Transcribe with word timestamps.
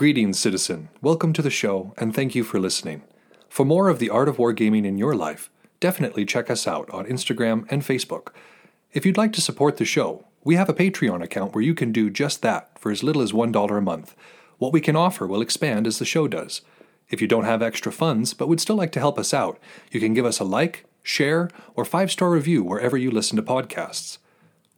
Greetings, 0.00 0.38
citizen. 0.38 0.88
Welcome 1.02 1.34
to 1.34 1.42
the 1.42 1.50
show, 1.50 1.92
and 1.98 2.14
thank 2.14 2.34
you 2.34 2.42
for 2.42 2.58
listening. 2.58 3.02
For 3.50 3.66
more 3.66 3.90
of 3.90 3.98
the 3.98 4.08
art 4.08 4.30
of 4.30 4.38
wargaming 4.38 4.86
in 4.86 4.96
your 4.96 5.14
life, 5.14 5.50
definitely 5.78 6.24
check 6.24 6.48
us 6.48 6.66
out 6.66 6.88
on 6.88 7.04
Instagram 7.04 7.70
and 7.70 7.82
Facebook. 7.82 8.28
If 8.94 9.04
you'd 9.04 9.18
like 9.18 9.34
to 9.34 9.42
support 9.42 9.76
the 9.76 9.84
show, 9.84 10.24
we 10.42 10.54
have 10.54 10.70
a 10.70 10.72
Patreon 10.72 11.22
account 11.22 11.54
where 11.54 11.62
you 11.62 11.74
can 11.74 11.92
do 11.92 12.08
just 12.08 12.40
that 12.40 12.78
for 12.78 12.90
as 12.90 13.02
little 13.02 13.20
as 13.20 13.32
$1 13.32 13.76
a 13.76 13.80
month. 13.82 14.16
What 14.56 14.72
we 14.72 14.80
can 14.80 14.96
offer 14.96 15.26
will 15.26 15.42
expand 15.42 15.86
as 15.86 15.98
the 15.98 16.06
show 16.06 16.26
does. 16.26 16.62
If 17.10 17.20
you 17.20 17.28
don't 17.28 17.44
have 17.44 17.60
extra 17.60 17.92
funds 17.92 18.32
but 18.32 18.48
would 18.48 18.62
still 18.62 18.76
like 18.76 18.92
to 18.92 19.00
help 19.00 19.18
us 19.18 19.34
out, 19.34 19.58
you 19.90 20.00
can 20.00 20.14
give 20.14 20.24
us 20.24 20.40
a 20.40 20.44
like, 20.44 20.86
share, 21.02 21.50
or 21.74 21.84
five 21.84 22.10
star 22.10 22.30
review 22.30 22.64
wherever 22.64 22.96
you 22.96 23.10
listen 23.10 23.36
to 23.36 23.42
podcasts. 23.42 24.16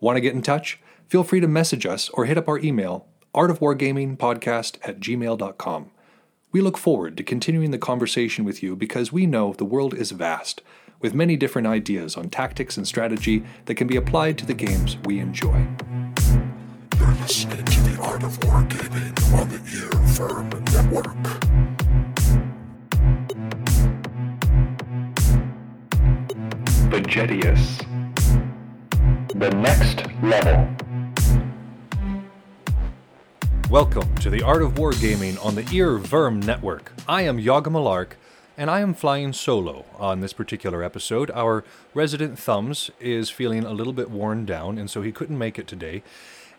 Want 0.01 0.17
to 0.17 0.21
get 0.21 0.35
in 0.35 0.43
touch? 0.43 0.81
Feel 1.07 1.23
free 1.23 1.39
to 1.39 1.47
message 1.47 1.87
us 1.87 2.09
or 2.09 2.25
hit 2.25 2.39
up 2.39 2.49
our 2.49 2.59
email, 2.59 3.07
artofwargamingpodcast 3.35 4.79
at 4.83 5.01
gmail.com. 5.01 5.91
We 6.53 6.61
look 6.61 6.77
forward 6.77 7.17
to 7.17 7.23
continuing 7.23 7.71
the 7.71 7.79
conversation 7.79 8.45
with 8.45 8.63
you 8.63 8.77
because 8.77 9.11
we 9.11 9.25
know 9.25 9.55
the 9.55 9.65
world 9.65 9.95
is 9.95 10.11
vast, 10.11 10.61
with 11.01 11.15
many 11.15 11.37
different 11.37 11.67
ideas 11.67 12.17
on 12.17 12.29
tactics 12.29 12.77
and 12.77 12.87
strategy 12.87 13.43
that 13.65 13.77
can 13.77 13.87
be 13.87 13.97
applied 13.97 14.37
to 14.39 14.47
the 14.47 14.55
games 14.55 14.99
we 15.05 15.19
enjoy. 15.19 15.67
You're 16.99 17.15
listening 17.15 17.65
to 17.65 17.81
the 17.81 18.03
Art 18.03 18.23
of 18.23 18.39
Wargaming 18.41 19.33
on 19.33 19.49
the 19.49 19.57
Ear 19.75 19.91
Firm 20.09 20.51
Network. 20.73 21.17
The 26.91 27.01
Jedius. 27.01 27.79
The 29.35 29.51
next 29.51 30.07
level. 30.23 30.82
Welcome 33.73 34.15
to 34.17 34.29
the 34.29 34.43
Art 34.43 34.61
of 34.61 34.75
Wargaming 34.75 35.43
on 35.43 35.55
the 35.55 35.63
EarVVyrm 35.63 36.45
Network. 36.45 36.93
I 37.09 37.23
am 37.23 37.39
Yaga 37.39 37.71
Malark, 37.71 38.17
and 38.55 38.71
I 38.71 38.81
am 38.81 38.93
flying 38.93 39.33
solo 39.33 39.87
on 39.97 40.21
this 40.21 40.35
particular 40.35 40.83
episode. 40.83 41.31
Our 41.31 41.65
resident 41.95 42.39
Thumbs 42.39 42.91
is 43.01 43.31
feeling 43.31 43.65
a 43.65 43.73
little 43.73 43.95
bit 43.95 44.11
worn 44.11 44.45
down, 44.45 44.77
and 44.77 44.91
so 44.91 45.01
he 45.01 45.11
couldn't 45.11 45.39
make 45.39 45.59
it 45.59 45.67
today. 45.67 46.03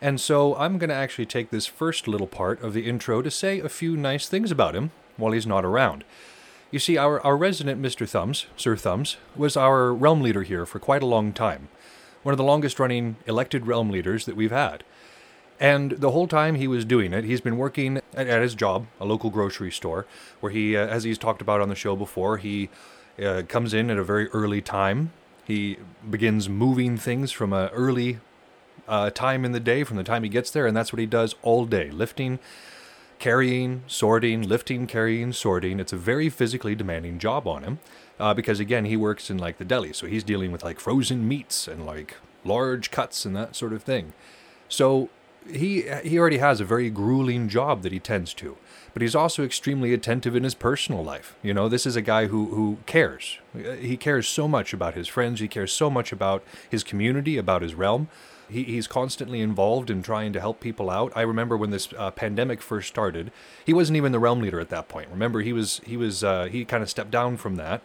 And 0.01 0.19
so 0.19 0.55
I'm 0.55 0.79
going 0.79 0.89
to 0.89 0.95
actually 0.95 1.27
take 1.27 1.51
this 1.51 1.67
first 1.67 2.07
little 2.07 2.25
part 2.25 2.59
of 2.63 2.73
the 2.73 2.89
intro 2.89 3.21
to 3.21 3.29
say 3.29 3.59
a 3.59 3.69
few 3.69 3.95
nice 3.95 4.27
things 4.27 4.49
about 4.49 4.75
him 4.75 4.89
while 5.15 5.33
he's 5.33 5.45
not 5.45 5.63
around. 5.63 6.03
You 6.71 6.79
see, 6.79 6.97
our, 6.97 7.21
our 7.21 7.37
resident 7.37 7.79
Mr. 7.79 8.09
Thumbs, 8.09 8.47
Sir 8.57 8.75
Thumbs, 8.75 9.17
was 9.35 9.55
our 9.55 9.93
realm 9.93 10.23
leader 10.23 10.41
here 10.41 10.65
for 10.65 10.79
quite 10.79 11.03
a 11.03 11.05
long 11.05 11.31
time. 11.31 11.67
One 12.23 12.33
of 12.33 12.39
the 12.39 12.43
longest 12.43 12.79
running 12.79 13.17
elected 13.27 13.67
realm 13.67 13.91
leaders 13.91 14.25
that 14.25 14.35
we've 14.35 14.49
had. 14.49 14.83
And 15.59 15.91
the 15.91 16.11
whole 16.11 16.27
time 16.27 16.55
he 16.55 16.67
was 16.67 16.83
doing 16.83 17.13
it, 17.13 17.23
he's 17.23 17.41
been 17.41 17.57
working 17.57 17.97
at, 18.13 18.27
at 18.27 18.41
his 18.41 18.55
job, 18.55 18.87
a 18.99 19.05
local 19.05 19.29
grocery 19.29 19.71
store, 19.71 20.05
where 20.39 20.51
he, 20.51 20.75
uh, 20.75 20.87
as 20.87 21.03
he's 21.03 21.17
talked 21.17 21.41
about 21.41 21.61
on 21.61 21.69
the 21.69 21.75
show 21.75 21.95
before, 21.95 22.37
he 22.37 22.69
uh, 23.23 23.43
comes 23.47 23.73
in 23.73 23.89
at 23.89 23.97
a 23.97 24.03
very 24.03 24.27
early 24.29 24.61
time. 24.61 25.13
He 25.45 25.77
begins 26.09 26.49
moving 26.49 26.97
things 26.97 27.31
from 27.31 27.53
an 27.53 27.69
early 27.69 28.19
uh, 28.87 29.09
time 29.11 29.45
in 29.45 29.51
the 29.51 29.59
day, 29.59 29.83
from 29.83 29.97
the 29.97 30.03
time 30.03 30.23
he 30.23 30.29
gets 30.29 30.51
there, 30.51 30.65
and 30.65 30.75
that's 30.75 30.91
what 30.91 30.99
he 30.99 31.05
does 31.05 31.35
all 31.41 31.65
day 31.65 31.89
lifting, 31.91 32.39
carrying, 33.19 33.83
sorting, 33.87 34.41
lifting, 34.41 34.87
carrying, 34.87 35.31
sorting. 35.31 35.79
It's 35.79 35.93
a 35.93 35.97
very 35.97 36.29
physically 36.29 36.75
demanding 36.75 37.19
job 37.19 37.47
on 37.47 37.63
him 37.63 37.79
uh, 38.19 38.33
because, 38.33 38.59
again, 38.59 38.85
he 38.85 38.97
works 38.97 39.29
in 39.29 39.37
like 39.37 39.57
the 39.57 39.65
deli, 39.65 39.93
so 39.93 40.07
he's 40.07 40.23
dealing 40.23 40.51
with 40.51 40.63
like 40.63 40.79
frozen 40.79 41.27
meats 41.27 41.67
and 41.67 41.85
like 41.85 42.17
large 42.43 42.91
cuts 42.91 43.25
and 43.25 43.35
that 43.35 43.55
sort 43.55 43.73
of 43.73 43.83
thing. 43.83 44.13
So 44.67 45.09
he 45.51 45.83
he 46.03 46.17
already 46.17 46.37
has 46.37 46.59
a 46.59 46.65
very 46.65 46.89
grueling 46.89 47.49
job 47.49 47.81
that 47.83 47.91
he 47.91 47.99
tends 47.99 48.33
to, 48.35 48.57
but 48.93 49.01
he's 49.01 49.15
also 49.15 49.43
extremely 49.43 49.93
attentive 49.93 50.35
in 50.35 50.43
his 50.43 50.55
personal 50.55 51.03
life. 51.03 51.35
You 51.41 51.53
know, 51.53 51.69
this 51.69 51.85
is 51.85 51.95
a 51.95 52.01
guy 52.01 52.27
who 52.27 52.47
who 52.47 52.77
cares. 52.85 53.39
He 53.79 53.97
cares 53.97 54.27
so 54.27 54.47
much 54.47 54.73
about 54.73 54.95
his 54.95 55.07
friends. 55.07 55.39
He 55.39 55.47
cares 55.47 55.73
so 55.73 55.89
much 55.89 56.11
about 56.11 56.43
his 56.69 56.83
community, 56.83 57.37
about 57.37 57.61
his 57.61 57.75
realm. 57.75 58.07
He, 58.49 58.63
he's 58.63 58.87
constantly 58.87 59.41
involved 59.41 59.89
in 59.89 60.03
trying 60.03 60.33
to 60.33 60.39
help 60.39 60.59
people 60.59 60.89
out. 60.89 61.13
I 61.15 61.21
remember 61.21 61.57
when 61.57 61.71
this 61.71 61.91
uh, 61.97 62.11
pandemic 62.11 62.61
first 62.61 62.87
started, 62.89 63.31
he 63.65 63.73
wasn't 63.73 63.97
even 63.97 64.11
the 64.11 64.19
realm 64.19 64.41
leader 64.41 64.59
at 64.59 64.69
that 64.69 64.89
point. 64.89 65.09
Remember, 65.09 65.41
he 65.41 65.53
was 65.53 65.81
he 65.85 65.97
was 65.97 66.23
uh, 66.23 66.45
he 66.45 66.65
kind 66.65 66.83
of 66.83 66.89
stepped 66.89 67.11
down 67.11 67.37
from 67.37 67.55
that, 67.55 67.81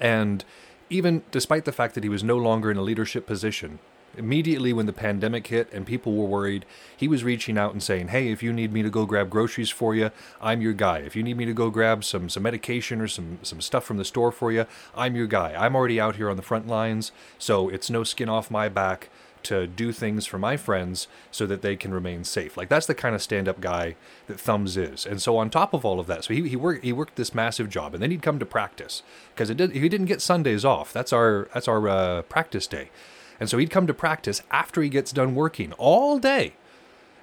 and 0.00 0.44
even 0.88 1.22
despite 1.30 1.64
the 1.64 1.72
fact 1.72 1.94
that 1.94 2.04
he 2.04 2.08
was 2.08 2.22
no 2.22 2.36
longer 2.36 2.70
in 2.70 2.76
a 2.76 2.82
leadership 2.82 3.26
position, 3.26 3.78
immediately 4.16 4.72
when 4.72 4.86
the 4.86 4.92
pandemic 4.92 5.46
hit 5.46 5.72
and 5.72 5.86
people 5.86 6.14
were 6.14 6.26
worried, 6.26 6.64
he 6.96 7.08
was 7.08 7.24
reaching 7.24 7.58
out 7.58 7.72
and 7.72 7.82
saying, 7.82 8.08
"Hey, 8.08 8.30
if 8.30 8.42
you 8.42 8.52
need 8.52 8.72
me 8.72 8.82
to 8.82 8.90
go 8.90 9.06
grab 9.06 9.30
groceries 9.30 9.70
for 9.70 9.94
you, 9.94 10.10
I'm 10.40 10.60
your 10.60 10.72
guy. 10.72 10.98
If 10.98 11.16
you 11.16 11.22
need 11.22 11.36
me 11.36 11.44
to 11.44 11.54
go 11.54 11.70
grab 11.70 12.04
some 12.04 12.28
some 12.28 12.42
medication 12.42 13.00
or 13.00 13.08
some 13.08 13.38
some 13.42 13.60
stuff 13.60 13.84
from 13.84 13.96
the 13.96 14.04
store 14.04 14.32
for 14.32 14.52
you, 14.52 14.66
I'm 14.96 15.16
your 15.16 15.26
guy. 15.26 15.54
I'm 15.56 15.76
already 15.76 16.00
out 16.00 16.16
here 16.16 16.30
on 16.30 16.36
the 16.36 16.42
front 16.42 16.66
lines, 16.66 17.12
so 17.38 17.68
it's 17.68 17.90
no 17.90 18.04
skin 18.04 18.28
off 18.28 18.50
my 18.50 18.68
back." 18.68 19.08
to 19.46 19.64
do 19.64 19.92
things 19.92 20.26
for 20.26 20.38
my 20.38 20.56
friends 20.56 21.06
so 21.30 21.46
that 21.46 21.62
they 21.62 21.76
can 21.76 21.94
remain 21.94 22.24
safe. 22.24 22.56
Like 22.56 22.68
that's 22.68 22.86
the 22.86 22.96
kind 22.96 23.14
of 23.14 23.22
stand-up 23.22 23.60
guy 23.60 23.94
that 24.26 24.40
Thumbs 24.40 24.76
is. 24.76 25.06
And 25.06 25.22
so 25.22 25.36
on 25.36 25.50
top 25.50 25.72
of 25.72 25.84
all 25.84 26.00
of 26.00 26.08
that, 26.08 26.24
so 26.24 26.34
he, 26.34 26.48
he 26.48 26.56
worked 26.56 26.84
he 26.84 26.92
worked 26.92 27.14
this 27.14 27.32
massive 27.32 27.70
job, 27.70 27.94
and 27.94 28.02
then 28.02 28.10
he'd 28.10 28.22
come 28.22 28.40
to 28.40 28.46
practice 28.46 29.04
because 29.34 29.48
it 29.48 29.56
did, 29.56 29.70
he 29.70 29.88
didn't 29.88 30.06
get 30.06 30.20
Sundays 30.20 30.64
off. 30.64 30.92
That's 30.92 31.12
our 31.12 31.48
that's 31.54 31.68
our 31.68 31.88
uh, 31.88 32.22
practice 32.22 32.66
day, 32.66 32.90
and 33.38 33.48
so 33.48 33.58
he'd 33.58 33.70
come 33.70 33.86
to 33.86 33.94
practice 33.94 34.42
after 34.50 34.82
he 34.82 34.88
gets 34.88 35.12
done 35.12 35.34
working 35.34 35.72
all 35.74 36.18
day, 36.18 36.54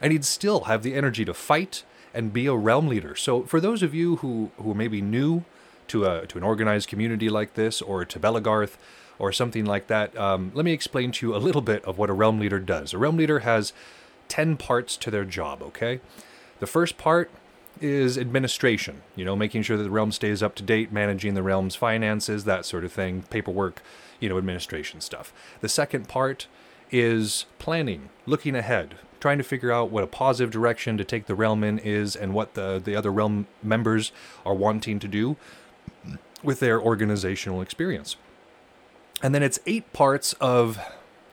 and 0.01 0.11
he'd 0.11 0.25
still 0.25 0.61
have 0.61 0.83
the 0.83 0.95
energy 0.95 1.25
to 1.25 1.33
fight 1.33 1.83
and 2.13 2.33
be 2.33 2.45
a 2.45 2.55
realm 2.55 2.87
leader. 2.87 3.15
So 3.15 3.43
for 3.43 3.59
those 3.59 3.81
of 3.81 3.93
you 3.93 4.17
who 4.17 4.51
who 4.57 4.73
may 4.73 4.87
be 4.87 5.01
new 5.01 5.43
to 5.87 6.05
a 6.05 6.27
to 6.27 6.37
an 6.37 6.43
organized 6.43 6.87
community 6.87 7.29
like 7.29 7.55
this 7.55 7.81
or 7.81 8.05
to 8.05 8.19
Belegarth 8.19 8.77
or 9.19 9.31
something 9.31 9.65
like 9.65 9.87
that, 9.87 10.15
um, 10.17 10.51
let 10.53 10.65
me 10.65 10.73
explain 10.73 11.11
to 11.13 11.27
you 11.27 11.35
a 11.35 11.37
little 11.37 11.61
bit 11.61 11.83
of 11.85 11.97
what 11.97 12.09
a 12.09 12.13
realm 12.13 12.39
leader 12.39 12.59
does. 12.59 12.93
A 12.93 12.97
realm 12.97 13.17
leader 13.17 13.39
has 13.39 13.73
10 14.27 14.57
parts 14.57 14.97
to 14.97 15.11
their 15.11 15.25
job, 15.25 15.61
okay? 15.61 15.99
The 16.59 16.67
first 16.67 16.97
part 16.97 17.29
is 17.79 18.17
administration, 18.17 19.01
you 19.15 19.25
know, 19.25 19.35
making 19.35 19.63
sure 19.63 19.77
that 19.77 19.83
the 19.83 19.89
realm 19.89 20.11
stays 20.11 20.41
up 20.41 20.55
to 20.55 20.63
date, 20.63 20.91
managing 20.91 21.33
the 21.33 21.43
realm's 21.43 21.75
finances, 21.75 22.43
that 22.45 22.65
sort 22.65 22.83
of 22.85 22.91
thing, 22.91 23.23
paperwork, 23.29 23.81
you 24.19 24.29
know, 24.29 24.37
administration 24.37 25.01
stuff. 25.01 25.33
The 25.61 25.69
second 25.69 26.07
part 26.07 26.47
is 26.91 27.45
planning, 27.59 28.09
looking 28.25 28.55
ahead, 28.55 28.95
trying 29.19 29.37
to 29.37 29.43
figure 29.43 29.71
out 29.71 29.89
what 29.89 30.03
a 30.03 30.07
positive 30.07 30.51
direction 30.51 30.97
to 30.97 31.03
take 31.03 31.25
the 31.25 31.35
realm 31.35 31.63
in 31.63 31.79
is 31.79 32.15
and 32.15 32.33
what 32.33 32.53
the, 32.53 32.81
the 32.83 32.95
other 32.95 33.11
realm 33.11 33.47
members 33.61 34.11
are 34.45 34.53
wanting 34.53 34.99
to 34.99 35.07
do 35.07 35.37
with 36.43 36.59
their 36.59 36.81
organizational 36.81 37.61
experience 37.61 38.17
and 39.23 39.33
then 39.33 39.41
it's 39.41 39.59
eight 39.65 39.91
parts 39.93 40.33
of 40.33 40.77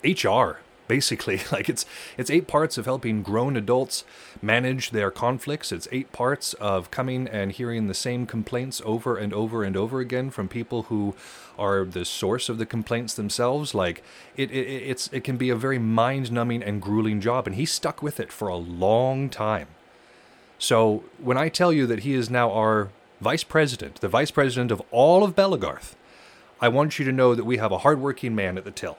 HR 0.05 0.61
basically 0.91 1.41
like 1.53 1.69
it's 1.69 1.87
it's 2.19 2.31
eight 2.31 2.49
parts 2.49 2.77
of 2.77 2.85
helping 2.85 3.23
grown 3.23 3.57
adults 3.57 4.05
manage 4.43 4.91
their 4.91 5.11
conflicts. 5.13 5.71
It's 5.71 5.87
eight 5.93 6.11
parts 6.11 6.53
of 6.55 6.91
coming 6.91 7.29
and 7.29 7.53
hearing 7.53 7.87
the 7.87 7.95
same 7.95 8.27
complaints 8.27 8.83
over 8.85 9.17
and 9.17 9.33
over 9.33 9.63
and 9.63 9.77
over 9.77 10.01
again 10.01 10.31
from 10.31 10.49
people 10.49 10.83
who 10.85 11.15
are 11.57 11.85
the 11.85 12.05
source 12.05 12.49
of 12.49 12.59
the 12.59 12.67
complaints 12.67 13.15
themselves. 13.15 13.73
Like 13.73 14.03
it, 14.37 14.51
it 14.51 14.67
it's 14.93 15.07
it 15.13 15.23
can 15.23 15.37
be 15.37 15.49
a 15.49 15.55
very 15.55 15.79
mind-numbing 15.79 16.65
and 16.65 16.83
grueling 16.83 17.21
job 17.21 17.47
and 17.47 17.55
he 17.55 17.67
stuck 17.67 18.03
with 18.03 18.19
it 18.19 18.33
for 18.33 18.49
a 18.49 18.57
long 18.57 19.31
time. 19.31 19.69
So 20.59 21.05
when 21.19 21.39
i 21.39 21.49
tell 21.49 21.73
you 21.73 21.87
that 21.87 22.01
he 22.01 22.15
is 22.15 22.29
now 22.29 22.51
our 22.51 22.91
vice 23.21 23.45
president 23.45 24.01
the 24.01 24.09
vice 24.09 24.33
president 24.33 24.71
of 24.73 24.83
all 24.91 25.23
of 25.23 25.37
belegarth 25.37 25.95
I 26.61 26.69
want 26.69 26.99
you 26.99 27.05
to 27.07 27.13
know 27.13 27.35
that 27.35 27.45
we 27.45 27.57
have 27.57 27.73
a 27.73 27.79
hardworking 27.79 28.35
man 28.35 28.59
at 28.59 28.65
the 28.65 28.71
till 28.71 28.99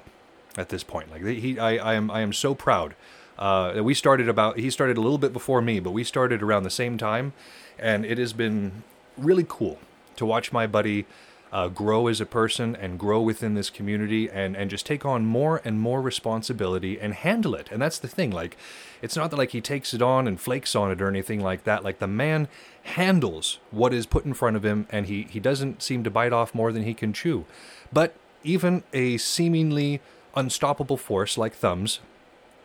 at 0.58 0.70
this 0.70 0.84
point. 0.84 1.12
Like 1.12 1.24
he, 1.24 1.60
I, 1.60 1.92
I 1.92 1.94
am, 1.96 2.12
I 2.12 2.22
am 2.22 2.34
so 2.34 2.54
proud. 2.56 2.96
Uh, 3.38 3.82
we 3.84 3.94
started 3.94 4.30
about, 4.30 4.60
he 4.60 4.70
started 4.70 4.98
a 4.98 5.02
little 5.02 5.18
bit 5.18 5.34
before 5.34 5.62
me, 5.62 5.80
but 5.80 5.92
we 5.92 6.04
started 6.04 6.44
around 6.44 6.64
the 6.64 6.70
same 6.70 6.98
time, 6.98 7.34
and 7.80 8.06
it 8.06 8.18
has 8.18 8.34
been 8.34 8.84
really 9.18 9.46
cool 9.48 9.80
to 10.16 10.26
watch 10.26 10.52
my 10.52 10.68
buddy 10.68 11.06
uh, 11.52 11.68
grow 11.68 12.08
as 12.08 12.22
a 12.22 12.26
person 12.26 12.76
and 12.76 12.98
grow 12.98 13.22
within 13.22 13.56
this 13.56 13.70
community 13.70 14.30
and, 14.30 14.56
and 14.56 14.70
just 14.70 14.86
take 14.86 15.06
on 15.06 15.26
more 15.26 15.62
and 15.66 15.80
more 15.80 16.02
responsibility 16.02 17.00
and 17.00 17.14
handle 17.14 17.56
it. 17.56 17.70
And 17.72 17.82
that's 17.82 18.00
the 18.00 18.08
thing. 18.08 18.32
Like, 18.32 18.56
it's 19.02 19.16
not 19.16 19.32
that 19.32 19.38
like 19.38 19.52
he 19.52 19.60
takes 19.60 19.94
it 19.94 20.02
on 20.02 20.28
and 20.28 20.40
flakes 20.40 20.76
on 20.76 20.92
it 20.92 21.02
or 21.02 21.10
anything 21.10 21.42
like 21.42 21.64
that. 21.66 21.84
Like 21.84 22.00
the 22.00 22.08
man 22.08 22.48
handles 22.84 23.60
what 23.70 23.94
is 23.94 24.06
put 24.06 24.24
in 24.24 24.34
front 24.34 24.56
of 24.56 24.64
him 24.64 24.88
and 24.90 25.08
he, 25.08 25.24
he 25.24 25.40
doesn't 25.40 25.82
seem 25.82 26.04
to 26.04 26.10
bite 26.10 26.32
off 26.32 26.56
more 26.56 26.72
than 26.72 26.84
he 26.84 26.94
can 26.94 27.12
chew. 27.12 27.46
But 27.92 28.16
even 28.44 28.84
a 28.94 29.18
seemingly 29.18 30.00
unstoppable 30.36 30.98
force 30.98 31.38
like 31.38 31.54
Thumbs 31.54 32.00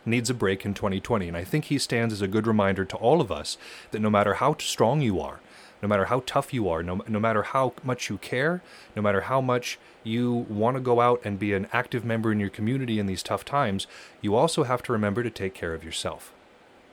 needs 0.05 0.29
a 0.29 0.33
break 0.33 0.65
in 0.65 0.73
2020. 0.73 1.27
And 1.27 1.37
I 1.37 1.43
think 1.43 1.65
he 1.65 1.77
stands 1.77 2.13
as 2.13 2.21
a 2.21 2.27
good 2.27 2.47
reminder 2.47 2.85
to 2.85 2.95
all 2.97 3.19
of 3.21 3.31
us 3.31 3.57
that 3.91 3.99
no 3.99 4.09
matter 4.09 4.35
how 4.35 4.55
strong 4.59 5.01
you 5.01 5.19
are, 5.19 5.39
no 5.81 5.87
matter 5.87 6.05
how 6.05 6.23
tough 6.25 6.53
you 6.53 6.67
are, 6.69 6.81
no, 6.81 7.01
no 7.07 7.19
matter 7.19 7.43
how 7.43 7.73
much 7.83 8.09
you 8.09 8.17
care, 8.17 8.63
no 8.95 9.01
matter 9.01 9.21
how 9.21 9.41
much 9.41 9.77
you 10.03 10.45
want 10.49 10.75
to 10.75 10.81
go 10.81 11.01
out 11.01 11.21
and 11.23 11.37
be 11.37 11.53
an 11.53 11.67
active 11.71 12.03
member 12.03 12.31
in 12.31 12.39
your 12.39 12.49
community 12.49 12.99
in 12.99 13.05
these 13.05 13.21
tough 13.21 13.45
times, 13.45 13.85
you 14.21 14.33
also 14.33 14.63
have 14.63 14.81
to 14.83 14.91
remember 14.91 15.21
to 15.21 15.29
take 15.29 15.53
care 15.53 15.73
of 15.73 15.83
yourself. 15.83 16.33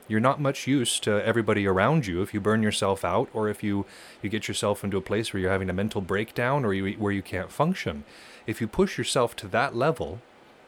you're 0.07 0.19
not 0.19 0.39
much 0.39 0.67
use 0.67 0.99
to 0.99 1.25
everybody 1.25 1.65
around 1.65 2.05
you 2.05 2.21
if 2.21 2.31
you 2.31 2.39
burn 2.39 2.61
yourself 2.61 3.03
out 3.03 3.27
or 3.33 3.49
if 3.49 3.63
you, 3.63 3.85
you 4.21 4.29
get 4.29 4.47
yourself 4.47 4.83
into 4.83 4.97
a 4.97 5.01
place 5.01 5.33
where 5.33 5.41
you're 5.41 5.51
having 5.51 5.69
a 5.69 5.73
mental 5.73 6.01
breakdown 6.01 6.63
or 6.63 6.73
you, 6.73 6.93
where 6.99 7.11
you 7.11 7.23
can't 7.23 7.51
function. 7.51 8.03
If 8.45 8.61
you 8.61 8.67
push 8.67 8.97
yourself 8.99 9.35
to 9.37 9.47
that 9.47 9.75
level, 9.75 10.21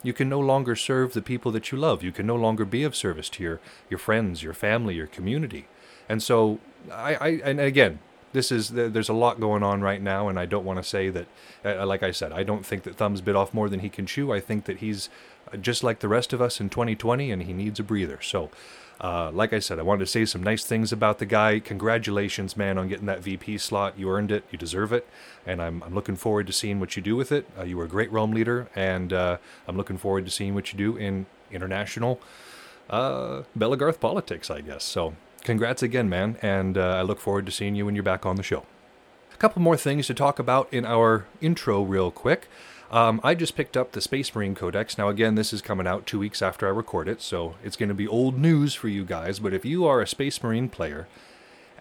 you 0.04 0.14
can 0.14 0.30
no 0.30 0.40
longer 0.40 0.76
serve 0.76 1.14
the 1.14 1.22
people 1.22 1.52
that 1.52 1.72
you 1.72 1.78
love. 1.78 2.04
You 2.04 2.12
can 2.12 2.26
no 2.26 2.36
longer 2.36 2.66
be 2.66 2.84
of 2.84 2.96
service 2.96 3.30
to 3.30 3.44
your, 3.44 3.60
your 3.90 3.98
friends, 3.98 4.44
your 4.44 4.54
family, 4.54 4.96
your 4.96 5.08
community. 5.08 5.68
And 6.10 6.24
so, 6.24 6.60
I, 6.92 7.16
I 7.16 7.28
and 7.44 7.60
again, 7.60 8.00
this 8.34 8.52
is 8.52 8.70
there's 8.70 9.10
a 9.10 9.14
lot 9.14 9.40
going 9.40 9.64
on 9.64 9.82
right 9.82 10.02
now, 10.02 10.28
and 10.28 10.40
I 10.40 10.46
don't 10.46 10.66
want 10.66 10.78
to 10.78 10.84
say 10.84 11.10
that. 11.10 11.28
Uh, 11.66 11.86
like 11.86 12.04
I 12.04 12.12
said, 12.12 12.32
I 12.32 12.44
don't 12.44 12.66
think 12.66 12.84
that 12.84 12.96
Thumbs 12.96 13.22
bit 13.22 13.36
off 13.36 13.54
more 13.54 13.70
than 13.70 13.80
he 13.80 13.90
can 13.90 14.06
chew. 14.06 14.32
I 14.32 14.40
think 14.40 14.66
that 14.66 14.78
he's 14.78 15.10
uh, 15.52 15.58
just 15.58 15.84
like 15.84 16.00
the 16.00 16.08
rest 16.08 16.34
of 16.34 16.42
us 16.42 16.60
in 16.60 16.70
2020, 16.70 17.32
and 17.32 17.44
he 17.44 17.54
needs 17.54 17.80
a 17.80 17.84
breather. 17.84 18.20
So, 18.22 18.50
uh, 19.00 19.32
like 19.32 19.54
I 19.54 19.60
said, 19.60 19.78
I 19.80 19.84
wanted 19.84 20.00
to 20.00 20.08
say 20.08 20.26
some 20.26 20.42
nice 20.42 20.66
things 20.66 20.92
about 20.92 21.20
the 21.20 21.26
guy. 21.26 21.60
Congratulations, 21.60 22.58
man, 22.58 22.78
on 22.78 22.88
getting 22.88 23.06
that 23.06 23.22
VP 23.22 23.60
slot. 23.60 23.98
You 23.98 24.10
earned 24.10 24.32
it. 24.32 24.44
You 24.52 24.58
deserve 24.58 24.92
it. 24.92 25.08
And 25.46 25.62
I'm, 25.62 25.84
I'm 25.84 25.94
looking 25.94 26.16
forward 26.16 26.48
to 26.48 26.54
seeing 26.54 26.80
what 26.80 26.96
you 26.96 27.02
do 27.02 27.16
with 27.16 27.32
it. 27.32 27.48
Uh, 27.58 27.64
you 27.64 27.78
were 27.78 27.86
a 27.86 27.90
great 27.90 28.12
realm 28.12 28.32
leader, 28.32 28.70
and 28.76 29.14
uh, 29.14 29.38
I'm 29.68 29.78
looking 29.78 29.98
forward 29.98 30.26
to 30.26 30.32
seeing 30.32 30.56
what 30.56 30.74
you 30.74 30.78
do 30.78 30.98
in 30.98 31.28
international 31.52 32.20
uh, 32.90 33.44
Belegarth 33.58 34.00
politics, 34.00 34.50
I 34.50 34.62
guess. 34.62 34.84
So 34.84 35.16
congrats 35.44 35.84
again, 35.84 36.10
man, 36.10 36.38
and 36.42 36.78
uh, 36.78 36.96
I 36.96 37.02
look 37.04 37.20
forward 37.20 37.46
to 37.46 37.52
seeing 37.52 37.76
you 37.76 37.86
when 37.86 37.96
you're 37.96 38.04
back 38.04 38.26
on 38.26 38.36
the 38.36 38.44
show. 38.44 38.66
A 39.34 39.38
couple 39.38 39.62
more 39.62 39.78
things 39.78 40.08
to 40.08 40.16
talk 40.16 40.40
about 40.40 40.68
in 40.74 40.86
our 40.86 41.28
intro, 41.42 41.84
real 41.84 42.10
quick. 42.10 42.48
Um, 42.90 43.20
I 43.24 43.36
just 43.36 43.56
picked 43.56 43.76
up 43.76 43.92
the 43.92 44.02
Space 44.02 44.34
Marine 44.34 44.56
Codex. 44.56 44.98
Now, 44.98 45.10
again, 45.10 45.36
this 45.36 45.52
is 45.52 45.62
coming 45.62 45.88
out 45.88 46.06
two 46.06 46.20
weeks 46.20 46.42
after 46.42 46.68
I 46.68 46.72
record 46.72 47.10
it, 47.10 47.22
so 47.22 47.56
it's 47.64 47.76
going 47.76 47.90
to 47.90 47.96
be 47.96 48.08
old 48.08 48.38
news 48.38 48.74
for 48.74 48.88
you 48.88 49.04
guys. 49.04 49.40
But 49.40 49.54
if 49.54 49.66
you 49.66 49.86
are 49.86 50.02
a 50.02 50.08
Space 50.08 50.42
Marine 50.42 50.70
player 50.70 51.08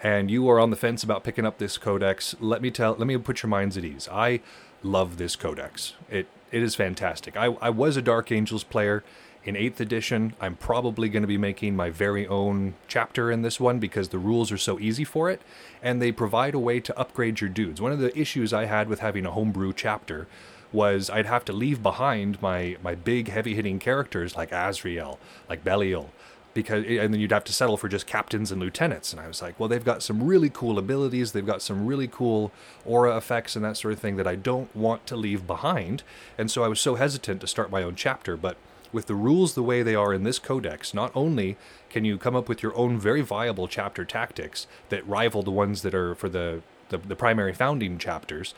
and 0.02 0.30
you 0.30 0.48
are 0.50 0.58
on 0.58 0.70
the 0.70 0.76
fence 0.76 1.04
about 1.04 1.22
picking 1.22 1.46
up 1.46 1.58
this 1.58 1.78
codex, 1.78 2.34
let 2.40 2.60
me 2.60 2.70
tell, 2.72 2.94
let 2.94 3.06
me 3.06 3.16
put 3.18 3.42
your 3.42 3.50
minds 3.50 3.76
at 3.76 3.84
ease. 3.84 4.08
I 4.10 4.40
love 4.82 5.16
this 5.16 5.36
codex. 5.36 5.94
It 6.10 6.26
it 6.52 6.62
is 6.62 6.74
fantastic. 6.74 7.36
I, 7.36 7.46
I 7.60 7.70
was 7.70 7.96
a 7.96 8.02
Dark 8.02 8.30
Angels 8.30 8.62
player 8.64 9.02
in 9.44 9.56
8th 9.56 9.80
edition. 9.80 10.34
I'm 10.40 10.56
probably 10.56 11.08
going 11.08 11.22
to 11.22 11.28
be 11.28 11.38
making 11.38 11.74
my 11.76 11.90
very 11.90 12.26
own 12.26 12.74
chapter 12.88 13.30
in 13.30 13.42
this 13.42 13.58
one 13.60 13.78
because 13.78 14.08
the 14.08 14.18
rules 14.18 14.52
are 14.52 14.58
so 14.58 14.78
easy 14.78 15.04
for 15.04 15.28
it, 15.28 15.42
and 15.82 16.00
they 16.00 16.12
provide 16.12 16.54
a 16.54 16.58
way 16.58 16.80
to 16.80 16.98
upgrade 16.98 17.40
your 17.40 17.50
dudes. 17.50 17.80
One 17.80 17.92
of 17.92 17.98
the 17.98 18.16
issues 18.18 18.52
I 18.52 18.66
had 18.66 18.88
with 18.88 19.00
having 19.00 19.26
a 19.26 19.32
homebrew 19.32 19.72
chapter 19.72 20.28
was 20.76 21.08
I'd 21.10 21.26
have 21.26 21.44
to 21.46 21.52
leave 21.52 21.82
behind 21.82 22.40
my, 22.42 22.76
my 22.82 22.94
big 22.94 23.28
heavy 23.28 23.54
hitting 23.54 23.78
characters 23.78 24.36
like 24.36 24.52
Azrael, 24.52 25.18
like 25.48 25.64
Belial, 25.64 26.10
because 26.52 26.84
and 26.86 27.12
then 27.12 27.20
you'd 27.20 27.32
have 27.32 27.44
to 27.44 27.52
settle 27.52 27.76
for 27.76 27.88
just 27.88 28.06
captains 28.06 28.52
and 28.52 28.60
lieutenants. 28.60 29.12
And 29.12 29.20
i 29.20 29.26
was 29.26 29.42
like 29.42 29.58
well 29.58 29.68
they've 29.68 29.84
got 29.84 30.02
some 30.02 30.22
really 30.22 30.50
cool 30.50 30.78
abilities. 30.78 31.32
They've 31.32 31.44
got 31.44 31.62
some 31.62 31.86
really 31.86 32.08
cool 32.08 32.52
aura 32.84 33.16
effects 33.16 33.56
and 33.56 33.64
that 33.64 33.76
sort 33.76 33.92
of 33.94 34.00
thing 34.00 34.16
that 34.16 34.26
i 34.26 34.36
don't 34.36 34.74
want 34.76 35.06
to 35.06 35.16
leave 35.16 35.46
behind. 35.46 36.02
And 36.38 36.50
so 36.50 36.62
i 36.62 36.68
was 36.68 36.80
so 36.80 36.94
hesitant 36.94 37.40
to 37.40 37.46
start 37.46 37.70
my 37.70 37.82
own 37.82 37.94
chapter. 37.96 38.36
But 38.36 38.56
with 38.92 39.06
the 39.06 39.14
rules 39.14 39.54
the 39.54 39.62
way 39.62 39.82
they 39.82 39.94
are 39.94 40.14
in 40.14 40.24
this 40.24 40.38
codex, 40.38 40.94
not 40.94 41.12
only 41.14 41.56
can 41.90 42.04
you 42.04 42.16
come 42.18 42.36
up 42.36 42.48
with 42.48 42.62
your 42.62 42.76
own 42.76 42.98
very 42.98 43.20
viable 43.20 43.68
chapter 43.68 44.04
tactics 44.04 44.66
that 44.88 45.06
rival 45.06 45.42
the 45.42 45.50
ones 45.50 45.82
that 45.82 45.94
are 45.94 46.14
for 46.14 46.28
the, 46.28 46.62
the, 46.88 46.98
the 46.98 47.16
primary 47.16 47.52
founding 47.52 47.98
chapters, 47.98 48.54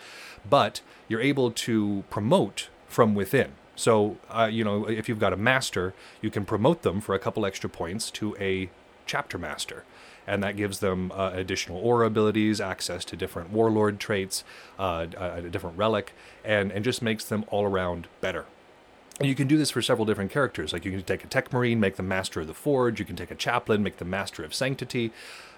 but 0.48 0.80
you're 1.08 1.20
able 1.20 1.50
to 1.50 2.04
promote 2.10 2.68
from 2.86 3.14
within. 3.14 3.52
So, 3.76 4.16
uh, 4.28 4.48
you 4.50 4.64
know, 4.64 4.86
if 4.88 5.08
you've 5.08 5.20
got 5.20 5.32
a 5.32 5.36
master, 5.36 5.94
you 6.20 6.30
can 6.30 6.44
promote 6.44 6.82
them 6.82 7.00
for 7.00 7.14
a 7.14 7.18
couple 7.18 7.46
extra 7.46 7.70
points 7.70 8.10
to 8.12 8.36
a 8.40 8.70
chapter 9.06 9.38
master. 9.38 9.84
And 10.26 10.42
that 10.42 10.56
gives 10.56 10.80
them 10.80 11.10
uh, 11.12 11.30
additional 11.32 11.78
aura 11.78 12.06
abilities, 12.06 12.60
access 12.60 13.04
to 13.06 13.16
different 13.16 13.50
warlord 13.50 13.98
traits, 13.98 14.44
uh, 14.78 15.06
a 15.16 15.42
different 15.42 15.78
relic, 15.78 16.12
and, 16.44 16.70
and 16.70 16.84
just 16.84 17.00
makes 17.00 17.24
them 17.24 17.44
all 17.48 17.64
around 17.64 18.08
better. 18.20 18.46
And 19.18 19.28
you 19.28 19.34
can 19.34 19.48
do 19.48 19.56
this 19.56 19.70
for 19.70 19.80
several 19.80 20.04
different 20.04 20.30
characters. 20.30 20.72
Like 20.72 20.84
you 20.84 20.90
can 20.90 21.02
take 21.02 21.24
a 21.24 21.26
Tech 21.26 21.52
Marine, 21.52 21.80
make 21.80 21.96
them 21.96 22.08
Master 22.08 22.40
of 22.40 22.46
the 22.46 22.54
Forge. 22.54 23.00
You 23.00 23.06
can 23.06 23.16
take 23.16 23.30
a 23.30 23.34
Chaplain, 23.34 23.82
make 23.82 23.96
them 23.96 24.10
Master 24.10 24.44
of 24.44 24.54
Sanctity. 24.54 25.12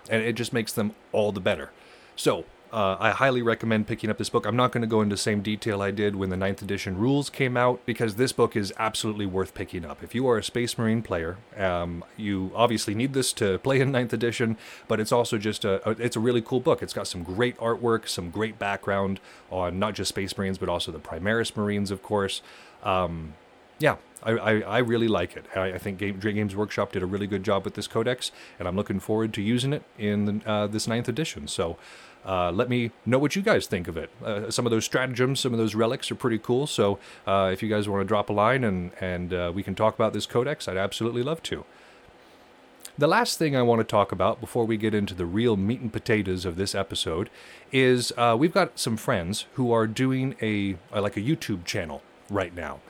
And 0.09 0.23
it 0.23 0.35
just 0.35 0.53
makes 0.53 0.73
them 0.73 0.94
all 1.12 1.32
the 1.32 1.41
better. 1.41 1.71
So, 2.17 2.44
uh, 2.72 2.96
I 3.00 3.11
highly 3.11 3.43
recommend 3.43 3.87
picking 3.87 4.11
up 4.11 4.19
this 4.19 4.28
book. 4.28 4.46
I'm 4.46 4.56
not 4.56 4.72
going 4.72 4.82
to 4.82 4.87
go 4.87 5.00
into 5.00 5.14
the 5.14 5.20
same 5.20 5.40
detail 5.43 5.82
I 5.82 5.90
did 5.90 6.17
when 6.17 6.31
the 6.31 6.37
9th 6.37 6.62
edition 6.62 6.96
rules 6.96 7.28
came 7.28 7.56
out 7.56 7.84
because 7.84 8.14
this 8.14 8.32
book 8.32 8.55
is 8.55 8.72
absolutely 8.78 9.26
worth 9.26 9.55
picking 9.55 9.84
up. 9.84 10.02
If 10.02 10.14
you 10.14 10.28
are 10.28 10.38
a 10.38 10.44
Space 10.44 10.78
Marine 10.78 11.02
player, 11.02 11.38
um, 11.56 12.05
you 12.17 12.52
obviously 12.55 12.94
need 12.94 13.12
this 13.12 13.32
to 13.34 13.58
play 13.58 13.81
in 13.81 13.90
9th 13.93 14.12
edition, 14.12 14.56
but 14.88 15.00
it's 15.00 15.12
also 15.12 15.38
just 15.38 15.64
a, 15.64 15.88
a, 15.88 15.93
it's 15.93 16.17
a 16.17 16.20
really 16.20 16.43
cool 16.43 16.61
book. 16.61 16.82
It's 16.82 16.93
got 16.93 17.06
some 17.06 17.22
great 17.22 17.56
artwork, 17.58 18.08
some 18.08 18.31
great 18.31 18.58
background 18.58 19.20
on 19.50 19.78
not 19.78 19.94
just 19.94 20.11
Space 20.11 20.37
Marines 20.37 20.58
but 20.58 20.69
also 20.69 20.93
the 20.93 21.00
Primaris 21.00 21.56
Marines, 21.56 21.90
of 21.90 22.02
course. 22.02 22.43
Um, 22.82 23.34
yeah, 23.81 23.96
I, 24.22 24.32
I, 24.32 24.61
I, 24.61 24.78
really 24.78 25.08
like 25.08 25.37
it. 25.37 25.46
I, 25.56 25.72
I 25.72 25.78
think 25.78 25.99
Game, 25.99 26.19
Games 26.20 26.55
Workshop 26.55 26.93
did 26.93 27.02
a 27.02 27.06
really 27.06 27.26
good 27.26 27.43
job 27.43 27.64
with 27.64 27.75
this 27.75 27.87
codex, 27.87 28.31
and 28.58 28.69
I'm 28.69 28.76
looking 28.76 29.00
forward 29.00 29.32
to 29.34 29.43
using 29.43 29.72
it 29.72 29.82
in 29.99 30.25
the, 30.26 30.49
uh, 30.49 30.67
this 30.67 30.87
ninth 30.87 31.08
edition. 31.08 31.49
So 31.49 31.76
uh, 32.25 32.50
let 32.50 32.69
me 32.69 32.90
know 33.06 33.19
what 33.19 33.34
you 33.37 33.43
guys 33.43 33.67
think 33.67 33.88
of 33.88 33.96
it. 33.96 34.11
Uh, 34.25 34.50
some 34.50 34.67
of 34.67 34.70
those 34.70 34.84
stratagems, 34.84 35.40
some 35.40 35.52
of 35.52 35.58
those 35.58 35.75
relics 35.75 36.11
are 36.11 36.14
pretty 36.14 36.38
cool. 36.38 36.67
So 36.67 36.99
uh, 37.26 37.50
if 37.52 37.62
you 37.62 37.69
guys 37.69 37.88
want 37.88 38.02
to 38.02 38.05
drop 38.06 38.28
a 38.28 38.32
line 38.32 38.64
and, 38.64 38.93
and 39.00 39.32
uh, 39.32 39.52
we 39.55 39.62
can 39.62 39.75
talk 39.75 39.94
about 39.94 40.12
this 40.12 40.26
codex, 40.26 40.69
I'd 40.69 40.76
absolutely 40.76 41.22
love 41.22 41.43
to. 41.44 41.64
The 42.99 43.06
last 43.06 43.38
thing 43.38 43.56
I 43.56 43.62
want 43.62 43.81
to 43.81 43.84
talk 43.84 44.12
about 44.12 44.40
before 44.40 44.67
we 44.67 44.76
get 44.76 44.93
into 44.93 45.14
the 45.14 45.25
real 45.25 45.56
meat 45.56 45.81
and 45.81 45.90
potatoes 45.93 46.44
of 46.44 46.56
this 46.56 46.75
episode 46.75 47.31
is 47.72 48.12
uh, 48.19 48.37
we've 48.38 48.52
got 48.52 48.78
some 48.78 48.99
friends 48.99 49.46
who 49.55 49.72
are 49.72 49.87
doing 49.87 50.37
a 50.43 50.76
like 50.94 51.17
a 51.17 51.20
YouTube 51.20 51.64
channel 51.64 52.02
right 52.28 52.55
now 52.55 52.81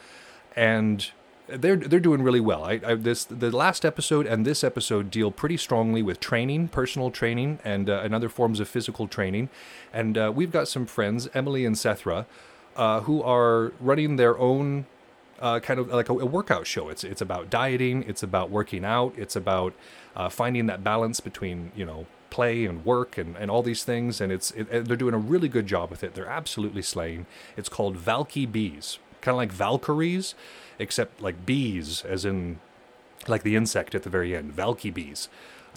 and 0.56 1.10
they're 1.52 1.76
they're 1.76 2.00
doing 2.00 2.22
really 2.22 2.40
well. 2.40 2.64
I, 2.64 2.80
I, 2.84 2.94
this 2.94 3.24
the 3.24 3.50
last 3.50 3.84
episode 3.84 4.26
and 4.26 4.46
this 4.46 4.62
episode 4.64 5.10
deal 5.10 5.30
pretty 5.30 5.56
strongly 5.56 6.02
with 6.02 6.20
training, 6.20 6.68
personal 6.68 7.10
training, 7.10 7.58
and 7.64 7.88
uh, 7.88 8.00
and 8.02 8.14
other 8.14 8.28
forms 8.28 8.60
of 8.60 8.68
physical 8.68 9.08
training. 9.08 9.48
And 9.92 10.16
uh, 10.16 10.32
we've 10.34 10.52
got 10.52 10.68
some 10.68 10.86
friends, 10.86 11.28
Emily 11.34 11.64
and 11.64 11.76
Sethra, 11.76 12.26
uh, 12.76 13.00
who 13.00 13.22
are 13.22 13.72
running 13.80 14.16
their 14.16 14.38
own 14.38 14.86
uh, 15.40 15.60
kind 15.60 15.80
of 15.80 15.88
like 15.88 16.08
a, 16.08 16.12
a, 16.12 16.26
workout 16.26 16.66
show. 16.66 16.88
It's 16.88 17.04
it's 17.04 17.20
about 17.20 17.50
dieting, 17.50 18.04
it's 18.06 18.22
about 18.22 18.50
working 18.50 18.84
out, 18.84 19.14
it's 19.16 19.36
about 19.36 19.74
uh, 20.16 20.28
finding 20.28 20.66
that 20.66 20.84
balance 20.84 21.20
between 21.20 21.72
you 21.74 21.84
know 21.84 22.06
play 22.30 22.64
and 22.64 22.84
work 22.84 23.18
and, 23.18 23.36
and 23.36 23.50
all 23.50 23.62
these 23.62 23.84
things. 23.84 24.20
And 24.20 24.30
it's 24.32 24.50
it, 24.52 24.86
they're 24.86 24.96
doing 24.96 25.14
a 25.14 25.18
really 25.18 25.48
good 25.48 25.66
job 25.66 25.90
with 25.90 26.04
it. 26.04 26.14
They're 26.14 26.26
absolutely 26.26 26.82
slaying. 26.82 27.26
It's 27.56 27.68
called 27.68 27.96
Valky 27.96 28.50
Bees 28.50 28.98
kind 29.20 29.34
of 29.34 29.36
like 29.36 29.52
Valkyries, 29.52 30.34
except 30.80 31.20
like 31.20 31.46
bees, 31.46 32.04
as 32.04 32.24
in 32.24 32.58
like 33.28 33.42
the 33.42 33.54
insect 33.54 33.94
at 33.94 34.02
the 34.02 34.10
very 34.10 34.34
end, 34.34 34.56
Valky 34.56 34.92
bees. 34.92 35.28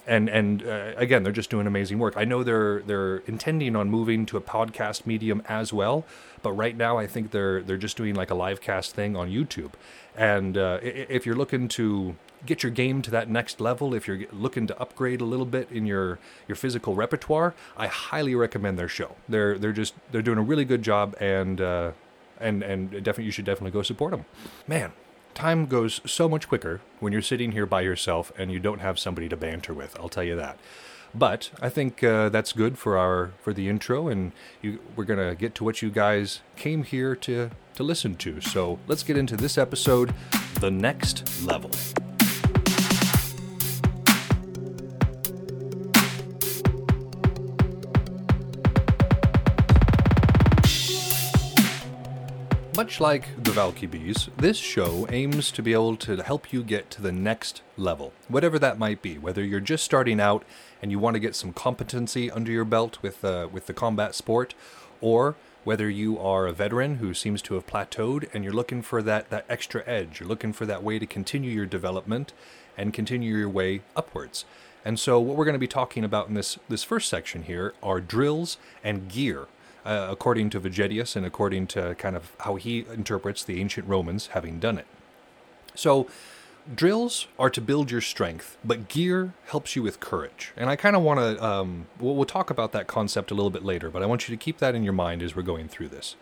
And 0.05 0.27
and 0.29 0.63
uh, 0.63 0.93
again, 0.97 1.23
they're 1.23 1.31
just 1.31 1.49
doing 1.49 1.65
amazing 1.65 1.97
work. 1.97 2.15
I 2.17 2.25
know 2.25 2.43
they're 2.43 2.81
they're 2.81 3.17
intending 3.19 3.75
on 3.75 3.89
moving 3.89 4.25
to 4.27 4.37
a 4.37 4.41
podcast 4.41 5.05
medium 5.05 5.41
as 5.47 5.71
well, 5.71 6.05
but 6.41 6.51
right 6.51 6.75
now 6.75 6.97
I 6.97 7.07
think 7.07 7.31
they're 7.31 7.61
they're 7.61 7.77
just 7.77 7.95
doing 7.95 8.13
like 8.15 8.29
a 8.29 8.35
live 8.35 8.59
cast 8.59 8.95
thing 8.95 9.15
on 9.15 9.29
YouTube. 9.29 9.73
And 10.15 10.57
uh, 10.57 10.79
if 10.81 11.25
you're 11.25 11.35
looking 11.35 11.67
to 11.69 12.15
get 12.45 12.63
your 12.63 12.71
game 12.71 13.01
to 13.01 13.11
that 13.11 13.29
next 13.29 13.61
level, 13.61 13.93
if 13.93 14.05
you're 14.05 14.25
looking 14.33 14.67
to 14.67 14.77
upgrade 14.77 15.21
a 15.21 15.25
little 15.25 15.45
bit 15.45 15.69
in 15.71 15.85
your 15.85 16.19
your 16.49 16.57
physical 16.57 16.95
repertoire, 16.95 17.53
I 17.77 17.87
highly 17.87 18.35
recommend 18.35 18.77
their 18.77 18.89
show. 18.89 19.15
They're 19.29 19.57
they're 19.57 19.71
just 19.71 19.93
they're 20.11 20.21
doing 20.21 20.37
a 20.37 20.43
really 20.43 20.65
good 20.65 20.81
job, 20.81 21.15
and 21.21 21.61
uh, 21.61 21.91
and 22.39 22.63
and 22.63 22.91
definitely 22.91 23.25
you 23.25 23.31
should 23.31 23.45
definitely 23.45 23.71
go 23.71 23.81
support 23.81 24.11
them. 24.11 24.25
Man, 24.67 24.93
time 25.33 25.65
goes 25.65 26.01
so 26.05 26.29
much 26.29 26.47
quicker 26.47 26.81
when 26.99 27.13
you're 27.13 27.21
sitting 27.21 27.51
here 27.51 27.65
by 27.65 27.81
yourself 27.81 28.31
and 28.37 28.51
you 28.51 28.59
don't 28.59 28.79
have 28.79 28.99
somebody 28.99 29.29
to 29.29 29.37
banter 29.37 29.73
with. 29.73 29.97
I'll 29.99 30.09
tell 30.09 30.23
you 30.23 30.35
that. 30.35 30.57
But 31.15 31.51
I 31.61 31.69
think 31.69 32.03
uh, 32.03 32.29
that's 32.29 32.53
good 32.53 32.77
for 32.77 32.97
our 32.97 33.33
for 33.39 33.53
the 33.53 33.69
intro, 33.69 34.07
and 34.07 34.31
you, 34.61 34.79
we're 34.95 35.03
gonna 35.03 35.35
get 35.35 35.53
to 35.55 35.63
what 35.63 35.81
you 35.81 35.91
guys 35.91 36.41
came 36.55 36.83
here 36.83 37.15
to 37.17 37.51
to 37.75 37.83
listen 37.83 38.15
to. 38.15 38.41
So 38.41 38.79
let's 38.87 39.03
get 39.03 39.17
into 39.17 39.37
this 39.37 39.57
episode, 39.57 40.13
the 40.59 40.71
next 40.71 41.43
level. 41.43 41.71
Much 52.83 52.99
like 52.99 53.41
the 53.41 53.51
Valky 53.51 53.89
Bees, 53.89 54.27
this 54.35 54.57
show 54.57 55.07
aims 55.09 55.51
to 55.51 55.63
be 55.63 55.71
able 55.71 55.95
to 55.95 56.21
help 56.21 56.51
you 56.51 56.61
get 56.61 56.91
to 56.91 57.01
the 57.01 57.13
next 57.13 57.61
level, 57.77 58.11
whatever 58.27 58.59
that 58.59 58.77
might 58.77 59.01
be. 59.01 59.17
Whether 59.17 59.41
you're 59.41 59.61
just 59.61 59.85
starting 59.85 60.19
out 60.19 60.43
and 60.81 60.91
you 60.91 60.99
want 60.99 61.13
to 61.13 61.21
get 61.21 61.33
some 61.33 61.53
competency 61.53 62.29
under 62.29 62.51
your 62.51 62.65
belt 62.65 62.97
with 63.01 63.23
uh, 63.23 63.47
with 63.49 63.67
the 63.67 63.73
combat 63.73 64.15
sport, 64.15 64.53
or 64.99 65.37
Whether 65.63 65.89
you 65.89 66.19
are 66.19 66.45
a 66.45 66.51
veteran 66.51 66.95
who 66.95 67.13
seems 67.13 67.41
to 67.43 67.53
have 67.53 67.65
plateaued 67.65 68.27
and 68.33 68.43
you're 68.43 68.51
looking 68.51 68.81
for 68.81 69.01
that, 69.01 69.29
that 69.29 69.45
extra 69.47 69.81
edge, 69.87 70.19
you're 70.19 70.27
looking 70.27 70.51
for 70.51 70.65
that 70.65 70.83
way 70.83 70.99
to 70.99 71.05
continue 71.05 71.51
your 71.51 71.65
development 71.65 72.33
and 72.77 72.93
continue 72.93 73.37
your 73.37 73.47
way 73.47 73.81
upwards. 73.95 74.43
And 74.83 74.99
so, 74.99 75.21
what 75.21 75.37
we're 75.37 75.45
going 75.45 75.53
to 75.53 75.59
be 75.59 75.67
talking 75.67 76.03
about 76.03 76.27
in 76.27 76.33
this, 76.33 76.59
this 76.67 76.83
first 76.83 77.07
section 77.07 77.43
here 77.43 77.73
are 77.81 78.01
drills 78.01 78.57
and 78.83 79.07
gear, 79.07 79.47
uh, 79.85 80.07
according 80.09 80.49
to 80.51 80.59
Vegetius 80.59 81.15
and 81.15 81.25
according 81.25 81.67
to 81.67 81.95
kind 81.95 82.15
of 82.15 82.31
how 82.39 82.55
he 82.55 82.85
interprets 82.93 83.43
the 83.43 83.59
ancient 83.59 83.87
Romans 83.87 84.27
having 84.27 84.59
done 84.59 84.77
it. 84.77 84.87
So, 85.75 86.07
drills 86.73 87.27
are 87.37 87.49
to 87.49 87.59
build 87.59 87.91
your 87.91 88.01
strength, 88.01 88.57
but 88.63 88.87
gear 88.87 89.33
helps 89.47 89.75
you 89.75 89.83
with 89.83 89.99
courage. 89.99 90.53
And 90.55 90.69
I 90.69 90.75
kind 90.75 90.95
of 90.95 91.01
want 91.01 91.19
to, 91.19 91.43
um, 91.43 91.87
we'll, 91.99 92.15
we'll 92.15 92.25
talk 92.25 92.49
about 92.49 92.71
that 92.71 92.87
concept 92.87 93.31
a 93.31 93.33
little 93.33 93.49
bit 93.49 93.65
later, 93.65 93.89
but 93.89 94.01
I 94.01 94.05
want 94.05 94.27
you 94.27 94.35
to 94.35 94.41
keep 94.41 94.59
that 94.59 94.75
in 94.75 94.83
your 94.83 94.93
mind 94.93 95.21
as 95.21 95.35
we're 95.35 95.41
going 95.43 95.67
through 95.67 95.89
this. 95.89 96.15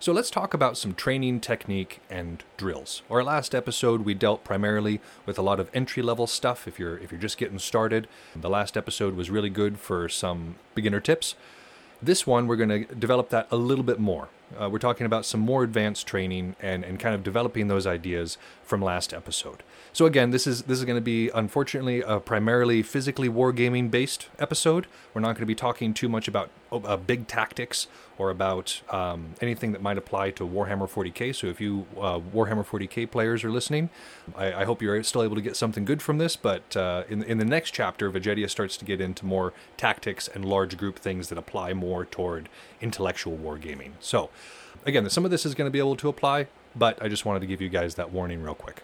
So 0.00 0.12
let's 0.12 0.30
talk 0.30 0.54
about 0.54 0.78
some 0.78 0.94
training 0.94 1.40
technique 1.40 2.00
and 2.08 2.44
drills. 2.56 3.02
Our 3.10 3.24
last 3.24 3.52
episode 3.52 4.02
we 4.02 4.14
dealt 4.14 4.44
primarily 4.44 5.00
with 5.26 5.38
a 5.38 5.42
lot 5.42 5.58
of 5.58 5.70
entry 5.74 6.04
level 6.04 6.28
stuff 6.28 6.68
if 6.68 6.78
you're 6.78 6.96
if 6.98 7.10
you're 7.10 7.20
just 7.20 7.36
getting 7.36 7.58
started. 7.58 8.06
The 8.36 8.48
last 8.48 8.76
episode 8.76 9.16
was 9.16 9.28
really 9.28 9.50
good 9.50 9.80
for 9.80 10.08
some 10.08 10.54
beginner 10.76 11.00
tips. 11.00 11.34
This 12.00 12.26
one 12.26 12.46
we're 12.46 12.56
going 12.56 12.68
to 12.86 12.94
develop 12.94 13.30
that 13.30 13.48
a 13.50 13.56
little 13.56 13.84
bit 13.84 13.98
more. 13.98 14.28
Uh, 14.58 14.68
we're 14.70 14.78
talking 14.78 15.06
about 15.06 15.24
some 15.24 15.40
more 15.40 15.62
advanced 15.62 16.06
training 16.06 16.56
and, 16.60 16.84
and 16.84 16.98
kind 16.98 17.14
of 17.14 17.22
developing 17.22 17.68
those 17.68 17.86
ideas 17.86 18.38
from 18.62 18.82
last 18.82 19.12
episode. 19.14 19.62
So 19.92 20.06
again, 20.06 20.30
this 20.30 20.46
is 20.46 20.62
this 20.62 20.78
is 20.78 20.84
going 20.84 20.96
to 20.96 21.02
be 21.02 21.30
unfortunately 21.34 22.02
a 22.02 22.20
primarily 22.20 22.82
physically 22.82 23.28
wargaming 23.28 23.90
based 23.90 24.28
episode. 24.38 24.86
We're 25.14 25.22
not 25.22 25.28
going 25.28 25.40
to 25.42 25.46
be 25.46 25.54
talking 25.54 25.94
too 25.94 26.08
much 26.08 26.28
about 26.28 26.50
uh, 26.70 26.96
big 26.96 27.26
tactics 27.26 27.86
or 28.18 28.30
about 28.30 28.82
um, 28.90 29.34
anything 29.40 29.72
that 29.72 29.80
might 29.80 29.96
apply 29.96 30.30
to 30.32 30.46
Warhammer 30.46 30.88
40k. 30.88 31.34
So 31.34 31.46
if 31.46 31.60
you 31.60 31.86
uh, 31.96 32.18
Warhammer 32.18 32.66
40k 32.66 33.10
players 33.10 33.42
are 33.42 33.50
listening, 33.50 33.90
I, 34.36 34.52
I, 34.52 34.64
hope 34.64 34.82
you're 34.82 35.02
still 35.02 35.22
able 35.22 35.36
to 35.36 35.42
get 35.42 35.56
something 35.56 35.84
good 35.84 36.02
from 36.02 36.18
this. 36.18 36.36
But 36.36 36.76
uh, 36.76 37.04
in 37.08 37.22
in 37.22 37.38
the 37.38 37.44
next 37.44 37.70
chapter, 37.70 38.10
Vegetius 38.10 38.50
starts 38.50 38.76
to 38.76 38.84
get 38.84 39.00
into 39.00 39.24
more 39.24 39.52
tactics 39.76 40.28
and 40.28 40.44
large 40.44 40.76
group 40.76 40.98
things 40.98 41.28
that 41.28 41.38
apply 41.38 41.72
more 41.72 42.04
toward 42.04 42.48
intellectual 42.80 43.36
wargaming. 43.36 43.92
So 44.00 44.30
again, 44.84 45.08
some 45.10 45.24
of 45.24 45.30
this 45.30 45.46
is 45.46 45.54
going 45.54 45.66
to 45.66 45.72
be 45.72 45.78
able 45.78 45.96
to 45.96 46.08
apply, 46.08 46.46
but 46.74 47.00
I 47.02 47.08
just 47.08 47.24
wanted 47.24 47.40
to 47.40 47.46
give 47.46 47.60
you 47.60 47.68
guys 47.68 47.94
that 47.96 48.12
warning 48.12 48.42
real 48.42 48.54
quick. 48.54 48.82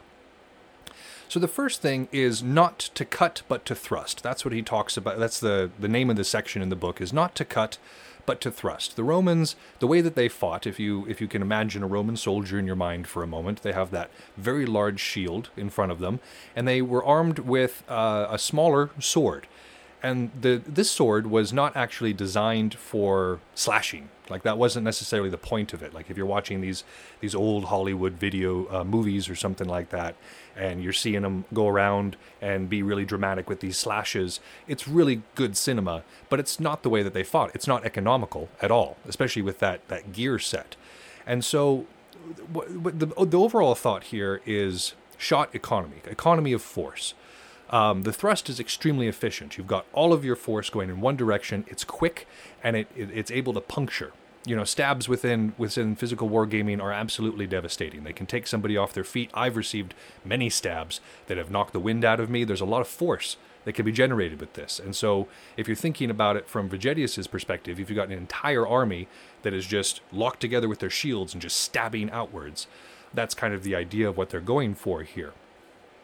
So 1.29 1.41
the 1.41 1.49
first 1.49 1.83
thing 1.83 2.09
is 2.13 2.43
not 2.43 2.79
to 2.79 3.05
cut 3.05 3.43
but 3.49 3.65
to 3.67 3.75
thrust. 3.75 4.23
That's 4.23 4.45
what 4.45 4.55
he 4.55 4.63
talks 4.63 4.97
about. 4.97 5.19
That's 5.19 5.41
the 5.41 5.71
the 5.79 5.89
name 5.89 6.11
of 6.11 6.17
the 6.17 6.25
section 6.25 6.63
in 6.63 6.69
the 6.69 6.77
book 6.77 7.01
is 7.01 7.13
not 7.13 7.35
to 7.37 7.45
cut 7.45 7.79
but 8.27 8.41
to 8.41 8.51
thrust. 8.51 8.97
The 8.97 9.05
Romans, 9.05 9.57
the 9.81 9.87
way 9.87 10.01
that 10.01 10.15
they 10.15 10.29
fought, 10.29 10.67
if 10.67 10.79
you 10.79 11.07
if 11.09 11.21
you 11.21 11.27
can 11.27 11.43
imagine 11.43 11.83
a 11.83 11.87
Roman 11.87 12.17
soldier 12.17 12.59
in 12.59 12.67
your 12.67 12.77
mind 12.77 13.07
for 13.07 13.23
a 13.23 13.27
moment, 13.27 13.63
they 13.63 13.73
have 13.73 13.91
that 13.91 14.11
very 14.37 14.67
large 14.67 15.01
shield 15.01 15.51
in 15.57 15.71
front 15.71 15.93
of 15.93 15.99
them, 15.99 16.21
and 16.55 16.69
they 16.69 16.83
were 16.83 17.05
armed 17.05 17.41
with 17.41 17.83
uh, 17.89 18.27
a 18.31 18.39
smaller 18.39 18.91
sword 18.99 19.47
and 20.05 20.31
the 20.39 20.61
this 20.67 20.91
sword 20.91 21.27
was 21.29 21.51
not 21.51 21.75
actually 21.75 22.13
designed 22.13 22.75
for 22.75 23.41
slashing. 23.55 24.11
Like 24.29 24.43
that 24.43 24.59
wasn't 24.59 24.85
necessarily 24.85 25.31
the 25.31 25.39
point 25.39 25.73
of 25.73 25.83
it. 25.83 25.95
Like 25.95 26.11
if 26.11 26.19
you're 26.19 26.27
watching 26.27 26.61
these 26.61 26.85
these 27.21 27.35
old 27.35 27.65
Hollywood 27.65 28.13
video 28.13 28.69
uh, 28.71 28.85
movies 28.85 29.31
or 29.31 29.35
something 29.35 29.67
like 29.67 29.89
that, 29.91 30.15
and 30.55 30.85
you're 30.85 30.93
seeing 30.93 31.23
them 31.23 31.47
go 31.55 31.69
around 31.69 32.19
and 32.43 32.69
be 32.69 32.83
really 32.83 33.07
dramatic 33.07 33.49
with 33.49 33.61
these 33.61 33.79
slashes, 33.79 34.41
it's 34.69 34.87
really 34.87 35.23
good 35.35 35.57
cinema. 35.57 36.05
But 36.29 36.39
it's 36.39 36.61
not 36.61 36.83
the 36.83 36.91
way 36.91 37.03
that 37.03 37.15
they 37.15 37.25
fought. 37.25 37.51
It's 37.55 37.67
not 37.67 37.87
economical 37.87 38.51
at 38.61 38.71
all, 38.71 38.99
especially 39.09 39.43
with 39.43 39.59
that 39.61 39.89
that 39.89 40.13
gear 40.13 40.39
set. 40.39 40.77
And 41.27 41.43
so, 41.43 41.87
the 42.53 43.07
the 43.25 43.39
overall 43.39 43.75
thought 43.75 44.05
here 44.05 44.43
is 44.45 44.93
shot 45.17 45.55
economy, 45.55 46.03
economy 46.05 46.53
of 46.53 46.61
force. 46.61 47.15
Um, 47.71 48.03
the 48.03 48.13
thrust 48.13 48.49
is 48.49 48.61
extremely 48.61 49.09
efficient. 49.09 49.57
You've 49.57 49.67
got 49.67 49.87
all 49.93 50.13
of 50.13 50.25
your 50.25 50.37
force 50.37 50.71
going 50.71 50.91
in 50.91 51.01
one 51.01 51.17
direction. 51.17 51.65
It's 51.67 51.85
quick 51.85 52.27
and 52.63 52.77
it, 52.77 52.89
it 52.95 53.11
it's 53.13 53.31
able 53.31 53.53
to 53.55 53.61
puncture. 53.61 54.13
You 54.47 54.55
know, 54.55 54.65
stabs 54.65 55.09
within 55.09 55.55
within 55.57 55.97
physical 55.97 56.29
wargaming 56.29 56.83
are 56.83 56.93
absolutely 56.93 57.47
devastating. 57.47 58.05
They 58.05 58.13
can 58.13 58.27
take 58.27 58.47
somebody 58.47 58.77
off 58.77 58.93
their 58.93 59.05
feet. 59.05 59.31
I've 59.33 59.57
received 59.57 59.95
many 60.25 60.51
stabs 60.51 61.01
that 61.27 61.39
have 61.39 61.51
knocked 61.51 61.73
the 61.73 61.81
wind 61.81 62.05
out 62.05 62.21
of 62.21 62.29
me. 62.29 62.45
There's 62.45 62.61
a 62.61 62.67
lot 62.67 62.83
of 62.83 62.89
force 62.89 63.39
that 63.65 63.73
can 63.73 63.85
be 63.85 63.93
generated 63.93 64.41
with 64.41 64.53
this. 64.53 64.79
And 64.79 64.95
so, 64.95 65.27
if 65.57 65.67
you're 65.67 65.75
thinking 65.75 66.11
about 66.11 66.37
it 66.37 66.47
from 66.47 66.69
Vegetius's 66.69 67.27
perspective, 67.27 67.81
if 67.81 67.89
you've 67.89 67.97
got 67.97 68.09
an 68.09 68.19
entire 68.19 68.67
army 68.67 69.09
that 69.43 69.55
is 69.55 69.67
just 69.67 70.03
locked 70.13 70.41
together 70.41 70.69
with 70.69 70.81
their 70.81 70.91
shields 70.91 71.33
and 71.33 71.43
just 71.43 71.59
stabbing 71.59 72.11
outwards, 72.11 72.67
that's 73.13 73.35
kind 73.35 73.55
of 73.55 73.63
the 73.63 73.75
idea 73.75 74.09
of 74.09 74.17
what 74.17 74.31
they're 74.31 74.41
going 74.41 74.75
for 74.75 75.03
here. 75.03 75.33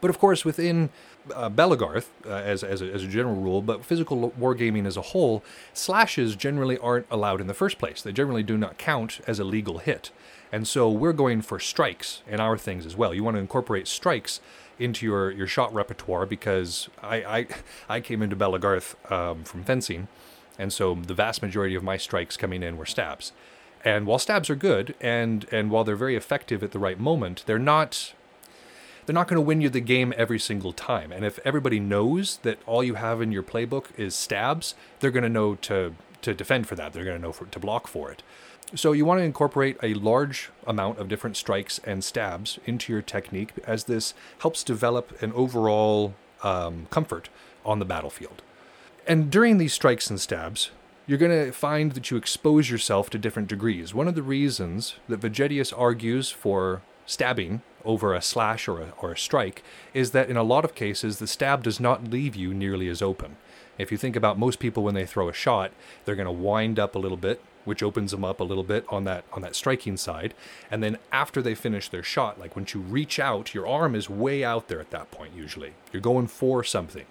But 0.01 0.11
of 0.11 0.19
course, 0.19 0.45
within 0.45 0.91
uh, 1.35 1.51
Belegarth, 1.51 2.07
uh, 2.27 2.31
as, 2.31 2.63
as 2.63 2.83
a, 2.83 2.93
as, 2.93 3.05
a, 3.05 3.09
general 3.09 3.37
rule, 3.37 3.63
but 3.63 3.85
physical 3.85 4.31
wargaming 4.39 4.87
as 4.87 4.97
a 4.97 5.03
whole, 5.03 5.45
slashes 5.73 6.37
generally 6.37 6.79
aren't 6.79 7.07
allowed 7.11 7.41
in 7.41 7.47
the 7.47 7.55
first 7.55 7.79
place. 7.79 8.03
They 8.03 8.13
generally 8.13 8.43
do 8.43 8.57
not 8.57 8.79
count 8.79 9.21
as 9.27 9.39
a 9.39 9.45
legal 9.45 9.79
hit. 9.79 10.11
And 10.53 10.67
so 10.67 10.91
we're 10.91 11.13
going 11.13 11.43
for 11.43 11.61
strikes 11.61 12.23
in 12.27 12.41
our 12.41 12.59
things 12.59 12.87
as 12.87 12.97
well. 12.97 13.15
You 13.15 13.23
want 13.23 13.37
to 13.37 13.41
incorporate 13.41 13.87
strikes 13.87 14.41
into 14.79 15.07
your, 15.07 15.31
your 15.31 15.47
shot 15.47 15.73
repertoire 15.73 16.27
because 16.27 16.89
I, 17.03 17.17
I, 17.17 17.47
I 17.89 18.01
came 18.01 18.23
into 18.23 18.35
Belegarth 18.35 18.95
um, 19.13 19.45
from 19.45 19.63
fencing, 19.63 20.09
and 20.59 20.73
so 20.73 20.95
the 20.95 21.15
vast 21.15 21.43
majority 21.43 21.75
of 21.75 21.83
my 21.83 21.97
strikes 21.97 22.37
coming 22.37 22.63
in 22.63 22.77
were 22.77 22.87
stabs. 22.87 23.33
And 23.85 24.07
while 24.07 24.19
stabs 24.19 24.51
are 24.51 24.57
good, 24.57 24.95
and, 25.01 25.47
and 25.53 25.71
while 25.71 25.85
they're 25.85 25.97
very 25.97 26.17
effective 26.17 26.63
at 26.63 26.73
the 26.73 26.79
right 26.79 26.99
moment, 26.99 27.45
they're 27.47 27.59
not 27.59 28.15
they're 29.11 29.15
not 29.17 29.27
going 29.27 29.39
to 29.39 29.41
win 29.41 29.61
you 29.61 29.69
the 29.69 29.81
game 29.81 30.15
every 30.17 30.39
single 30.39 30.73
time. 30.73 31.11
And 31.11 31.25
if 31.25 31.41
everybody 31.45 31.81
knows 31.81 32.37
that 32.45 32.61
all 32.65 32.85
you 32.85 32.95
have 32.95 33.21
in 33.21 33.33
your 33.33 33.43
playbook 33.43 33.87
is 33.99 34.15
stabs, 34.15 34.77
they're 35.01 35.11
going 35.11 35.25
to 35.25 35.29
know 35.29 35.57
to 35.57 35.97
to 36.23 36.33
defend 36.33 36.69
for 36.69 36.77
that. 36.77 36.93
They're 36.93 37.03
going 37.03 37.17
to 37.17 37.23
know 37.23 37.33
for, 37.33 37.47
to 37.47 37.59
block 37.59 37.89
for 37.89 38.13
it. 38.13 38.23
So 38.77 38.93
you 38.93 39.05
want 39.05 39.19
to 39.19 39.25
incorporate 39.25 39.79
a 39.83 39.95
large 39.95 40.51
amount 40.65 41.01
of 41.01 41.09
different 41.09 41.37
strikes 41.37 41.81
and 41.83 42.05
stabs 42.05 42.61
into 42.67 42.93
your 42.93 43.03
technique, 43.03 43.53
as 43.67 43.83
this 43.85 44.15
helps 44.43 44.63
develop 44.63 45.21
an 45.21 45.33
overall 45.33 46.15
um, 46.45 46.87
comfort 46.91 47.31
on 47.65 47.81
the 47.81 47.85
battlefield. 47.85 48.43
And 49.09 49.29
during 49.29 49.59
these 49.59 49.73
strikes 49.73 50.09
and 50.09 50.21
stabs, 50.21 50.71
you're 51.09 51.19
going 51.19 51.47
to 51.47 51.51
find 51.51 51.95
that 51.95 52.13
you 52.13 52.17
expose 52.17 52.71
yourself 52.71 53.11
to 53.11 53.19
different 53.19 53.49
degrees. 53.49 53.93
One 53.93 54.07
of 54.07 54.15
the 54.15 54.23
reasons 54.23 54.95
that 55.09 55.21
Vegetius 55.21 55.77
argues 55.77 56.31
for 56.31 56.83
stabbing 57.07 57.63
over 57.85 58.15
a 58.15 58.23
slash 58.23 58.69
or 58.69 58.81
a, 58.81 58.93
or 58.99 59.13
a 59.13 59.19
strike 59.19 59.63
is 59.95 60.11
that 60.13 60.29
in 60.29 60.37
a 60.37 60.43
lot 60.43 60.65
of 60.65 60.75
cases 60.75 61.19
the 61.19 61.27
stab 61.27 61.63
does 61.63 61.81
not 61.81 62.11
leave 62.11 62.37
you 62.37 62.53
nearly 62.55 62.89
as 62.89 63.03
open. 63.03 63.37
If 63.79 63.91
you 63.91 63.97
think 63.97 64.17
about 64.17 64.39
most 64.39 64.59
people 64.59 64.83
when 64.83 64.95
they 64.95 65.07
throw 65.07 65.29
a 65.29 65.33
shot, 65.33 65.73
they're 66.05 66.15
going 66.15 66.27
to 66.27 66.33
wind 66.33 66.79
up 66.79 66.95
a 66.95 66.99
little 66.99 67.17
bit, 67.17 67.43
which 67.65 67.83
opens 67.83 68.11
them 68.11 68.25
up 68.25 68.41
a 68.41 68.45
little 68.45 68.65
bit 68.65 68.85
on 68.89 69.05
that 69.05 69.25
on 69.33 69.43
that 69.43 69.57
striking 69.57 69.97
side, 69.97 70.35
and 70.71 70.83
then 70.83 70.99
after 71.13 71.41
they 71.41 71.55
finish 71.55 71.89
their 71.89 72.03
shot, 72.03 72.39
like 72.39 72.57
once 72.57 72.75
you 72.75 72.81
reach 72.81 73.19
out, 73.19 73.55
your 73.55 73.67
arm 73.67 73.95
is 73.95 74.11
way 74.11 74.45
out 74.45 74.69
there 74.69 74.81
at 74.81 74.91
that 74.91 75.11
point 75.11 75.33
usually. 75.35 75.73
You're 75.93 76.03
going 76.03 76.27
for 76.27 76.63
something. 76.63 77.07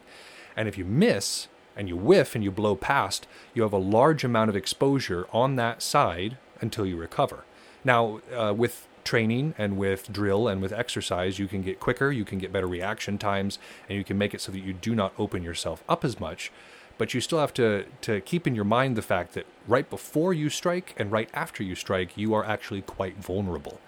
And 0.55 0.67
if 0.67 0.77
you 0.77 0.85
miss 0.85 1.47
and 1.75 1.87
you 1.87 1.95
whiff 1.95 2.35
and 2.35 2.43
you 2.43 2.51
blow 2.51 2.75
past, 2.75 3.25
you 3.53 3.63
have 3.63 3.73
a 3.73 3.77
large 3.77 4.23
amount 4.23 4.49
of 4.49 4.55
exposure 4.55 5.25
on 5.31 5.55
that 5.55 5.81
side 5.81 6.37
until 6.61 6.85
you 6.85 6.97
recover. 6.97 7.45
Now, 7.83 8.19
uh, 8.35 8.53
with 8.53 8.88
training 9.03 9.53
and 9.57 9.77
with 9.77 10.11
drill 10.11 10.47
and 10.47 10.61
with 10.61 10.71
exercise, 10.71 11.39
you 11.39 11.47
can 11.47 11.61
get 11.61 11.79
quicker, 11.79 12.11
you 12.11 12.25
can 12.25 12.39
get 12.39 12.51
better 12.51 12.67
reaction 12.67 13.17
times, 13.17 13.59
and 13.87 13.97
you 13.97 14.03
can 14.03 14.17
make 14.17 14.33
it 14.33 14.41
so 14.41 14.51
that 14.51 14.59
you 14.59 14.73
do 14.73 14.95
not 14.95 15.13
open 15.17 15.43
yourself 15.43 15.83
up 15.87 16.03
as 16.03 16.19
much. 16.19 16.51
But 16.97 17.13
you 17.13 17.21
still 17.21 17.39
have 17.39 17.53
to, 17.53 17.85
to 18.01 18.19
keep 18.21 18.45
in 18.45 18.55
your 18.55 18.65
mind 18.65 18.95
the 18.95 19.01
fact 19.01 19.33
that 19.33 19.45
right 19.67 19.89
before 19.89 20.33
you 20.33 20.49
strike 20.49 20.93
and 20.97 21.11
right 21.11 21.29
after 21.33 21.63
you 21.63 21.75
strike, 21.75 22.17
you 22.17 22.33
are 22.33 22.43
actually 22.43 22.81
quite 22.81 23.17
vulnerable. 23.17 23.79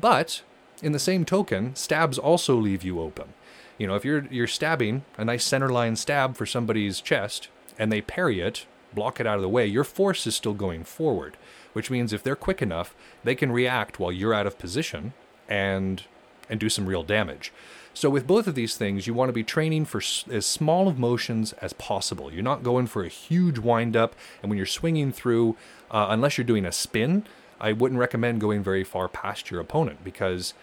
But 0.00 0.42
in 0.82 0.92
the 0.92 0.98
same 0.98 1.24
token, 1.24 1.74
stabs 1.74 2.18
also 2.18 2.54
leave 2.54 2.84
you 2.84 3.00
open. 3.00 3.34
You 3.78 3.86
know, 3.86 3.94
if 3.94 4.04
you're 4.04 4.26
you're 4.30 4.46
stabbing 4.46 5.04
a 5.18 5.24
nice 5.24 5.44
center 5.44 5.68
line 5.68 5.96
stab 5.96 6.36
for 6.36 6.46
somebody's 6.46 7.00
chest 7.00 7.48
and 7.78 7.90
they 7.90 8.00
parry 8.00 8.40
it, 8.40 8.66
block 8.94 9.20
it 9.20 9.26
out 9.26 9.36
of 9.36 9.42
the 9.42 9.48
way, 9.48 9.66
your 9.66 9.84
force 9.84 10.26
is 10.26 10.36
still 10.36 10.54
going 10.54 10.84
forward 10.84 11.36
which 11.76 11.90
means 11.90 12.14
if 12.14 12.22
they're 12.22 12.34
quick 12.34 12.62
enough, 12.62 12.94
they 13.22 13.34
can 13.34 13.52
react 13.52 13.98
while 13.98 14.10
you're 14.10 14.32
out 14.32 14.46
of 14.46 14.58
position 14.58 15.12
and 15.46 16.04
and 16.48 16.58
do 16.58 16.70
some 16.70 16.86
real 16.86 17.02
damage. 17.02 17.52
So 17.92 18.08
with 18.08 18.26
both 18.26 18.46
of 18.46 18.54
these 18.54 18.78
things, 18.78 19.06
you 19.06 19.12
want 19.12 19.28
to 19.28 19.34
be 19.34 19.44
training 19.44 19.84
for 19.84 19.98
as 19.98 20.46
small 20.46 20.88
of 20.88 20.98
motions 20.98 21.52
as 21.54 21.74
possible. 21.74 22.32
You're 22.32 22.42
not 22.42 22.62
going 22.62 22.86
for 22.86 23.04
a 23.04 23.08
huge 23.08 23.58
wind 23.58 23.94
up, 23.94 24.16
and 24.40 24.48
when 24.48 24.56
you're 24.56 24.64
swinging 24.64 25.12
through, 25.12 25.54
uh, 25.90 26.06
unless 26.08 26.38
you're 26.38 26.46
doing 26.46 26.64
a 26.64 26.72
spin, 26.72 27.26
I 27.60 27.72
wouldn't 27.72 28.00
recommend 28.00 28.40
going 28.40 28.62
very 28.62 28.82
far 28.82 29.06
past 29.06 29.50
your 29.50 29.60
opponent 29.60 30.02
because 30.02 30.54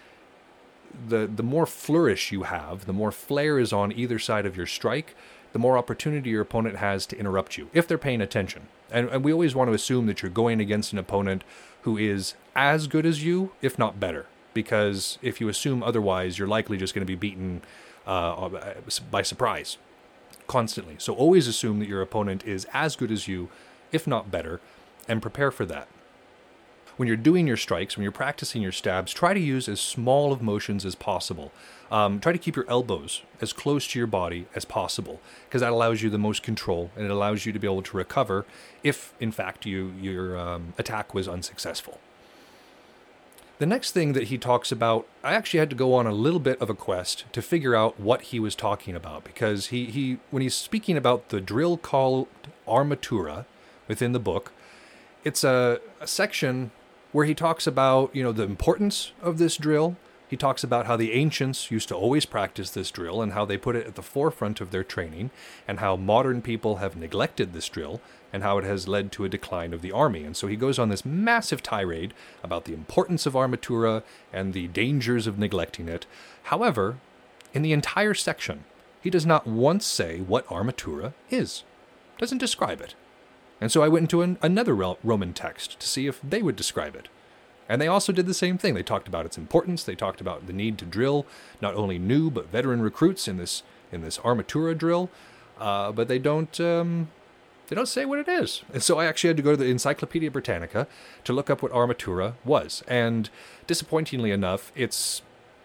the 1.08 1.28
the 1.28 1.44
more 1.44 1.68
flourish 1.68 2.32
you 2.32 2.44
have, 2.44 2.88
the 2.88 3.00
more 3.02 3.12
flair 3.12 3.60
is 3.60 3.72
on 3.72 3.92
either 3.92 4.18
side 4.18 4.48
of 4.48 4.58
your 4.58 4.66
strike, 4.66 5.14
the 5.52 5.60
more 5.60 5.78
opportunity 5.78 6.32
your 6.32 6.42
opponent 6.42 6.78
has 6.78 7.06
to 7.06 7.20
interrupt 7.20 7.56
you 7.56 7.70
if 7.72 7.88
they're 7.88 8.00
paying 8.00 8.22
attention. 8.22 8.64
And, 8.94 9.10
and 9.10 9.24
we 9.24 9.34
always 9.34 9.56
want 9.56 9.70
to 9.70 9.74
assume 9.74 10.06
that 10.06 10.22
you're 10.22 10.32
going 10.32 10.62
against 10.62 10.94
an 10.94 11.00
opponent 11.00 11.44
who 11.82 11.98
is 11.98 12.36
as 12.56 12.88
good 12.88 13.06
as 13.06 13.26
you, 13.26 13.52
if 13.62 13.78
not 13.78 14.00
better. 14.00 14.28
Because 14.54 15.18
if 15.22 15.42
you 15.42 15.50
assume 15.50 15.84
otherwise, 15.84 16.38
you're 16.38 16.48
likely 16.48 16.78
just 16.78 16.94
going 16.94 17.06
to 17.06 17.06
be 17.06 17.16
beaten 17.16 17.64
uh, 18.06 18.50
by 19.10 19.24
surprise 19.24 19.78
constantly. 20.48 20.96
So 21.00 21.14
always 21.14 21.48
assume 21.48 21.80
that 21.80 21.88
your 21.88 22.02
opponent 22.02 22.46
is 22.46 22.68
as 22.74 22.96
good 22.96 23.12
as 23.12 23.28
you, 23.28 23.50
if 23.92 24.06
not 24.06 24.30
better, 24.30 24.62
and 25.08 25.22
prepare 25.22 25.52
for 25.52 25.66
that. 25.66 25.88
When 26.96 27.08
you're 27.08 27.18
doing 27.18 27.48
your 27.48 27.58
strikes, 27.58 27.98
when 27.98 28.04
you're 28.04 28.12
practicing 28.12 28.62
your 28.62 28.72
stabs, 28.72 29.12
try 29.12 29.34
to 29.34 29.40
use 29.40 29.68
as 29.68 29.82
small 29.82 30.32
of 30.32 30.44
motions 30.44 30.86
as 30.86 30.94
possible. 30.94 31.52
Um, 31.94 32.20
try 32.20 32.32
to 32.32 32.40
keep 32.40 32.56
your 32.56 32.68
elbows 32.68 33.22
as 33.40 33.54
close 33.54 33.86
to 33.90 34.00
your 34.00 34.08
body 34.08 34.48
as 34.56 34.66
possible, 34.66 35.22
because 35.46 35.62
that 35.62 35.72
allows 35.72 36.02
you 36.02 36.10
the 36.10 36.18
most 36.18 36.42
control 36.42 36.90
and 36.96 37.06
it 37.06 37.12
allows 37.12 37.46
you 37.46 37.54
to 37.54 37.60
be 37.60 37.68
able 37.68 37.84
to 37.84 37.96
recover 37.96 38.48
if, 38.82 39.14
in 39.20 39.32
fact, 39.32 39.68
you 39.68 39.94
your 40.02 40.36
um, 40.36 40.74
attack 40.80 41.14
was 41.14 41.28
unsuccessful. 41.28 42.00
The 43.60 43.68
next 43.68 43.92
thing 43.92 44.14
that 44.14 44.24
he 44.24 44.40
talks 44.40 44.72
about, 44.72 45.06
I 45.24 45.36
actually 45.36 45.60
had 45.60 45.70
to 45.70 45.76
go 45.76 45.94
on 45.94 46.08
a 46.08 46.12
little 46.12 46.40
bit 46.40 46.60
of 46.60 46.68
a 46.68 46.74
quest 46.74 47.26
to 47.32 47.44
figure 47.44 47.76
out 47.76 48.00
what 48.00 48.24
he 48.24 48.40
was 48.40 48.56
talking 48.56 48.96
about 48.96 49.24
because 49.24 49.68
he, 49.68 49.86
he 49.86 50.18
when 50.32 50.42
he's 50.42 50.56
speaking 50.56 50.98
about 50.98 51.30
the 51.30 51.40
drill 51.40 51.78
called 51.78 52.28
Armatura 52.68 53.46
within 53.88 54.14
the 54.14 54.20
book, 54.20 54.52
it's 55.24 55.44
a, 55.44 55.80
a 56.02 56.08
section 56.08 56.72
where 57.12 57.26
he 57.28 57.36
talks 57.36 57.68
about, 57.68 58.14
you 58.16 58.24
know, 58.24 58.32
the 58.32 58.44
importance 58.44 59.12
of 59.22 59.38
this 59.38 59.58
drill. 59.58 59.96
He 60.34 60.38
talks 60.38 60.64
about 60.64 60.88
how 60.88 60.98
the 60.98 61.12
ancients 61.12 61.70
used 61.70 61.90
to 61.90 61.96
always 61.96 62.26
practice 62.26 62.72
this 62.72 62.90
drill 62.90 63.22
and 63.22 63.34
how 63.34 63.46
they 63.46 63.56
put 63.56 63.76
it 63.76 63.86
at 63.86 63.94
the 63.94 64.02
forefront 64.02 64.62
of 64.62 64.72
their 64.72 64.84
training, 64.84 65.30
and 65.68 65.80
how 65.80 65.96
modern 65.96 66.42
people 66.42 66.78
have 66.78 66.96
neglected 66.96 67.54
this 67.54 67.70
drill 67.70 68.02
and 68.34 68.42
how 68.42 68.58
it 68.58 68.64
has 68.64 68.88
led 68.88 69.12
to 69.12 69.26
a 69.26 69.30
decline 69.30 69.74
of 69.74 69.84
the 69.84 69.92
army. 69.92 70.24
And 70.24 70.36
so 70.36 70.48
he 70.48 70.56
goes 70.56 70.80
on 70.80 70.90
this 70.90 71.06
massive 71.06 71.62
tirade 71.62 72.16
about 72.42 72.66
the 72.66 72.74
importance 72.74 73.28
of 73.28 73.34
armatura 73.36 74.02
and 74.34 74.54
the 74.54 74.70
dangers 74.70 75.28
of 75.28 75.38
neglecting 75.38 75.88
it. 75.88 76.08
However, 76.46 76.98
in 77.54 77.62
the 77.62 77.72
entire 77.72 78.16
section, 78.16 78.64
he 79.02 79.12
does 79.12 79.28
not 79.28 79.46
once 79.46 79.86
say 79.86 80.22
what 80.22 80.48
armatura 80.48 81.14
is, 81.30 81.64
doesn't 82.18 82.40
describe 82.40 82.82
it. 82.82 82.96
And 83.62 83.72
so 83.72 83.84
I 83.84 83.88
went 83.88 84.06
into 84.06 84.24
an, 84.24 84.40
another 84.42 84.74
Roman 84.74 85.34
text 85.34 85.80
to 85.80 85.88
see 85.88 86.08
if 86.08 86.20
they 86.24 86.42
would 86.42 86.56
describe 86.56 86.96
it. 86.96 87.08
And 87.70 87.82
they 87.82 87.88
also 87.88 88.12
did 88.12 88.28
the 88.28 88.34
same 88.34 88.58
thing. 88.58 88.74
They 88.74 88.84
talked 88.84 89.08
about 89.08 89.26
its 89.26 89.38
importance. 89.38 89.84
They 89.84 89.96
talked 89.96 90.22
about 90.22 90.48
the 90.48 90.54
need 90.54 90.78
to 90.80 90.86
drill 90.86 91.26
not 91.62 91.76
only 91.76 91.98
new 91.98 92.30
but 92.30 92.50
veteran 92.50 92.82
recruits 92.82 93.28
in 93.28 93.38
this 93.38 93.64
in 93.92 94.02
this 94.02 94.18
armatura 94.20 94.78
drill. 94.78 95.10
Uh, 95.60 95.92
but 95.92 96.08
they 96.08 96.20
don't 96.20 96.60
um, 96.60 97.10
they 97.68 97.76
don't 97.76 97.88
say 97.88 98.06
what 98.06 98.20
it 98.20 98.28
is. 98.28 98.64
And 98.74 98.84
so 98.84 99.00
I 99.00 99.06
actually 99.06 99.30
had 99.30 99.38
to 99.38 99.44
go 99.44 99.52
to 99.52 99.58
the 99.58 99.66
Encyclopedia 99.66 100.30
Britannica 100.30 100.88
to 101.24 101.34
look 101.34 101.50
up 101.50 101.62
what 101.62 101.72
armatura 101.72 102.34
was. 102.44 102.84
And 102.88 103.30
disappointingly 103.68 104.32
enough, 104.32 104.72
it's 104.76 105.22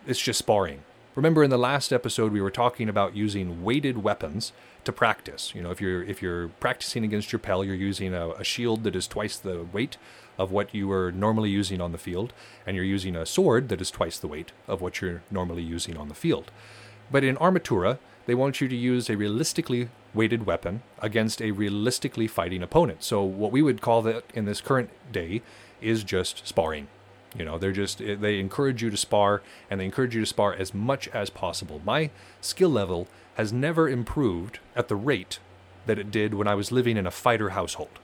it's 0.07 0.21
just 0.21 0.39
sparring. 0.39 0.83
Remember 1.15 1.43
in 1.43 1.51
the 1.51 1.59
last 1.59 1.93
episode 1.93 2.33
we 2.33 2.41
were 2.41 2.51
talking 2.51 2.89
about 2.89 3.17
using 3.17 3.65
weighted 3.65 4.05
weapons 4.05 4.53
to 4.85 4.93
practice. 4.93 5.53
You 5.55 5.63
know, 5.63 5.71
if 5.71 5.81
you're 5.81 6.03
if 6.03 6.23
you're 6.23 6.49
practicing 6.61 7.05
against 7.05 7.33
your 7.33 7.41
pal, 7.41 7.65
you're 7.65 7.75
using 7.75 8.15
a, 8.15 8.31
a 8.31 8.45
shield 8.45 8.85
that 8.85 8.95
is 8.95 9.09
twice 9.09 9.37
the 9.37 9.67
weight 9.73 9.97
of 10.39 10.53
what 10.53 10.75
you 10.75 10.89
were 10.89 11.11
normally 11.11 11.51
using 11.51 11.81
on 11.81 11.93
the 11.93 11.99
field, 11.99 12.33
and 12.67 12.77
you're 12.77 12.85
using 12.85 13.17
a 13.17 13.27
sword 13.27 13.69
that 13.69 13.81
is 13.81 13.91
twice 13.91 14.19
the 14.19 14.29
weight 14.29 14.53
of 14.67 14.81
what 14.81 15.01
you're 15.01 15.23
normally 15.31 15.63
using 15.63 15.97
on 15.97 16.09
the 16.09 16.15
field. 16.15 16.51
But 17.11 17.25
in 17.25 17.37
Armatura, 17.37 17.99
they 18.27 18.35
want 18.35 18.61
you 18.61 18.69
to 18.69 18.77
use 18.77 19.09
a 19.09 19.17
realistically 19.17 19.89
weighted 20.15 20.47
weapon 20.47 20.83
against 21.01 21.41
a 21.41 21.51
realistically 21.51 22.27
fighting 22.27 22.63
opponent. 22.63 23.03
So 23.03 23.23
what 23.23 23.53
we 23.53 23.63
would 23.63 23.81
call 23.81 24.03
that 24.03 24.25
in 24.35 24.45
this 24.45 24.61
current 24.61 24.91
day 25.11 25.43
is 25.81 26.05
just 26.05 26.47
sparring. 26.47 26.89
You 27.37 27.45
know, 27.45 27.59
they're 27.59 27.73
just 27.73 28.01
eh, 28.01 28.15
they 28.15 28.39
encourage 28.39 28.83
you 28.83 28.91
to 28.91 28.97
spar 28.97 29.43
and 29.71 29.81
they 29.81 29.85
encourage 29.85 30.15
you 30.15 30.21
to 30.21 30.27
spar 30.27 30.55
as 30.55 30.75
much 30.75 31.09
as 31.09 31.31
possible. 31.31 31.81
My 31.85 32.11
skill 32.41 32.71
level 32.71 33.07
has 33.37 33.53
never 33.53 33.89
improved 33.89 34.59
at 34.75 34.89
the 34.89 34.97
rate 34.97 35.39
that 35.87 35.99
it 35.99 36.11
did 36.11 36.35
when 36.35 36.49
I 36.49 36.55
was 36.55 36.73
living 36.73 36.97
in 36.97 37.07
a 37.07 37.11
fighter 37.11 37.51
household. 37.51 37.99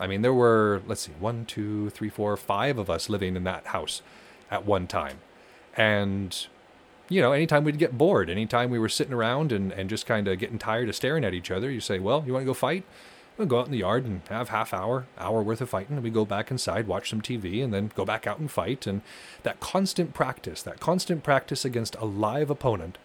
I 0.00 0.06
mean, 0.06 0.22
there 0.22 0.34
were, 0.34 0.82
let's 0.86 1.02
see, 1.02 1.12
one, 1.18 1.44
two, 1.44 1.90
three, 1.90 2.08
four, 2.08 2.36
five 2.36 2.78
of 2.78 2.90
us 2.90 3.08
living 3.08 3.36
in 3.36 3.44
that 3.44 3.68
house 3.68 4.02
at 4.50 4.64
one 4.64 4.86
time. 4.86 5.18
And, 5.76 6.46
you 7.08 7.20
know, 7.20 7.32
anytime 7.32 7.64
we'd 7.64 7.78
get 7.78 7.96
bored, 7.96 8.30
anytime 8.30 8.70
we 8.70 8.78
were 8.78 8.88
sitting 8.88 9.12
around 9.12 9.52
and, 9.52 9.72
and 9.72 9.88
just 9.88 10.06
kind 10.06 10.28
of 10.28 10.38
getting 10.38 10.58
tired 10.58 10.88
of 10.88 10.96
staring 10.96 11.24
at 11.24 11.34
each 11.34 11.50
other, 11.50 11.70
you 11.70 11.80
say, 11.80 11.98
well, 11.98 12.24
you 12.26 12.32
want 12.32 12.42
to 12.42 12.46
go 12.46 12.54
fight? 12.54 12.84
We'll 13.38 13.48
go 13.48 13.60
out 13.60 13.66
in 13.66 13.72
the 13.72 13.78
yard 13.78 14.04
and 14.04 14.20
have 14.28 14.50
half 14.50 14.74
hour, 14.74 15.06
hour 15.16 15.42
worth 15.42 15.62
of 15.62 15.70
fighting, 15.70 15.96
and 15.96 16.04
we 16.04 16.10
go 16.10 16.26
back 16.26 16.50
inside, 16.50 16.86
watch 16.86 17.08
some 17.08 17.22
TV, 17.22 17.64
and 17.64 17.72
then 17.72 17.90
go 17.94 18.04
back 18.04 18.26
out 18.26 18.38
and 18.38 18.50
fight. 18.50 18.86
And 18.86 19.00
that 19.42 19.58
constant 19.58 20.12
practice, 20.12 20.62
that 20.62 20.80
constant 20.80 21.22
practice 21.22 21.64
against 21.64 21.96
a 21.96 22.04
live 22.04 22.50
opponent 22.50 22.98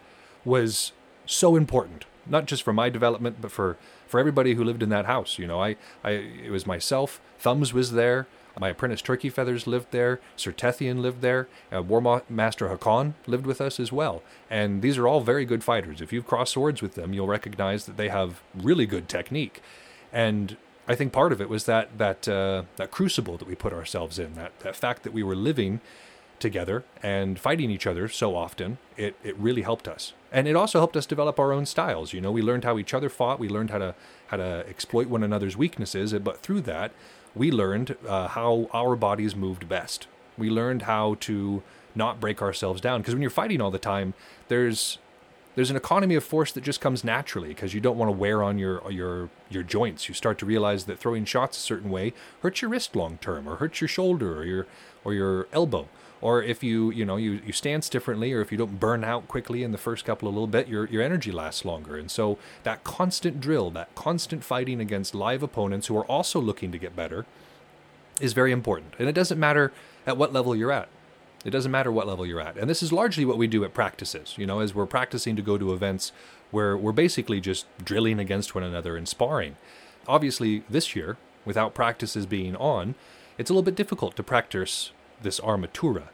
was 0.44 0.92
so 1.26 1.56
important 1.56 2.06
not 2.30 2.46
just 2.46 2.63
for 2.63 2.74
my 2.74 2.90
development, 2.90 3.38
but 3.42 3.52
for 3.52 3.78
for 4.08 4.20
everybody 4.20 4.54
who 4.54 4.63
lived 4.63 4.84
in 4.84 4.90
that 4.90 5.06
house. 5.06 5.38
You 5.38 5.48
know, 5.48 5.62
I, 5.62 5.76
I 6.04 6.12
it 6.12 6.52
was 6.52 6.66
myself. 6.66 7.20
Thumbs 7.38 7.74
was 7.74 7.92
there. 7.92 8.28
My 8.60 8.70
apprentice 8.70 9.04
Turkey 9.04 9.30
Feathers 9.30 9.68
lived 9.68 9.92
there. 9.92 10.20
Sir 10.36 10.52
Tethian 10.52 11.00
lived 11.00 11.22
there. 11.22 11.48
Uh, 11.72 11.84
War 11.84 12.24
Master 12.28 12.70
Hakon 12.70 13.13
lived 13.28 13.46
with 13.46 13.62
us 13.62 13.80
as 13.80 13.92
well. 13.92 14.24
And 14.50 14.82
these 14.82 14.98
are 14.98 15.08
all 15.08 15.22
very 15.22 15.46
good 15.46 15.63
fighters. 15.63 16.02
If 16.02 16.12
you've 16.12 16.26
crossed 16.26 16.54
swords 16.54 16.82
with 16.82 16.96
them, 16.96 17.13
you'll 17.13 17.28
recognize 17.28 17.86
that 17.86 17.98
they 17.98 18.10
have 18.10 18.42
really 18.56 18.88
good 18.88 19.08
technique. 19.08 19.62
And 20.12 20.58
I 20.88 20.96
think 20.96 21.13
part 21.13 21.32
of 21.32 21.42
it 21.42 21.50
was 21.50 21.66
that 21.66 21.98
that 21.98 22.28
uh, 22.28 22.63
that 22.78 22.92
crucible 22.92 23.38
that 23.38 23.48
we 23.48 23.56
put 23.56 23.74
ourselves 23.74 24.18
in. 24.18 24.34
That 24.34 24.58
that 24.62 24.76
fact 24.76 25.04
that 25.04 25.13
we 25.13 25.22
were 25.22 25.36
living 25.36 25.82
together 26.40 26.84
and 27.04 27.40
fighting 27.40 27.72
each 27.72 27.88
other 27.88 28.08
so 28.08 28.36
often, 28.36 28.78
it, 28.96 29.16
it 29.24 29.36
really 29.38 29.63
helped 29.63 29.88
us. 29.88 30.13
And 30.32 30.48
it 30.48 30.56
also 30.56 30.80
helped 30.80 30.98
us 30.98 31.06
develop 31.06 31.40
our 31.40 31.54
own 31.54 31.66
styles. 31.66 32.13
You 32.13 32.22
know, 32.22 32.32
we 32.32 32.42
learned 32.42 32.63
how 32.63 32.78
each 32.78 32.94
other 32.94 33.10
fought, 33.10 33.40
we 33.40 33.48
learned 33.48 33.70
how 33.70 33.78
to 33.78 33.96
how 34.28 34.38
to 34.38 34.66
exploit 34.68 35.08
one 35.08 35.24
another's 35.24 35.56
weaknesses, 35.56 36.13
but 36.13 36.42
through 36.42 36.62
that, 36.62 36.92
we 37.34 37.52
learned 37.52 37.96
uh, 38.06 38.28
how 38.28 38.70
our 38.74 38.96
bodies 38.96 39.36
moved 39.36 39.70
best. 39.70 40.08
We 40.38 40.50
learned 40.50 40.84
how 40.84 41.16
to 41.22 41.63
not 41.96 42.20
break 42.20 42.42
ourselves 42.42 42.82
down 42.82 43.02
because 43.02 43.16
when 43.16 43.22
you're 43.22 43.32
fighting 43.32 43.62
all 43.62 43.72
the 43.72 43.80
time, 43.80 44.13
there's 44.50 44.98
there's 45.56 45.72
an 45.72 45.76
economy 45.76 46.13
of 46.13 46.24
force 46.24 46.52
that 46.52 46.63
just 46.63 46.82
comes 46.82 47.04
naturally 47.04 47.48
because 47.48 47.74
you 47.74 47.82
don't 47.82 47.98
want 47.98 48.10
to 48.10 48.18
wear 48.18 48.44
on 48.44 48.60
your 48.60 48.90
your 48.92 49.30
your 49.50 49.63
joints. 49.63 50.08
You 50.08 50.13
start 50.13 50.38
to 50.40 50.46
realize 50.46 50.86
that 50.86 51.00
throwing 51.00 51.26
shots 51.26 51.58
a 51.58 51.62
certain 51.62 51.90
way 51.90 52.13
hurts 52.42 52.62
your 52.62 52.70
wrist 52.70 52.96
long 52.96 53.18
term, 53.20 53.48
or 53.48 53.56
hurts 53.56 53.82
your 53.82 53.88
shoulder, 53.88 54.38
or 54.40 54.44
your 54.44 54.68
or 55.04 55.13
your 55.13 55.48
elbow 55.54 55.88
or 56.22 56.42
if 56.42 56.64
you 56.64 56.90
you 56.92 57.06
know 57.06 57.18
you, 57.18 57.42
you 57.46 57.54
stance 57.54 57.90
differently 57.90 58.34
or 58.34 58.42
if 58.42 58.52
you 58.52 58.58
don't 58.58 58.80
burn 58.80 59.04
out 59.04 59.28
quickly 59.28 59.64
in 59.64 59.72
the 59.72 59.78
first 59.78 60.06
couple 60.06 60.28
of 60.28 60.34
little 60.34 60.48
bit 60.48 60.68
your 60.68 60.86
your 60.88 61.02
energy 61.02 61.32
lasts 61.32 61.66
longer. 61.66 61.98
And 61.98 62.10
so 62.10 62.38
that 62.64 62.84
constant 62.84 63.40
drill 63.40 63.70
that 63.72 63.94
constant 63.96 64.44
fighting 64.44 64.80
against 64.80 65.16
live 65.16 65.44
opponents 65.44 65.88
who 65.88 65.98
are 65.98 66.06
also 66.06 66.40
looking 66.40 66.72
to 66.72 66.78
get 66.78 66.96
better 66.96 67.26
is 68.20 68.34
very 68.34 68.52
important. 68.52 68.94
And 68.98 69.08
it 69.08 69.14
doesn't 69.14 69.40
matter 69.40 69.72
at 70.08 70.18
what 70.18 70.34
level 70.34 70.56
you're 70.56 70.72
at. 70.72 70.90
It 71.46 71.52
doesn't 71.52 71.72
matter 71.72 71.92
what 71.92 72.08
level 72.08 72.26
you're 72.26 72.42
at. 72.42 72.58
And 72.58 72.70
this 72.70 72.82
is 72.82 72.92
largely 72.92 73.24
what 73.24 73.38
we 73.38 73.48
do 73.48 73.64
at 73.64 73.74
practices 73.74 74.36
you 74.38 74.46
know 74.46 74.60
as 74.60 74.74
we're 74.74 74.86
practicing 74.86 75.36
to 75.36 75.42
go 75.42 75.58
to 75.58 75.74
events 75.74 76.12
where 76.50 76.78
we're 76.78 76.94
basically 76.94 77.42
just 77.42 77.66
drilling 77.84 78.20
against 78.20 78.56
one 78.56 78.64
another 78.64 78.98
and 78.98 79.08
sparring. 79.08 79.56
Obviously 80.08 80.64
this 80.70 80.96
year 80.96 81.18
without 81.46 81.74
practices 81.74 82.26
being 82.26 82.56
on 82.56 82.96
it's 83.38 83.50
a 83.50 83.54
little 83.54 83.64
bit 83.64 83.76
difficult 83.76 84.16
to 84.16 84.24
practice 84.24 84.92
this 85.22 85.40
armatura. 85.40 86.10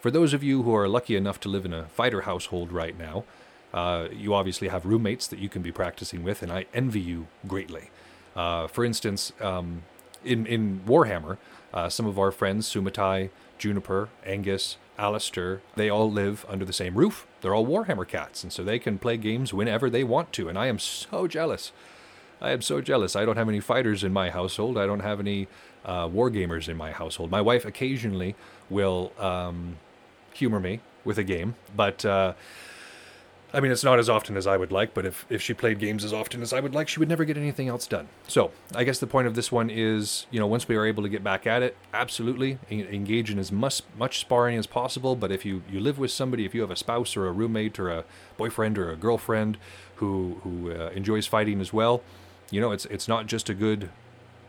For 0.00 0.10
those 0.10 0.34
of 0.34 0.42
you 0.42 0.62
who 0.62 0.74
are 0.74 0.88
lucky 0.88 1.16
enough 1.16 1.40
to 1.40 1.48
live 1.48 1.64
in 1.64 1.72
a 1.72 1.86
fighter 1.86 2.22
household 2.22 2.72
right 2.72 2.98
now, 2.98 3.24
uh, 3.72 4.08
you 4.12 4.34
obviously 4.34 4.68
have 4.68 4.84
roommates 4.84 5.26
that 5.26 5.38
you 5.38 5.48
can 5.48 5.62
be 5.62 5.72
practicing 5.72 6.22
with, 6.22 6.42
and 6.42 6.52
I 6.52 6.66
envy 6.72 7.00
you 7.00 7.26
greatly. 7.46 7.90
Uh, 8.36 8.66
for 8.66 8.84
instance, 8.84 9.32
um, 9.40 9.82
in, 10.24 10.46
in 10.46 10.80
Warhammer, 10.86 11.38
uh, 11.72 11.88
some 11.88 12.06
of 12.06 12.18
our 12.18 12.30
friends, 12.30 12.72
Sumatai, 12.72 13.30
Juniper, 13.58 14.10
Angus, 14.24 14.76
Alistair, 14.98 15.60
they 15.74 15.88
all 15.88 16.10
live 16.10 16.46
under 16.48 16.64
the 16.64 16.72
same 16.72 16.94
roof. 16.94 17.26
They're 17.40 17.54
all 17.54 17.66
Warhammer 17.66 18.06
cats, 18.06 18.42
and 18.44 18.52
so 18.52 18.62
they 18.62 18.78
can 18.78 18.98
play 18.98 19.16
games 19.16 19.52
whenever 19.52 19.90
they 19.90 20.04
want 20.04 20.32
to, 20.34 20.48
and 20.48 20.58
I 20.58 20.66
am 20.66 20.78
so 20.78 21.26
jealous. 21.26 21.72
I 22.40 22.50
am 22.50 22.62
so 22.62 22.80
jealous. 22.80 23.16
I 23.16 23.24
don't 23.24 23.36
have 23.36 23.48
any 23.48 23.60
fighters 23.60 24.04
in 24.04 24.12
my 24.12 24.30
household. 24.30 24.76
I 24.76 24.86
don't 24.86 25.00
have 25.00 25.18
any 25.18 25.48
uh, 25.84 26.08
war 26.10 26.30
gamers 26.30 26.68
in 26.68 26.76
my 26.76 26.92
household. 26.92 27.30
My 27.30 27.40
wife 27.40 27.64
occasionally 27.64 28.34
will 28.70 29.12
um, 29.18 29.76
humor 30.32 30.60
me 30.60 30.80
with 31.04 31.18
a 31.18 31.24
game, 31.24 31.54
but 31.76 32.04
uh, 32.04 32.34
I 33.54 33.60
mean, 33.60 33.70
it's 33.70 33.84
not 33.84 34.00
as 34.00 34.08
often 34.08 34.36
as 34.36 34.48
I 34.48 34.56
would 34.56 34.72
like. 34.72 34.94
But 34.94 35.06
if, 35.06 35.24
if 35.30 35.40
she 35.40 35.54
played 35.54 35.78
games 35.78 36.04
as 36.04 36.12
often 36.12 36.42
as 36.42 36.52
I 36.52 36.58
would 36.58 36.74
like, 36.74 36.88
she 36.88 36.98
would 36.98 37.08
never 37.08 37.24
get 37.24 37.36
anything 37.36 37.68
else 37.68 37.86
done. 37.86 38.08
So 38.26 38.50
I 38.74 38.82
guess 38.82 38.98
the 38.98 39.06
point 39.06 39.28
of 39.28 39.36
this 39.36 39.52
one 39.52 39.70
is, 39.70 40.26
you 40.32 40.40
know, 40.40 40.46
once 40.48 40.66
we 40.66 40.74
are 40.74 40.84
able 40.84 41.04
to 41.04 41.08
get 41.08 41.22
back 41.22 41.46
at 41.46 41.62
it, 41.62 41.76
absolutely 41.92 42.58
engage 42.68 43.30
in 43.30 43.38
as 43.38 43.52
much 43.52 43.82
much 43.96 44.18
sparring 44.18 44.58
as 44.58 44.66
possible. 44.66 45.14
But 45.14 45.30
if 45.30 45.44
you 45.44 45.62
you 45.70 45.78
live 45.78 45.98
with 45.98 46.10
somebody, 46.10 46.44
if 46.44 46.52
you 46.52 46.62
have 46.62 46.72
a 46.72 46.76
spouse 46.76 47.16
or 47.16 47.28
a 47.28 47.32
roommate 47.32 47.78
or 47.78 47.90
a 47.90 48.04
boyfriend 48.36 48.76
or 48.76 48.90
a 48.90 48.96
girlfriend 48.96 49.56
who 49.96 50.40
who 50.42 50.72
uh, 50.72 50.90
enjoys 50.90 51.28
fighting 51.28 51.60
as 51.60 51.72
well, 51.72 52.02
you 52.50 52.60
know, 52.60 52.72
it's 52.72 52.86
it's 52.86 53.06
not 53.06 53.26
just 53.26 53.48
a 53.48 53.54
good 53.54 53.88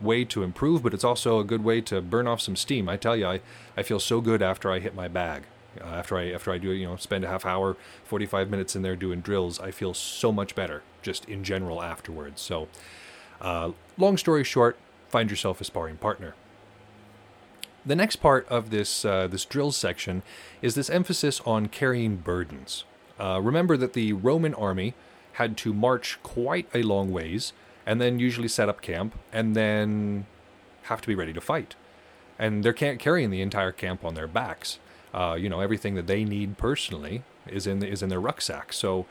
way 0.00 0.24
to 0.24 0.42
improve, 0.42 0.82
but 0.82 0.94
it's 0.94 1.04
also 1.04 1.38
a 1.38 1.44
good 1.44 1.64
way 1.64 1.80
to 1.82 2.00
burn 2.00 2.26
off 2.26 2.40
some 2.40 2.56
steam. 2.56 2.88
I 2.88 2.96
tell 2.96 3.16
you, 3.16 3.26
I, 3.26 3.40
I 3.76 3.82
feel 3.82 4.00
so 4.00 4.20
good 4.20 4.42
after 4.42 4.70
I 4.70 4.78
hit 4.78 4.94
my 4.94 5.08
bag. 5.08 5.44
Uh, 5.80 5.84
after 5.84 6.16
I 6.16 6.30
after 6.30 6.50
I 6.50 6.58
do 6.58 6.70
you 6.70 6.86
know 6.86 6.96
spend 6.96 7.24
a 7.24 7.28
half 7.28 7.44
hour, 7.44 7.76
45 8.04 8.50
minutes 8.50 8.74
in 8.74 8.82
there 8.82 8.96
doing 8.96 9.20
drills, 9.20 9.60
I 9.60 9.70
feel 9.70 9.94
so 9.94 10.32
much 10.32 10.54
better 10.54 10.82
just 11.02 11.26
in 11.26 11.44
general 11.44 11.82
afterwards. 11.82 12.40
So, 12.40 12.68
uh, 13.40 13.72
long 13.98 14.16
story 14.16 14.44
short, 14.44 14.78
find 15.08 15.30
yourself 15.30 15.60
a 15.60 15.64
sparring 15.64 15.96
partner. 15.96 16.34
The 17.84 17.94
next 17.94 18.16
part 18.16 18.48
of 18.48 18.70
this 18.70 19.04
uh, 19.04 19.26
this 19.26 19.44
drill 19.44 19.70
section 19.70 20.22
is 20.62 20.74
this 20.74 20.90
emphasis 20.90 21.40
on 21.44 21.66
carrying 21.68 22.16
burdens. 22.16 22.84
Uh, 23.20 23.40
remember 23.42 23.76
that 23.76 23.92
the 23.92 24.12
Roman 24.12 24.54
army 24.54 24.94
had 25.34 25.56
to 25.58 25.72
march 25.72 26.18
quite 26.22 26.68
a 26.74 26.82
long 26.82 27.12
ways 27.12 27.52
and 27.86 28.00
then 28.00 28.18
usually 28.18 28.48
set 28.48 28.68
up 28.68 28.82
camp 28.82 29.14
and 29.32 29.54
then 29.54 30.26
have 30.82 31.00
to 31.00 31.08
be 31.08 31.14
ready 31.14 31.32
to 31.32 31.40
fight. 31.40 31.76
And 32.38 32.62
they're 32.62 32.72
can't 32.72 32.98
carrying 32.98 33.30
the 33.30 33.40
entire 33.40 33.72
camp 33.72 34.04
on 34.04 34.14
their 34.14 34.26
backs. 34.26 34.78
Uh, 35.14 35.36
you 35.38 35.48
know, 35.48 35.60
everything 35.60 35.94
that 35.94 36.06
they 36.06 36.24
need 36.24 36.58
personally 36.58 37.22
is 37.46 37.66
in 37.66 37.82
is 37.82 38.02
in 38.02 38.08
their 38.08 38.20
rucksack. 38.20 38.72
So 38.72 39.06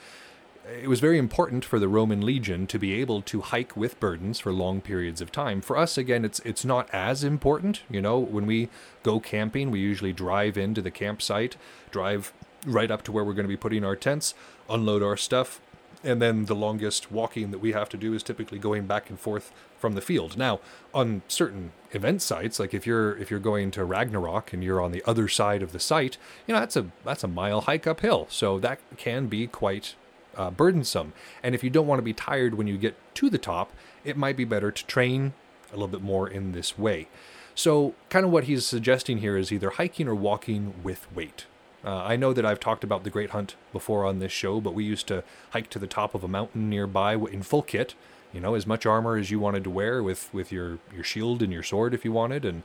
it 0.82 0.88
was 0.88 1.00
very 1.00 1.18
important 1.18 1.64
for 1.64 1.80
the 1.80 1.88
Roman 1.88 2.22
legion 2.22 2.68
to 2.68 2.80
be 2.80 2.94
able 2.94 3.22
to 3.24 3.42
hike 3.42 3.78
with 3.78 4.00
burdens 4.00 4.40
for 4.40 4.52
long 4.52 4.82
periods 4.82 5.22
of 5.22 5.32
time. 5.32 5.62
For 5.62 5.78
us, 5.78 5.98
again, 5.98 6.26
it's 6.26 6.40
it's 6.40 6.66
not 6.66 6.90
as 6.94 7.24
important. 7.24 7.82
You 7.90 8.02
know, 8.02 8.20
when 8.20 8.46
we 8.46 8.70
go 9.04 9.20
camping, 9.20 9.72
we 9.72 9.80
usually 9.80 10.14
drive 10.14 10.58
into 10.58 10.82
the 10.82 10.92
campsite, 10.92 11.56
drive 11.92 12.34
right 12.66 12.92
up 12.92 13.04
to 13.04 13.12
where 13.12 13.24
we're 13.24 13.34
going 13.34 13.46
to 13.46 13.50
be 13.50 13.58
putting 13.58 13.86
our 13.86 13.96
tents, 13.96 14.34
unload 14.70 15.04
our 15.04 15.18
stuff, 15.18 15.62
and 16.06 16.22
then 16.22 16.46
the 16.46 16.56
longest 16.56 17.12
walking 17.12 17.52
that 17.52 17.60
we 17.60 17.72
have 17.72 17.90
to 17.90 17.98
do 17.98 18.14
is 18.14 18.24
typically 18.24 18.60
going 18.60 18.86
back 18.86 19.10
and 19.10 19.20
forth 19.20 19.52
from 19.78 19.94
the 19.94 20.02
field. 20.02 20.38
Now, 20.38 20.60
on 20.94 21.24
certain 21.28 21.72
event 21.92 22.22
sites, 22.22 22.60
like 22.60 22.74
if 22.74 22.86
you're 22.86 23.18
if 23.18 23.32
you're 23.32 23.40
going 23.40 23.72
to 23.72 23.84
Ragnarok 23.84 24.54
and 24.54 24.64
you're 24.64 24.82
on 24.82 24.92
the 24.92 25.04
other 25.06 25.28
side 25.28 25.62
of 25.62 25.72
the 25.72 25.80
site, 25.80 26.18
you 26.46 26.54
know 26.54 26.60
that's 26.60 26.78
a 26.78 26.92
that's 27.04 27.24
a 27.24 27.28
mile 27.28 27.62
hike 27.62 27.88
uphill, 27.88 28.28
so 28.30 28.60
that 28.60 28.80
can 28.98 29.28
be 29.28 29.48
quite 29.48 29.96
uh, 30.38 30.52
burdensome. 30.52 31.14
And 31.42 31.56
if 31.56 31.64
you 31.64 31.70
don't 31.70 31.88
want 31.88 32.00
to 32.00 32.04
be 32.04 32.14
tired 32.14 32.54
when 32.54 32.68
you 32.68 32.78
get 32.78 32.96
to 33.16 33.30
the 33.30 33.38
top, 33.38 33.72
it 34.04 34.16
might 34.16 34.38
be 34.38 34.46
better 34.46 34.72
to 34.72 34.86
train 34.86 35.34
a 35.72 35.74
little 35.74 35.88
bit 35.88 36.02
more 36.02 36.30
in 36.30 36.52
this 36.52 36.78
way. 36.78 37.08
So, 37.56 37.96
kind 38.10 38.26
of 38.26 38.32
what 38.32 38.46
he's 38.46 38.66
suggesting 38.66 39.20
here 39.20 39.38
is 39.38 39.52
either 39.52 39.72
hiking 39.72 40.08
or 40.08 40.16
walking 40.16 40.74
with 40.84 41.12
weight. 41.14 41.46
Uh, 41.86 42.04
I 42.04 42.16
know 42.16 42.34
that 42.34 42.46
I've 42.46 42.60
talked 42.60 42.84
about 42.84 43.04
the 43.04 43.12
Great 43.12 43.30
Hunt 43.30 43.56
before 43.72 44.06
on 44.06 44.18
this 44.18 44.32
show, 44.32 44.60
but 44.60 44.74
we 44.74 44.84
used 44.84 45.06
to 45.08 45.24
hike 45.52 45.70
to 45.70 45.80
the 45.80 45.86
top 45.86 46.16
of 46.16 46.24
a 46.24 46.28
mountain 46.28 46.68
nearby 46.68 47.14
in 47.14 47.44
full 47.44 47.62
kit. 47.62 47.94
You 48.34 48.42
know, 48.42 48.56
as 48.56 48.66
much 48.66 48.86
armor 48.86 49.18
as 49.18 49.30
you 49.30 49.40
wanted 49.40 49.64
to 49.66 49.70
wear 49.70 50.02
with 50.02 50.34
with 50.34 50.52
your 50.52 50.80
your 50.94 51.04
shield 51.04 51.44
and 51.44 51.54
your 51.54 51.64
sword 51.64 51.94
if 51.94 52.04
you 52.04 52.12
wanted, 52.12 52.44
and 52.44 52.64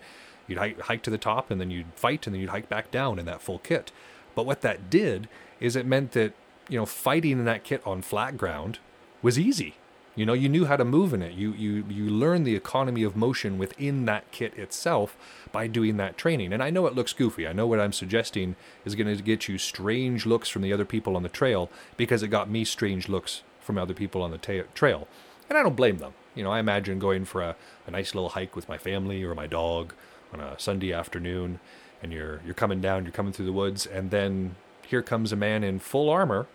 you'd 0.48 0.58
hike, 0.58 0.80
hike 0.80 1.02
to 1.02 1.10
the 1.10 1.18
top, 1.18 1.50
and 1.50 1.60
then 1.60 1.70
you'd 1.70 1.92
fight, 1.94 2.26
and 2.26 2.34
then 2.34 2.40
you'd 2.40 2.50
hike 2.50 2.68
back 2.68 2.90
down 2.90 3.18
in 3.18 3.26
that 3.26 3.42
full 3.42 3.58
kit. 3.58 3.92
But 4.34 4.46
what 4.46 4.62
that 4.62 4.88
did 4.88 5.28
is 5.60 5.76
it 5.76 5.84
meant 5.84 6.12
that 6.12 6.32
you 6.68 6.78
know 6.78 6.86
fighting 6.86 7.32
in 7.32 7.44
that 7.44 7.62
kit 7.62 7.82
on 7.86 8.00
flat 8.00 8.38
ground 8.38 8.78
was 9.20 9.38
easy. 9.38 9.74
You 10.20 10.26
know, 10.26 10.34
you 10.34 10.50
knew 10.50 10.66
how 10.66 10.76
to 10.76 10.84
move 10.84 11.14
in 11.14 11.22
it. 11.22 11.32
You 11.32 11.54
you 11.54 11.82
you 11.88 12.10
learned 12.10 12.46
the 12.46 12.54
economy 12.54 13.02
of 13.04 13.16
motion 13.16 13.56
within 13.56 14.04
that 14.04 14.30
kit 14.32 14.52
itself 14.52 15.16
by 15.50 15.66
doing 15.66 15.96
that 15.96 16.18
training. 16.18 16.52
And 16.52 16.62
I 16.62 16.68
know 16.68 16.86
it 16.86 16.94
looks 16.94 17.14
goofy. 17.14 17.48
I 17.48 17.54
know 17.54 17.66
what 17.66 17.80
I'm 17.80 17.94
suggesting 17.94 18.54
is 18.84 18.94
going 18.94 19.16
to 19.16 19.22
get 19.22 19.48
you 19.48 19.56
strange 19.56 20.26
looks 20.26 20.50
from 20.50 20.60
the 20.60 20.74
other 20.74 20.84
people 20.84 21.16
on 21.16 21.22
the 21.22 21.30
trail 21.30 21.70
because 21.96 22.22
it 22.22 22.28
got 22.28 22.50
me 22.50 22.66
strange 22.66 23.08
looks 23.08 23.40
from 23.62 23.78
other 23.78 23.94
people 23.94 24.20
on 24.20 24.30
the 24.30 24.36
ta- 24.36 24.68
trail. 24.74 25.08
And 25.48 25.56
I 25.56 25.62
don't 25.62 25.74
blame 25.74 25.96
them. 25.96 26.12
You 26.34 26.44
know, 26.44 26.50
I 26.50 26.58
imagine 26.58 26.98
going 26.98 27.24
for 27.24 27.40
a, 27.40 27.56
a 27.86 27.90
nice 27.90 28.14
little 28.14 28.28
hike 28.28 28.54
with 28.54 28.68
my 28.68 28.76
family 28.76 29.24
or 29.24 29.34
my 29.34 29.46
dog 29.46 29.94
on 30.34 30.40
a 30.40 30.54
Sunday 30.58 30.92
afternoon 30.92 31.60
and 32.02 32.12
you're 32.12 32.42
you're 32.44 32.52
coming 32.52 32.82
down, 32.82 33.04
you're 33.04 33.12
coming 33.12 33.32
through 33.32 33.46
the 33.46 33.54
woods 33.54 33.86
and 33.86 34.10
then 34.10 34.56
here 34.86 35.00
comes 35.00 35.32
a 35.32 35.36
man 35.36 35.64
in 35.64 35.78
full 35.78 36.10
armor 36.10 36.46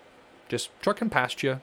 just 0.49 0.69
trucking 0.83 1.09
past 1.09 1.41
you, 1.41 1.61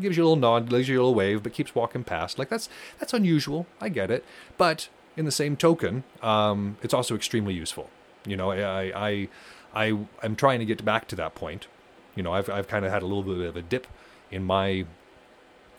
gives 0.00 0.16
you 0.16 0.22
a 0.22 0.26
little 0.26 0.36
nod, 0.36 0.68
gives 0.68 0.88
you 0.88 0.96
a 0.96 1.02
little 1.02 1.14
wave, 1.14 1.42
but 1.42 1.52
keeps 1.52 1.74
walking 1.74 2.04
past. 2.04 2.38
Like 2.38 2.48
that's 2.48 2.68
that's 2.98 3.12
unusual. 3.12 3.66
I 3.80 3.88
get 3.88 4.10
it, 4.10 4.24
but 4.56 4.88
in 5.16 5.24
the 5.24 5.32
same 5.32 5.56
token, 5.56 6.04
um, 6.22 6.76
it's 6.82 6.94
also 6.94 7.14
extremely 7.14 7.54
useful. 7.54 7.90
You 8.24 8.36
know, 8.36 8.50
I 8.50 8.92
I 9.08 9.28
I 9.74 9.98
I'm 10.22 10.36
trying 10.36 10.58
to 10.60 10.64
get 10.64 10.84
back 10.84 11.08
to 11.08 11.16
that 11.16 11.34
point. 11.34 11.66
You 12.14 12.22
know, 12.22 12.32
I've 12.32 12.48
I've 12.50 12.68
kind 12.68 12.84
of 12.84 12.92
had 12.92 13.02
a 13.02 13.06
little 13.06 13.22
bit 13.22 13.46
of 13.46 13.56
a 13.56 13.62
dip 13.62 13.86
in 14.30 14.44
my 14.44 14.86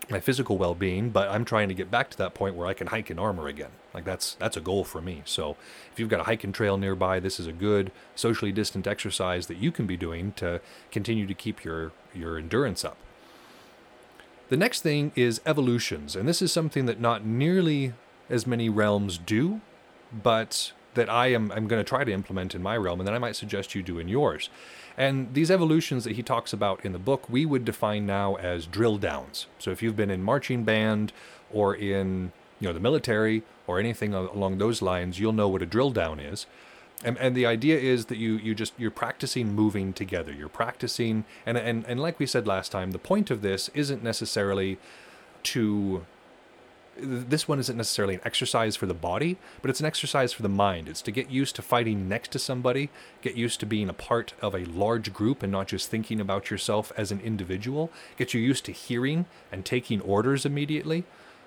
my 0.09 0.19
physical 0.19 0.57
well-being, 0.57 1.09
but 1.09 1.29
I'm 1.29 1.45
trying 1.45 1.69
to 1.69 1.73
get 1.73 1.89
back 1.89 2.09
to 2.11 2.17
that 2.17 2.33
point 2.33 2.55
where 2.55 2.67
I 2.67 2.73
can 2.73 2.87
hike 2.87 3.09
in 3.09 3.19
armor 3.19 3.47
again. 3.47 3.71
Like 3.93 4.03
that's 4.05 4.35
that's 4.35 4.57
a 4.57 4.61
goal 4.61 4.83
for 4.83 5.01
me. 5.01 5.21
So 5.25 5.57
if 5.91 5.99
you've 5.99 6.09
got 6.09 6.19
a 6.19 6.23
hiking 6.23 6.51
trail 6.51 6.77
nearby, 6.77 7.19
this 7.19 7.39
is 7.39 7.47
a 7.47 7.53
good 7.53 7.91
socially 8.15 8.51
distant 8.51 8.87
exercise 8.87 9.47
that 9.47 9.57
you 9.57 9.71
can 9.71 9.85
be 9.85 9.97
doing 9.97 10.33
to 10.33 10.61
continue 10.91 11.27
to 11.27 11.33
keep 11.33 11.63
your 11.63 11.91
your 12.13 12.37
endurance 12.37 12.83
up. 12.83 12.97
The 14.51 14.57
next 14.57 14.81
thing 14.81 15.13
is 15.15 15.39
evolutions, 15.45 16.13
and 16.13 16.27
this 16.27 16.41
is 16.41 16.51
something 16.51 16.85
that 16.85 16.99
not 16.99 17.25
nearly 17.25 17.93
as 18.29 18.45
many 18.45 18.67
realms 18.67 19.17
do, 19.17 19.61
but 20.11 20.73
that 20.93 21.09
I 21.09 21.27
am 21.27 21.53
I'm 21.53 21.69
going 21.69 21.79
to 21.79 21.87
try 21.87 22.03
to 22.03 22.11
implement 22.11 22.53
in 22.53 22.61
my 22.61 22.75
realm, 22.75 22.99
and 22.99 23.07
then 23.07 23.15
I 23.15 23.17
might 23.17 23.37
suggest 23.37 23.75
you 23.75 23.81
do 23.81 23.97
in 23.97 24.09
yours. 24.09 24.49
And 24.97 25.33
these 25.33 25.49
evolutions 25.49 26.03
that 26.03 26.17
he 26.17 26.21
talks 26.21 26.51
about 26.51 26.83
in 26.83 26.91
the 26.91 26.99
book, 26.99 27.29
we 27.29 27.45
would 27.45 27.63
define 27.63 28.05
now 28.05 28.35
as 28.35 28.65
drill 28.65 28.97
downs. 28.97 29.47
So 29.57 29.71
if 29.71 29.81
you've 29.81 29.95
been 29.95 30.11
in 30.11 30.21
marching 30.21 30.65
band 30.65 31.13
or 31.49 31.73
in 31.73 32.33
you 32.59 32.67
know 32.67 32.73
the 32.73 32.81
military 32.81 33.43
or 33.67 33.79
anything 33.79 34.13
along 34.13 34.57
those 34.57 34.81
lines, 34.81 35.17
you'll 35.17 35.31
know 35.31 35.47
what 35.47 35.61
a 35.61 35.65
drill 35.65 35.91
down 35.91 36.19
is. 36.19 36.45
And, 37.03 37.17
and 37.17 37.35
the 37.35 37.45
idea 37.45 37.79
is 37.79 38.05
that 38.05 38.17
you 38.17 38.33
you 38.35 38.53
just 38.53 38.73
you're 38.77 38.91
practicing 38.91 39.53
moving 39.55 39.91
together. 39.93 40.31
You're 40.31 40.49
practicing 40.49 41.25
and 41.45 41.57
and 41.57 41.85
and 41.87 41.99
like 41.99 42.19
we 42.19 42.25
said 42.25 42.45
last 42.45 42.71
time, 42.71 42.91
the 42.91 42.99
point 42.99 43.31
of 43.31 43.41
this 43.41 43.69
isn't 43.73 44.03
necessarily 44.03 44.77
to 45.43 46.05
this 46.97 47.47
one 47.47 47.59
isn't 47.59 47.77
necessarily 47.77 48.15
an 48.15 48.21
exercise 48.25 48.75
for 48.75 48.85
the 48.85 48.93
body, 48.93 49.37
but 49.61 49.69
it's 49.69 49.79
an 49.79 49.85
exercise 49.85 50.33
for 50.33 50.41
the 50.43 50.49
mind. 50.49 50.87
It's 50.87 51.01
to 51.03 51.11
get 51.11 51.31
used 51.31 51.55
to 51.55 51.61
fighting 51.61 52.07
next 52.07 52.31
to 52.31 52.39
somebody, 52.39 52.89
get 53.21 53.35
used 53.35 53.59
to 53.61 53.65
being 53.65 53.89
a 53.89 53.93
part 53.93 54.33
of 54.41 54.53
a 54.53 54.65
large 54.65 55.13
group 55.13 55.41
and 55.41 55.51
not 55.51 55.67
just 55.67 55.89
thinking 55.89 56.19
about 56.19 56.51
yourself 56.51 56.91
as 56.97 57.11
an 57.11 57.21
individual, 57.21 57.91
get 58.17 58.33
you 58.33 58.41
used 58.41 58.65
to 58.65 58.71
hearing 58.71 59.25
and 59.51 59.65
taking 59.65 60.01
orders 60.01 60.45
immediately. 60.45 61.05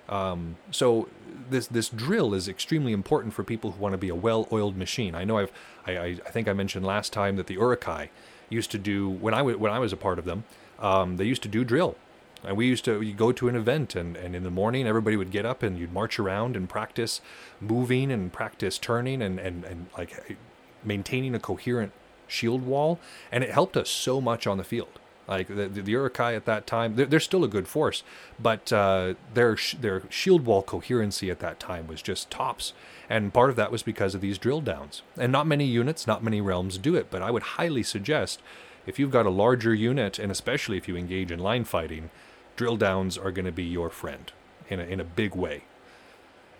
Um, 0.08 0.56
so 0.70 1.08
this 1.50 1.66
this 1.66 1.88
drill 1.88 2.34
is 2.34 2.48
extremely 2.48 2.92
important 2.92 3.34
for 3.34 3.44
people 3.44 3.72
who 3.72 3.80
want 3.80 3.92
to 3.92 3.98
be 3.98 4.08
a 4.08 4.14
well-oiled 4.14 4.76
machine. 4.76 5.14
I 5.14 5.24
know 5.24 5.38
I've 5.38 5.52
I, 5.86 5.96
I, 5.96 6.06
I 6.26 6.30
think 6.30 6.48
I 6.48 6.52
mentioned 6.52 6.84
last 6.84 7.12
time 7.12 7.36
that 7.36 7.46
the 7.46 7.54
Uruk-hai 7.54 8.10
used 8.50 8.70
to 8.72 8.78
do 8.78 9.08
when 9.08 9.34
I 9.34 9.38
w- 9.38 9.58
when 9.58 9.72
I 9.72 9.78
was 9.78 9.92
a 9.92 9.96
part 9.96 10.18
of 10.18 10.24
them. 10.24 10.44
Um, 10.78 11.16
they 11.16 11.24
used 11.24 11.42
to 11.42 11.48
do 11.48 11.64
drill 11.64 11.96
and 12.44 12.56
we 12.56 12.66
used 12.66 12.84
to 12.84 13.12
go 13.14 13.32
to 13.32 13.48
an 13.48 13.56
event, 13.56 13.94
and, 13.94 14.16
and 14.16 14.36
in 14.36 14.42
the 14.42 14.50
morning, 14.50 14.86
everybody 14.86 15.16
would 15.16 15.30
get 15.30 15.46
up 15.46 15.62
and 15.62 15.78
you'd 15.78 15.92
march 15.92 16.18
around 16.18 16.56
and 16.56 16.68
practice 16.68 17.20
moving 17.60 18.12
and 18.12 18.32
practice 18.32 18.78
turning 18.78 19.22
and, 19.22 19.38
and, 19.38 19.64
and 19.64 19.86
like 19.96 20.36
maintaining 20.84 21.34
a 21.34 21.40
coherent 21.40 21.92
shield 22.28 22.62
wall. 22.62 23.00
And 23.32 23.42
it 23.42 23.50
helped 23.50 23.76
us 23.76 23.88
so 23.88 24.20
much 24.20 24.46
on 24.46 24.58
the 24.58 24.64
field. 24.64 25.00
Like 25.26 25.48
the, 25.48 25.68
the, 25.68 25.82
the 25.82 25.92
Uruk-hai 25.92 26.34
at 26.34 26.44
that 26.44 26.66
time, 26.66 26.96
they're, 26.96 27.06
they're, 27.06 27.20
still 27.20 27.44
a 27.44 27.48
good 27.48 27.66
force, 27.66 28.02
but 28.40 28.72
uh, 28.72 29.14
their 29.32 29.56
their 29.80 30.02
shield 30.10 30.44
wall 30.44 30.62
coherency 30.62 31.30
at 31.30 31.40
that 31.40 31.58
time 31.58 31.86
was 31.86 32.02
just 32.02 32.30
tops, 32.30 32.74
and 33.08 33.32
part 33.32 33.50
of 33.50 33.56
that 33.56 33.72
was 33.72 33.82
because 33.82 34.14
of 34.14 34.20
these 34.20 34.36
drill 34.36 34.60
downs. 34.60 35.02
And 35.16 35.32
not 35.32 35.46
many 35.46 35.64
units, 35.64 36.06
not 36.06 36.22
many 36.22 36.40
realms 36.40 36.76
do 36.76 36.94
it, 36.94 37.10
but 37.10 37.22
I 37.22 37.30
would 37.30 37.42
highly 37.42 37.82
suggest 37.82 38.42
if 38.86 38.98
you've 38.98 39.10
got 39.10 39.26
a 39.26 39.30
larger 39.30 39.74
unit, 39.74 40.18
and 40.18 40.30
especially 40.30 40.76
if 40.76 40.88
you 40.88 40.96
engage 40.96 41.32
in 41.32 41.38
line 41.38 41.64
fighting, 41.64 42.10
drill 42.56 42.76
downs 42.76 43.16
are 43.16 43.30
going 43.30 43.46
to 43.46 43.52
be 43.52 43.64
your 43.64 43.90
friend 43.90 44.32
in 44.68 44.80
a, 44.80 44.84
in 44.84 45.00
a 45.00 45.04
big 45.04 45.34
way. 45.34 45.64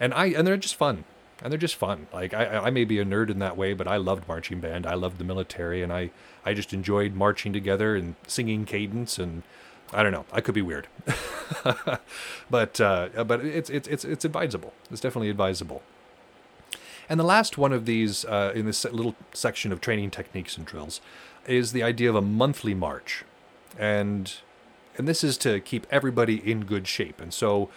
And 0.00 0.14
I 0.14 0.26
and 0.26 0.46
they're 0.46 0.56
just 0.56 0.76
fun. 0.76 1.04
And 1.42 1.52
they're 1.52 1.58
just 1.58 1.74
fun. 1.74 2.06
Like 2.12 2.32
I, 2.32 2.46
I 2.46 2.70
may 2.70 2.84
be 2.84 2.98
a 2.98 3.04
nerd 3.04 3.28
in 3.28 3.38
that 3.40 3.56
way, 3.56 3.74
but 3.74 3.88
I 3.88 3.96
loved 3.96 4.28
marching 4.28 4.60
band. 4.60 4.86
I 4.86 4.94
loved 4.94 5.18
the 5.18 5.24
military, 5.24 5.82
and 5.82 5.92
I, 5.92 6.10
I 6.44 6.54
just 6.54 6.72
enjoyed 6.72 7.14
marching 7.14 7.52
together 7.52 7.96
and 7.96 8.14
singing 8.26 8.64
cadence. 8.64 9.18
And 9.18 9.42
I 9.92 10.02
don't 10.02 10.12
know, 10.12 10.24
I 10.32 10.40
could 10.40 10.54
be 10.54 10.62
weird, 10.62 10.88
but 12.50 12.80
uh, 12.80 13.24
but 13.24 13.44
it's 13.44 13.70
it's 13.70 13.88
it's 13.88 14.04
it's 14.04 14.24
advisable. 14.24 14.72
It's 14.90 15.00
definitely 15.00 15.30
advisable. 15.30 15.82
And 17.08 17.20
the 17.20 17.24
last 17.24 17.58
one 17.58 17.72
of 17.72 17.84
these 17.84 18.24
uh, 18.24 18.52
in 18.54 18.66
this 18.66 18.84
little 18.84 19.14
section 19.34 19.72
of 19.72 19.80
training 19.80 20.10
techniques 20.10 20.56
and 20.56 20.66
drills 20.66 21.00
is 21.46 21.72
the 21.72 21.82
idea 21.82 22.08
of 22.08 22.16
a 22.16 22.22
monthly 22.22 22.74
march, 22.74 23.24
and 23.78 24.32
and 24.96 25.06
this 25.06 25.22
is 25.22 25.36
to 25.38 25.60
keep 25.60 25.86
everybody 25.90 26.36
in 26.50 26.64
good 26.64 26.86
shape. 26.86 27.20
And 27.20 27.32
so 27.32 27.68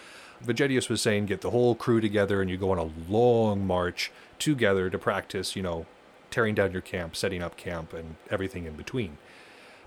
Vegetius 0.44 0.88
was 0.88 1.02
saying 1.02 1.26
get 1.26 1.40
the 1.40 1.50
whole 1.50 1.74
crew 1.74 2.00
together 2.00 2.40
and 2.40 2.50
you 2.50 2.56
go 2.56 2.70
on 2.70 2.78
a 2.78 2.90
long 3.10 3.66
march 3.66 4.10
together 4.38 4.88
to 4.88 4.98
practice, 4.98 5.56
you 5.56 5.62
know, 5.62 5.86
tearing 6.30 6.54
down 6.54 6.72
your 6.72 6.82
camp, 6.82 7.16
setting 7.16 7.42
up 7.42 7.56
camp, 7.56 7.92
and 7.92 8.16
everything 8.30 8.66
in 8.66 8.74
between. 8.74 9.18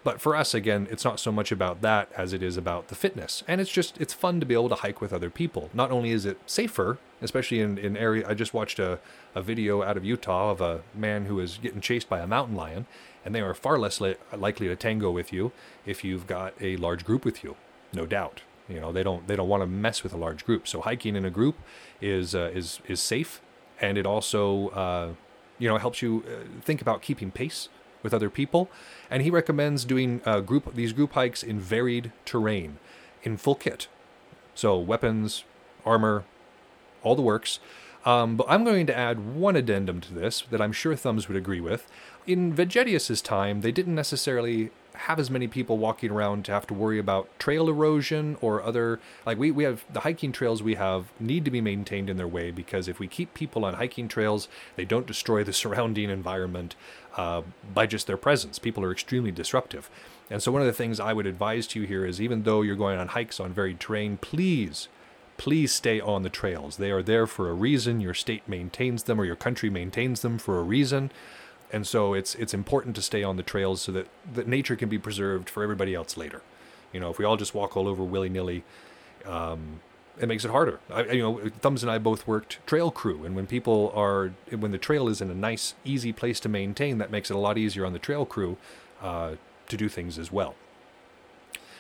But 0.03 0.19
for 0.19 0.35
us, 0.35 0.53
again, 0.55 0.87
it's 0.89 1.05
not 1.05 1.19
so 1.19 1.31
much 1.31 1.51
about 1.51 1.81
that 1.81 2.11
as 2.17 2.33
it 2.33 2.41
is 2.41 2.57
about 2.57 2.87
the 2.87 2.95
fitness. 2.95 3.43
And 3.47 3.61
it's 3.61 3.69
just, 3.69 4.01
it's 4.01 4.13
fun 4.13 4.39
to 4.39 4.45
be 4.47 4.55
able 4.55 4.69
to 4.69 4.75
hike 4.75 4.99
with 4.99 5.13
other 5.13 5.29
people. 5.29 5.69
Not 5.73 5.91
only 5.91 6.09
is 6.09 6.25
it 6.25 6.39
safer, 6.47 6.97
especially 7.21 7.59
in, 7.59 7.77
in 7.77 7.95
area, 7.95 8.27
I 8.27 8.33
just 8.33 8.53
watched 8.53 8.79
a, 8.79 8.99
a 9.35 9.43
video 9.43 9.83
out 9.83 9.97
of 9.97 10.03
Utah 10.03 10.49
of 10.49 10.59
a 10.59 10.81
man 10.95 11.25
who 11.25 11.35
was 11.35 11.59
getting 11.59 11.81
chased 11.81 12.09
by 12.09 12.19
a 12.19 12.25
mountain 12.25 12.55
lion, 12.55 12.87
and 13.23 13.35
they 13.35 13.41
are 13.41 13.53
far 13.53 13.77
less 13.77 14.01
li- 14.01 14.15
likely 14.35 14.67
to 14.67 14.75
tango 14.75 15.11
with 15.11 15.31
you 15.31 15.51
if 15.85 16.03
you've 16.03 16.25
got 16.25 16.55
a 16.59 16.77
large 16.77 17.05
group 17.05 17.23
with 17.23 17.43
you, 17.43 17.55
no 17.93 18.07
doubt. 18.07 18.41
You 18.67 18.79
know, 18.79 18.91
they 18.91 19.03
don't 19.03 19.27
they 19.27 19.35
don't 19.35 19.49
want 19.49 19.61
to 19.61 19.67
mess 19.67 20.01
with 20.01 20.13
a 20.13 20.17
large 20.17 20.45
group. 20.45 20.67
So 20.67 20.81
hiking 20.81 21.15
in 21.15 21.25
a 21.25 21.29
group 21.29 21.57
is 21.99 22.33
uh, 22.33 22.51
is 22.53 22.79
is 22.87 23.01
safe, 23.01 23.41
and 23.81 23.97
it 23.97 24.05
also 24.05 24.69
uh, 24.69 25.09
you 25.61 25.69
know 25.69 25.77
helps 25.77 26.01
you 26.01 26.23
uh, 26.27 26.61
think 26.61 26.81
about 26.81 27.01
keeping 27.01 27.31
pace 27.31 27.69
with 28.03 28.13
other 28.13 28.29
people. 28.29 28.69
And 29.09 29.21
he 29.21 29.29
recommends 29.29 29.85
doing 29.85 30.21
uh, 30.25 30.39
group 30.41 30.73
these 30.73 30.91
group 30.91 31.13
hikes 31.13 31.43
in 31.43 31.59
varied 31.59 32.11
terrain, 32.25 32.79
in 33.23 33.37
full 33.37 33.55
kit. 33.55 33.87
So 34.55 34.77
weapons, 34.77 35.43
armor, 35.85 36.25
all 37.03 37.15
the 37.15 37.21
works. 37.21 37.59
Um, 38.03 38.35
but 38.35 38.47
I'm 38.49 38.63
going 38.63 38.87
to 38.87 38.97
add 38.97 39.35
one 39.35 39.55
addendum 39.55 40.01
to 40.01 40.13
this 40.13 40.41
that 40.49 40.59
I'm 40.59 40.71
sure 40.71 40.95
Thumbs 40.95 41.27
would 41.27 41.37
agree 41.37 41.61
with. 41.61 41.87
In 42.25 42.53
Vegetius's 42.53 43.21
time, 43.21 43.61
they 43.61 43.71
didn't 43.71 43.93
necessarily 43.93 44.71
have 45.01 45.19
as 45.19 45.29
many 45.31 45.47
people 45.47 45.77
walking 45.77 46.11
around 46.11 46.45
to 46.45 46.51
have 46.51 46.67
to 46.67 46.73
worry 46.73 46.99
about 46.99 47.27
trail 47.39 47.67
erosion 47.67 48.37
or 48.39 48.61
other 48.61 48.99
like 49.25 49.37
we, 49.37 49.49
we 49.49 49.63
have 49.63 49.83
the 49.91 50.01
hiking 50.01 50.31
trails 50.31 50.61
we 50.61 50.75
have 50.75 51.11
need 51.19 51.43
to 51.43 51.51
be 51.51 51.61
maintained 51.61 52.09
in 52.09 52.17
their 52.17 52.27
way 52.27 52.51
because 52.51 52.87
if 52.87 52.99
we 52.99 53.07
keep 53.07 53.33
people 53.33 53.65
on 53.65 53.73
hiking 53.75 54.07
trails 54.07 54.47
they 54.75 54.85
don't 54.85 55.07
destroy 55.07 55.43
the 55.43 55.53
surrounding 55.61 56.09
environment 56.09 56.75
uh, 57.17 57.41
by 57.73 57.85
just 57.85 58.07
their 58.07 58.17
presence. 58.17 58.57
People 58.57 58.83
are 58.83 58.91
extremely 58.91 59.31
disruptive. 59.31 59.89
And 60.29 60.41
so 60.41 60.51
one 60.51 60.61
of 60.61 60.67
the 60.67 60.73
things 60.73 60.99
i 60.99 61.13
would 61.13 61.25
advise 61.25 61.67
to 61.67 61.81
you 61.81 61.87
here 61.87 62.05
is 62.05 62.21
even 62.21 62.43
though 62.43 62.61
you're 62.61 62.75
going 62.75 62.97
on 62.97 63.09
hikes 63.09 63.39
on 63.39 63.53
varied 63.53 63.79
terrain 63.79 64.17
please 64.17 64.87
please 65.37 65.71
stay 65.71 65.99
on 65.99 66.21
the 66.21 66.29
trails. 66.29 66.77
They 66.77 66.91
are 66.91 67.01
there 67.01 67.25
for 67.25 67.49
a 67.49 67.53
reason. 67.53 67.99
Your 67.99 68.13
state 68.13 68.47
maintains 68.47 69.03
them 69.03 69.19
or 69.19 69.25
your 69.25 69.35
country 69.35 69.71
maintains 69.71 70.21
them 70.21 70.37
for 70.37 70.59
a 70.59 70.63
reason 70.63 71.09
and 71.71 71.87
so 71.87 72.13
it's 72.13 72.35
it's 72.35 72.53
important 72.53 72.95
to 72.95 73.01
stay 73.01 73.23
on 73.23 73.37
the 73.37 73.43
trails 73.43 73.81
so 73.81 73.91
that 73.91 74.07
that 74.33 74.47
nature 74.47 74.75
can 74.75 74.89
be 74.89 74.99
preserved 74.99 75.49
for 75.49 75.63
everybody 75.63 75.95
else 75.95 76.17
later. 76.17 76.41
You 76.93 76.99
know, 76.99 77.09
if 77.09 77.17
we 77.17 77.25
all 77.25 77.37
just 77.37 77.53
walk 77.55 77.77
all 77.77 77.87
over 77.87 78.03
willy 78.03 78.29
nilly, 78.29 78.63
um, 79.25 79.79
it 80.19 80.27
makes 80.27 80.43
it 80.43 80.51
harder. 80.51 80.79
I, 80.89 81.03
you 81.03 81.21
know, 81.21 81.49
Thumbs 81.61 81.83
and 81.83 81.91
I 81.91 81.97
both 81.97 82.27
worked 82.27 82.65
trail 82.67 82.91
crew, 82.91 83.23
and 83.23 83.35
when 83.35 83.47
people 83.47 83.91
are 83.95 84.33
when 84.49 84.71
the 84.71 84.77
trail 84.77 85.07
is 85.07 85.21
in 85.21 85.29
a 85.29 85.35
nice, 85.35 85.73
easy 85.85 86.11
place 86.11 86.39
to 86.41 86.49
maintain, 86.49 86.97
that 86.97 87.11
makes 87.11 87.31
it 87.31 87.35
a 87.35 87.39
lot 87.39 87.57
easier 87.57 87.85
on 87.85 87.93
the 87.93 87.99
trail 87.99 88.25
crew 88.25 88.57
uh, 89.01 89.35
to 89.69 89.77
do 89.77 89.87
things 89.87 90.19
as 90.19 90.31
well. 90.31 90.55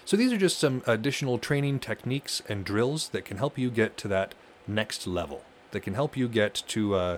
So 0.05 0.17
these 0.17 0.31
are 0.33 0.37
just 0.37 0.57
some 0.57 0.81
additional 0.87 1.37
training 1.37 1.79
techniques 1.79 2.41
and 2.49 2.65
drills 2.65 3.09
that 3.09 3.25
can 3.25 3.37
help 3.37 3.57
you 3.57 3.69
get 3.69 3.97
to 3.97 4.07
that 4.07 4.33
next 4.67 5.05
level. 5.05 5.43
That 5.71 5.81
can 5.81 5.93
help 5.93 6.15
you 6.15 6.27
get 6.27 6.63
to. 6.69 6.95
Uh, 6.95 7.17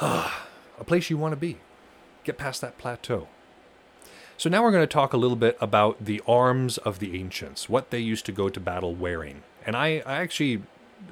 a 0.78 0.84
place 0.84 1.10
you 1.10 1.18
want 1.18 1.32
to 1.32 1.36
be. 1.36 1.58
Get 2.24 2.38
past 2.38 2.60
that 2.60 2.78
plateau. 2.78 3.28
So 4.36 4.50
now 4.50 4.62
we're 4.62 4.72
going 4.72 4.82
to 4.82 4.92
talk 4.92 5.12
a 5.12 5.16
little 5.16 5.36
bit 5.36 5.56
about 5.60 6.04
the 6.04 6.20
arms 6.26 6.78
of 6.78 6.98
the 6.98 7.18
ancients, 7.18 7.68
what 7.68 7.90
they 7.90 8.00
used 8.00 8.26
to 8.26 8.32
go 8.32 8.48
to 8.48 8.58
battle 8.58 8.94
wearing. 8.94 9.42
And 9.64 9.76
I, 9.76 10.02
I 10.04 10.14
actually, 10.14 10.62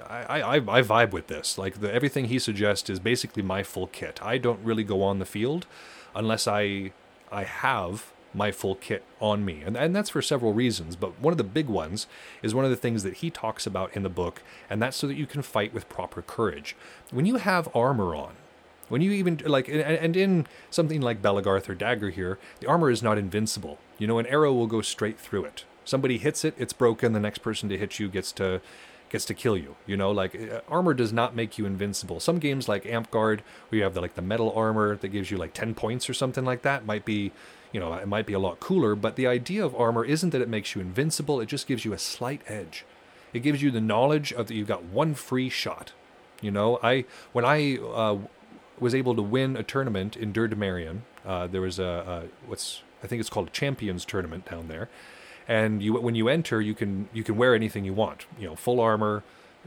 I, 0.09 0.40
I, 0.40 0.57
I 0.57 0.83
vibe 0.83 1.12
with 1.12 1.29
this. 1.29 1.57
Like 1.57 1.81
the, 1.81 1.92
everything 1.92 2.27
he 2.27 2.38
suggests 2.38 2.90
is 2.90 2.98
basically 2.98 3.42
my 3.42 3.62
full 3.62 3.87
kit. 3.87 4.20
I 4.22 4.38
don't 4.38 4.64
really 4.64 4.85
go 4.85 5.03
on 5.03 5.20
the 5.20 5.25
field 5.25 5.66
unless 6.14 6.48
I, 6.48 6.92
I 7.31 7.44
have 7.44 8.12
my 8.35 8.51
full 8.51 8.75
kit 8.75 9.05
on 9.20 9.44
me. 9.44 9.62
And, 9.62 9.77
and 9.77 9.94
that's 9.94 10.11
for 10.11 10.22
several 10.22 10.53
reasons. 10.53 10.96
But 10.96 11.20
one 11.20 11.33
of 11.33 11.38
the 11.38 11.44
big 11.44 11.68
ones 11.68 12.07
is 12.42 12.55
one 12.55 12.64
of 12.64 12.70
the 12.70 12.77
things 12.77 13.03
that 13.03 13.18
he 13.18 13.31
talks 13.31 13.66
about 13.66 13.94
in 13.94 14.03
the 14.03 14.09
book, 14.09 14.42
and 14.68 14.83
that's 14.83 14.96
so 14.96 15.07
that 15.07 15.16
you 15.16 15.27
can 15.27 15.42
fight 15.42 15.72
with 15.72 15.88
proper 15.88 16.22
courage. 16.22 16.75
When 17.11 17.27
you 17.27 17.37
have 17.37 17.75
armor 17.75 18.14
on, 18.14 18.35
when 18.93 19.01
you 19.01 19.13
even 19.13 19.41
like, 19.47 19.71
and 19.71 20.15
in 20.19 20.47
something 20.69 21.01
like 21.01 21.23
Belegarth 21.23 21.67
or 21.71 21.75
Dagorhir, 21.75 22.37
the 22.61 22.67
armor 22.67 22.91
is 22.91 23.03
not 23.03 23.17
invincible. 23.17 23.79
You 23.97 24.07
know, 24.07 24.19
an 24.19 24.27
arrow 24.27 24.53
will 24.53 24.67
go 24.67 24.83
straight 24.83 25.19
through 25.19 25.47
it. 25.47 25.65
Somebody 25.87 26.19
hits 26.19 26.45
it, 26.45 26.55
it's 26.59 26.75
broken. 26.75 27.15
The 27.15 27.19
next 27.19 27.39
person 27.39 27.71
to 27.71 27.79
hit 27.79 27.99
you 27.99 28.11
gets 28.11 28.33
to 28.33 28.61
gets 29.09 29.25
to 29.25 29.33
kill 29.33 29.57
you. 29.57 29.77
You 29.87 29.97
know, 29.97 30.11
like 30.11 30.35
uh, 30.35 30.61
armor 30.69 30.93
does 30.93 31.11
not 31.11 31.35
make 31.35 31.57
you 31.57 31.65
invincible. 31.65 32.21
Some 32.21 32.39
games 32.39 32.69
like 32.69 32.85
Amtgard, 32.85 33.41
where 33.71 33.79
you 33.79 33.83
have 33.83 33.95
the, 33.95 34.03
like 34.03 34.15
the 34.15 34.21
metal 34.21 34.53
armor 34.55 34.97
that 34.97 35.09
gives 35.09 35.31
you 35.31 35.39
like 35.39 35.55
ten 35.55 35.73
points 35.75 36.11
or 36.11 36.13
something 36.13 36.45
like 36.45 36.61
that, 36.61 36.85
might 36.85 37.07
be, 37.07 37.33
you 37.73 37.81
know, 37.81 37.95
it 37.95 38.09
might 38.09 38.27
be 38.27 38.35
a 38.35 38.39
lot 38.39 38.61
cooler. 38.61 38.95
But 38.95 39.17
the 39.17 39.27
idea 39.27 39.65
of 39.65 39.75
armor 39.75 40.05
isn't 40.05 40.31
that 40.31 40.43
it 40.43 40.51
makes 40.51 40.75
you 40.75 40.83
invincible; 40.83 41.41
it 41.41 41.47
just 41.47 41.67
gives 41.67 41.87
you 41.87 41.95
a 41.95 41.99
slight 41.99 42.43
edge. 42.47 42.85
It 43.33 43.41
gives 43.41 43.63
you 43.63 43.71
the 43.71 43.81
knowledge 43.81 44.35
of 44.35 44.49
that 44.49 44.55
you've 44.55 44.69
got 44.69 44.85
one 44.85 45.15
free 45.15 45.49
shot. 45.49 45.93
You 46.43 46.51
know, 46.51 46.79
I 46.83 47.07
when 47.33 47.47
I 47.47 47.79
uh, 47.79 48.19
was 48.83 48.95
able 48.95 49.14
to 49.14 49.23
win 49.23 49.57
a 49.57 49.62
tournament 49.62 50.16
in 50.16 50.33
Dur 50.33 50.51
Uh, 51.25 51.47
there 51.47 51.61
was 51.61 51.79
a, 51.79 51.85
a, 51.85 52.49
what's 52.49 52.83
I 53.03 53.07
think 53.07 53.21
it's 53.21 53.31
called 53.31 53.49
a 53.49 53.51
Champions 53.51 54.05
tournament 54.05 54.51
down 54.51 54.68
there, 54.68 54.88
and 55.49 55.83
you 55.83 55.95
when 55.95 56.14
you 56.14 56.29
enter, 56.29 56.61
you 56.61 56.75
can 56.75 57.09
you 57.12 57.25
can 57.25 57.37
wear 57.37 57.55
anything 57.55 57.85
you 57.85 57.95
want. 57.95 58.27
You 58.38 58.49
know, 58.49 58.57
full 58.57 58.81
armor, 58.81 59.23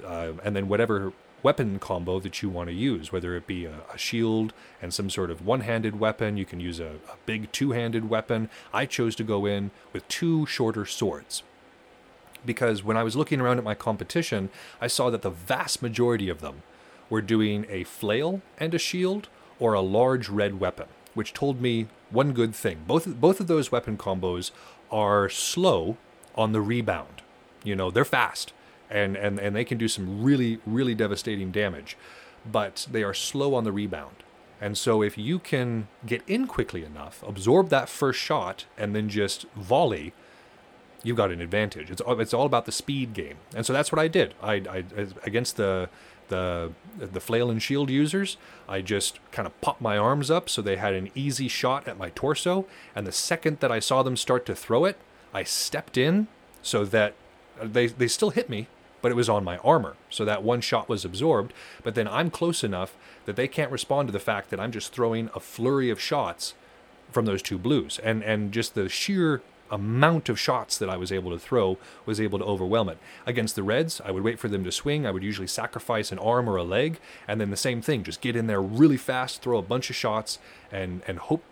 uh, 0.05 0.33
and 0.43 0.55
then 0.55 0.67
whatever 0.67 1.13
weapon 1.41 1.77
combo 1.77 2.19
that 2.19 2.41
you 2.41 2.49
want 2.49 2.69
to 2.69 2.73
use, 2.73 3.11
whether 3.11 3.35
it 3.35 3.45
be 3.45 3.65
a, 3.65 3.81
a 3.93 3.97
shield 3.97 4.51
and 4.81 4.91
some 4.91 5.11
sort 5.11 5.29
of 5.29 5.45
one-handed 5.45 5.99
weapon. 5.99 6.37
You 6.37 6.45
can 6.45 6.59
use 6.59 6.79
a, 6.79 6.95
a 7.07 7.17
big 7.27 7.51
two-handed 7.51 8.09
weapon. 8.09 8.49
I 8.73 8.87
chose 8.87 9.15
to 9.17 9.23
go 9.23 9.45
in 9.45 9.69
with 9.93 10.07
two 10.07 10.47
shorter 10.47 10.85
swords 10.85 11.43
because 12.45 12.83
when 12.83 12.97
I 12.97 13.03
was 13.03 13.15
looking 13.15 13.39
around 13.41 13.59
at 13.59 13.63
my 13.63 13.75
competition, 13.75 14.49
I 14.81 14.87
saw 14.87 15.09
that 15.09 15.21
the 15.21 15.29
vast 15.29 15.81
majority 15.81 16.29
of 16.29 16.41
them 16.41 16.63
were 17.09 17.21
doing 17.21 17.65
a 17.69 17.83
flail 17.83 18.41
and 18.57 18.73
a 18.73 18.79
shield 18.79 19.29
or 19.59 19.73
a 19.73 19.81
large 19.81 20.29
red 20.29 20.59
weapon, 20.59 20.87
which 21.13 21.33
told 21.33 21.61
me 21.61 21.87
one 22.09 22.33
good 22.33 22.55
thing. 22.55 22.83
Both 22.87 23.07
both 23.19 23.39
of 23.39 23.47
those 23.47 23.71
weapon 23.71 23.97
combos 23.97 24.51
are 24.91 25.29
slow 25.29 25.97
on 26.35 26.51
the 26.51 26.61
rebound. 26.61 27.21
You 27.63 27.75
know, 27.75 27.91
they're 27.91 28.05
fast 28.05 28.53
and 28.89 29.15
and 29.15 29.39
and 29.39 29.55
they 29.55 29.65
can 29.65 29.77
do 29.77 29.87
some 29.87 30.23
really 30.23 30.59
really 30.65 30.95
devastating 30.95 31.51
damage, 31.51 31.97
but 32.49 32.87
they 32.91 33.03
are 33.03 33.13
slow 33.13 33.55
on 33.55 33.63
the 33.63 33.71
rebound. 33.71 34.17
And 34.61 34.77
so 34.77 35.01
if 35.01 35.17
you 35.17 35.39
can 35.39 35.87
get 36.05 36.21
in 36.27 36.47
quickly 36.47 36.83
enough, 36.83 37.23
absorb 37.27 37.69
that 37.69 37.89
first 37.89 38.19
shot 38.19 38.65
and 38.77 38.95
then 38.95 39.09
just 39.09 39.45
volley, 39.55 40.13
you've 41.03 41.17
got 41.17 41.31
an 41.31 41.41
advantage. 41.41 41.91
It's 41.91 42.01
it's 42.07 42.33
all 42.33 42.45
about 42.45 42.65
the 42.65 42.71
speed 42.71 43.13
game. 43.13 43.37
And 43.55 43.65
so 43.65 43.73
that's 43.73 43.91
what 43.91 43.99
I 43.99 44.07
did. 44.07 44.33
I, 44.41 44.53
I 44.53 44.83
against 45.23 45.57
the 45.57 45.89
the 46.29 46.71
the 46.97 47.19
flail 47.19 47.49
and 47.49 47.61
shield 47.61 47.89
users, 47.89 48.37
I 48.67 48.81
just 48.81 49.19
kind 49.31 49.45
of 49.45 49.59
popped 49.61 49.81
my 49.81 49.97
arms 49.97 50.31
up 50.31 50.49
so 50.49 50.61
they 50.61 50.77
had 50.77 50.93
an 50.93 51.11
easy 51.13 51.47
shot 51.47 51.87
at 51.87 51.97
my 51.97 52.09
torso. 52.11 52.65
And 52.95 53.05
the 53.05 53.11
second 53.11 53.59
that 53.59 53.71
I 53.71 53.79
saw 53.79 54.01
them 54.03 54.15
start 54.15 54.45
to 54.45 54.55
throw 54.55 54.85
it, 54.85 54.97
I 55.33 55.43
stepped 55.43 55.97
in 55.97 56.27
so 56.61 56.85
that 56.85 57.13
uh, 57.59 57.67
they 57.71 57.87
they 57.87 58.07
still 58.07 58.29
hit 58.29 58.49
me, 58.49 58.67
but 59.01 59.11
it 59.11 59.15
was 59.15 59.29
on 59.29 59.43
my 59.43 59.57
armor, 59.57 59.95
so 60.09 60.25
that 60.25 60.43
one 60.43 60.61
shot 60.61 60.89
was 60.89 61.05
absorbed. 61.05 61.53
But 61.83 61.95
then 61.95 62.07
I'm 62.07 62.31
close 62.31 62.63
enough 62.63 62.95
that 63.25 63.35
they 63.35 63.47
can't 63.47 63.71
respond 63.71 64.07
to 64.07 64.13
the 64.13 64.19
fact 64.19 64.49
that 64.49 64.59
I'm 64.59 64.71
just 64.71 64.93
throwing 64.93 65.29
a 65.35 65.39
flurry 65.39 65.89
of 65.89 65.99
shots 65.99 66.53
from 67.11 67.25
those 67.25 67.41
two 67.41 67.57
blues, 67.57 67.99
and 68.03 68.23
and 68.23 68.51
just 68.51 68.73
the 68.73 68.89
sheer 68.89 69.41
amount 69.71 70.29
of 70.29 70.39
shots 70.39 70.77
that 70.77 70.89
I 70.89 70.97
was 70.97 71.11
able 71.11 71.31
to 71.31 71.39
throw 71.39 71.77
was 72.05 72.21
able 72.21 72.39
to 72.39 72.45
overwhelm 72.45 72.89
it. 72.89 72.97
Against 73.25 73.55
the 73.55 73.63
Reds, 73.63 74.01
I 74.03 74.11
would 74.11 74.23
wait 74.23 74.39
for 74.39 74.47
them 74.47 74.63
to 74.63 74.71
swing. 74.71 75.05
I 75.05 75.11
would 75.11 75.23
usually 75.23 75.47
sacrifice 75.47 76.11
an 76.11 76.19
arm 76.19 76.49
or 76.49 76.55
a 76.55 76.63
leg, 76.63 76.99
and 77.27 77.41
then 77.41 77.49
the 77.49 77.57
same 77.57 77.81
thing, 77.81 78.03
just 78.03 78.21
get 78.21 78.35
in 78.35 78.47
there 78.47 78.61
really 78.61 78.97
fast, 78.97 79.41
throw 79.41 79.57
a 79.57 79.63
bunch 79.63 79.89
of 79.89 79.95
shots, 79.95 80.39
and 80.71 81.01
and 81.07 81.19
hope 81.19 81.43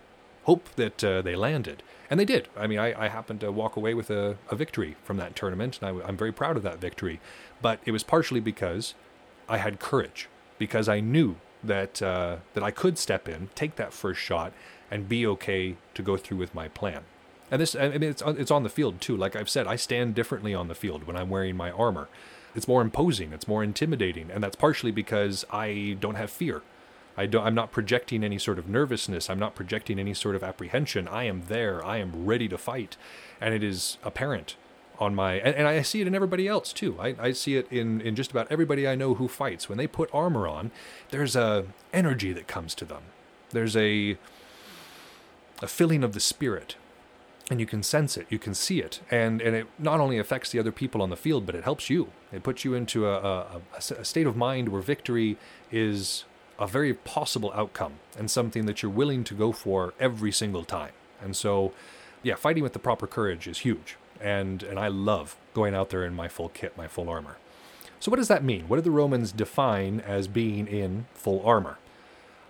hope 0.44 0.68
that 0.76 1.02
uh, 1.02 1.22
they 1.22 1.34
landed. 1.36 1.82
And 2.10 2.20
they 2.20 2.24
did. 2.26 2.48
I 2.56 2.66
mean, 2.66 2.78
I, 2.78 3.06
I 3.06 3.08
happened 3.08 3.40
to 3.40 3.50
walk 3.50 3.76
away 3.76 3.94
with 3.94 4.10
a, 4.10 4.36
a 4.50 4.56
victory 4.56 4.94
from 5.02 5.16
that 5.16 5.34
tournament, 5.34 5.80
and 5.80 6.02
I, 6.02 6.06
I'm 6.06 6.16
very 6.16 6.32
proud 6.32 6.56
of 6.56 6.62
that 6.62 6.78
victory. 6.78 7.18
But 7.62 7.80
it 7.86 7.92
was 7.92 8.02
partially 8.02 8.40
because 8.40 8.94
I 9.48 9.56
had 9.56 9.80
courage, 9.80 10.28
because 10.58 10.88
I 10.88 11.00
knew 11.00 11.36
that 11.62 12.02
uh, 12.02 12.36
that 12.52 12.62
I 12.62 12.70
could 12.70 12.98
step 12.98 13.28
in, 13.28 13.48
take 13.54 13.76
that 13.76 13.92
first 13.92 14.20
shot, 14.20 14.52
and 14.90 15.08
be 15.08 15.26
okay 15.26 15.76
to 15.94 16.02
go 16.02 16.16
through 16.16 16.38
with 16.38 16.54
my 16.54 16.68
plan. 16.68 17.04
And 17.54 17.60
this, 17.60 17.76
I 17.76 17.88
mean, 17.90 18.02
it's 18.02 18.20
it's 18.20 18.50
on 18.50 18.64
the 18.64 18.68
field 18.68 19.00
too. 19.00 19.16
Like 19.16 19.36
I've 19.36 19.48
said, 19.48 19.68
I 19.68 19.76
stand 19.76 20.16
differently 20.16 20.56
on 20.56 20.66
the 20.66 20.74
field 20.74 21.04
when 21.04 21.14
I'm 21.14 21.30
wearing 21.30 21.56
my 21.56 21.70
armor. 21.70 22.08
It's 22.56 22.66
more 22.66 22.82
imposing. 22.82 23.32
It's 23.32 23.46
more 23.46 23.62
intimidating, 23.62 24.28
and 24.28 24.42
that's 24.42 24.56
partially 24.56 24.90
because 24.90 25.44
I 25.52 25.96
don't 26.00 26.16
have 26.16 26.30
fear. 26.30 26.62
I 27.16 27.26
don't, 27.26 27.46
I'm 27.46 27.54
not 27.54 27.70
projecting 27.70 28.24
any 28.24 28.40
sort 28.40 28.58
of 28.58 28.68
nervousness. 28.68 29.30
I'm 29.30 29.38
not 29.38 29.54
projecting 29.54 30.00
any 30.00 30.14
sort 30.14 30.34
of 30.34 30.42
apprehension. 30.42 31.06
I 31.06 31.26
am 31.26 31.44
there. 31.46 31.84
I 31.86 31.98
am 31.98 32.26
ready 32.26 32.48
to 32.48 32.58
fight, 32.58 32.96
and 33.40 33.54
it 33.54 33.62
is 33.62 33.98
apparent 34.02 34.56
on 34.98 35.14
my 35.14 35.34
and, 35.34 35.54
and 35.54 35.68
I 35.68 35.80
see 35.82 36.00
it 36.00 36.08
in 36.08 36.14
everybody 36.16 36.48
else 36.48 36.72
too. 36.72 36.96
I, 36.98 37.14
I 37.20 37.30
see 37.30 37.56
it 37.56 37.70
in 37.70 38.00
in 38.00 38.16
just 38.16 38.32
about 38.32 38.48
everybody 38.50 38.88
I 38.88 38.96
know 38.96 39.14
who 39.14 39.28
fights. 39.28 39.68
When 39.68 39.78
they 39.78 39.86
put 39.86 40.10
armor 40.12 40.48
on, 40.48 40.72
there's 41.10 41.36
a 41.36 41.66
energy 41.92 42.32
that 42.32 42.48
comes 42.48 42.74
to 42.74 42.84
them. 42.84 43.02
There's 43.50 43.76
a 43.76 44.18
a 45.62 45.68
filling 45.68 46.02
of 46.02 46.14
the 46.14 46.20
spirit 46.20 46.74
and 47.50 47.60
you 47.60 47.66
can 47.66 47.82
sense 47.82 48.16
it, 48.16 48.26
you 48.30 48.38
can 48.38 48.54
see 48.54 48.80
it, 48.80 49.00
and 49.10 49.42
and 49.42 49.54
it 49.54 49.66
not 49.78 50.00
only 50.00 50.18
affects 50.18 50.50
the 50.50 50.58
other 50.58 50.72
people 50.72 51.02
on 51.02 51.10
the 51.10 51.16
field, 51.16 51.44
but 51.44 51.54
it 51.54 51.64
helps 51.64 51.90
you. 51.90 52.08
It 52.32 52.42
puts 52.42 52.64
you 52.64 52.74
into 52.74 53.06
a, 53.06 53.18
a, 53.18 53.60
a, 53.76 54.04
state 54.04 54.26
of 54.26 54.36
mind 54.36 54.70
where 54.70 54.80
victory 54.80 55.36
is 55.70 56.24
a 56.58 56.66
very 56.66 56.94
possible 56.94 57.52
outcome 57.54 57.94
and 58.18 58.30
something 58.30 58.64
that 58.66 58.82
you're 58.82 58.90
willing 58.90 59.24
to 59.24 59.34
go 59.34 59.52
for 59.52 59.92
every 60.00 60.32
single 60.32 60.64
time. 60.64 60.92
And 61.20 61.36
so, 61.36 61.72
yeah, 62.22 62.34
fighting 62.34 62.62
with 62.62 62.72
the 62.72 62.78
proper 62.78 63.06
courage 63.06 63.46
is 63.46 63.58
huge, 63.58 63.96
and 64.20 64.62
and 64.62 64.78
I 64.78 64.88
love 64.88 65.36
going 65.52 65.74
out 65.74 65.90
there 65.90 66.04
in 66.04 66.14
my 66.14 66.28
full 66.28 66.48
kit, 66.48 66.76
my 66.76 66.88
full 66.88 67.10
armor. 67.10 67.36
So 68.00 68.10
what 68.10 68.16
does 68.16 68.28
that 68.28 68.44
mean? 68.44 68.68
What 68.68 68.76
do 68.76 68.82
the 68.82 68.90
Romans 68.90 69.32
define 69.32 70.00
as 70.00 70.28
being 70.28 70.66
in 70.66 71.06
full 71.14 71.44
armor? 71.44 71.78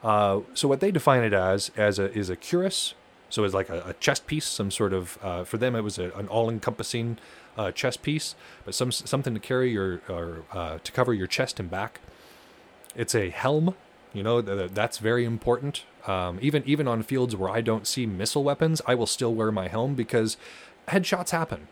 Uh, 0.02 0.40
so 0.52 0.68
what 0.68 0.80
they 0.80 0.90
define 0.90 1.24
it 1.24 1.32
as 1.32 1.70
as 1.76 1.98
a, 1.98 2.12
is 2.16 2.30
a 2.30 2.36
cuirass, 2.36 2.94
so 3.34 3.42
it's 3.42 3.52
like 3.52 3.68
a, 3.68 3.82
a 3.86 3.92
chest 3.94 4.28
piece, 4.28 4.44
some 4.44 4.70
sort 4.70 4.92
of 4.92 5.18
uh, 5.20 5.42
for 5.42 5.58
them 5.58 5.74
it 5.74 5.80
was 5.80 5.98
a, 5.98 6.12
an 6.12 6.28
all-encompassing 6.28 7.18
uh, 7.58 7.72
chest 7.72 8.00
piece, 8.02 8.36
but 8.64 8.76
some 8.76 8.92
something 8.92 9.34
to 9.34 9.40
carry 9.40 9.72
your 9.72 10.00
or 10.08 10.44
uh, 10.52 10.78
to 10.84 10.92
cover 10.92 11.12
your 11.12 11.26
chest 11.26 11.58
and 11.58 11.68
back. 11.68 12.00
It's 12.94 13.12
a 13.12 13.30
helm, 13.30 13.74
you 14.12 14.22
know 14.22 14.40
th- 14.40 14.70
that's 14.72 14.98
very 14.98 15.24
important. 15.24 15.82
Um, 16.06 16.38
even 16.42 16.62
even 16.64 16.86
on 16.86 17.02
fields 17.02 17.34
where 17.34 17.50
I 17.50 17.60
don't 17.60 17.88
see 17.88 18.06
missile 18.06 18.44
weapons, 18.44 18.80
I 18.86 18.94
will 18.94 19.06
still 19.06 19.34
wear 19.34 19.50
my 19.50 19.66
helm 19.66 19.96
because 19.96 20.36
headshots 20.86 21.30
happen. 21.30 21.66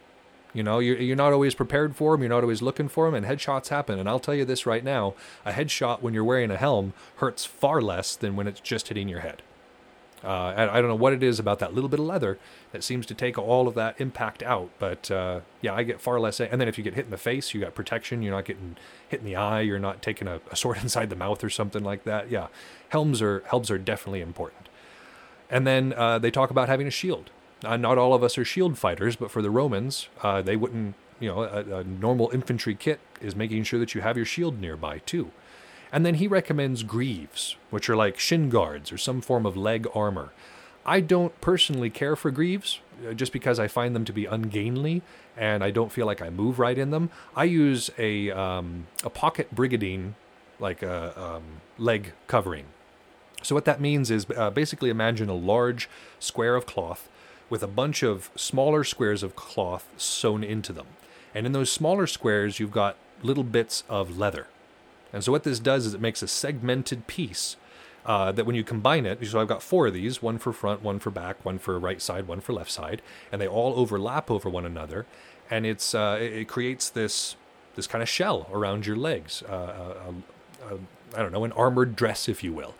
You 0.53 0.65
know, 0.65 0.81
you're, 0.81 0.99
you're 0.99 1.17
not 1.17 1.33
always 1.33 1.55
prepared 1.55 1.95
for 1.95 2.13
them, 2.13 2.23
you're 2.23 2.29
not 2.31 2.43
always 2.43 2.61
looking 2.61 2.89
for 2.89 3.07
them, 3.07 3.15
and 3.15 3.25
headshots 3.25 3.69
happen. 3.69 4.01
And 4.01 4.09
I'll 4.09 4.19
tell 4.19 4.35
you 4.35 4.45
this 4.45 4.67
right 4.67 4.83
now 4.83 5.15
a 5.47 5.53
headshot 5.53 6.03
when 6.03 6.13
you're 6.13 6.25
wearing 6.25 6.51
a 6.51 6.57
helm 6.57 6.93
hurts 7.19 7.45
far 7.45 7.81
less 7.81 8.17
than 8.17 8.35
when 8.35 8.49
it's 8.49 8.61
just 8.61 8.89
hitting 8.89 9.09
your 9.09 9.21
head. 9.21 9.43
Uh, 10.25 10.55
I, 10.57 10.79
I, 10.79 10.81
don't 10.81 10.89
know 10.89 10.95
what 10.95 11.13
it 11.13 11.23
is 11.23 11.41
about 11.41 11.59
that 11.59 11.75
little 11.75 11.89
bit 11.89 11.99
of 11.99 12.07
leather 12.07 12.39
that 12.71 12.85
seems 12.85 13.07
to 13.07 13.15
take 13.15 13.37
all 13.39 13.67
of 13.67 13.75
that 13.75 14.01
impact 14.01 14.43
out, 14.43 14.71
but 14.79 15.11
uh, 15.11 15.41
yeah, 15.61 15.75
I 15.75 15.83
get 15.83 16.01
far 16.01 16.21
less. 16.21 16.41
And 16.41 16.61
then 16.61 16.69
if 16.69 16.79
you 16.79 16.85
get 16.85 16.95
hit 16.95 17.07
in 17.07 17.11
the 17.11 17.17
face, 17.17 17.53
you 17.53 17.61
got 17.61 17.75
protection. 17.75 18.23
You're 18.23 18.35
not 18.35 18.45
getting 18.45 18.77
hit 19.09 19.21
in 19.21 19.27
the 19.27 19.35
eye. 19.35 19.63
You're 19.63 19.81
not 19.81 20.01
taking 20.01 20.29
a, 20.29 20.41
a 20.51 20.57
sword 20.57 20.79
inside 20.83 21.11
the 21.11 21.17
mouth 21.17 21.43
or 21.43 21.51
something 21.51 21.83
like 21.83 22.05
that. 22.05 22.31
Yeah, 22.31 22.49
helms 22.91 23.21
are 23.21 23.43
helms 23.47 23.71
are 23.71 23.79
definitely 23.79 24.21
important. 24.21 24.69
And 25.51 25.67
then 25.67 25.93
uh, 25.95 26.19
they 26.19 26.31
talk 26.31 26.51
about 26.51 26.69
having 26.69 26.87
a 26.87 26.91
shield. 26.91 27.31
Uh, 27.65 27.77
not 27.77 27.99
all 27.99 28.15
of 28.15 28.23
us 28.23 28.39
are 28.39 28.45
shield 28.45 28.79
fighters, 28.79 29.17
but 29.17 29.31
for 29.31 29.43
the 29.43 29.51
Romans, 29.51 30.09
uh, 30.23 30.43
they 30.43 30.57
wouldn't. 30.57 30.95
You 31.21 31.29
know, 31.29 31.43
a, 31.45 31.79
a 31.79 31.85
normal 31.85 32.31
infantry 32.33 32.75
kit 32.75 32.99
is 33.21 33.37
making 33.37 33.63
sure 33.63 33.79
that 33.79 33.95
you 33.95 34.01
have 34.01 34.17
your 34.17 34.27
shield 34.27 34.61
nearby 34.61 34.99
too. 35.07 35.31
And 35.93 36.07
then 36.07 36.15
he 36.15 36.27
recommends 36.27 36.83
greaves, 36.83 37.57
which 37.71 37.91
are 37.91 37.97
like 37.97 38.19
shin 38.19 38.49
guards 38.49 38.91
or 38.91 38.99
some 38.99 39.21
form 39.21 39.45
of 39.45 39.57
leg 39.57 39.87
armor. 39.95 40.33
I 40.85 41.01
don't 41.01 41.39
personally 41.41 41.91
care 41.91 42.17
for 42.17 42.31
greaves, 42.31 42.81
uh, 43.07 43.13
just 43.13 43.33
because 43.33 43.61
I 43.61 43.69
find 43.69 43.95
them 43.95 44.05
to 44.07 44.13
be 44.13 44.25
ungainly 44.25 45.03
and 45.37 45.63
I 45.63 45.71
don't 45.71 45.93
feel 45.93 46.07
like 46.07 46.21
I 46.21 46.31
move 46.31 46.59
right 46.59 46.77
in 46.77 46.91
them. 46.91 47.11
I 47.37 47.45
use 47.45 47.91
a 47.99 48.31
um, 48.31 48.87
a 49.05 49.11
pocket 49.11 49.55
brigadine, 49.55 50.15
like 50.59 50.83
a 50.83 51.19
um, 51.21 51.43
leg 51.79 52.13
covering. 52.27 52.67
So 53.43 53.55
what 53.55 53.65
that 53.65 53.81
means 53.81 54.11
is 54.11 54.27
uh, 54.37 54.51
basically 54.51 54.91
imagine 54.91 55.29
a 55.29 55.35
large 55.35 55.89
square 56.19 56.55
of 56.55 56.67
cloth 56.67 57.09
with 57.51 57.63
a 57.63 57.67
bunch 57.67 58.03
of 58.03 58.31
smaller 58.37 58.85
squares 58.85 59.23
of 59.23 59.37
cloth 59.37 59.89
sewn 59.97 60.45
into 60.45 60.73
them, 60.73 60.87
and 61.35 61.47
in 61.47 61.53
those 61.53 61.71
smaller 61.71 62.07
squares 62.07 62.61
you've 62.61 62.71
got 62.71 62.97
little 63.23 63.45
bits 63.45 63.85
of 63.89 64.19
leather. 64.19 64.47
And 65.13 65.23
so 65.23 65.33
what 65.33 65.45
this 65.45 65.59
does 65.59 65.87
is 65.87 65.95
it 65.95 66.01
makes 66.01 66.23
a 66.23 66.29
segmented 66.29 67.07
piece 67.07 67.57
uh, 68.05 68.33
that 68.33 68.47
when 68.47 68.57
you 68.57 68.65
combine 68.65 69.07
it, 69.07 69.25
so 69.27 69.41
I've 69.41 69.49
got 69.49 69.63
four 69.63 69.87
of 69.87 69.95
these, 69.95 70.23
one 70.23 70.39
for 70.39 70.53
front, 70.53 70.83
one 70.83 70.99
for 70.99 71.11
back, 71.11 71.45
one 71.45 71.59
for 71.59 71.79
right 71.79 72.03
side, 72.03 72.27
one 72.27 72.41
for 72.41 72.53
left 72.53 72.71
side, 72.71 73.01
and 73.31 73.41
they 73.41 73.47
all 73.47 73.75
overlap 73.79 74.31
over 74.31 74.49
one 74.49 74.67
another, 74.67 75.07
and 75.51 75.65
it's 75.65 75.95
uh, 75.95 76.19
it 76.21 76.49
creates 76.49 76.91
this 76.91 77.37
this 77.77 77.87
kind 77.87 78.03
of 78.03 78.09
shell 78.09 78.49
around 78.53 78.87
your 78.87 78.97
legs, 78.97 79.43
uh, 79.49 79.53
uh, 79.53 80.13
uh, 80.65 80.77
I 81.15 81.23
don't 81.23 81.33
know, 81.33 81.45
an 81.45 81.53
armored 81.53 81.95
dress, 81.95 82.29
if 82.29 82.43
you 82.43 82.53
will, 82.53 82.75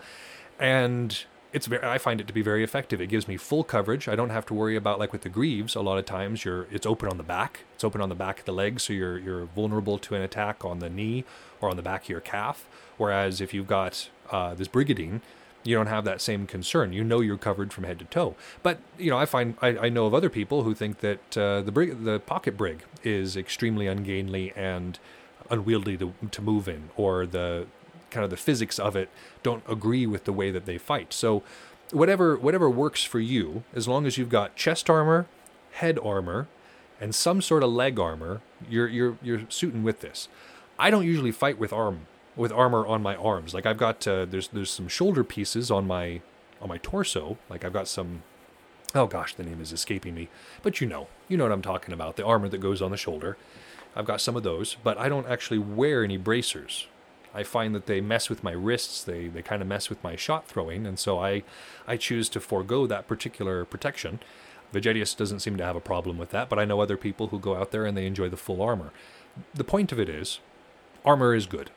and 0.59 1.25
it's 1.53 1.67
very, 1.67 1.87
I 1.87 1.99
find 1.99 2.21
it 2.21 2.27
to 2.27 2.33
be 2.33 2.43
very 2.43 2.65
effective. 2.65 3.01
It 3.01 3.09
gives 3.09 3.29
me 3.29 3.37
full 3.37 3.63
coverage. 3.63 4.09
I 4.09 4.17
don't 4.17 4.31
have 4.31 4.47
to 4.47 4.55
worry 4.55 4.75
about 4.75 4.99
like 4.99 5.13
with 5.13 5.23
the 5.23 5.29
greaves. 5.29 5.75
A 5.75 5.81
lot 5.83 5.99
of 5.99 6.05
times, 6.05 6.45
you're 6.45 6.67
it's 6.73 6.87
open 6.87 7.09
on 7.09 7.17
the 7.17 7.23
back. 7.23 7.61
It's 7.75 7.85
open 7.85 8.01
on 8.01 8.09
the 8.09 8.15
back 8.15 8.41
of 8.41 8.45
the 8.45 8.53
leg, 8.53 8.81
so 8.81 8.93
you're 8.93 9.19
you're 9.19 9.45
vulnerable 9.45 9.99
to 9.99 10.15
an 10.17 10.23
attack 10.23 10.65
on 10.65 10.81
the 10.81 10.91
knee 10.91 11.25
or 11.63 11.71
on 11.71 11.77
the 11.77 11.83
back 11.83 12.05
of 12.05 12.09
your 12.09 12.21
calf. 12.21 12.67
Whereas 12.99 13.41
if 13.41 13.55
you've 13.55 13.67
got 13.67 14.09
uh, 14.31 14.55
this 14.55 14.69
brigadine, 14.69 15.21
you 15.65 15.77
don't 15.77 15.87
have 15.87 16.05
that 16.05 16.21
same 16.21 16.47
concern. 16.47 16.93
You 16.93 17.05
know 17.05 17.21
you're 17.21 17.39
covered 17.39 17.73
from 17.73 17.85
head 17.85 17.99
to 18.01 18.05
toe. 18.07 18.35
But 18.63 18.79
you 18.99 19.11
know, 19.11 19.19
I 19.19 19.27
find 19.27 19.57
I, 19.63 19.69
I 19.69 19.89
know 19.89 20.07
of 20.07 20.15
other 20.15 20.31
people 20.31 20.65
who 20.65 20.75
think 20.75 20.99
that 21.01 21.39
uh, 21.39 21.63
the 21.63 21.73
brig, 21.73 22.05
the 22.05 22.21
pocket 22.21 22.57
brig, 22.57 22.83
is 23.03 23.37
extremely 23.37 23.87
ungainly 23.87 24.53
and 24.57 24.99
unwieldy 25.51 25.97
to, 25.99 26.15
to 26.31 26.43
move 26.43 26.69
in, 26.69 26.91
or 26.97 27.27
the 27.27 27.67
kind 28.11 28.25
of 28.25 28.31
the 28.31 28.37
physics 28.37 28.79
of 28.79 28.97
it 28.97 29.09
don't 29.43 29.63
agree 29.69 30.07
with 30.07 30.25
the 30.25 30.33
way 30.33 30.51
that 30.51 30.67
they 30.67 30.79
fight. 30.79 31.13
So 31.13 31.43
whatever 31.93 32.37
whatever 32.37 32.69
works 32.69 33.05
for 33.05 33.21
you, 33.21 33.63
as 33.75 33.87
long 33.87 34.07
as 34.07 34.19
you've 34.19 34.29
got 34.29 34.57
chest 34.57 34.91
armor, 34.91 35.27
head 35.73 35.99
armor, 36.03 36.49
and 37.01 37.15
some 37.15 37.41
sort 37.41 37.63
of 37.63 37.71
leg 37.71 37.99
armor, 37.99 38.41
you're 38.69 38.89
you're 38.89 39.17
you're 39.23 39.43
suiting 39.49 39.83
with 39.83 40.01
this. 40.01 40.29
I 40.83 40.91
don't 40.91 41.07
usually 41.07 41.31
fight 41.31 41.61
with 41.61 41.73
arm 41.73 42.09
with 42.35 42.51
armor 42.51 42.85
on 42.85 43.03
my 43.03 43.15
arms. 43.15 43.55
Like 43.55 43.67
I've 43.67 43.79
got 43.79 44.05
uh, 44.09 44.25
there's 44.25 44.49
there's 44.49 44.69
some 44.69 44.89
shoulder 44.89 45.23
pieces 45.23 45.71
on 45.71 45.87
my 45.87 46.23
on 46.61 46.69
my 46.69 46.79
torso. 46.79 47.39
Like 47.49 47.65
I've 47.65 47.73
got 47.73 47.87
some 47.87 48.25
oh 48.93 49.07
gosh, 49.07 49.33
the 49.37 49.45
name 49.45 49.61
is 49.61 49.73
escaping 49.73 50.13
me. 50.13 50.29
But 50.61 50.81
you 50.81 50.89
know, 50.89 51.07
you 51.29 51.37
know 51.37 51.45
what 51.45 51.53
I'm 51.53 51.63
talking 51.63 51.95
about. 51.95 52.17
The 52.17 52.25
armor 52.25 52.49
that 52.49 52.59
goes 52.59 52.83
on 52.83 52.91
the 52.91 52.97
shoulder. 52.97 53.37
I've 53.95 54.07
got 54.07 54.21
some 54.21 54.35
of 54.35 54.43
those, 54.43 54.77
but 54.83 54.99
I 54.99 55.09
don't 55.09 55.29
actually 55.29 55.59
wear 55.59 56.03
any 56.03 56.17
bracers. 56.17 56.89
I 57.33 57.45
find 57.45 57.77
that 57.77 57.87
they 57.87 58.01
mess 58.01 58.29
with 58.29 58.43
my 58.43 58.51
wrists. 58.51 59.05
They 59.05 59.29
they 59.29 59.43
kind 59.43 59.63
of 59.63 59.69
mess 59.69 59.89
with 59.89 60.03
my 60.03 60.17
shot 60.17 60.49
throwing, 60.49 60.85
and 60.85 60.99
so 60.99 61.21
I 61.21 61.45
I 61.87 61.97
choose 61.97 62.29
to 62.31 62.41
forego 62.41 62.89
that 62.89 63.07
particular 63.07 63.65
protection. 63.65 64.19
Vegetius 64.75 65.17
doesn't 65.17 65.41
seem 65.41 65.57
to 65.59 65.65
have 65.65 65.77
a 65.77 65.81
problem 65.81 66.19
with 66.19 66.31
that, 66.31 66.49
but 66.49 66.59
I 66.59 66.65
know 66.65 66.81
other 66.81 66.97
people 66.97 67.29
who 67.29 67.39
go 67.39 67.55
out 67.55 67.71
there 67.71 67.87
and 67.87 67.97
they 67.97 68.07
enjoy 68.07 68.29
the 68.29 68.37
full 68.37 68.61
armor. 68.61 68.91
The 69.55 69.65
point 69.65 69.93
of 69.93 70.01
it 70.01 70.09
is, 70.09 70.41
armor 71.05 71.35
is 71.35 71.47
good. 71.47 71.71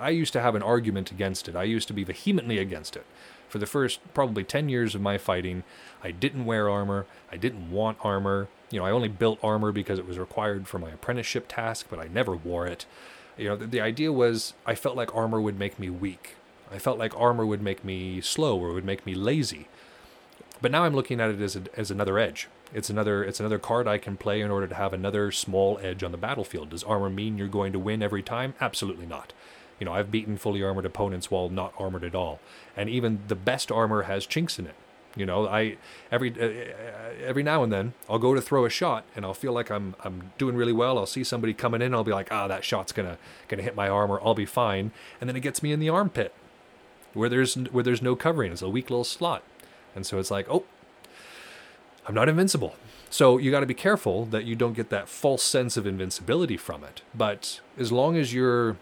I 0.00 0.10
used 0.10 0.32
to 0.34 0.40
have 0.40 0.54
an 0.54 0.62
argument 0.62 1.10
against 1.10 1.48
it. 1.48 1.56
I 1.56 1.64
used 1.64 1.88
to 1.88 1.94
be 1.94 2.04
vehemently 2.04 2.58
against 2.58 2.96
it. 2.96 3.04
For 3.48 3.58
the 3.58 3.66
first 3.66 4.00
probably 4.14 4.44
10 4.44 4.68
years 4.68 4.94
of 4.94 5.00
my 5.00 5.18
fighting, 5.18 5.64
I 6.04 6.10
didn't 6.10 6.44
wear 6.44 6.68
armor. 6.68 7.06
I 7.32 7.36
didn't 7.36 7.70
want 7.70 7.98
armor. 8.02 8.48
You 8.70 8.80
know, 8.80 8.86
I 8.86 8.90
only 8.90 9.08
built 9.08 9.38
armor 9.42 9.72
because 9.72 9.98
it 9.98 10.06
was 10.06 10.18
required 10.18 10.68
for 10.68 10.78
my 10.78 10.90
apprenticeship 10.90 11.46
task, 11.48 11.86
but 11.88 11.98
I 11.98 12.08
never 12.08 12.36
wore 12.36 12.66
it. 12.66 12.84
You 13.36 13.48
know, 13.48 13.56
the, 13.56 13.66
the 13.66 13.80
idea 13.80 14.12
was 14.12 14.52
I 14.66 14.74
felt 14.74 14.96
like 14.96 15.14
armor 15.14 15.40
would 15.40 15.58
make 15.58 15.78
me 15.78 15.88
weak. 15.88 16.36
I 16.70 16.78
felt 16.78 16.98
like 16.98 17.18
armor 17.18 17.46
would 17.46 17.62
make 17.62 17.82
me 17.82 18.20
slow 18.20 18.58
or 18.58 18.74
would 18.74 18.84
make 18.84 19.06
me 19.06 19.14
lazy. 19.14 19.68
But 20.60 20.72
now 20.72 20.84
I'm 20.84 20.94
looking 20.94 21.20
at 21.20 21.30
it 21.30 21.40
as, 21.40 21.56
a, 21.56 21.62
as 21.76 21.90
another 21.90 22.18
edge. 22.18 22.48
It's 22.74 22.90
another 22.90 23.24
it's 23.24 23.40
another 23.40 23.58
card 23.58 23.86
I 23.86 23.98
can 23.98 24.16
play 24.16 24.40
in 24.40 24.50
order 24.50 24.66
to 24.66 24.74
have 24.74 24.92
another 24.92 25.30
small 25.30 25.78
edge 25.80 26.02
on 26.02 26.12
the 26.12 26.18
battlefield. 26.18 26.70
Does 26.70 26.84
armor 26.84 27.08
mean 27.08 27.38
you're 27.38 27.48
going 27.48 27.72
to 27.72 27.78
win 27.78 28.02
every 28.02 28.22
time? 28.22 28.54
Absolutely 28.60 29.06
not. 29.06 29.32
You 29.78 29.84
know, 29.84 29.92
I've 29.92 30.10
beaten 30.10 30.36
fully 30.36 30.62
armored 30.62 30.84
opponents 30.84 31.30
while 31.30 31.48
not 31.48 31.72
armored 31.78 32.04
at 32.04 32.14
all, 32.14 32.40
and 32.76 32.90
even 32.90 33.20
the 33.28 33.36
best 33.36 33.70
armor 33.70 34.02
has 34.02 34.26
chinks 34.26 34.58
in 34.58 34.66
it. 34.66 34.74
You 35.16 35.24
know, 35.24 35.48
I 35.48 35.78
every 36.12 36.30
uh, 36.30 37.24
every 37.24 37.42
now 37.42 37.62
and 37.62 37.72
then 37.72 37.94
I'll 38.08 38.18
go 38.18 38.34
to 38.34 38.40
throw 38.40 38.64
a 38.64 38.70
shot 38.70 39.04
and 39.16 39.24
I'll 39.24 39.34
feel 39.34 39.52
like 39.52 39.70
I'm 39.70 39.94
I'm 40.04 40.32
doing 40.36 40.56
really 40.56 40.72
well. 40.72 40.98
I'll 40.98 41.06
see 41.06 41.24
somebody 41.24 41.54
coming 41.54 41.80
in, 41.80 41.94
I'll 41.94 42.04
be 42.04 42.12
like, 42.12 42.28
ah, 42.30 42.48
that 42.48 42.64
shot's 42.64 42.92
gonna 42.92 43.18
gonna 43.48 43.62
hit 43.62 43.74
my 43.74 43.88
armor. 43.88 44.20
I'll 44.22 44.34
be 44.34 44.46
fine, 44.46 44.90
and 45.20 45.28
then 45.28 45.36
it 45.36 45.40
gets 45.40 45.62
me 45.62 45.72
in 45.72 45.80
the 45.80 45.88
armpit 45.88 46.34
where 47.14 47.28
there's 47.28 47.54
where 47.54 47.84
there's 47.84 48.02
no 48.02 48.14
covering. 48.14 48.52
It's 48.52 48.62
a 48.62 48.68
weak 48.68 48.90
little 48.90 49.04
slot, 49.04 49.42
and 49.94 50.06
so 50.06 50.18
it's 50.18 50.30
like, 50.30 50.46
oh, 50.50 50.64
I'm 52.06 52.14
not 52.14 52.28
invincible. 52.28 52.74
So 53.10 53.38
you 53.38 53.50
got 53.50 53.60
to 53.60 53.66
be 53.66 53.74
careful 53.74 54.26
that 54.26 54.44
you 54.44 54.54
don't 54.54 54.74
get 54.74 54.90
that 54.90 55.08
false 55.08 55.42
sense 55.42 55.76
of 55.76 55.86
invincibility 55.86 56.56
from 56.56 56.84
it. 56.84 57.02
But 57.14 57.60
as 57.78 57.90
long 57.90 58.16
as 58.16 58.34
you're 58.34 58.76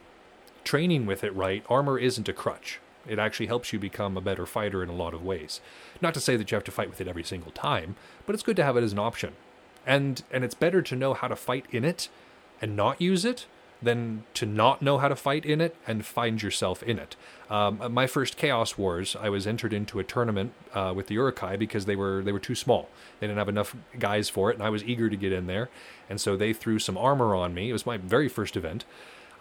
training 0.64 1.06
with 1.06 1.22
it 1.22 1.34
right, 1.34 1.64
armor 1.68 1.98
isn't 1.98 2.28
a 2.28 2.32
crutch. 2.32 2.80
It 3.06 3.18
actually 3.18 3.46
helps 3.46 3.72
you 3.72 3.78
become 3.78 4.16
a 4.16 4.20
better 4.20 4.46
fighter 4.46 4.82
in 4.82 4.88
a 4.88 4.94
lot 4.94 5.14
of 5.14 5.24
ways. 5.24 5.60
Not 6.00 6.12
to 6.14 6.20
say 6.20 6.36
that 6.36 6.50
you 6.50 6.56
have 6.56 6.64
to 6.64 6.72
fight 6.72 6.90
with 6.90 7.00
it 7.00 7.08
every 7.08 7.22
single 7.22 7.52
time, 7.52 7.94
but 8.26 8.34
it's 8.34 8.42
good 8.42 8.56
to 8.56 8.64
have 8.64 8.76
it 8.76 8.82
as 8.82 8.92
an 8.92 8.98
option. 8.98 9.34
And 9.86 10.24
and 10.32 10.42
it's 10.44 10.54
better 10.54 10.82
to 10.82 10.96
know 10.96 11.14
how 11.14 11.28
to 11.28 11.36
fight 11.36 11.66
in 11.70 11.84
it 11.84 12.08
and 12.60 12.74
not 12.74 13.00
use 13.00 13.24
it 13.24 13.46
than 13.82 14.24
to 14.34 14.46
not 14.46 14.82
know 14.82 14.98
how 14.98 15.08
to 15.08 15.16
fight 15.16 15.44
in 15.44 15.60
it 15.60 15.76
and 15.86 16.04
find 16.04 16.42
yourself 16.42 16.82
in 16.82 16.98
it. 16.98 17.16
Um, 17.50 17.92
my 17.92 18.06
first 18.06 18.36
Chaos 18.36 18.76
Wars, 18.76 19.16
I 19.20 19.28
was 19.28 19.46
entered 19.46 19.72
into 19.72 19.98
a 19.98 20.04
tournament 20.04 20.52
uh, 20.74 20.92
with 20.96 21.06
the 21.06 21.14
Uruk-hai 21.14 21.56
because 21.56 21.84
they 21.84 21.94
were 21.94 22.22
they 22.22 22.32
were 22.32 22.40
too 22.40 22.54
small. 22.54 22.88
They 23.20 23.26
didn't 23.26 23.38
have 23.38 23.48
enough 23.48 23.76
guys 23.98 24.28
for 24.28 24.50
it, 24.50 24.54
and 24.54 24.62
I 24.62 24.70
was 24.70 24.82
eager 24.84 25.08
to 25.08 25.16
get 25.16 25.32
in 25.32 25.46
there. 25.46 25.68
And 26.08 26.20
so 26.20 26.36
they 26.36 26.52
threw 26.52 26.78
some 26.78 26.96
armor 26.96 27.34
on 27.34 27.54
me. 27.54 27.70
It 27.70 27.72
was 27.72 27.86
my 27.86 27.96
very 27.96 28.28
first 28.28 28.56
event, 28.56 28.84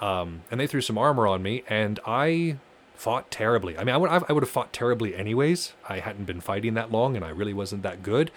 um, 0.01 0.41
and 0.51 0.59
they 0.59 0.67
threw 0.67 0.81
some 0.81 0.97
armor 0.97 1.27
on 1.27 1.41
me, 1.41 1.63
and 1.67 1.99
I 2.05 2.57
fought 2.95 3.29
terribly. 3.31 3.77
I 3.77 3.83
mean, 3.83 3.95
I 3.95 3.97
would 3.97 4.09
I 4.09 4.33
would 4.33 4.43
have 4.43 4.49
fought 4.49 4.71
terribly 4.71 5.15
anyways. 5.15 5.73
I 5.89 5.99
hadn't 5.99 6.25
been 6.25 6.41
fighting 6.41 6.75
that 6.75 6.91
long, 6.91 7.15
and 7.15 7.25
I 7.25 7.29
really 7.29 7.53
wasn't 7.53 7.83
that 7.83 8.03
good. 8.03 8.31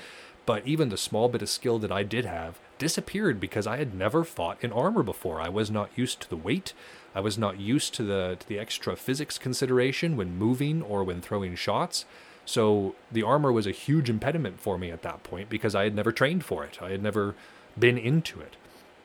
But 0.49 0.67
even 0.67 0.89
the 0.89 0.97
small 0.97 1.29
bit 1.29 1.43
of 1.43 1.51
skill 1.51 1.79
that 1.81 1.93
I 1.93 2.03
did 2.03 2.25
have 2.25 2.59
disappeared 2.79 3.39
because 3.39 3.67
I 3.67 3.77
had 3.77 3.93
never 3.93 4.25
fought 4.25 4.57
in 4.65 4.73
armor 4.73 5.03
before. 5.03 5.43
I 5.43 5.51
was 5.51 5.71
not 5.71 5.91
used 5.95 6.23
to 6.23 6.31
the 6.31 6.39
weight. 6.39 6.73
I 7.15 7.21
was 7.21 7.37
not 7.37 7.61
used 7.61 7.93
to 7.97 8.03
the 8.03 8.39
to 8.41 8.49
the 8.49 8.59
extra 8.59 8.97
physics 8.97 9.37
consideration 9.37 10.17
when 10.17 10.39
moving 10.39 10.81
or 10.81 11.05
when 11.05 11.21
throwing 11.21 11.55
shots. 11.55 12.07
So 12.47 12.95
the 13.13 13.23
armor 13.23 13.53
was 13.53 13.67
a 13.67 13.73
huge 13.73 14.09
impediment 14.09 14.59
for 14.59 14.79
me 14.79 14.91
at 14.91 15.03
that 15.03 15.23
point 15.23 15.51
because 15.51 15.75
I 15.75 15.85
had 15.85 15.95
never 15.95 16.13
trained 16.13 16.47
for 16.47 16.65
it. 16.65 16.81
I 16.81 16.93
had 16.93 17.03
never 17.03 17.35
been 17.79 17.99
into 17.99 18.41
it. 18.41 18.57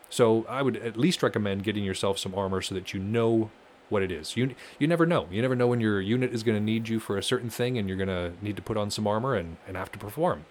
So 0.09 0.45
I 0.47 0.61
would 0.61 0.77
at 0.77 0.95
least 0.95 1.21
recommend 1.21 1.65
getting 1.65 1.83
yourself 1.83 2.19
some 2.19 2.33
armor 2.35 2.61
so 2.61 2.73
that 2.73 2.93
you 2.93 3.01
know 3.01 3.51
what 3.89 4.01
it 4.01 4.13
is. 4.13 4.37
You 4.37 4.55
you 4.79 4.87
never 4.87 5.05
know. 5.05 5.27
You 5.29 5.41
never 5.41 5.57
know 5.57 5.67
when 5.67 5.81
your 5.81 5.99
unit 5.99 6.33
is 6.33 6.41
going 6.41 6.57
to 6.57 6.63
need 6.63 6.87
you 6.87 7.01
for 7.01 7.17
a 7.17 7.23
certain 7.23 7.49
thing 7.49 7.77
and 7.77 7.89
you're 7.89 7.97
going 7.97 8.07
to 8.07 8.31
need 8.41 8.55
to 8.55 8.61
put 8.61 8.77
on 8.77 8.89
some 8.89 9.07
armor 9.07 9.35
and, 9.35 9.57
and 9.67 9.75
have 9.75 9.91
to 9.91 9.99
perform. 9.99 10.45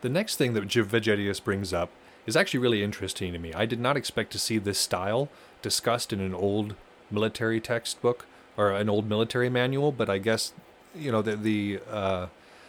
The 0.00 0.08
next 0.08 0.36
thing 0.36 0.52
that 0.54 0.64
Vegetius 0.64 1.42
brings 1.42 1.72
up 1.72 1.90
is 2.26 2.36
actually 2.36 2.60
really 2.60 2.82
interesting 2.82 3.32
to 3.32 3.38
me. 3.38 3.52
I 3.52 3.66
did 3.66 3.80
not 3.80 3.96
expect 3.96 4.32
to 4.32 4.38
see 4.38 4.58
this 4.58 4.78
style 4.78 5.28
discussed 5.62 6.12
in 6.12 6.20
an 6.20 6.34
old 6.34 6.74
military 7.10 7.60
textbook 7.60 8.26
or 8.56 8.70
an 8.70 8.88
old 8.88 9.08
military 9.08 9.48
manual, 9.48 9.90
but 9.90 10.08
I 10.08 10.18
guess 10.18 10.52
you 10.94 11.10
know 11.10 11.22
the 11.22 11.36
the 11.36 11.80
uh, 11.90 12.26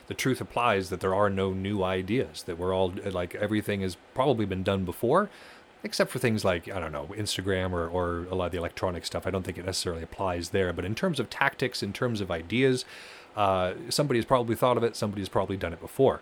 the 0.07 0.13
truth 0.13 0.41
applies 0.41 0.89
that 0.89 1.01
there 1.01 1.13
are 1.13 1.30
no 1.30 1.51
new 1.51 1.84
ideas. 1.84 2.43
That 2.43 2.57
we're 2.57 2.73
all 2.73 2.93
like 3.11 3.36
everything 3.36 3.82
has 3.82 3.97
probably 4.13 4.45
been 4.45 4.63
done 4.63 4.86
before, 4.86 5.30
except 5.84 6.09
for 6.09 6.19
things 6.19 6.43
like 6.43 6.67
I 6.67 6.80
don't 6.80 6.91
know 6.91 7.09
Instagram 7.15 7.71
or 7.71 7.88
or 7.88 8.25
a 8.32 8.36
lot 8.36 8.45
of 8.47 8.51
the 8.51 8.57
electronic 8.57 9.05
stuff. 9.05 9.27
I 9.27 9.32
don't 9.32 9.43
think 9.43 9.57
it 9.57 9.65
necessarily 9.65 10.03
applies 10.03 10.49
there. 10.49 10.73
But 10.73 10.86
in 10.86 10.95
terms 10.95 11.19
of 11.19 11.30
tactics, 11.30 11.84
in 11.84 11.93
terms 11.93 12.21
of 12.21 12.32
ideas, 12.32 12.86
uh, 13.36 13.73
somebody 13.89 14.17
has 14.19 14.25
probably 14.25 14.55
thought 14.55 14.77
of 14.77 14.84
it. 14.84 14.95
Somebody 14.95 15.21
has 15.21 15.30
probably 15.30 15.57
done 15.57 15.73
it 15.73 15.82
before. 15.82 16.21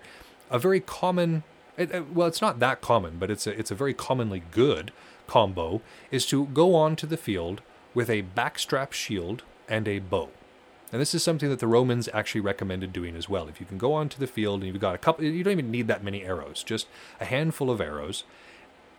A 0.49 0.59
very 0.59 0.79
common 0.79 1.43
it, 1.77 1.91
it, 1.91 2.13
well, 2.13 2.27
it's 2.27 2.41
not 2.41 2.59
that 2.59 2.81
common, 2.81 3.17
but 3.19 3.29
it's 3.29 3.45
a 3.47 3.57
it's 3.57 3.71
a 3.71 3.75
very 3.75 3.93
commonly 3.93 4.43
good 4.51 4.91
combo 5.27 5.81
is 6.09 6.25
to 6.25 6.45
go 6.47 6.73
on 6.73 6.95
to 6.95 7.05
the 7.05 7.17
field 7.17 7.61
with 7.93 8.09
a 8.09 8.23
backstrap 8.23 8.93
shield 8.93 9.43
and 9.67 9.87
a 9.87 9.99
bow. 9.99 10.29
And 10.91 11.01
this 11.01 11.13
is 11.13 11.21
something 11.21 11.49
that 11.49 11.59
the 11.59 11.67
Romans 11.67 12.07
actually 12.13 12.41
recommended 12.41 12.93
doing 12.93 13.15
as 13.15 13.27
well. 13.27 13.49
If 13.49 13.59
you 13.59 13.65
can 13.65 13.77
go 13.77 13.93
onto 13.93 14.17
the 14.17 14.27
field 14.27 14.61
and 14.61 14.71
you've 14.71 14.81
got 14.81 14.95
a 14.95 14.97
couple, 14.97 15.25
you 15.25 15.43
don't 15.43 15.51
even 15.51 15.69
need 15.69 15.87
that 15.87 16.03
many 16.03 16.23
arrows, 16.23 16.63
just 16.63 16.87
a 17.19 17.25
handful 17.25 17.69
of 17.69 17.81
arrows, 17.81 18.23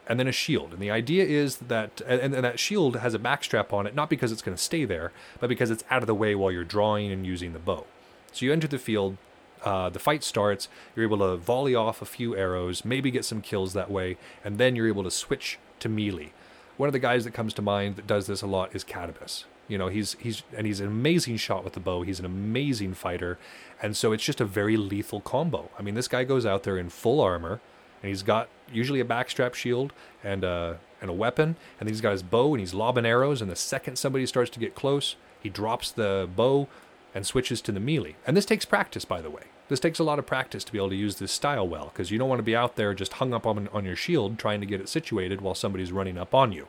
and 0.07 0.21
then 0.21 0.29
a 0.29 0.33
shield. 0.33 0.75
And 0.75 0.83
the 0.83 0.91
idea 0.91 1.25
is 1.25 1.57
that, 1.57 2.03
and, 2.07 2.35
and 2.35 2.45
that 2.45 2.61
shield 2.61 2.97
has 2.97 3.15
a 3.15 3.19
backstrap 3.19 3.73
on 3.73 3.87
it, 3.87 3.95
not 3.95 4.11
because 4.11 4.33
it's 4.33 4.43
going 4.43 4.57
to 4.57 4.63
stay 4.63 4.85
there, 4.85 5.13
but 5.41 5.49
because 5.49 5.71
it's 5.71 5.85
out 5.91 6.03
of 6.03 6.07
the 6.07 6.15
way 6.15 6.35
while 6.35 6.53
you're 6.53 6.63
drawing 6.63 7.11
and 7.11 7.27
using 7.27 7.55
the 7.55 7.59
bow. 7.59 7.87
So 8.33 8.45
you 8.45 8.53
enter 8.53 8.69
the 8.69 8.79
field, 8.79 9.17
uh, 9.65 9.89
the 9.89 9.99
fight 9.99 10.25
starts, 10.25 10.69
you're 10.95 11.05
able 11.05 11.19
to 11.19 11.37
volley 11.37 11.75
off 11.75 12.03
a 12.03 12.07
few 12.07 12.37
arrows, 12.37 12.85
maybe 12.85 13.11
get 13.11 13.25
some 13.25 13.41
kills 13.41 13.73
that 13.73 13.91
way, 13.91 14.17
and 14.45 14.59
then 14.59 14.77
you're 14.77 14.89
able 14.89 15.05
to 15.05 15.11
switch 15.11 15.59
to 15.81 15.89
melee. 15.89 16.33
One 16.77 16.89
of 16.89 16.93
the 16.93 16.99
guys 16.99 17.25
that 17.25 17.33
comes 17.33 17.55
to 17.55 17.63
mind 17.63 17.97
that 17.97 18.07
does 18.07 18.27
this 18.27 18.43
a 18.43 18.47
lot 18.47 18.75
is 18.75 18.85
Cadibus. 18.85 19.45
You 19.67 19.77
know, 19.77 19.89
he's 19.89 20.17
he's 20.19 20.43
and 20.57 20.67
he's 20.67 20.81
an 20.81 20.87
amazing 20.87 21.37
shot 21.37 21.63
with 21.63 21.75
the 21.75 21.81
bow. 21.81 22.03
He's 22.03 22.19
an 22.19 22.25
amazing 22.25 22.95
fighter, 22.95 23.39
and 23.83 23.97
so 23.97 24.13
it's 24.13 24.25
just 24.25 24.41
a 24.41 24.47
very 24.47 24.79
lethal 24.79 25.21
combo. 25.21 25.71
I 25.79 25.83
mean, 25.83 25.95
this 25.95 26.09
guy 26.09 26.25
goes 26.25 26.47
out 26.47 26.63
there 26.63 26.79
in 26.79 26.89
full 26.89 27.21
armor, 27.21 27.61
and 28.03 28.09
he's 28.09 28.23
got 28.23 28.49
usually 28.73 29.01
a 29.01 29.05
backstrap 29.05 29.55
shield 29.55 29.93
and 30.25 30.43
uh, 30.43 30.75
and 31.01 31.11
a 31.11 31.13
weapon, 31.13 31.57
and 31.79 31.89
he's 31.89 32.01
got 32.01 32.13
his 32.13 32.23
bow 32.23 32.55
and 32.55 32.61
he's 32.61 32.75
lobbing 32.75 33.05
arrows. 33.05 33.43
And 33.43 33.51
the 33.51 33.57
second 33.57 33.97
somebody 33.97 34.25
starts 34.25 34.51
to 34.51 34.59
get 34.59 34.75
close, 34.75 35.17
he 35.41 35.49
drops 35.51 35.91
the 35.91 36.29
bow 36.35 36.69
and 37.15 37.27
switches 37.27 37.61
to 37.63 37.73
the 37.73 37.81
melee. 37.81 38.17
And 38.27 38.37
this 38.37 38.47
takes 38.47 38.65
practice, 38.65 39.05
by 39.05 39.21
the 39.21 39.31
way. 39.31 39.45
This 39.69 39.81
takes 39.81 39.99
a 39.99 40.05
lot 40.05 40.19
of 40.19 40.27
practice 40.27 40.65
to 40.65 40.73
be 40.73 40.79
able 40.79 40.91
to 40.91 40.97
use 40.97 41.17
this 41.17 41.33
style 41.33 41.69
well, 41.69 41.87
because 41.87 42.11
you 42.11 42.19
don't 42.19 42.29
want 42.29 42.39
to 42.39 42.45
be 42.45 42.57
out 42.57 42.77
there 42.77 42.95
just 42.95 43.15
hung 43.15 43.35
up 43.35 43.47
on, 43.47 43.69
on 43.73 43.85
your 43.85 43.97
shield 43.97 44.39
trying 44.39 44.61
to 44.61 44.67
get 44.67 44.81
it 44.81 44.89
situated 44.89 45.41
while 45.41 45.55
somebody's 45.55 45.93
running 45.93 46.17
up 46.17 46.35
on 46.35 46.53
you. 46.53 46.69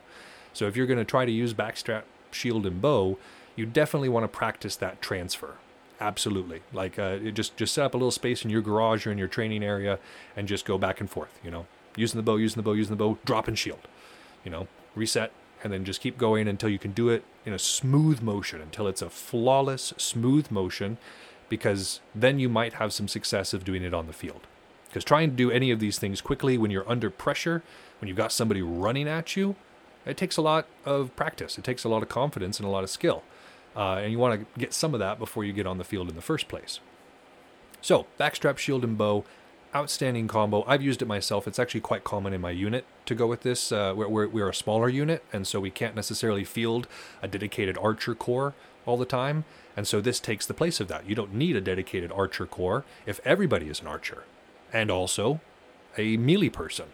So 0.52 0.66
if 0.66 0.76
you're 0.76 0.86
going 0.86 0.98
to 0.98 1.04
try 1.04 1.24
to 1.24 1.32
use 1.32 1.54
backstrap 1.54 2.02
shield 2.30 2.66
and 2.66 2.80
bow, 2.80 3.18
you 3.56 3.66
definitely 3.66 4.08
want 4.08 4.24
to 4.24 4.28
practice 4.28 4.76
that 4.76 5.00
transfer. 5.00 5.54
Absolutely. 6.00 6.62
Like 6.72 6.98
uh, 6.98 7.18
just 7.18 7.56
just 7.56 7.74
set 7.74 7.84
up 7.84 7.94
a 7.94 7.96
little 7.96 8.10
space 8.10 8.44
in 8.44 8.50
your 8.50 8.62
garage 8.62 9.06
or 9.06 9.12
in 9.12 9.18
your 9.18 9.28
training 9.28 9.62
area 9.62 9.98
and 10.34 10.48
just 10.48 10.64
go 10.64 10.78
back 10.78 11.00
and 11.00 11.10
forth, 11.10 11.38
you 11.44 11.50
know. 11.50 11.66
Using 11.96 12.18
the 12.18 12.22
bow, 12.22 12.36
using 12.36 12.56
the 12.56 12.62
bow, 12.62 12.72
using 12.72 12.96
the 12.96 13.04
bow, 13.04 13.18
drop 13.24 13.48
and 13.48 13.58
shield. 13.58 13.86
You 14.44 14.50
know, 14.50 14.68
reset 14.94 15.32
and 15.62 15.72
then 15.72 15.84
just 15.84 16.00
keep 16.00 16.16
going 16.16 16.48
until 16.48 16.70
you 16.70 16.78
can 16.78 16.92
do 16.92 17.10
it 17.10 17.22
in 17.44 17.52
a 17.52 17.58
smooth 17.58 18.20
motion 18.20 18.60
until 18.60 18.86
it's 18.86 19.02
a 19.02 19.10
flawless 19.10 19.94
smooth 19.96 20.50
motion 20.50 20.98
because 21.48 22.00
then 22.14 22.38
you 22.38 22.48
might 22.48 22.74
have 22.74 22.92
some 22.92 23.08
success 23.08 23.52
of 23.52 23.64
doing 23.64 23.82
it 23.82 23.92
on 23.92 24.06
the 24.06 24.12
field. 24.12 24.46
Because 24.86 25.04
trying 25.04 25.30
to 25.30 25.36
do 25.36 25.50
any 25.50 25.70
of 25.70 25.80
these 25.80 25.98
things 25.98 26.20
quickly 26.20 26.58
when 26.58 26.70
you're 26.70 26.88
under 26.88 27.10
pressure, 27.10 27.62
when 28.00 28.08
you've 28.08 28.16
got 28.16 28.32
somebody 28.32 28.62
running 28.62 29.08
at 29.08 29.36
you, 29.36 29.56
it 30.06 30.16
takes 30.16 30.36
a 30.36 30.42
lot 30.42 30.66
of 30.84 31.14
practice. 31.16 31.58
It 31.58 31.64
takes 31.64 31.84
a 31.84 31.88
lot 31.88 32.02
of 32.02 32.08
confidence 32.08 32.58
and 32.58 32.66
a 32.66 32.70
lot 32.70 32.84
of 32.84 32.90
skill. 32.90 33.22
Uh, 33.76 33.96
and 33.96 34.10
you 34.10 34.18
want 34.18 34.40
to 34.40 34.60
get 34.60 34.72
some 34.72 34.94
of 34.94 35.00
that 35.00 35.18
before 35.18 35.44
you 35.44 35.52
get 35.52 35.66
on 35.66 35.78
the 35.78 35.84
field 35.84 36.08
in 36.08 36.16
the 36.16 36.22
first 36.22 36.48
place. 36.48 36.80
So, 37.80 38.06
backstrap, 38.18 38.58
shield, 38.58 38.84
and 38.84 38.98
bow, 38.98 39.24
outstanding 39.74 40.28
combo. 40.28 40.64
I've 40.66 40.82
used 40.82 41.02
it 41.02 41.06
myself. 41.06 41.46
It's 41.46 41.58
actually 41.58 41.80
quite 41.80 42.04
common 42.04 42.32
in 42.32 42.40
my 42.40 42.50
unit 42.50 42.84
to 43.06 43.14
go 43.14 43.26
with 43.26 43.42
this. 43.42 43.72
Uh, 43.72 43.94
we're, 43.96 44.28
we're, 44.28 44.48
a 44.48 44.54
smaller 44.54 44.88
unit, 44.88 45.24
and 45.32 45.46
so 45.46 45.60
we 45.60 45.70
can't 45.70 45.94
necessarily 45.94 46.44
field 46.44 46.88
a 47.22 47.28
dedicated 47.28 47.78
archer 47.78 48.14
corps 48.14 48.54
all 48.86 48.96
the 48.96 49.04
time. 49.04 49.44
And 49.76 49.86
so 49.86 50.00
this 50.00 50.20
takes 50.20 50.46
the 50.46 50.54
place 50.54 50.80
of 50.80 50.88
that. 50.88 51.08
You 51.08 51.14
don't 51.14 51.34
need 51.34 51.56
a 51.56 51.60
dedicated 51.60 52.10
archer 52.12 52.46
corps 52.46 52.84
if 53.06 53.20
everybody 53.24 53.68
is 53.68 53.80
an 53.80 53.86
archer 53.86 54.24
and 54.72 54.90
also 54.90 55.40
a 55.96 56.16
melee 56.16 56.48
person. 56.48 56.86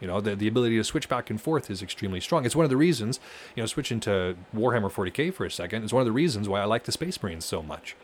You 0.00 0.08
know, 0.08 0.20
the, 0.20 0.34
the 0.34 0.48
ability 0.48 0.76
to 0.78 0.84
switch 0.84 1.08
back 1.08 1.30
and 1.30 1.40
forth 1.40 1.70
is 1.70 1.80
extremely 1.80 2.20
strong. 2.20 2.44
It's 2.44 2.56
one 2.56 2.64
of 2.64 2.70
the 2.70 2.76
reasons, 2.76 3.20
you 3.54 3.62
know, 3.62 3.66
switching 3.66 4.00
to 4.00 4.36
Warhammer 4.54 4.90
40k 4.90 5.32
for 5.32 5.44
a 5.44 5.50
second, 5.50 5.84
is 5.84 5.92
one 5.92 6.00
of 6.00 6.06
the 6.06 6.12
reasons 6.12 6.48
why 6.48 6.60
I 6.60 6.64
like 6.64 6.84
the 6.84 6.92
Space 6.92 7.22
Marines 7.22 7.44
so 7.44 7.62
much. 7.62 7.94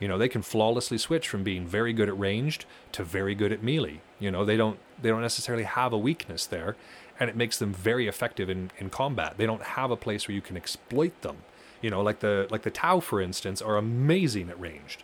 You 0.00 0.08
know, 0.08 0.18
they 0.18 0.28
can 0.28 0.42
flawlessly 0.42 0.98
switch 0.98 1.28
from 1.28 1.44
being 1.44 1.66
very 1.66 1.92
good 1.92 2.08
at 2.08 2.18
ranged 2.18 2.66
to 2.92 3.04
very 3.04 3.34
good 3.34 3.52
at 3.52 3.62
melee. 3.62 4.00
You 4.18 4.30
know, 4.30 4.44
they 4.44 4.56
don't 4.56 4.78
they 5.00 5.08
don't 5.08 5.22
necessarily 5.22 5.64
have 5.64 5.92
a 5.92 5.98
weakness 5.98 6.46
there, 6.46 6.76
and 7.18 7.30
it 7.30 7.36
makes 7.36 7.58
them 7.58 7.72
very 7.72 8.06
effective 8.06 8.50
in, 8.50 8.70
in 8.78 8.90
combat. 8.90 9.34
They 9.36 9.46
don't 9.46 9.62
have 9.62 9.90
a 9.90 9.96
place 9.96 10.26
where 10.26 10.34
you 10.34 10.40
can 10.40 10.56
exploit 10.56 11.20
them. 11.22 11.38
You 11.80 11.90
know, 11.90 12.02
like 12.02 12.20
the 12.20 12.46
like 12.50 12.62
the 12.62 12.70
Tau, 12.70 13.00
for 13.00 13.20
instance, 13.20 13.62
are 13.62 13.76
amazing 13.76 14.50
at 14.50 14.60
ranged 14.60 15.02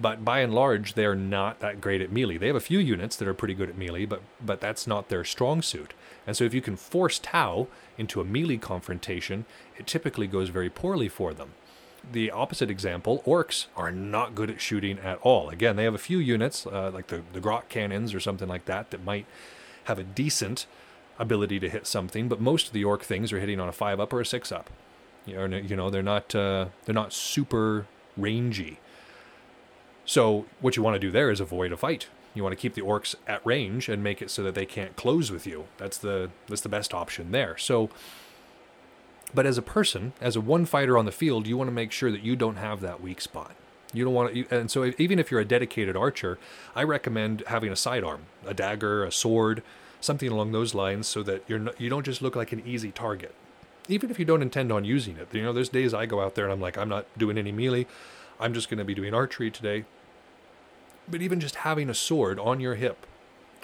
but 0.00 0.24
by 0.24 0.40
and 0.40 0.54
large, 0.54 0.94
they're 0.94 1.14
not 1.14 1.60
that 1.60 1.80
great 1.80 2.00
at 2.00 2.10
melee. 2.10 2.38
They 2.38 2.46
have 2.46 2.56
a 2.56 2.60
few 2.60 2.78
units 2.78 3.16
that 3.16 3.28
are 3.28 3.34
pretty 3.34 3.54
good 3.54 3.68
at 3.68 3.76
melee, 3.76 4.06
but 4.06 4.22
but 4.44 4.60
that's 4.60 4.86
not 4.86 5.08
their 5.08 5.24
strong 5.24 5.62
suit. 5.62 5.92
And 6.26 6.36
so 6.36 6.44
if 6.44 6.54
you 6.54 6.62
can 6.62 6.76
force 6.76 7.18
Tau 7.18 7.66
into 7.98 8.20
a 8.20 8.24
melee 8.24 8.56
confrontation, 8.56 9.44
it 9.76 9.86
typically 9.86 10.26
goes 10.26 10.48
very 10.48 10.70
poorly 10.70 11.08
for 11.08 11.34
them. 11.34 11.52
The 12.12 12.30
opposite 12.30 12.70
example, 12.70 13.22
orcs 13.26 13.66
are 13.76 13.90
not 13.90 14.34
good 14.34 14.50
at 14.50 14.60
shooting 14.60 14.98
at 14.98 15.18
all. 15.22 15.48
Again, 15.48 15.76
they 15.76 15.84
have 15.84 15.94
a 15.94 15.98
few 15.98 16.18
units, 16.18 16.66
uh, 16.66 16.90
like 16.92 17.08
the, 17.08 17.22
the 17.32 17.40
Grot 17.40 17.68
cannons 17.68 18.14
or 18.14 18.20
something 18.20 18.48
like 18.48 18.64
that, 18.64 18.90
that 18.90 19.04
might 19.04 19.26
have 19.84 19.98
a 19.98 20.04
decent 20.04 20.66
ability 21.18 21.60
to 21.60 21.68
hit 21.68 21.86
something, 21.86 22.28
but 22.28 22.40
most 22.40 22.68
of 22.68 22.72
the 22.72 22.82
orc 22.82 23.02
things 23.02 23.32
are 23.32 23.38
hitting 23.38 23.60
on 23.60 23.68
a 23.68 23.72
5 23.72 24.00
up 24.00 24.12
or 24.12 24.20
a 24.20 24.26
6 24.26 24.50
up. 24.50 24.70
You 25.26 25.48
know, 25.48 25.56
you 25.58 25.76
know 25.76 25.90
they're 25.90 26.02
not 26.02 26.34
uh, 26.34 26.66
they're 26.84 26.94
not 26.94 27.12
super 27.12 27.86
rangy. 28.16 28.80
So 30.04 30.46
what 30.60 30.76
you 30.76 30.82
want 30.82 30.94
to 30.94 30.98
do 30.98 31.10
there 31.10 31.30
is 31.30 31.40
avoid 31.40 31.72
a 31.72 31.76
fight. 31.76 32.08
You 32.34 32.42
want 32.42 32.52
to 32.52 32.56
keep 32.56 32.74
the 32.74 32.80
orcs 32.80 33.14
at 33.26 33.44
range 33.44 33.88
and 33.88 34.02
make 34.02 34.22
it 34.22 34.30
so 34.30 34.42
that 34.42 34.54
they 34.54 34.66
can't 34.66 34.96
close 34.96 35.30
with 35.30 35.46
you. 35.46 35.66
That's 35.76 35.98
the 35.98 36.30
that's 36.48 36.62
the 36.62 36.68
best 36.68 36.94
option 36.94 37.32
there. 37.32 37.56
So 37.58 37.90
but 39.34 39.46
as 39.46 39.58
a 39.58 39.62
person, 39.62 40.12
as 40.20 40.36
a 40.36 40.40
one 40.40 40.64
fighter 40.64 40.98
on 40.98 41.04
the 41.04 41.12
field, 41.12 41.46
you 41.46 41.56
want 41.56 41.68
to 41.68 41.72
make 41.72 41.92
sure 41.92 42.10
that 42.10 42.22
you 42.22 42.36
don't 42.36 42.56
have 42.56 42.80
that 42.80 43.00
weak 43.00 43.20
spot. 43.20 43.52
You 43.92 44.04
don't 44.04 44.14
want 44.14 44.34
to, 44.34 44.46
and 44.50 44.70
so 44.70 44.92
even 44.98 45.18
if 45.18 45.30
you're 45.30 45.40
a 45.40 45.44
dedicated 45.44 45.96
archer, 45.96 46.38
I 46.74 46.84
recommend 46.84 47.42
having 47.48 47.72
a 47.72 47.76
sidearm, 47.76 48.22
a 48.46 48.54
dagger, 48.54 49.04
a 49.04 49.12
sword, 49.12 49.62
something 50.00 50.28
along 50.28 50.52
those 50.52 50.74
lines, 50.74 51.06
so 51.06 51.22
that 51.24 51.42
you're 51.48 51.58
not, 51.58 51.80
you 51.80 51.90
don't 51.90 52.04
just 52.04 52.22
look 52.22 52.36
like 52.36 52.52
an 52.52 52.62
easy 52.64 52.92
target. 52.92 53.34
Even 53.88 54.10
if 54.10 54.18
you 54.18 54.24
don't 54.24 54.42
intend 54.42 54.70
on 54.70 54.84
using 54.84 55.16
it, 55.16 55.28
you 55.32 55.42
know, 55.42 55.52
there's 55.52 55.68
days 55.68 55.92
I 55.92 56.06
go 56.06 56.20
out 56.20 56.36
there 56.36 56.44
and 56.44 56.52
I'm 56.52 56.60
like, 56.60 56.78
I'm 56.78 56.88
not 56.88 57.06
doing 57.18 57.36
any 57.36 57.50
melee. 57.50 57.86
I'm 58.38 58.54
just 58.54 58.70
going 58.70 58.78
to 58.78 58.84
be 58.84 58.94
doing 58.94 59.12
archery 59.12 59.50
today. 59.50 59.84
But 61.08 61.22
even 61.22 61.40
just 61.40 61.56
having 61.56 61.90
a 61.90 61.94
sword 61.94 62.38
on 62.38 62.60
your 62.60 62.76
hip 62.76 63.06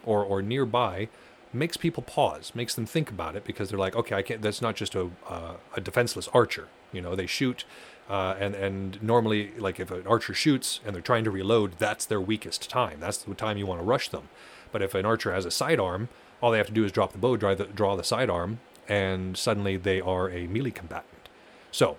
or, 0.04 0.24
or 0.24 0.42
nearby 0.42 1.08
makes 1.56 1.76
people 1.76 2.02
pause, 2.02 2.52
makes 2.54 2.74
them 2.74 2.86
think 2.86 3.10
about 3.10 3.36
it 3.36 3.44
because 3.44 3.70
they're 3.70 3.78
like, 3.78 3.96
okay, 3.96 4.14
I 4.14 4.22
can't. 4.22 4.42
That's 4.42 4.62
not 4.62 4.76
just 4.76 4.94
a 4.94 5.10
uh, 5.28 5.54
a 5.74 5.80
defenseless 5.80 6.28
archer. 6.32 6.68
You 6.92 7.00
know, 7.00 7.14
they 7.16 7.26
shoot, 7.26 7.64
uh, 8.08 8.36
and 8.38 8.54
and 8.54 9.02
normally, 9.02 9.52
like 9.58 9.80
if 9.80 9.90
an 9.90 10.06
archer 10.06 10.34
shoots 10.34 10.80
and 10.84 10.94
they're 10.94 11.02
trying 11.02 11.24
to 11.24 11.30
reload, 11.30 11.78
that's 11.78 12.06
their 12.06 12.20
weakest 12.20 12.68
time. 12.70 13.00
That's 13.00 13.18
the 13.18 13.34
time 13.34 13.56
you 13.58 13.66
want 13.66 13.80
to 13.80 13.84
rush 13.84 14.08
them. 14.08 14.28
But 14.72 14.82
if 14.82 14.94
an 14.94 15.06
archer 15.06 15.32
has 15.32 15.44
a 15.44 15.50
sidearm, 15.50 16.08
all 16.40 16.50
they 16.50 16.58
have 16.58 16.66
to 16.66 16.72
do 16.72 16.84
is 16.84 16.92
drop 16.92 17.12
the 17.12 17.18
bow, 17.18 17.36
draw 17.36 17.54
the, 17.54 17.64
draw 17.64 17.96
the 17.96 18.04
sidearm, 18.04 18.60
and 18.88 19.36
suddenly 19.36 19.76
they 19.76 20.00
are 20.00 20.30
a 20.30 20.46
melee 20.46 20.70
combatant. 20.70 21.28
So, 21.70 21.96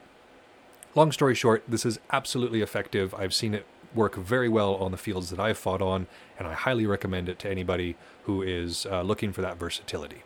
long 0.96 1.12
story 1.12 1.36
short, 1.36 1.64
this 1.68 1.86
is 1.86 2.00
absolutely 2.12 2.62
effective. 2.62 3.14
I've 3.16 3.34
seen 3.34 3.54
it 3.54 3.66
work 3.96 4.16
very 4.16 4.50
well 4.50 4.76
on 4.76 4.92
the 4.92 4.98
fields 4.98 5.30
that 5.30 5.40
I've 5.40 5.58
fought 5.58 5.82
on, 5.82 6.08
and 6.38 6.48
I 6.48 6.54
highly 6.54 6.86
recommend 6.86 7.30
it 7.30 7.40
to 7.40 7.50
anybody 7.50 7.96
who 8.24 8.42
is 8.42 8.86
uh, 8.86 9.02
looking 9.02 9.32
for 9.32 9.42
that 9.42 9.58
versatility. 9.58 10.24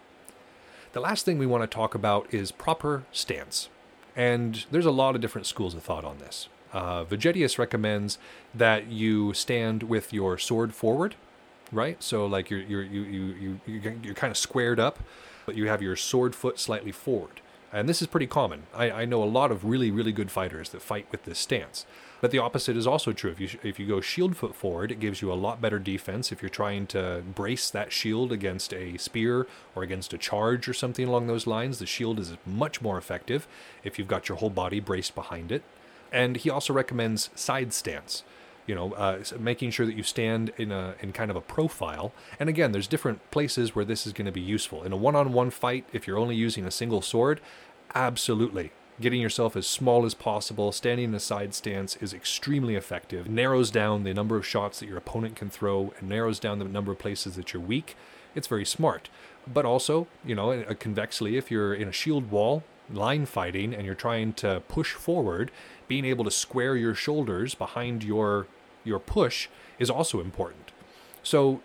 The 0.93 0.99
last 0.99 1.23
thing 1.23 1.37
we 1.37 1.45
want 1.45 1.63
to 1.63 1.67
talk 1.67 1.95
about 1.95 2.33
is 2.33 2.51
proper 2.51 3.03
stance. 3.11 3.69
And 4.15 4.65
there's 4.71 4.85
a 4.85 4.91
lot 4.91 5.15
of 5.15 5.21
different 5.21 5.47
schools 5.47 5.73
of 5.73 5.83
thought 5.83 6.03
on 6.03 6.17
this. 6.17 6.49
Uh, 6.73 7.03
Vegetius 7.05 7.57
recommends 7.57 8.17
that 8.53 8.87
you 8.87 9.33
stand 9.33 9.83
with 9.83 10.13
your 10.13 10.37
sword 10.37 10.73
forward, 10.73 11.15
right? 11.71 12.01
So 12.01 12.25
like 12.25 12.49
you're 12.49 12.61
you're 12.61 12.83
you 12.83 13.01
you 13.01 13.59
you 13.65 13.99
you're 14.03 14.13
kind 14.13 14.31
of 14.31 14.37
squared 14.37 14.79
up, 14.79 14.99
but 15.45 15.55
you 15.55 15.67
have 15.67 15.81
your 15.81 15.95
sword 15.95 16.35
foot 16.35 16.59
slightly 16.59 16.91
forward. 16.91 17.41
And 17.73 17.87
this 17.87 18.01
is 18.01 18.07
pretty 18.07 18.27
common. 18.27 18.63
I, 18.75 18.91
I 18.91 19.05
know 19.05 19.23
a 19.23 19.25
lot 19.25 19.51
of 19.51 19.63
really 19.65 19.91
really 19.91 20.11
good 20.11 20.31
fighters 20.31 20.69
that 20.69 20.81
fight 20.81 21.07
with 21.11 21.23
this 21.23 21.39
stance. 21.39 21.85
But 22.21 22.29
the 22.29 22.37
opposite 22.37 22.77
is 22.77 22.85
also 22.85 23.13
true. 23.13 23.31
If 23.31 23.41
you 23.41 23.49
if 23.63 23.79
you 23.79 23.87
go 23.87 23.99
shield 23.99 24.37
foot 24.37 24.55
forward, 24.55 24.91
it 24.91 24.99
gives 24.99 25.23
you 25.23 25.33
a 25.33 25.33
lot 25.33 25.59
better 25.59 25.79
defense. 25.79 26.31
If 26.31 26.41
you're 26.41 26.49
trying 26.49 26.85
to 26.87 27.23
brace 27.33 27.71
that 27.71 27.91
shield 27.91 28.31
against 28.31 28.73
a 28.73 28.95
spear 28.97 29.47
or 29.75 29.81
against 29.81 30.13
a 30.13 30.19
charge 30.19 30.69
or 30.69 30.73
something 30.73 31.07
along 31.07 31.25
those 31.25 31.47
lines, 31.47 31.79
the 31.79 31.87
shield 31.87 32.19
is 32.19 32.37
much 32.45 32.79
more 32.79 32.99
effective 32.99 33.47
if 33.83 33.97
you've 33.97 34.07
got 34.07 34.29
your 34.29 34.37
whole 34.37 34.51
body 34.51 34.79
braced 34.79 35.15
behind 35.15 35.51
it. 35.51 35.63
And 36.11 36.37
he 36.37 36.49
also 36.49 36.73
recommends 36.73 37.31
side 37.33 37.73
stance. 37.73 38.23
You 38.67 38.75
know, 38.75 38.93
uh, 38.93 39.23
making 39.39 39.71
sure 39.71 39.87
that 39.87 39.97
you 39.97 40.03
stand 40.03 40.53
in 40.57 40.71
a 40.71 40.93
in 41.01 41.13
kind 41.13 41.31
of 41.31 41.35
a 41.35 41.41
profile. 41.41 42.13
And 42.39 42.47
again, 42.49 42.71
there's 42.71 42.87
different 42.87 43.31
places 43.31 43.75
where 43.75 43.83
this 43.83 44.05
is 44.05 44.13
going 44.13 44.27
to 44.27 44.31
be 44.31 44.41
useful. 44.41 44.83
In 44.83 44.93
a 44.93 44.95
one-on-one 44.95 45.49
fight, 45.49 45.87
if 45.91 46.05
you're 46.05 46.19
only 46.19 46.35
using 46.35 46.67
a 46.67 46.71
single 46.71 47.01
sword, 47.01 47.41
absolutely 47.95 48.71
getting 49.01 49.21
yourself 49.21 49.55
as 49.55 49.67
small 49.67 50.05
as 50.05 50.13
possible, 50.13 50.71
standing 50.71 51.05
in 51.05 51.15
a 51.15 51.19
side 51.19 51.53
stance 51.53 51.95
is 51.97 52.13
extremely 52.13 52.75
effective. 52.75 53.25
It 53.25 53.31
narrows 53.31 53.71
down 53.71 54.03
the 54.03 54.13
number 54.13 54.37
of 54.37 54.45
shots 54.45 54.79
that 54.79 54.87
your 54.87 54.97
opponent 54.97 55.35
can 55.35 55.49
throw 55.49 55.93
and 55.99 56.07
narrows 56.07 56.39
down 56.39 56.59
the 56.59 56.65
number 56.65 56.91
of 56.91 56.99
places 56.99 57.35
that 57.35 57.53
you're 57.53 57.61
weak. 57.61 57.95
It's 58.35 58.47
very 58.47 58.65
smart. 58.65 59.09
But 59.51 59.65
also, 59.65 60.07
you 60.25 60.35
know, 60.35 60.51
uh, 60.51 60.73
convexly, 60.73 61.37
if 61.37 61.51
you're 61.51 61.73
in 61.73 61.87
a 61.87 61.91
shield 61.91 62.31
wall, 62.31 62.63
line 62.91 63.25
fighting, 63.25 63.73
and 63.73 63.85
you're 63.85 63.95
trying 63.95 64.33
to 64.33 64.61
push 64.67 64.93
forward, 64.93 65.51
being 65.87 66.05
able 66.05 66.23
to 66.23 66.31
square 66.31 66.75
your 66.75 66.93
shoulders 66.93 67.55
behind 67.55 68.03
your 68.03 68.47
your 68.83 68.99
push 68.99 69.47
is 69.77 69.89
also 69.89 70.19
important. 70.19 70.71
So, 71.23 71.61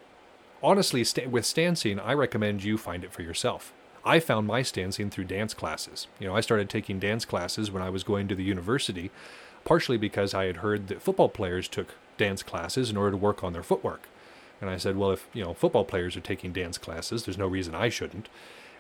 honestly, 0.63 1.03
st- 1.03 1.31
with 1.31 1.47
stancing, 1.47 1.99
I 1.99 2.13
recommend 2.13 2.63
you 2.63 2.77
find 2.77 3.05
it 3.05 3.13
for 3.13 3.23
yourself. 3.23 3.73
I 4.07 4.21
found 4.21 4.47
my 4.47 4.63
stancing 4.63 5.11
through 5.11 5.25
dance 5.25 5.53
classes. 5.53 6.07
You 6.21 6.29
know, 6.29 6.37
I 6.37 6.41
started 6.41 6.71
taking 6.71 7.01
dance 7.01 7.25
classes 7.25 7.73
when 7.73 7.83
I 7.83 7.91
was 7.91 8.05
going 8.05 8.29
to 8.29 8.37
the 8.37 8.45
university, 8.45 9.11
partially 9.65 9.99
because 9.99 10.33
I 10.33 10.45
had 10.45 10.59
heard 10.59 10.87
that 10.87 11.03
football 11.03 11.29
players 11.29 11.67
took 11.67 11.97
dance 12.17 12.45
classes 12.45 12.89
in 12.89 12.97
order 12.97 13.11
to 13.11 13.17
work 13.17 13.43
on 13.43 13.53
their 13.53 13.65
footwork. 13.65 14.09
And 14.61 14.71
I 14.71 14.77
said, 14.77 14.97
well, 14.97 15.11
if, 15.11 15.27
you 15.33 15.43
know, 15.43 15.55
football 15.55 15.85
players 15.85 16.17
are 16.17 16.21
taking 16.21 16.53
dance 16.53 16.79
classes, 16.79 17.25
there's 17.25 17.37
no 17.37 17.49
reason 17.49 17.75
I 17.75 17.89
shouldn't. 17.89 18.29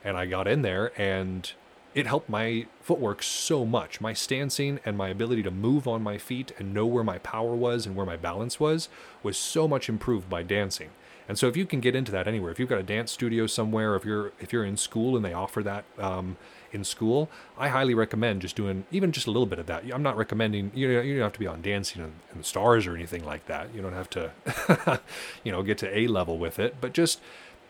And 0.05 0.17
I 0.17 0.27
got 0.27 0.47
in 0.47 0.63
there 0.63 0.93
and 0.97 1.51
it 1.93 2.07
helped 2.07 2.29
my 2.29 2.67
footwork 2.81 3.23
so 3.23 3.65
much. 3.65 4.01
My 4.01 4.13
stancing 4.13 4.79
and 4.85 4.97
my 4.97 5.09
ability 5.09 5.43
to 5.43 5.51
move 5.51 5.89
on 5.89 6.03
my 6.03 6.19
feet 6.19 6.53
and 6.57 6.73
know 6.73 6.87
where 6.87 7.03
my 7.03 7.19
power 7.19 7.57
was 7.57 7.85
and 7.85 7.97
where 7.97 8.07
my 8.07 8.17
balance 8.17 8.61
was 8.61 8.89
was 9.25 9.37
so 9.37 9.67
much 9.67 9.89
improved 9.89 10.31
by 10.31 10.45
dancing. 10.45 10.91
And 11.29 11.39
so 11.39 11.49
if 11.49 11.57
you 11.57 11.67
can 11.67 11.81
get 11.81 11.97
into 11.97 12.13
that 12.13 12.29
anywhere, 12.29 12.53
if 12.53 12.61
you've 12.61 12.69
got 12.69 12.79
a 12.79 12.85
dance 12.85 13.11
studio 13.11 13.47
somewhere, 13.47 13.97
if 13.97 14.05
you're 14.05 14.33
if 14.41 14.53
you're 14.53 14.65
in 14.65 14.77
school 14.77 15.17
and 15.17 15.25
they 15.25 15.33
offer 15.33 15.63
that 15.63 15.85
um, 15.99 16.37
in 16.73 16.85
school, 16.85 17.29
I 17.59 17.69
highly 17.69 17.95
recommend 17.95 18.43
just 18.43 18.55
doing 18.55 18.85
even 18.93 19.13
just 19.13 19.27
a 19.27 19.31
little 19.31 19.47
bit 19.47 19.59
of 19.59 19.67
that. 19.67 19.85
I'm 19.93 20.03
not 20.03 20.17
recommending 20.17 20.71
you 20.75 20.93
know 20.93 21.01
you 21.01 21.15
don't 21.15 21.25
have 21.25 21.33
to 21.33 21.39
be 21.39 21.47
on 21.47 21.63
Dancing 21.63 22.03
in, 22.03 22.39
the 22.39 22.45
Stars 22.45 22.87
or 22.87 22.95
anything 22.95 23.25
like 23.25 23.47
that. 23.47 23.75
You 23.75 23.83
don't 23.83 23.93
have 23.93 24.11
to 24.11 25.01
you 25.45 25.51
know 25.51 25.63
get 25.63 25.79
to 25.79 25.99
A 25.99 26.07
level 26.07 26.39
with 26.39 26.59
it, 26.59 26.77
but 26.81 26.93
just 26.93 27.21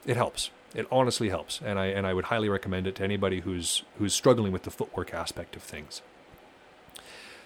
it 0.05 0.17
helps. 0.17 0.51
It 0.75 0.87
honestly 0.93 1.31
helps, 1.31 1.61
and 1.65 1.79
I 1.79 1.87
and 1.87 2.07
I 2.07 2.13
would 2.13 2.27
highly 2.27 2.51
recommend 2.51 2.87
it 2.87 2.97
to 2.97 3.05
anybody 3.05 3.41
who's 3.41 3.85
who's 3.99 4.13
struggling 4.13 4.53
with 4.53 4.65
the 4.65 4.71
footwork 4.71 5.15
aspect 5.15 5.57
of 5.57 5.63
things. 5.63 6.03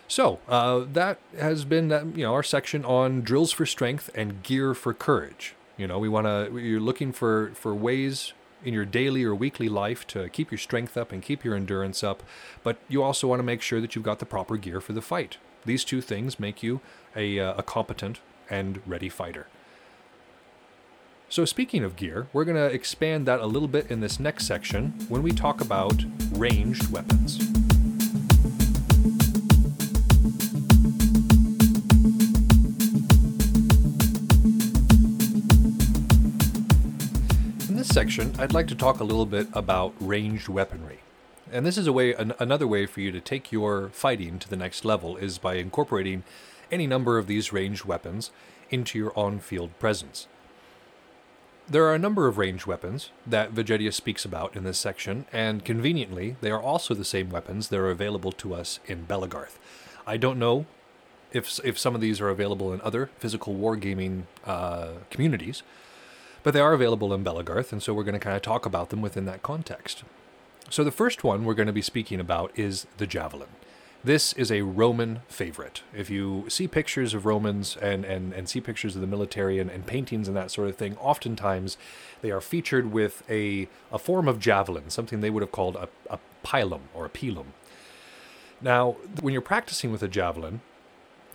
So 0.08 0.40
uh, 0.48 0.86
that 0.92 1.18
has 1.38 1.64
been 1.64 1.86
that 1.88 2.16
you 2.16 2.24
know 2.24 2.34
our 2.34 2.42
section 2.42 2.84
on 2.84 3.20
drills 3.20 3.52
for 3.52 3.64
strength 3.64 4.10
and 4.16 4.42
gear 4.42 4.74
for 4.74 4.92
courage. 4.92 5.54
You 5.80 5.86
know, 5.86 5.98
we 5.98 6.10
want 6.10 6.26
to 6.26 6.58
you're 6.58 6.78
looking 6.78 7.10
for 7.10 7.52
for 7.54 7.74
ways 7.74 8.34
in 8.62 8.74
your 8.74 8.84
daily 8.84 9.24
or 9.24 9.34
weekly 9.34 9.70
life 9.70 10.06
to 10.08 10.28
keep 10.28 10.50
your 10.50 10.58
strength 10.58 10.94
up 10.94 11.10
and 11.10 11.22
keep 11.22 11.42
your 11.42 11.54
endurance 11.54 12.04
up, 12.04 12.22
but 12.62 12.76
you 12.86 13.02
also 13.02 13.26
want 13.26 13.38
to 13.38 13.44
make 13.44 13.62
sure 13.62 13.80
that 13.80 13.94
you've 13.94 14.04
got 14.04 14.18
the 14.18 14.26
proper 14.26 14.58
gear 14.58 14.82
for 14.82 14.92
the 14.92 15.00
fight. 15.00 15.38
These 15.64 15.84
two 15.84 16.02
things 16.02 16.38
make 16.38 16.62
you 16.62 16.82
a, 17.16 17.40
uh, 17.40 17.54
a 17.56 17.62
competent 17.62 18.20
and 18.50 18.82
ready 18.86 19.08
fighter. 19.08 19.46
So, 21.30 21.46
speaking 21.46 21.82
of 21.82 21.96
gear, 21.96 22.28
we're 22.34 22.44
going 22.44 22.56
to 22.56 22.74
expand 22.74 23.24
that 23.26 23.40
a 23.40 23.46
little 23.46 23.68
bit 23.68 23.90
in 23.90 24.00
this 24.00 24.20
next 24.20 24.46
section 24.46 24.94
when 25.08 25.22
we 25.22 25.32
talk 25.32 25.62
about 25.62 26.04
ranged 26.32 26.90
weapons. 26.90 27.49
Section, 37.90 38.32
I'd 38.38 38.52
like 38.52 38.68
to 38.68 38.76
talk 38.76 39.00
a 39.00 39.04
little 39.04 39.26
bit 39.26 39.48
about 39.52 39.94
ranged 39.98 40.48
weaponry. 40.48 41.00
And 41.52 41.66
this 41.66 41.76
is 41.76 41.88
a 41.88 41.92
way, 41.92 42.14
an, 42.14 42.32
another 42.38 42.66
way 42.66 42.86
for 42.86 43.00
you 43.00 43.10
to 43.10 43.20
take 43.20 43.50
your 43.50 43.88
fighting 43.88 44.38
to 44.38 44.48
the 44.48 44.56
next 44.56 44.84
level 44.84 45.16
is 45.16 45.38
by 45.38 45.54
incorporating 45.54 46.22
any 46.70 46.86
number 46.86 47.18
of 47.18 47.26
these 47.26 47.52
ranged 47.52 47.84
weapons 47.84 48.30
into 48.70 48.96
your 48.96 49.12
on-field 49.18 49.76
presence. 49.80 50.28
There 51.68 51.84
are 51.84 51.94
a 51.94 51.98
number 51.98 52.28
of 52.28 52.38
ranged 52.38 52.66
weapons 52.66 53.10
that 53.26 53.54
Vegetius 53.54 53.94
speaks 53.94 54.24
about 54.24 54.54
in 54.54 54.62
this 54.62 54.78
section, 54.78 55.26
and 55.32 55.64
conveniently, 55.64 56.36
they 56.40 56.52
are 56.52 56.62
also 56.62 56.94
the 56.94 57.04
same 57.04 57.28
weapons 57.28 57.68
that 57.68 57.78
are 57.78 57.90
available 57.90 58.32
to 58.32 58.54
us 58.54 58.78
in 58.86 59.06
Belegarth. 59.06 59.58
I 60.06 60.16
don't 60.16 60.38
know 60.38 60.66
if, 61.32 61.58
if 61.64 61.76
some 61.76 61.96
of 61.96 62.00
these 62.00 62.20
are 62.20 62.28
available 62.28 62.72
in 62.72 62.80
other 62.82 63.10
physical 63.18 63.54
wargaming 63.54 64.22
uh, 64.44 64.90
communities, 65.10 65.64
but 66.42 66.54
they 66.54 66.60
are 66.60 66.72
available 66.72 67.12
in 67.12 67.24
Belegarth, 67.24 67.72
and 67.72 67.82
so 67.82 67.92
we're 67.92 68.04
going 68.04 68.14
to 68.14 68.20
kind 68.20 68.36
of 68.36 68.42
talk 68.42 68.66
about 68.66 68.90
them 68.90 69.02
within 69.02 69.26
that 69.26 69.42
context. 69.42 70.04
So 70.68 70.84
the 70.84 70.90
first 70.90 71.24
one 71.24 71.44
we're 71.44 71.54
going 71.54 71.66
to 71.66 71.72
be 71.72 71.82
speaking 71.82 72.20
about 72.20 72.52
is 72.56 72.86
the 72.98 73.06
javelin. 73.06 73.48
This 74.02 74.32
is 74.32 74.50
a 74.50 74.62
Roman 74.62 75.20
favorite. 75.28 75.82
If 75.94 76.08
you 76.08 76.46
see 76.48 76.66
pictures 76.66 77.12
of 77.12 77.26
Romans 77.26 77.76
and, 77.76 78.06
and, 78.06 78.32
and 78.32 78.48
see 78.48 78.60
pictures 78.60 78.94
of 78.94 79.02
the 79.02 79.06
military 79.06 79.58
and, 79.58 79.68
and 79.68 79.86
paintings 79.86 80.26
and 80.26 80.34
that 80.36 80.50
sort 80.50 80.68
of 80.68 80.76
thing, 80.76 80.96
oftentimes 80.96 81.76
they 82.22 82.30
are 82.30 82.40
featured 82.40 82.92
with 82.92 83.22
a, 83.28 83.68
a 83.92 83.98
form 83.98 84.26
of 84.26 84.38
javelin, 84.38 84.88
something 84.88 85.20
they 85.20 85.28
would 85.28 85.42
have 85.42 85.52
called 85.52 85.76
a, 85.76 85.88
a 86.08 86.18
pilum 86.42 86.80
or 86.94 87.04
a 87.04 87.10
pilum. 87.10 87.46
Now, 88.62 88.96
when 89.20 89.32
you're 89.32 89.42
practicing 89.42 89.92
with 89.92 90.02
a 90.02 90.08
javelin, 90.08 90.62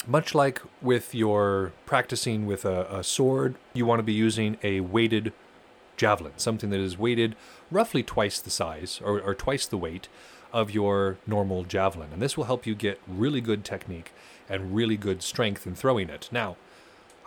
much 0.08 0.36
like 0.36 0.62
with 0.82 1.14
your 1.16 1.74
practicing 1.86 2.46
with 2.46 2.66
a, 2.66 2.86
a 2.94 3.04
sword, 3.04 3.56
you 3.74 3.86
want 3.86 4.00
to 4.00 4.04
be 4.04 4.14
using 4.14 4.58
a 4.64 4.80
weighted 4.80 5.34
javelin, 5.98 6.34
something 6.38 6.70
that 6.70 6.80
is 6.80 6.98
weighted 6.98 7.36
roughly 7.72 8.04
twice 8.04 8.40
the 8.40 8.50
size 8.50 9.02
or, 9.04 9.20
or 9.22 9.34
twice 9.34 9.66
the 9.66 9.78
weight 9.78 10.08
of 10.54 10.72
your 10.72 11.18
normal 11.26 11.64
javelin. 11.64 12.10
And 12.14 12.22
this 12.22 12.38
will 12.38 12.46
help 12.46 12.66
you 12.66 12.76
get 12.76 13.02
really 13.08 13.42
good 13.42 13.64
technique 13.64 14.12
and 14.50 14.76
really 14.76 14.98
good 14.98 15.22
strength 15.22 15.66
in 15.66 15.76
throwing 15.76 16.10
it. 16.10 16.30
Now, 16.32 16.56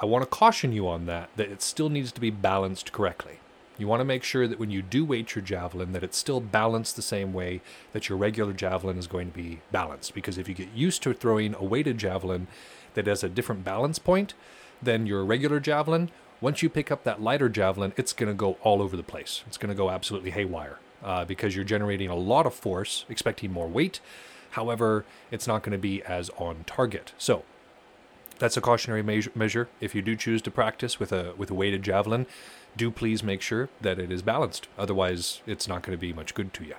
I 0.01 0.07
want 0.07 0.23
to 0.23 0.31
caution 0.31 0.73
you 0.73 0.87
on 0.89 1.07
that, 1.07 1.31
that 1.37 1.51
it 1.51 1.61
still 1.61 1.89
needs 1.89 2.13
to 2.13 2.21
be 2.21 2.31
balanced 2.31 2.93
correctly. 2.93 3.41
You 3.79 3.87
want 3.87 4.01
to 4.01 4.05
make 4.05 4.25
sure 4.25 4.49
that 4.49 4.59
when 4.59 4.71
you 4.71 4.83
do 4.83 5.05
weight 5.05 5.35
your 5.35 5.43
javelin, 5.43 5.93
that 5.93 6.03
it's 6.03 6.19
still 6.19 6.41
balanced 6.41 6.97
the 6.97 7.03
same 7.03 7.33
way 7.33 7.61
that 7.93 8.09
your 8.09 8.19
regular 8.19 8.53
javelin 8.53 8.99
is 8.99 9.07
going 9.07 9.31
to 9.31 9.37
be 9.37 9.61
balanced. 9.71 10.15
Because 10.15 10.37
if 10.37 10.49
you 10.49 10.55
get 10.55 10.73
used 10.75 11.03
to 11.05 11.15
throwing 11.15 11.55
a 11.55 11.65
weighted 11.65 11.97
javelin 11.97 12.49
that 12.95 13.07
has 13.07 13.23
a 13.23 13.29
different 13.29 13.65
balance 13.65 13.99
point 13.99 14.35
than 14.83 15.07
your 15.07 15.25
regular 15.25 15.61
javelin, 15.61 16.11
once 16.41 16.63
you 16.63 16.69
pick 16.69 16.91
up 16.91 17.05
that 17.05 17.23
lighter 17.23 17.49
javelin, 17.49 17.93
it's 17.97 18.13
going 18.13 18.29
to 18.29 18.35
go 18.35 18.59
all 18.63 18.83
over 18.83 18.97
the 18.97 19.03
place. 19.03 19.45
It's 19.47 19.59
going 19.59 19.71
to 19.71 19.77
go 19.77 19.91
absolutely 19.91 20.31
haywire 20.31 20.79
uh, 21.03 21.25
because 21.25 21.55
you're 21.55 21.65
generating 21.65 22.11
a 22.11 22.17
lot 22.17 22.47
of 22.47 22.55
force, 22.55 23.05
expecting 23.09 23.53
more 23.53 23.69
weight. 23.69 24.01
However, 24.51 25.05
it's 25.31 25.47
not 25.47 25.63
going 25.63 25.73
to 25.73 25.79
be 25.79 26.03
as 26.03 26.31
on 26.37 26.65
target. 26.67 27.13
So 27.19 27.45
that's 28.39 28.57
a 28.57 28.61
cautionary 28.61 29.03
measure. 29.03 29.69
If 29.81 29.95
you 29.95 30.03
do 30.03 30.17
choose 30.17 30.43
to 30.43 30.51
practice 30.51 30.99
with 31.01 31.13
a 31.13 31.35
with 31.37 31.51
a 31.51 31.55
weighted 31.55 31.83
javelin, 31.83 32.27
do 32.79 32.91
please 32.91 33.23
make 33.23 33.43
sure 33.43 33.69
that 33.81 33.99
it 33.99 34.11
is 34.11 34.23
balanced. 34.23 34.69
Otherwise, 34.79 35.43
it's 35.47 35.69
not 35.69 35.83
going 35.83 35.97
to 35.97 36.01
be 36.01 36.13
much 36.13 36.35
good 36.35 36.55
to 36.55 36.65
you. 36.65 36.77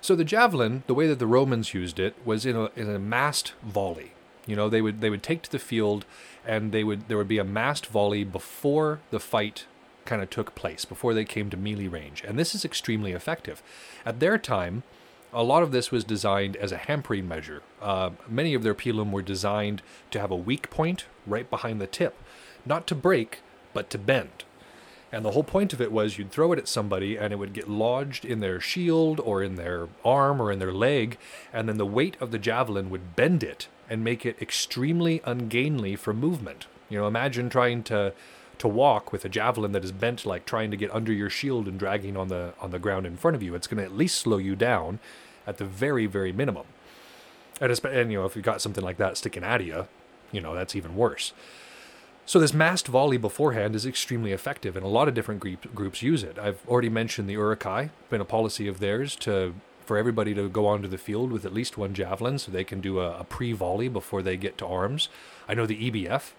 So 0.00 0.16
the 0.16 0.24
javelin, 0.24 0.82
the 0.86 0.94
way 0.94 1.06
that 1.06 1.18
the 1.18 1.26
Romans 1.26 1.74
used 1.74 2.00
it, 2.00 2.14
was 2.24 2.46
in 2.46 2.56
a, 2.56 2.70
in 2.74 2.88
a 2.88 2.98
massed 2.98 3.52
volley. 3.62 4.12
You 4.46 4.56
know, 4.56 4.68
they 4.68 4.82
would 4.82 5.00
they 5.00 5.10
would 5.10 5.22
take 5.22 5.42
to 5.42 5.52
the 5.52 5.58
field, 5.58 6.04
and 6.44 6.72
they 6.72 6.82
would 6.82 7.06
there 7.08 7.16
would 7.16 7.28
be 7.28 7.38
a 7.38 7.44
massed 7.44 7.86
volley 7.86 8.24
before 8.24 9.00
the 9.10 9.20
fight 9.20 9.66
kind 10.04 10.20
of 10.20 10.30
took 10.30 10.56
place 10.56 10.84
before 10.84 11.14
they 11.14 11.24
came 11.24 11.48
to 11.50 11.56
melee 11.56 11.86
range. 11.86 12.24
And 12.26 12.36
this 12.36 12.54
is 12.54 12.64
extremely 12.64 13.12
effective. 13.12 13.62
At 14.04 14.18
their 14.18 14.38
time, 14.38 14.82
a 15.32 15.44
lot 15.44 15.62
of 15.62 15.70
this 15.70 15.90
was 15.90 16.04
designed 16.04 16.56
as 16.56 16.72
a 16.72 16.76
hampering 16.76 17.28
measure. 17.28 17.62
Uh, 17.80 18.10
many 18.28 18.54
of 18.54 18.64
their 18.64 18.74
pilum 18.74 19.12
were 19.12 19.22
designed 19.22 19.80
to 20.10 20.20
have 20.20 20.30
a 20.30 20.36
weak 20.36 20.70
point 20.70 21.06
right 21.26 21.48
behind 21.48 21.80
the 21.80 21.86
tip, 21.86 22.20
not 22.66 22.86
to 22.88 22.94
break, 22.94 23.40
but 23.72 23.88
to 23.90 23.98
bend. 23.98 24.44
And 25.12 25.26
the 25.26 25.32
whole 25.32 25.44
point 25.44 25.74
of 25.74 25.80
it 25.80 25.92
was 25.92 26.16
you'd 26.16 26.30
throw 26.30 26.52
it 26.52 26.58
at 26.58 26.66
somebody 26.66 27.18
and 27.18 27.34
it 27.34 27.36
would 27.36 27.52
get 27.52 27.68
lodged 27.68 28.24
in 28.24 28.40
their 28.40 28.58
shield 28.60 29.20
or 29.20 29.42
in 29.42 29.56
their 29.56 29.88
arm 30.04 30.40
or 30.40 30.50
in 30.50 30.58
their 30.58 30.72
leg, 30.72 31.18
and 31.52 31.68
then 31.68 31.76
the 31.76 31.86
weight 31.86 32.16
of 32.18 32.30
the 32.30 32.38
javelin 32.38 32.88
would 32.88 33.14
bend 33.14 33.42
it 33.42 33.68
and 33.90 34.02
make 34.02 34.24
it 34.24 34.40
extremely 34.40 35.20
ungainly 35.24 35.96
for 35.96 36.14
movement. 36.14 36.66
You 36.88 36.98
know, 36.98 37.06
imagine 37.06 37.50
trying 37.50 37.82
to 37.84 38.14
to 38.58 38.68
walk 38.68 39.12
with 39.12 39.24
a 39.24 39.28
javelin 39.28 39.72
that 39.72 39.84
is 39.84 39.92
bent 39.92 40.24
like 40.24 40.46
trying 40.46 40.70
to 40.70 40.76
get 40.76 40.94
under 40.94 41.12
your 41.12 41.28
shield 41.28 41.66
and 41.66 41.78
dragging 41.78 42.16
on 42.16 42.28
the 42.28 42.54
on 42.58 42.70
the 42.70 42.78
ground 42.78 43.06
in 43.06 43.16
front 43.18 43.34
of 43.34 43.42
you. 43.42 43.54
It's 43.54 43.66
going 43.66 43.78
to 43.78 43.84
at 43.84 43.96
least 43.96 44.18
slow 44.18 44.38
you 44.38 44.56
down 44.56 44.98
at 45.46 45.58
the 45.58 45.64
very 45.66 46.06
very 46.06 46.32
minimum. 46.32 46.66
And, 47.60 47.70
and 47.84 48.10
you 48.10 48.18
know, 48.18 48.24
if 48.24 48.34
you've 48.34 48.44
got 48.44 48.62
something 48.62 48.82
like 48.82 48.96
that 48.96 49.18
sticking 49.18 49.44
out 49.44 49.60
of 49.60 49.66
you, 49.66 49.86
you 50.32 50.40
know, 50.40 50.54
that's 50.54 50.74
even 50.74 50.96
worse. 50.96 51.32
So 52.24 52.38
this 52.38 52.54
massed 52.54 52.86
volley 52.86 53.16
beforehand 53.16 53.74
is 53.74 53.84
extremely 53.84 54.32
effective, 54.32 54.76
and 54.76 54.84
a 54.84 54.88
lot 54.88 55.08
of 55.08 55.14
different 55.14 55.40
group, 55.40 55.74
groups 55.74 56.02
use 56.02 56.22
it. 56.22 56.38
I've 56.38 56.66
already 56.68 56.88
mentioned 56.88 57.28
the 57.28 57.34
Uruk-hai, 57.34 57.90
been 58.10 58.20
a 58.20 58.24
policy 58.24 58.68
of 58.68 58.78
theirs 58.78 59.16
to 59.16 59.54
for 59.84 59.98
everybody 59.98 60.32
to 60.32 60.48
go 60.48 60.66
onto 60.68 60.86
the 60.86 60.96
field 60.96 61.32
with 61.32 61.44
at 61.44 61.52
least 61.52 61.76
one 61.76 61.92
javelin, 61.92 62.38
so 62.38 62.52
they 62.52 62.62
can 62.62 62.80
do 62.80 63.00
a, 63.00 63.18
a 63.18 63.24
pre-volley 63.24 63.88
before 63.88 64.22
they 64.22 64.36
get 64.36 64.56
to 64.58 64.66
arms. 64.66 65.08
I 65.48 65.54
know 65.54 65.66
the 65.66 65.90
EBF, 65.90 66.30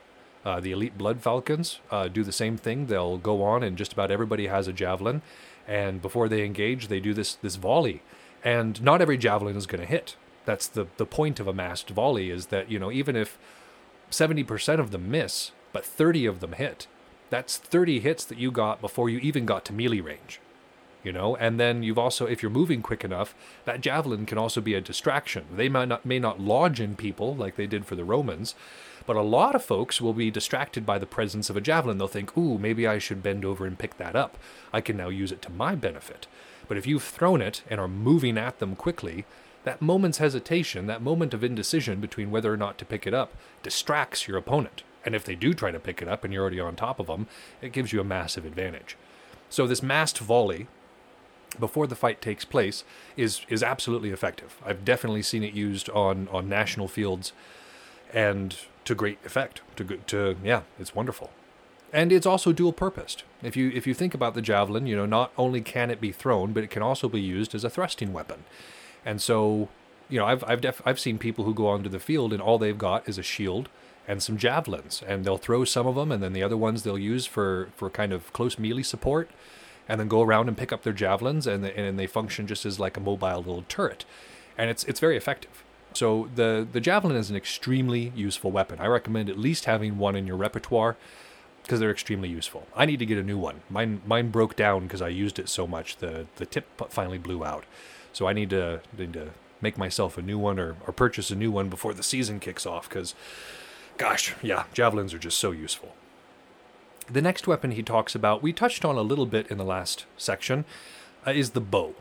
uh, 0.45 0.61
the 0.61 0.71
Elite 0.71 0.97
Blood 0.97 1.21
Falcons, 1.21 1.79
uh, 1.91 2.07
do 2.07 2.23
the 2.23 2.31
same 2.31 2.55
thing. 2.55 2.85
They'll 2.85 3.17
go 3.17 3.43
on, 3.43 3.61
and 3.61 3.77
just 3.77 3.91
about 3.91 4.11
everybody 4.11 4.47
has 4.47 4.69
a 4.69 4.73
javelin, 4.73 5.21
and 5.67 6.01
before 6.01 6.29
they 6.29 6.45
engage, 6.45 6.87
they 6.87 7.01
do 7.01 7.13
this 7.13 7.35
this 7.35 7.57
volley, 7.57 8.01
and 8.43 8.81
not 8.81 9.01
every 9.01 9.17
javelin 9.17 9.57
is 9.57 9.67
going 9.67 9.81
to 9.81 9.87
hit. 9.87 10.15
That's 10.45 10.67
the 10.67 10.87
the 10.95 11.05
point 11.05 11.41
of 11.41 11.47
a 11.47 11.53
massed 11.53 11.89
volley 11.89 12.29
is 12.29 12.47
that 12.47 12.71
you 12.71 12.79
know 12.79 12.91
even 12.91 13.17
if 13.17 13.37
70% 14.09 14.79
of 14.79 14.91
them 14.91 15.11
miss, 15.11 15.51
but 15.73 15.85
30 15.85 16.25
of 16.25 16.39
them 16.39 16.53
hit. 16.53 16.87
That's 17.29 17.57
30 17.57 17.99
hits 17.99 18.23
that 18.25 18.37
you 18.37 18.51
got 18.51 18.79
before 18.79 19.09
you 19.09 19.17
even 19.19 19.45
got 19.45 19.65
to 19.65 19.73
melee 19.73 19.99
range. 19.99 20.39
You 21.03 21.11
know, 21.11 21.35
and 21.35 21.59
then 21.59 21.83
you've 21.83 21.99
also, 21.99 22.25
if 22.27 22.41
you're 22.41 22.49
moving 22.49 22.81
quick 22.81 23.03
enough, 23.03 23.35
that 23.65 23.81
javelin 23.81 24.25
can 24.25 24.37
also 24.37 24.61
be 24.61 24.73
a 24.73 24.79
distraction. 24.79 25.43
They 25.53 25.67
might 25.67 25.89
not, 25.89 26.05
may 26.05 26.17
not 26.17 26.39
lodge 26.39 26.79
in 26.79 26.95
people 26.95 27.35
like 27.35 27.57
they 27.57 27.67
did 27.67 27.85
for 27.85 27.97
the 27.97 28.05
Romans, 28.05 28.55
but 29.05 29.17
a 29.17 29.21
lot 29.21 29.53
of 29.53 29.65
folks 29.65 29.99
will 29.99 30.13
be 30.13 30.31
distracted 30.31 30.85
by 30.85 30.97
the 30.97 31.05
presence 31.05 31.49
of 31.49 31.57
a 31.57 31.61
javelin. 31.61 31.97
They'll 31.97 32.07
think, 32.07 32.37
ooh, 32.37 32.57
maybe 32.57 32.87
I 32.87 32.99
should 32.99 33.21
bend 33.21 33.43
over 33.43 33.65
and 33.65 33.77
pick 33.77 33.97
that 33.97 34.15
up. 34.15 34.37
I 34.71 34.79
can 34.79 34.95
now 34.95 35.09
use 35.09 35.33
it 35.33 35.41
to 35.41 35.51
my 35.51 35.75
benefit. 35.75 36.25
But 36.69 36.77
if 36.77 36.87
you've 36.87 37.03
thrown 37.03 37.41
it 37.41 37.63
and 37.69 37.81
are 37.81 37.89
moving 37.89 38.37
at 38.37 38.59
them 38.59 38.75
quickly, 38.75 39.25
that 39.65 39.81
moment's 39.81 40.19
hesitation, 40.19 40.87
that 40.87 41.01
moment 41.01 41.33
of 41.33 41.43
indecision 41.43 41.99
between 41.99 42.31
whether 42.31 42.53
or 42.53 42.57
not 42.57 42.77
to 42.77 42.85
pick 42.85 43.05
it 43.05 43.13
up, 43.13 43.33
distracts 43.61 44.27
your 44.27 44.37
opponent. 44.37 44.83
And 45.05 45.15
if 45.15 45.25
they 45.25 45.35
do 45.35 45.53
try 45.53 45.71
to 45.71 45.79
pick 45.79 46.01
it 46.01 46.07
up 46.07 46.23
and 46.23 46.33
you're 46.33 46.41
already 46.41 46.59
on 46.59 46.75
top 46.75 46.99
of 46.99 47.07
them, 47.07 47.27
it 47.61 47.71
gives 47.71 47.91
you 47.91 47.99
a 47.99 48.05
massive 48.05 48.45
advantage. 48.45 48.97
So 49.49 49.67
this 49.67 49.83
massed 49.83 50.17
volley 50.19 50.67
before 51.59 51.87
the 51.87 51.95
fight 51.95 52.21
takes 52.21 52.45
place 52.45 52.83
is 53.15 53.41
is 53.47 53.61
absolutely 53.61 54.09
effective. 54.09 54.57
I've 54.65 54.83
definitely 54.83 55.21
seen 55.21 55.43
it 55.43 55.53
used 55.53 55.89
on 55.89 56.27
on 56.31 56.49
national 56.49 56.87
fields 56.87 57.33
and 58.13 58.55
to 58.85 58.95
great 58.95 59.19
effect. 59.25 59.61
To 59.75 59.83
to 59.83 60.37
yeah, 60.43 60.61
it's 60.79 60.95
wonderful. 60.95 61.31
And 61.91 62.11
it's 62.11 62.25
also 62.25 62.51
dual 62.51 62.73
purposed. 62.73 63.23
If 63.43 63.55
you 63.55 63.69
if 63.73 63.85
you 63.85 63.93
think 63.93 64.13
about 64.13 64.33
the 64.33 64.41
javelin, 64.41 64.87
you 64.87 64.95
know, 64.95 65.05
not 65.05 65.31
only 65.37 65.61
can 65.61 65.91
it 65.91 66.01
be 66.01 66.11
thrown, 66.11 66.53
but 66.53 66.63
it 66.63 66.71
can 66.71 66.81
also 66.81 67.07
be 67.07 67.21
used 67.21 67.53
as 67.53 67.63
a 67.63 67.69
thrusting 67.69 68.13
weapon. 68.13 68.45
And 69.05 69.21
so, 69.21 69.69
you 70.09 70.19
know, 70.19 70.25
I've 70.25 70.43
I've 70.45 70.61
def- 70.61 70.81
I've 70.85 70.99
seen 70.99 71.19
people 71.19 71.45
who 71.45 71.53
go 71.53 71.67
onto 71.67 71.89
the 71.89 71.99
field 71.99 72.33
and 72.33 72.41
all 72.41 72.57
they've 72.57 72.77
got 72.77 73.07
is 73.07 73.19
a 73.19 73.23
shield 73.23 73.69
and 74.07 74.21
some 74.21 74.37
javelins, 74.37 75.01
and 75.07 75.23
they'll 75.23 75.37
throw 75.37 75.63
some 75.63 75.87
of 75.87 75.95
them, 75.95 76.11
and 76.11 76.21
then 76.21 76.33
the 76.33 76.43
other 76.43 76.57
ones 76.57 76.83
they'll 76.83 76.97
use 76.97 77.25
for 77.25 77.69
for 77.75 77.89
kind 77.89 78.11
of 78.11 78.31
close 78.33 78.59
melee 78.59 78.83
support, 78.83 79.29
and 79.87 79.99
then 79.99 80.07
go 80.07 80.21
around 80.21 80.47
and 80.47 80.57
pick 80.57 80.71
up 80.71 80.83
their 80.83 80.93
javelins, 80.93 81.47
and 81.47 81.63
they, 81.63 81.73
and 81.73 81.97
they 81.97 82.07
function 82.07 82.47
just 82.47 82.65
as 82.65 82.79
like 82.79 82.97
a 82.97 82.99
mobile 82.99 83.37
little 83.37 83.65
turret, 83.67 84.05
and 84.57 84.69
it's 84.69 84.83
it's 84.85 84.99
very 84.99 85.17
effective. 85.17 85.63
So 85.93 86.29
the 86.35 86.67
the 86.69 86.79
javelin 86.79 87.15
is 87.15 87.29
an 87.29 87.35
extremely 87.35 88.11
useful 88.15 88.51
weapon. 88.51 88.79
I 88.79 88.87
recommend 88.87 89.29
at 89.29 89.37
least 89.37 89.65
having 89.65 89.97
one 89.97 90.15
in 90.15 90.27
your 90.27 90.37
repertoire 90.37 90.97
because 91.61 91.79
they're 91.79 91.91
extremely 91.91 92.29
useful. 92.29 92.67
I 92.75 92.85
need 92.85 92.99
to 92.99 93.05
get 93.05 93.17
a 93.17 93.23
new 93.23 93.37
one. 93.37 93.61
Mine 93.69 94.01
mine 94.05 94.29
broke 94.29 94.55
down 94.55 94.83
because 94.83 95.01
I 95.01 95.07
used 95.07 95.39
it 95.39 95.49
so 95.49 95.65
much. 95.65 95.97
The 95.97 96.27
the 96.35 96.45
tip 96.45 96.65
finally 96.91 97.17
blew 97.17 97.45
out. 97.45 97.65
So 98.11 98.27
I 98.27 98.33
need 98.33 98.49
to 98.49 98.81
need 98.97 99.13
to 99.13 99.29
make 99.61 99.77
myself 99.77 100.17
a 100.17 100.21
new 100.21 100.37
one 100.37 100.59
or, 100.59 100.75
or 100.85 100.91
purchase 100.93 101.31
a 101.31 101.35
new 101.35 101.49
one 101.49 101.69
before 101.69 101.93
the 101.93 102.03
season 102.03 102.39
kicks 102.39 102.65
off 102.65 102.89
because 102.89 103.15
gosh, 103.97 104.35
yeah, 104.41 104.65
javelins 104.73 105.13
are 105.13 105.19
just 105.19 105.39
so 105.39 105.51
useful. 105.51 105.95
The 107.09 107.21
next 107.21 107.47
weapon 107.47 107.71
he 107.71 107.83
talks 107.83 108.15
about, 108.15 108.41
we 108.41 108.53
touched 108.53 108.85
on 108.85 108.97
a 108.97 109.01
little 109.01 109.25
bit 109.25 109.47
in 109.47 109.57
the 109.57 109.65
last 109.65 110.05
section, 110.17 110.65
uh, 111.27 111.31
is 111.31 111.51
the 111.51 111.61
bow. 111.61 111.95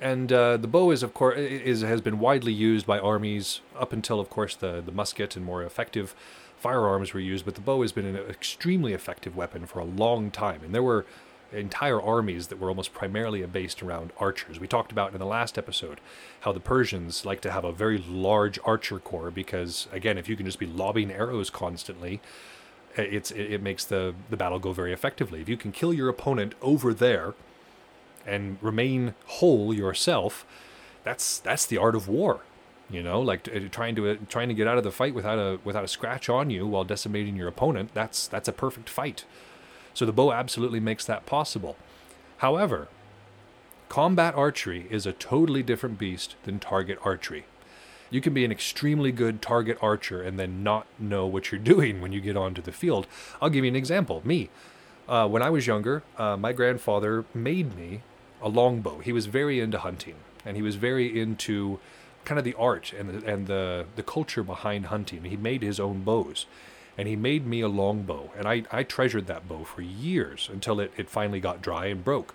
And 0.00 0.32
uh, 0.32 0.56
the 0.56 0.66
bow 0.66 0.90
is, 0.90 1.02
of 1.02 1.14
course, 1.14 1.38
is 1.38 1.82
has 1.82 2.00
been 2.00 2.18
widely 2.18 2.52
used 2.52 2.86
by 2.86 2.98
armies 2.98 3.60
up 3.78 3.92
until, 3.92 4.18
of 4.18 4.28
course, 4.28 4.56
the 4.56 4.82
the 4.84 4.92
musket 4.92 5.36
and 5.36 5.44
more 5.44 5.62
effective 5.62 6.14
firearms 6.58 7.14
were 7.14 7.20
used. 7.20 7.44
But 7.44 7.54
the 7.54 7.60
bow 7.60 7.82
has 7.82 7.92
been 7.92 8.06
an 8.06 8.16
extremely 8.16 8.92
effective 8.92 9.36
weapon 9.36 9.66
for 9.66 9.78
a 9.78 9.84
long 9.84 10.30
time, 10.30 10.62
and 10.64 10.74
there 10.74 10.82
were 10.82 11.06
entire 11.56 12.00
armies 12.00 12.48
that 12.48 12.58
were 12.58 12.68
almost 12.68 12.92
primarily 12.92 13.44
based 13.46 13.82
around 13.82 14.12
archers. 14.18 14.60
We 14.60 14.66
talked 14.66 14.92
about 14.92 15.12
in 15.12 15.18
the 15.18 15.26
last 15.26 15.58
episode 15.58 16.00
how 16.40 16.52
the 16.52 16.60
Persians 16.60 17.24
like 17.24 17.40
to 17.42 17.50
have 17.50 17.64
a 17.64 17.72
very 17.72 17.98
large 17.98 18.58
archer 18.64 18.98
corps 18.98 19.30
because, 19.30 19.88
again, 19.92 20.18
if 20.18 20.28
you 20.28 20.36
can 20.36 20.46
just 20.46 20.58
be 20.58 20.66
lobbing 20.66 21.10
arrows 21.10 21.50
constantly, 21.50 22.20
it's 22.96 23.30
it, 23.32 23.62
makes 23.62 23.84
the 23.84 24.14
the 24.30 24.36
battle 24.36 24.58
go 24.58 24.72
very 24.72 24.92
effectively. 24.92 25.40
If 25.40 25.48
you 25.48 25.56
can 25.56 25.72
kill 25.72 25.92
your 25.92 26.08
opponent 26.08 26.54
over 26.62 26.94
there 26.94 27.34
and 28.26 28.58
remain 28.60 29.14
whole 29.26 29.74
yourself, 29.74 30.46
that's 31.02 31.38
that's 31.38 31.66
the 31.66 31.78
art 31.78 31.94
of 31.94 32.08
war. 32.08 32.40
You 32.90 33.02
know, 33.02 33.20
like 33.20 33.44
t- 33.44 33.68
trying 33.68 33.94
to 33.96 34.10
uh, 34.10 34.16
trying 34.28 34.48
to 34.48 34.54
get 34.54 34.68
out 34.68 34.78
of 34.78 34.84
the 34.84 34.92
fight 34.92 35.14
without 35.14 35.38
a 35.38 35.58
without 35.64 35.84
a 35.84 35.88
scratch 35.88 36.28
on 36.28 36.50
you 36.50 36.66
while 36.66 36.84
decimating 36.84 37.36
your 37.36 37.48
opponent. 37.48 37.90
That's 37.94 38.28
that's 38.28 38.48
a 38.48 38.52
perfect 38.52 38.88
fight. 38.88 39.24
So 39.94 40.04
the 40.04 40.12
bow 40.12 40.32
absolutely 40.32 40.80
makes 40.80 41.04
that 41.06 41.24
possible. 41.24 41.76
However, 42.38 42.88
combat 43.88 44.34
archery 44.34 44.86
is 44.90 45.06
a 45.06 45.12
totally 45.12 45.62
different 45.62 45.98
beast 45.98 46.34
than 46.42 46.58
target 46.58 46.98
archery. 47.02 47.44
You 48.10 48.20
can 48.20 48.34
be 48.34 48.44
an 48.44 48.52
extremely 48.52 49.12
good 49.12 49.40
target 49.40 49.78
archer 49.80 50.22
and 50.22 50.38
then 50.38 50.62
not 50.62 50.86
know 50.98 51.26
what 51.26 51.50
you're 51.50 51.60
doing 51.74 52.00
when 52.00 52.12
you 52.12 52.20
get 52.20 52.36
onto 52.36 52.60
the 52.60 52.72
field. 52.72 53.06
I'll 53.40 53.50
give 53.50 53.64
you 53.64 53.70
an 53.70 53.76
example. 53.76 54.20
Me, 54.24 54.50
uh, 55.08 55.28
when 55.28 55.42
I 55.42 55.50
was 55.50 55.66
younger, 55.66 56.02
uh, 56.18 56.36
my 56.36 56.52
grandfather 56.52 57.24
made 57.32 57.76
me 57.76 58.02
a 58.42 58.48
longbow. 58.48 58.98
He 58.98 59.12
was 59.12 59.26
very 59.26 59.60
into 59.60 59.78
hunting, 59.78 60.16
and 60.44 60.56
he 60.56 60.62
was 60.62 60.76
very 60.76 61.20
into 61.20 61.78
kind 62.24 62.38
of 62.38 62.44
the 62.44 62.54
art 62.54 62.92
and 62.92 63.10
the, 63.10 63.26
and 63.30 63.46
the 63.46 63.86
the 63.96 64.02
culture 64.02 64.42
behind 64.42 64.86
hunting. 64.86 65.24
He 65.24 65.36
made 65.36 65.62
his 65.62 65.78
own 65.78 66.02
bows, 66.02 66.46
and 66.96 67.08
he 67.08 67.16
made 67.16 67.46
me 67.46 67.60
a 67.60 67.68
longbow, 67.68 68.30
and 68.36 68.46
I, 68.46 68.64
I 68.70 68.82
treasured 68.82 69.26
that 69.26 69.48
bow 69.48 69.64
for 69.64 69.82
years 69.82 70.48
until 70.52 70.80
it, 70.80 70.92
it 70.96 71.10
finally 71.10 71.40
got 71.40 71.62
dry 71.62 71.86
and 71.86 72.04
broke. 72.04 72.34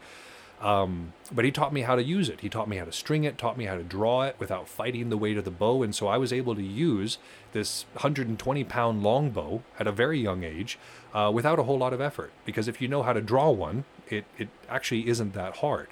Um, 0.61 1.13
but 1.31 1.45
he 1.45 1.51
taught 1.51 1.71
me 1.71 1.81
how 1.81 1.95
to 1.95 2.03
use 2.03 2.27
it. 2.27 2.41
He 2.41 2.49
taught 2.49 2.67
me 2.67 2.77
how 2.77 2.85
to 2.85 2.91
string 2.91 3.23
it, 3.23 3.37
taught 3.37 3.57
me 3.57 3.65
how 3.65 3.75
to 3.75 3.83
draw 3.83 4.23
it 4.23 4.35
without 4.39 4.67
fighting 4.67 5.09
the 5.09 5.17
weight 5.17 5.37
of 5.37 5.45
the 5.45 5.51
bow. 5.51 5.83
And 5.83 5.95
so 5.95 6.07
I 6.07 6.17
was 6.17 6.33
able 6.33 6.53
to 6.55 6.61
use 6.61 7.17
this 7.53 7.85
120 7.93 8.63
pound 8.65 9.01
longbow 9.01 9.63
at 9.79 9.87
a 9.87 9.91
very 9.91 10.19
young 10.19 10.43
age 10.43 10.77
uh, 11.13 11.31
without 11.33 11.59
a 11.59 11.63
whole 11.63 11.77
lot 11.77 11.93
of 11.93 12.01
effort. 12.01 12.31
Because 12.45 12.67
if 12.67 12.81
you 12.81 12.89
know 12.89 13.03
how 13.03 13.13
to 13.13 13.21
draw 13.21 13.49
one, 13.49 13.85
it, 14.09 14.25
it 14.37 14.49
actually 14.67 15.07
isn't 15.07 15.33
that 15.33 15.57
hard. 15.57 15.87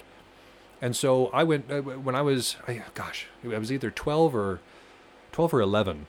And 0.82 0.94
so 0.94 1.28
I 1.28 1.44
went, 1.44 1.70
uh, 1.72 1.80
when 1.80 2.14
I 2.14 2.22
was, 2.22 2.56
I, 2.68 2.82
gosh, 2.94 3.26
I 3.42 3.58
was 3.58 3.72
either 3.72 3.90
12 3.90 4.34
or 4.34 4.60
12 5.32 5.54
or 5.54 5.60
11 5.60 6.06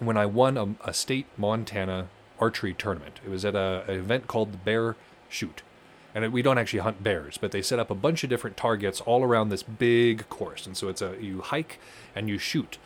when 0.00 0.16
I 0.16 0.26
won 0.26 0.56
a, 0.56 0.74
a 0.84 0.92
state 0.92 1.26
Montana 1.36 2.08
archery 2.38 2.74
tournament. 2.74 3.20
It 3.24 3.30
was 3.30 3.44
at 3.44 3.54
a, 3.54 3.84
an 3.88 3.94
event 3.94 4.26
called 4.26 4.52
the 4.52 4.58
Bear 4.58 4.96
Shoot 5.28 5.62
and 6.16 6.32
we 6.32 6.40
don't 6.40 6.56
actually 6.56 6.78
hunt 6.78 7.02
bears, 7.02 7.36
but 7.36 7.52
they 7.52 7.60
set 7.60 7.78
up 7.78 7.90
a 7.90 7.94
bunch 7.94 8.24
of 8.24 8.30
different 8.30 8.56
targets 8.56 9.02
all 9.02 9.22
around 9.22 9.50
this 9.50 9.62
big 9.62 10.26
course. 10.30 10.66
And 10.66 10.74
so 10.74 10.88
it's 10.88 11.02
a 11.02 11.14
you 11.20 11.42
hike 11.42 11.78
and 12.14 12.26
you 12.26 12.38
shoot, 12.38 12.78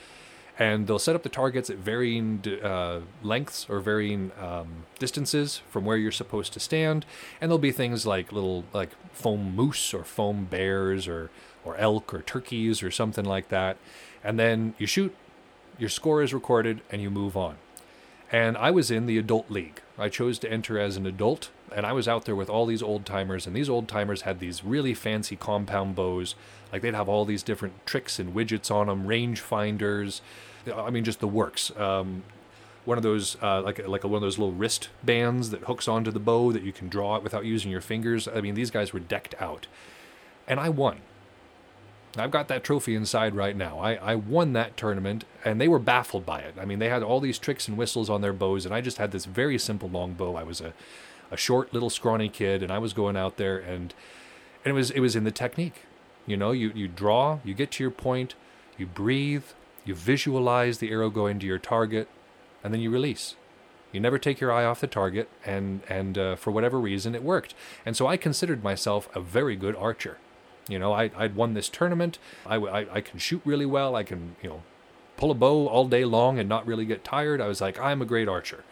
and 0.59 0.89
they'll 0.89 0.99
set 0.99 1.15
up 1.15 1.23
the 1.23 1.29
targets 1.29 1.71
at 1.71 1.77
varying 1.77 2.43
uh, 2.61 3.03
lengths 3.23 3.67
or 3.71 3.79
varying 3.79 4.33
um, 4.41 4.85
distances 4.99 5.63
from 5.71 5.85
where 5.85 5.97
you're 5.97 6.11
supposed 6.11 6.53
to 6.55 6.61
stand. 6.61 7.07
And 7.41 7.49
there'll 7.49 7.59
be 7.61 7.71
things 7.71 8.05
like 8.05 8.33
little 8.33 8.65
like 8.73 8.91
foam 9.13 9.55
moose 9.55 9.95
or 9.95 10.03
foam 10.03 10.47
bears 10.47 11.07
or 11.07 11.31
or 11.65 11.77
elk 11.77 12.13
or 12.13 12.23
turkeys 12.23 12.83
or 12.83 12.91
something 12.91 13.25
like 13.25 13.49
that. 13.51 13.77
And 14.25 14.41
then 14.41 14.75
you 14.77 14.89
shoot, 14.89 15.15
your 15.81 15.89
score 15.89 16.23
is 16.23 16.35
recorded, 16.35 16.83
and 16.91 17.03
you 17.03 17.11
move 17.11 17.37
on. 17.37 17.57
And 18.31 18.57
I 18.57 18.71
was 18.71 18.91
in 18.91 19.07
the 19.07 19.19
adult 19.19 19.51
league. 19.51 19.81
I 19.99 20.09
chose 20.09 20.39
to 20.41 20.51
enter 20.51 20.79
as 20.79 20.97
an 20.97 21.07
adult, 21.07 21.51
and 21.75 21.85
I 21.85 21.93
was 21.93 22.07
out 22.07 22.27
there 22.27 22.37
with 22.37 22.49
all 22.49 22.67
these 22.67 22.83
old 22.83 23.05
timers, 23.05 23.47
and 23.47 23.57
these 23.57 23.69
old 23.69 23.89
timers 23.89 24.23
had 24.23 24.39
these 24.39 24.63
really 24.63 24.95
fancy 24.95 25.37
compound 25.37 25.97
bows. 25.97 26.35
Like 26.73 26.83
they'd 26.83 26.95
have 26.95 27.09
all 27.09 27.25
these 27.25 27.43
different 27.43 27.85
tricks 27.87 28.19
and 28.19 28.35
widgets 28.35 28.71
on 28.71 28.87
them, 28.87 29.07
range 29.07 29.41
finders. 29.41 30.23
I 30.73 30.91
mean, 30.91 31.05
just 31.05 31.21
the 31.21 31.27
works. 31.29 31.75
Um, 31.77 32.23
one 32.85 32.97
of 32.97 33.03
those 33.03 33.37
uh, 33.43 33.63
like 33.63 33.87
like 33.87 34.05
one 34.05 34.15
of 34.15 34.21
those 34.21 34.39
little 34.39 34.55
wrist 34.55 34.89
bands 35.03 35.51
that 35.51 35.63
hooks 35.63 35.89
onto 35.89 36.11
the 36.11 36.21
bow 36.21 36.53
that 36.53 36.63
you 36.63 36.73
can 36.73 36.89
draw 36.89 37.17
it 37.17 37.23
without 37.23 37.45
using 37.45 37.71
your 37.71 37.81
fingers. 37.81 38.29
I 38.29 38.41
mean, 38.41 38.55
these 38.55 38.71
guys 38.71 38.93
were 38.93 39.01
decked 39.01 39.35
out, 39.41 39.67
and 40.47 40.61
I 40.61 40.69
won. 40.69 41.01
I've 42.17 42.31
got 42.31 42.49
that 42.49 42.65
trophy 42.65 42.97
inside 42.97 43.37
right 43.37 43.55
now. 43.55 43.79
I, 43.79 43.95
I 43.95 44.15
won 44.17 44.53
that 44.55 44.77
tournament, 44.77 45.25
and 45.45 45.61
they 45.61 45.69
were 45.69 45.79
baffled 45.79 46.27
by 46.27 46.41
it. 46.41 46.55
I 46.61 46.65
mean, 46.65 46.81
they 46.81 46.89
had 46.89 47.03
all 47.03 47.21
these 47.21 47.39
tricks 47.39 47.69
and 47.69 47.77
whistles 47.77 48.11
on 48.11 48.21
their 48.21 48.33
bows, 48.33 48.67
and 48.67 48.75
I 48.75 48.81
just 48.81 48.99
had 48.99 49.13
this 49.13 49.27
very 49.27 49.59
simple 49.59 49.89
long 49.89 50.15
bow. 50.15 50.35
I 50.35 50.43
was 50.43 50.61
a, 50.61 50.75
a 51.31 51.37
short, 51.37 51.73
little, 51.73 51.91
scrawny 51.91 52.29
kid, 52.29 52.63
and 52.63 52.73
I 52.73 52.79
was 52.79 52.93
going 52.93 53.17
out 53.17 53.37
there, 53.37 53.59
and 53.59 53.95
and 54.65 54.71
it 54.71 54.73
was 54.73 54.91
it 54.91 55.01
was 55.01 55.15
in 55.15 55.25
the 55.25 55.31
technique. 55.31 55.85
You 56.27 56.37
know, 56.37 56.51
you 56.51 56.73
you 56.75 56.89
draw, 56.89 57.39
you 57.45 57.55
get 57.55 57.71
to 57.73 57.85
your 57.85 57.93
point, 57.93 58.35
you 58.77 58.87
breathe, 58.87 59.45
you 59.85 59.95
visualize 59.95 60.79
the 60.79 60.91
arrow 60.91 61.11
going 61.11 61.39
to 61.39 61.47
your 61.47 61.59
target, 61.59 62.09
and 62.65 62.75
then 62.75 62.81
you 62.81 62.91
release. 62.91 63.37
You 63.93 64.01
never 64.01 64.19
take 64.19 64.41
your 64.41 64.53
eye 64.53 64.65
off 64.65 64.81
the 64.81 64.89
target, 64.89 65.29
and 65.45 65.83
and 65.89 66.19
uh, 66.19 66.37
for 66.37 66.51
whatever 66.51 66.81
reason, 66.81 67.15
it 67.15 67.23
worked. 67.23 67.55
And 67.87 67.97
so 67.97 68.09
I 68.09 68.17
considered 68.17 68.65
myself 68.65 69.09
a 69.15 69.21
very 69.21 69.55
good 69.55 69.77
archer. 69.77 70.19
You 70.69 70.79
know, 70.79 70.93
I, 70.93 71.11
I'd 71.17 71.35
won 71.35 71.55
this 71.55 71.69
tournament. 71.69 72.19
I, 72.47 72.57
I, 72.57 72.95
I 72.97 73.01
can 73.01 73.19
shoot 73.19 73.43
really 73.45 73.67
well. 73.67 73.97
I 73.97 74.03
can, 74.03 74.37
you 74.43 74.49
know, 74.49 74.63
pull 75.17 75.31
a 75.31 75.35
bow 75.35 75.67
all 75.69 75.87
day 75.87 76.05
long 76.05 76.39
and 76.39 76.49
not 76.49 76.67
really 76.67 76.85
get 76.85 77.05
tired. 77.05 77.41
I 77.41 77.49
was 77.49 77.61
like, 77.61 77.79
I'm 77.81 78.01
a 78.01 78.07
great 78.07 78.29
archer. 78.29 78.65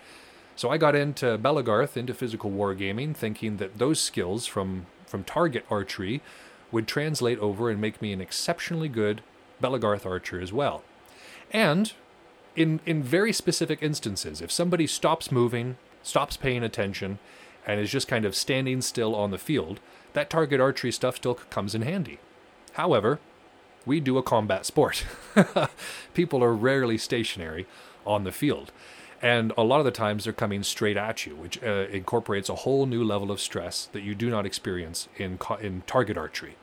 So 0.57 0.71
I 0.71 0.79
got 0.79 0.95
into 0.95 1.39
Belegarth, 1.39 1.97
into 1.97 2.15
physical 2.15 2.51
wargaming, 2.51 3.15
thinking 3.15 3.59
that 3.59 3.79
those 3.79 4.01
skills 4.01 4.47
from, 4.47 4.87
from 5.07 5.25
target 5.25 5.65
archery 5.71 6.21
would 6.73 6.87
translate 6.87 7.39
over 7.39 7.71
and 7.71 7.81
make 7.81 8.03
me 8.03 8.13
an 8.13 8.21
exceptionally 8.21 8.89
good 8.89 9.23
Belegarth 9.63 10.05
archer 10.05 10.41
as 10.41 10.53
well. 10.53 10.83
And 11.51 11.93
in, 12.57 12.81
in 12.85 13.03
very 13.03 13.33
specific 13.33 13.83
instances, 13.83 14.41
if 14.41 14.51
somebody 14.51 14.87
stops 14.87 15.31
moving, 15.31 15.77
stops 16.03 16.37
paying 16.37 16.65
attention, 16.65 17.19
and 17.67 17.81
is 17.81 17.91
just 17.91 18.09
kind 18.09 18.25
of 18.25 18.35
standing 18.35 18.81
still 18.83 19.15
on 19.15 19.31
the 19.31 19.39
field, 19.39 19.81
that 20.13 20.31
target 20.31 20.61
archery 20.61 20.93
stuff 20.93 21.17
still 21.17 21.35
comes 21.35 21.75
in 21.75 21.83
handy. 21.83 22.19
However, 22.75 23.19
we 23.87 24.01
do 24.01 24.19
a 24.19 24.23
combat 24.23 24.67
sport. 24.67 25.05
People 26.15 26.43
are 26.45 26.55
rarely 26.55 26.99
stationary 26.99 27.67
on 28.07 28.25
the 28.25 28.33
field. 28.33 28.71
And 29.21 29.53
a 29.57 29.65
lot 29.65 29.81
of 29.81 29.85
the 29.85 29.91
times 29.91 30.25
they're 30.25 30.33
coming 30.33 30.63
straight 30.63 30.97
at 30.97 31.27
you, 31.27 31.35
which 31.35 31.61
uh, 31.63 31.87
incorporates 31.91 32.49
a 32.49 32.55
whole 32.55 32.87
new 32.87 33.03
level 33.03 33.33
of 33.33 33.41
stress 33.41 33.87
that 33.87 34.03
you 34.03 34.15
do 34.15 34.31
not 34.31 34.47
experience 34.47 35.09
in, 35.17 35.39
co- 35.39 35.57
in 35.57 35.83
target 35.87 36.17
archery. 36.17 36.57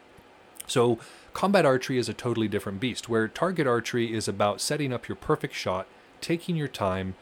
So, 0.68 0.98
combat 1.34 1.66
archery 1.66 1.98
is 1.98 2.08
a 2.08 2.14
totally 2.14 2.48
different 2.48 2.80
beast, 2.80 3.10
where 3.10 3.28
target 3.28 3.68
archery 3.68 4.14
is 4.14 4.28
about 4.28 4.62
setting 4.62 4.94
up 4.94 5.10
your 5.10 5.18
perfect 5.18 5.54
shot, 5.54 5.86
taking 6.22 6.56
your 6.56 6.70
time, 6.70 7.16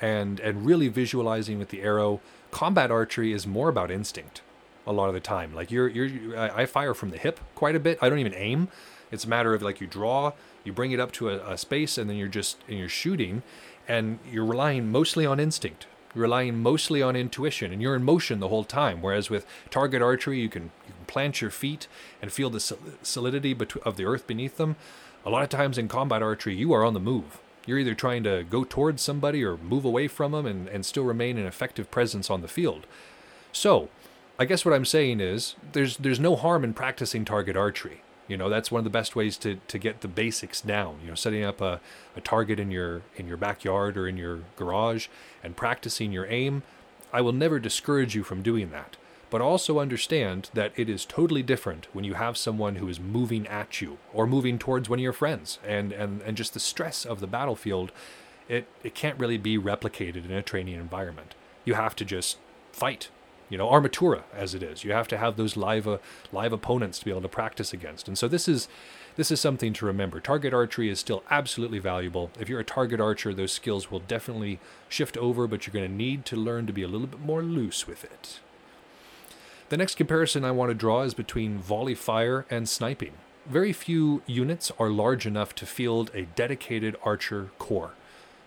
and, 0.00 0.38
and 0.38 0.64
really 0.64 0.88
visualizing 0.88 1.58
with 1.58 1.70
the 1.70 1.82
arrow. 1.82 2.20
Combat 2.52 2.90
archery 2.90 3.32
is 3.32 3.46
more 3.46 3.68
about 3.68 3.90
instinct 3.90 4.40
a 4.86 4.92
lot 4.92 5.08
of 5.08 5.14
the 5.14 5.20
time. 5.20 5.54
Like 5.54 5.70
you're 5.70 5.88
you're 5.88 6.38
I 6.38 6.66
fire 6.66 6.94
from 6.94 7.10
the 7.10 7.18
hip 7.18 7.40
quite 7.54 7.74
a 7.74 7.80
bit. 7.80 7.98
I 8.00 8.08
don't 8.08 8.18
even 8.18 8.34
aim. 8.34 8.68
It's 9.10 9.24
a 9.24 9.28
matter 9.28 9.54
of 9.54 9.62
like 9.62 9.80
you 9.80 9.86
draw, 9.86 10.32
you 10.64 10.72
bring 10.72 10.92
it 10.92 11.00
up 11.00 11.12
to 11.12 11.30
a, 11.30 11.52
a 11.52 11.58
space, 11.58 11.96
and 11.98 12.10
then 12.10 12.16
you're 12.16 12.28
just 12.28 12.58
and 12.68 12.78
you're 12.78 12.88
shooting, 12.88 13.42
and 13.86 14.18
you're 14.30 14.44
relying 14.44 14.90
mostly 14.90 15.24
on 15.24 15.38
instinct. 15.38 15.86
You're 16.14 16.22
relying 16.22 16.62
mostly 16.62 17.02
on 17.02 17.14
intuition, 17.14 17.72
and 17.72 17.82
you're 17.82 17.94
in 17.94 18.02
motion 18.02 18.40
the 18.40 18.48
whole 18.48 18.64
time. 18.64 19.02
Whereas 19.02 19.30
with 19.30 19.46
target 19.70 20.02
archery, 20.02 20.40
you 20.40 20.48
can 20.48 20.64
you 20.86 20.94
can 20.96 21.04
plant 21.06 21.40
your 21.40 21.50
feet 21.50 21.88
and 22.20 22.32
feel 22.32 22.50
the 22.50 22.60
solidity 23.02 23.56
of 23.84 23.96
the 23.96 24.04
earth 24.04 24.26
beneath 24.26 24.56
them. 24.56 24.76
A 25.24 25.30
lot 25.30 25.42
of 25.42 25.48
times 25.48 25.76
in 25.76 25.88
combat 25.88 26.22
archery, 26.22 26.54
you 26.54 26.72
are 26.72 26.84
on 26.84 26.94
the 26.94 27.00
move. 27.00 27.38
You're 27.66 27.80
either 27.80 27.94
trying 27.94 28.22
to 28.22 28.44
go 28.44 28.62
towards 28.62 29.02
somebody 29.02 29.42
or 29.42 29.56
move 29.56 29.84
away 29.84 30.06
from 30.06 30.32
them 30.32 30.46
and, 30.46 30.68
and 30.68 30.86
still 30.86 31.02
remain 31.02 31.36
an 31.36 31.46
effective 31.46 31.90
presence 31.90 32.30
on 32.30 32.40
the 32.40 32.48
field. 32.48 32.86
So, 33.52 33.88
I 34.38 34.44
guess 34.44 34.64
what 34.64 34.74
I'm 34.74 34.84
saying 34.84 35.20
is 35.20 35.56
there's 35.72 35.96
there's 35.96 36.20
no 36.20 36.36
harm 36.36 36.62
in 36.64 36.74
practicing 36.74 37.24
target 37.24 37.56
archery. 37.56 38.02
You 38.28 38.36
know, 38.36 38.48
that's 38.48 38.70
one 38.72 38.80
of 38.80 38.84
the 38.84 38.90
best 38.90 39.14
ways 39.14 39.36
to, 39.38 39.60
to 39.68 39.78
get 39.78 40.00
the 40.00 40.08
basics 40.08 40.60
down. 40.60 40.98
You 41.02 41.10
know, 41.10 41.14
setting 41.14 41.44
up 41.44 41.60
a, 41.60 41.80
a 42.16 42.20
target 42.20 42.60
in 42.60 42.70
your 42.70 43.02
in 43.16 43.28
your 43.28 43.36
backyard 43.36 43.96
or 43.96 44.06
in 44.06 44.16
your 44.16 44.40
garage 44.56 45.08
and 45.42 45.56
practicing 45.56 46.12
your 46.12 46.26
aim. 46.26 46.62
I 47.12 47.20
will 47.20 47.32
never 47.32 47.58
discourage 47.58 48.14
you 48.14 48.24
from 48.24 48.42
doing 48.42 48.70
that. 48.70 48.96
But 49.30 49.40
also 49.40 49.80
understand 49.80 50.50
that 50.54 50.72
it 50.76 50.88
is 50.88 51.04
totally 51.04 51.42
different 51.42 51.88
when 51.92 52.04
you 52.04 52.14
have 52.14 52.36
someone 52.36 52.76
who 52.76 52.88
is 52.88 53.00
moving 53.00 53.46
at 53.46 53.80
you 53.80 53.98
or 54.12 54.26
moving 54.26 54.58
towards 54.58 54.88
one 54.88 55.00
of 55.00 55.02
your 55.02 55.12
friends 55.12 55.58
and, 55.66 55.92
and, 55.92 56.22
and 56.22 56.36
just 56.36 56.54
the 56.54 56.60
stress 56.60 57.04
of 57.04 57.18
the 57.18 57.26
battlefield, 57.26 57.90
it, 58.48 58.68
it 58.84 58.94
can't 58.94 59.18
really 59.18 59.36
be 59.36 59.58
replicated 59.58 60.24
in 60.26 60.30
a 60.30 60.42
training 60.42 60.74
environment. 60.74 61.34
You 61.64 61.74
have 61.74 61.96
to 61.96 62.04
just 62.04 62.38
fight 62.70 63.08
you 63.48 63.58
know 63.58 63.68
armatura 63.68 64.22
as 64.34 64.54
it 64.54 64.62
is. 64.62 64.84
You 64.84 64.92
have 64.92 65.08
to 65.08 65.18
have 65.18 65.36
those 65.36 65.56
live 65.56 65.86
uh, 65.86 65.98
live 66.32 66.52
opponents 66.52 66.98
to 66.98 67.04
be 67.04 67.10
able 67.10 67.22
to 67.22 67.28
practice 67.28 67.72
against. 67.72 68.08
And 68.08 68.18
so 68.18 68.28
this 68.28 68.48
is 68.48 68.68
this 69.16 69.30
is 69.30 69.40
something 69.40 69.72
to 69.74 69.86
remember. 69.86 70.20
Target 70.20 70.52
archery 70.52 70.90
is 70.90 71.00
still 71.00 71.22
absolutely 71.30 71.78
valuable. 71.78 72.30
If 72.38 72.48
you're 72.48 72.60
a 72.60 72.64
target 72.64 73.00
archer 73.00 73.32
those 73.32 73.52
skills 73.52 73.90
will 73.90 74.00
definitely 74.00 74.58
shift 74.88 75.16
over 75.16 75.46
but 75.46 75.66
you're 75.66 75.74
going 75.74 75.88
to 75.88 75.94
need 75.94 76.24
to 76.26 76.36
learn 76.36 76.66
to 76.66 76.72
be 76.72 76.82
a 76.82 76.88
little 76.88 77.06
bit 77.06 77.20
more 77.20 77.42
loose 77.42 77.86
with 77.86 78.04
it. 78.04 78.40
The 79.68 79.76
next 79.76 79.96
comparison 79.96 80.44
i 80.44 80.50
want 80.50 80.70
to 80.70 80.74
draw 80.74 81.02
is 81.02 81.14
between 81.14 81.58
volley 81.58 81.94
fire 81.94 82.46
and 82.50 82.68
sniping. 82.68 83.12
Very 83.46 83.72
few 83.72 84.22
units 84.26 84.72
are 84.78 84.90
large 84.90 85.24
enough 85.24 85.54
to 85.56 85.66
field 85.66 86.10
a 86.14 86.22
dedicated 86.22 86.96
archer 87.04 87.50
corps. 87.58 87.94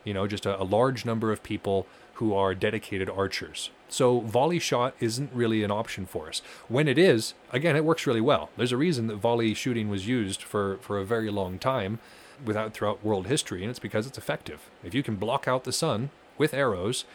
You 0.04 0.14
know 0.14 0.28
just 0.28 0.46
a, 0.46 0.62
a 0.62 0.64
large 0.64 1.06
number 1.06 1.32
of 1.32 1.44
people 1.44 1.88
who 2.20 2.34
are 2.34 2.54
dedicated 2.54 3.10
archers. 3.10 3.70
So 3.88 4.20
volley 4.20 4.60
shot 4.60 4.94
isn't 5.00 5.32
really 5.34 5.64
an 5.64 5.72
option 5.72 6.06
for 6.06 6.28
us. 6.28 6.42
When 6.68 6.88
it 6.88 6.98
is, 6.98 7.34
again, 7.52 7.78
it 7.78 7.86
works 7.86 8.06
really 8.06 8.22
well. 8.22 8.50
There's 8.58 8.74
a 8.74 8.78
reason 8.78 9.08
that 9.08 9.16
volley 9.16 9.54
shooting 9.54 9.90
was 9.90 10.06
used 10.06 10.44
for, 10.44 10.78
for 10.82 11.00
a 11.00 11.06
very 11.06 11.32
long 11.32 11.60
time 11.60 12.00
without 12.44 12.74
throughout 12.74 13.04
world 13.04 13.28
history, 13.28 13.62
and 13.62 13.70
it's 13.70 13.80
because 13.80 14.06
it's 14.06 14.18
effective. 14.18 14.70
If 14.84 14.94
you 14.94 15.02
can 15.02 15.16
block 15.16 15.48
out 15.48 15.64
the 15.64 15.72
sun 15.72 16.10
with 16.38 16.54
arrows, 16.54 17.06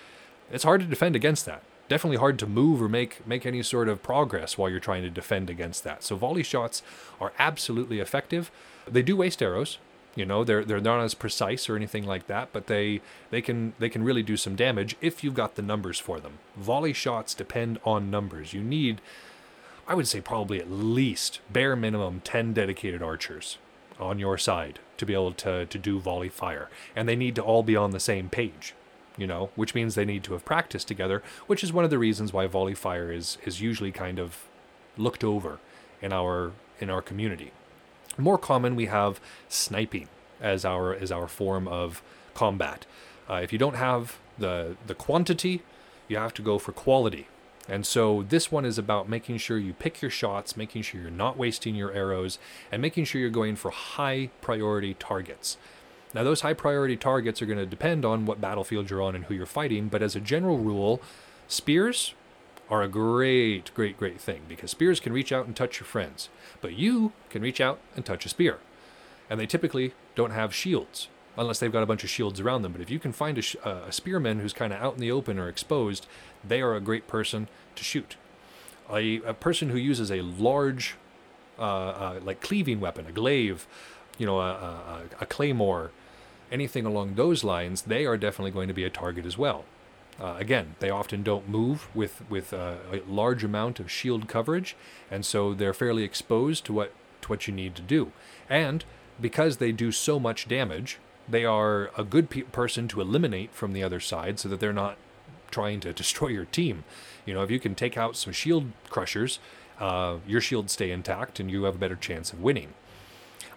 it's 0.50 0.64
hard 0.64 0.80
to 0.80 0.86
defend 0.86 1.14
against 1.14 1.44
that. 1.46 1.62
Definitely 1.88 2.16
hard 2.16 2.38
to 2.38 2.46
move 2.46 2.80
or 2.80 2.88
make 2.88 3.26
make 3.26 3.44
any 3.44 3.62
sort 3.62 3.88
of 3.88 4.02
progress 4.02 4.56
while 4.56 4.70
you're 4.70 4.80
trying 4.80 5.02
to 5.02 5.10
defend 5.10 5.50
against 5.50 5.84
that. 5.84 6.02
So 6.02 6.16
volley 6.16 6.42
shots 6.42 6.82
are 7.20 7.32
absolutely 7.38 8.00
effective. 8.00 8.50
They 8.86 9.02
do 9.02 9.16
waste 9.16 9.42
arrows, 9.42 9.78
you 10.16 10.24
know, 10.24 10.44
they're 10.44 10.64
they're 10.64 10.80
not 10.80 11.00
as 11.00 11.14
precise 11.14 11.68
or 11.68 11.76
anything 11.76 12.04
like 12.04 12.26
that, 12.26 12.50
but 12.52 12.66
they 12.66 13.00
they 13.30 13.42
can 13.42 13.74
they 13.78 13.88
can 13.88 14.04
really 14.04 14.22
do 14.22 14.36
some 14.36 14.56
damage 14.56 14.96
if 15.00 15.24
you've 15.24 15.34
got 15.34 15.54
the 15.54 15.62
numbers 15.62 15.98
for 15.98 16.20
them. 16.20 16.38
Volley 16.56 16.92
shots 16.92 17.34
depend 17.34 17.78
on 17.84 18.10
numbers. 18.10 18.52
You 18.52 18.62
need 18.62 19.00
I 19.86 19.94
would 19.94 20.08
say 20.08 20.20
probably 20.20 20.60
at 20.60 20.70
least 20.70 21.40
bare 21.52 21.76
minimum 21.76 22.22
10 22.24 22.54
dedicated 22.54 23.02
archers 23.02 23.58
on 24.00 24.18
your 24.18 24.38
side 24.38 24.78
to 24.96 25.06
be 25.06 25.14
able 25.14 25.32
to 25.32 25.66
to 25.66 25.78
do 25.78 25.98
volley 25.98 26.28
fire. 26.28 26.70
And 26.94 27.08
they 27.08 27.16
need 27.16 27.34
to 27.36 27.42
all 27.42 27.62
be 27.62 27.76
on 27.76 27.90
the 27.90 28.00
same 28.00 28.28
page 28.28 28.74
you 29.16 29.26
know, 29.26 29.50
which 29.54 29.74
means 29.74 29.94
they 29.94 30.04
need 30.04 30.24
to 30.24 30.32
have 30.32 30.44
practiced 30.44 30.88
together, 30.88 31.22
which 31.46 31.62
is 31.62 31.72
one 31.72 31.84
of 31.84 31.90
the 31.90 31.98
reasons 31.98 32.32
why 32.32 32.46
volley 32.46 32.74
fire 32.74 33.12
is 33.12 33.38
is 33.44 33.60
usually 33.60 33.92
kind 33.92 34.18
of 34.18 34.48
looked 34.96 35.24
over 35.24 35.58
in 36.02 36.12
our 36.12 36.52
in 36.80 36.90
our 36.90 37.02
community. 37.02 37.52
More 38.16 38.38
common, 38.38 38.76
we 38.76 38.86
have 38.86 39.20
sniping 39.48 40.08
as 40.40 40.64
our 40.64 40.94
as 40.94 41.10
our 41.10 41.26
form 41.28 41.66
of 41.68 42.02
combat. 42.34 42.86
Uh, 43.28 43.40
if 43.42 43.52
you 43.52 43.58
don't 43.58 43.76
have 43.76 44.18
the 44.38 44.76
the 44.86 44.94
quantity, 44.94 45.62
you 46.08 46.16
have 46.16 46.34
to 46.34 46.42
go 46.42 46.58
for 46.58 46.72
quality. 46.72 47.28
And 47.66 47.86
so 47.86 48.22
this 48.28 48.52
one 48.52 48.66
is 48.66 48.76
about 48.76 49.08
making 49.08 49.38
sure 49.38 49.56
you 49.56 49.72
pick 49.72 50.02
your 50.02 50.10
shots, 50.10 50.56
making 50.56 50.82
sure 50.82 51.00
you're 51.00 51.10
not 51.10 51.38
wasting 51.38 51.74
your 51.74 51.92
arrows, 51.92 52.38
and 52.70 52.82
making 52.82 53.06
sure 53.06 53.20
you're 53.20 53.30
going 53.30 53.56
for 53.56 53.70
high 53.70 54.28
priority 54.42 54.94
targets. 54.94 55.56
Now, 56.12 56.22
those 56.22 56.42
high 56.42 56.52
priority 56.52 56.96
targets 56.96 57.40
are 57.42 57.46
going 57.46 57.58
to 57.58 57.66
depend 57.66 58.04
on 58.04 58.26
what 58.26 58.40
battlefield 58.40 58.90
you're 58.90 59.02
on 59.02 59.16
and 59.16 59.24
who 59.24 59.34
you're 59.34 59.46
fighting, 59.46 59.88
but 59.88 60.02
as 60.02 60.14
a 60.14 60.20
general 60.20 60.58
rule, 60.58 61.00
spears 61.48 62.14
are 62.70 62.82
a 62.82 62.88
great, 62.88 63.72
great, 63.74 63.96
great 63.96 64.20
thing 64.20 64.42
because 64.48 64.70
spears 64.70 65.00
can 65.00 65.12
reach 65.12 65.32
out 65.32 65.46
and 65.46 65.54
touch 65.54 65.80
your 65.80 65.86
friends, 65.86 66.28
but 66.60 66.74
you 66.74 67.12
can 67.30 67.42
reach 67.42 67.60
out 67.60 67.78
and 67.94 68.04
touch 68.04 68.24
a 68.24 68.28
spear. 68.28 68.58
And 69.28 69.38
they 69.38 69.46
typically 69.46 69.94
don't 70.14 70.32
have 70.32 70.54
shields 70.54 71.08
unless 71.36 71.58
they've 71.58 71.72
got 71.72 71.82
a 71.82 71.86
bunch 71.86 72.04
of 72.04 72.10
shields 72.10 72.40
around 72.40 72.62
them. 72.62 72.72
But 72.72 72.80
if 72.80 72.90
you 72.90 72.98
can 72.98 73.12
find 73.12 73.38
a, 73.38 73.68
uh, 73.68 73.86
a 73.88 73.92
spearman 73.92 74.40
who's 74.40 74.52
kind 74.52 74.72
of 74.72 74.80
out 74.80 74.94
in 74.94 75.00
the 75.00 75.10
open 75.10 75.38
or 75.38 75.48
exposed, 75.48 76.06
they 76.46 76.62
are 76.62 76.74
a 76.74 76.80
great 76.80 77.06
person 77.08 77.48
to 77.76 77.84
shoot. 77.84 78.16
A, 78.92 79.16
a 79.22 79.34
person 79.34 79.70
who 79.70 79.78
uses 79.78 80.10
a 80.10 80.20
large, 80.20 80.96
uh, 81.58 81.62
uh, 81.62 82.20
like 82.22 82.40
cleaving 82.40 82.80
weapon, 82.80 83.06
a 83.06 83.12
glaive, 83.12 83.66
you 84.18 84.26
know, 84.26 84.38
a, 84.40 84.50
a, 84.50 85.02
a 85.20 85.26
claymore, 85.26 85.90
anything 86.52 86.86
along 86.86 87.14
those 87.14 87.42
lines, 87.42 87.82
they 87.82 88.06
are 88.06 88.16
definitely 88.16 88.50
going 88.50 88.68
to 88.68 88.74
be 88.74 88.84
a 88.84 88.90
target 88.90 89.26
as 89.26 89.36
well. 89.36 89.64
Uh, 90.20 90.36
again, 90.38 90.76
they 90.78 90.90
often 90.90 91.22
don't 91.22 91.48
move 91.48 91.88
with 91.94 92.22
with 92.30 92.52
uh, 92.52 92.74
a 92.92 93.00
large 93.08 93.42
amount 93.42 93.80
of 93.80 93.90
shield 93.90 94.28
coverage, 94.28 94.76
and 95.10 95.26
so 95.26 95.54
they're 95.54 95.74
fairly 95.74 96.04
exposed 96.04 96.64
to 96.64 96.72
what 96.72 96.92
to 97.22 97.28
what 97.28 97.48
you 97.48 97.54
need 97.54 97.74
to 97.74 97.82
do. 97.82 98.12
And 98.48 98.84
because 99.20 99.56
they 99.56 99.72
do 99.72 99.90
so 99.90 100.20
much 100.20 100.48
damage, 100.48 100.98
they 101.28 101.44
are 101.44 101.90
a 101.96 102.04
good 102.04 102.30
pe- 102.30 102.42
person 102.42 102.86
to 102.88 103.00
eliminate 103.00 103.52
from 103.52 103.72
the 103.72 103.82
other 103.82 104.00
side, 104.00 104.38
so 104.38 104.48
that 104.48 104.60
they're 104.60 104.72
not 104.72 104.96
trying 105.50 105.80
to 105.80 105.92
destroy 106.02 106.28
your 106.28 106.44
team. 106.44 106.84
You 107.26 107.34
know, 107.34 107.42
if 107.42 107.50
you 107.50 107.58
can 107.58 107.74
take 107.74 107.96
out 107.96 108.16
some 108.16 108.32
shield 108.32 108.70
crushers, 108.90 109.40
uh, 109.80 110.18
your 110.26 110.40
shields 110.40 110.72
stay 110.74 110.92
intact, 110.92 111.40
and 111.40 111.50
you 111.50 111.64
have 111.64 111.74
a 111.74 111.78
better 111.78 111.96
chance 111.96 112.32
of 112.32 112.40
winning. 112.40 112.74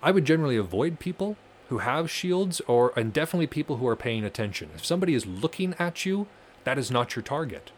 I 0.02 0.12
would 0.12 0.26
generally 0.26 0.58
avoid 0.58 1.00
people 1.00 1.38
who 1.70 1.80
have 1.80 2.10
shields, 2.10 2.62
or 2.62 2.94
and 2.96 3.14
definitely 3.14 3.48
people 3.48 3.78
who 3.78 3.88
are 3.88 3.96
paying 3.96 4.24
attention. 4.24 4.70
If 4.74 4.86
somebody 4.86 5.14
is 5.14 5.28
looking 5.28 5.76
at 5.78 6.06
you 6.06 6.28
that 6.68 6.78
is 6.78 6.92
not 6.92 7.16
your 7.16 7.24
target. 7.24 7.72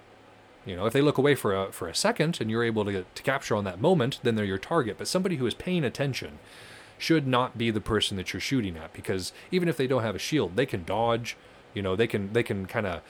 You 0.65 0.75
know, 0.75 0.87
if 0.87 0.93
they 0.93 1.01
look 1.01 1.19
away 1.19 1.35
for 1.35 1.55
a 1.55 1.71
for 1.71 1.87
a 1.87 1.93
second 1.93 2.41
and 2.41 2.49
you're 2.49 2.63
able 2.63 2.83
to 2.85 3.03
to 3.03 3.23
capture 3.23 3.55
on 3.55 3.63
that 3.65 3.79
moment, 3.79 4.19
then 4.23 4.33
they're 4.33 4.43
your 4.43 4.57
target. 4.57 4.97
But 4.97 5.07
somebody 5.07 5.35
who 5.35 5.45
is 5.45 5.53
paying 5.53 5.83
attention 5.83 6.39
should 6.97 7.27
not 7.27 7.55
be 7.55 7.69
the 7.69 7.79
person 7.79 8.17
that 8.17 8.33
you're 8.33 8.39
shooting 8.39 8.75
at 8.75 8.91
because 8.91 9.31
even 9.51 9.69
if 9.69 9.77
they 9.77 9.85
don't 9.85 10.01
have 10.01 10.15
a 10.15 10.19
shield, 10.19 10.55
they 10.55 10.65
can 10.65 10.83
dodge. 10.85 11.37
You 11.75 11.83
know, 11.83 11.95
they 11.95 12.07
can 12.07 12.33
they 12.33 12.41
can 12.41 12.65
kind 12.65 12.87
of 12.87 13.01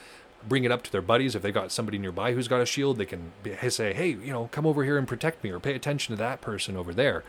bring 0.46 0.66
it 0.66 0.72
up 0.72 0.84
to 0.84 0.92
their 0.92 1.02
buddies 1.02 1.34
if 1.34 1.42
they 1.42 1.52
got 1.52 1.72
somebody 1.72 1.98
nearby 1.98 2.34
who's 2.34 2.50
got 2.50 2.60
a 2.60 2.66
shield. 2.66 2.98
They 2.98 3.06
can 3.06 3.32
say, 3.70 3.94
"Hey, 3.94 4.10
you 4.10 4.34
know, 4.34 4.50
come 4.52 4.66
over 4.66 4.84
here 4.84 4.98
and 4.98 5.08
protect 5.08 5.46
me," 5.46 5.50
or 5.50 5.62
pay 5.62 5.76
attention 5.76 6.14
to 6.14 6.20
that 6.20 6.42
person 6.42 6.76
over 6.76 6.94
there. 6.94 7.24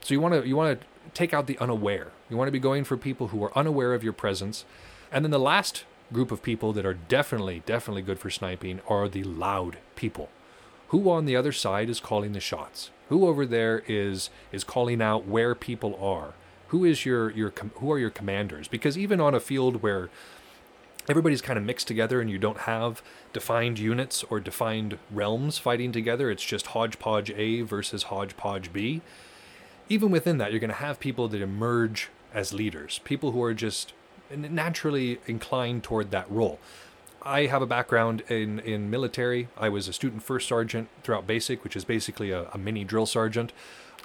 So 0.00 0.14
you 0.14 0.20
want 0.20 0.34
to 0.34 0.48
you 0.48 0.56
want 0.56 0.80
to 0.80 0.86
take 1.12 1.34
out 1.34 1.46
the 1.46 1.58
unaware. 1.58 2.12
You 2.30 2.38
want 2.38 2.48
to 2.48 2.52
be 2.52 2.58
going 2.58 2.84
for 2.84 2.96
people 2.96 3.28
who 3.28 3.44
are 3.44 3.56
unaware 3.56 3.92
of 3.92 4.02
your 4.02 4.14
presence. 4.14 4.64
And 5.12 5.22
then 5.22 5.30
the 5.30 5.38
last 5.38 5.84
group 6.12 6.30
of 6.30 6.42
people 6.42 6.72
that 6.72 6.86
are 6.86 6.94
definitely, 6.94 7.62
definitely 7.66 8.02
good 8.02 8.18
for 8.18 8.30
sniping 8.30 8.80
are 8.88 9.08
the 9.08 9.24
loud 9.24 9.78
people. 9.96 10.28
Who 10.88 11.10
on 11.10 11.24
the 11.24 11.36
other 11.36 11.52
side 11.52 11.88
is 11.88 12.00
calling 12.00 12.32
the 12.32 12.40
shots? 12.40 12.90
Who 13.08 13.26
over 13.26 13.44
there 13.46 13.82
is 13.86 14.30
is 14.52 14.64
calling 14.64 15.02
out 15.02 15.26
where 15.26 15.54
people 15.54 15.98
are? 16.00 16.34
Who 16.68 16.84
is 16.84 17.04
your 17.04 17.30
your 17.30 17.52
who 17.76 17.90
are 17.92 17.98
your 17.98 18.10
commanders? 18.10 18.68
Because 18.68 18.96
even 18.96 19.20
on 19.20 19.34
a 19.34 19.40
field 19.40 19.82
where 19.82 20.08
everybody's 21.08 21.42
kind 21.42 21.58
of 21.58 21.64
mixed 21.64 21.88
together 21.88 22.20
and 22.20 22.30
you 22.30 22.38
don't 22.38 22.60
have 22.60 23.02
defined 23.32 23.78
units 23.78 24.24
or 24.30 24.40
defined 24.40 24.98
realms 25.10 25.58
fighting 25.58 25.92
together, 25.92 26.30
it's 26.30 26.44
just 26.44 26.68
hodgepodge 26.68 27.30
A 27.30 27.62
versus 27.62 28.04
hodgepodge 28.04 28.72
B. 28.72 29.02
Even 29.88 30.10
within 30.10 30.38
that, 30.38 30.50
you're 30.50 30.60
going 30.60 30.70
to 30.70 30.76
have 30.76 30.98
people 30.98 31.28
that 31.28 31.42
emerge 31.42 32.08
as 32.32 32.54
leaders, 32.54 33.00
people 33.04 33.32
who 33.32 33.42
are 33.42 33.52
just 33.52 33.92
naturally 34.30 35.18
inclined 35.26 35.82
toward 35.82 36.10
that 36.10 36.30
role. 36.30 36.58
I 37.22 37.46
have 37.46 37.62
a 37.62 37.66
background 37.66 38.22
in, 38.28 38.58
in 38.60 38.90
military. 38.90 39.48
I 39.56 39.70
was 39.70 39.88
a 39.88 39.92
student 39.92 40.22
first 40.22 40.46
sergeant 40.46 40.88
throughout 41.02 41.26
basic, 41.26 41.64
which 41.64 41.74
is 41.74 41.84
basically 41.84 42.30
a, 42.30 42.48
a 42.50 42.58
mini 42.58 42.84
drill 42.84 43.06
sergeant. 43.06 43.52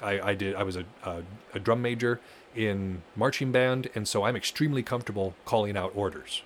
I, 0.02 0.22
I 0.22 0.34
did. 0.36 0.56
I 0.56 0.64
was 0.64 0.78
a, 0.78 0.86
a, 1.04 1.24
a 1.54 1.60
drum 1.60 1.82
major 1.82 2.22
in 2.56 3.02
marching 3.16 3.52
band, 3.52 3.90
and 3.94 4.08
so 4.08 4.24
I'm 4.24 4.36
extremely 4.36 4.84
comfortable 4.84 5.36
calling 5.46 5.76
out 5.76 5.92
orders, 5.96 6.44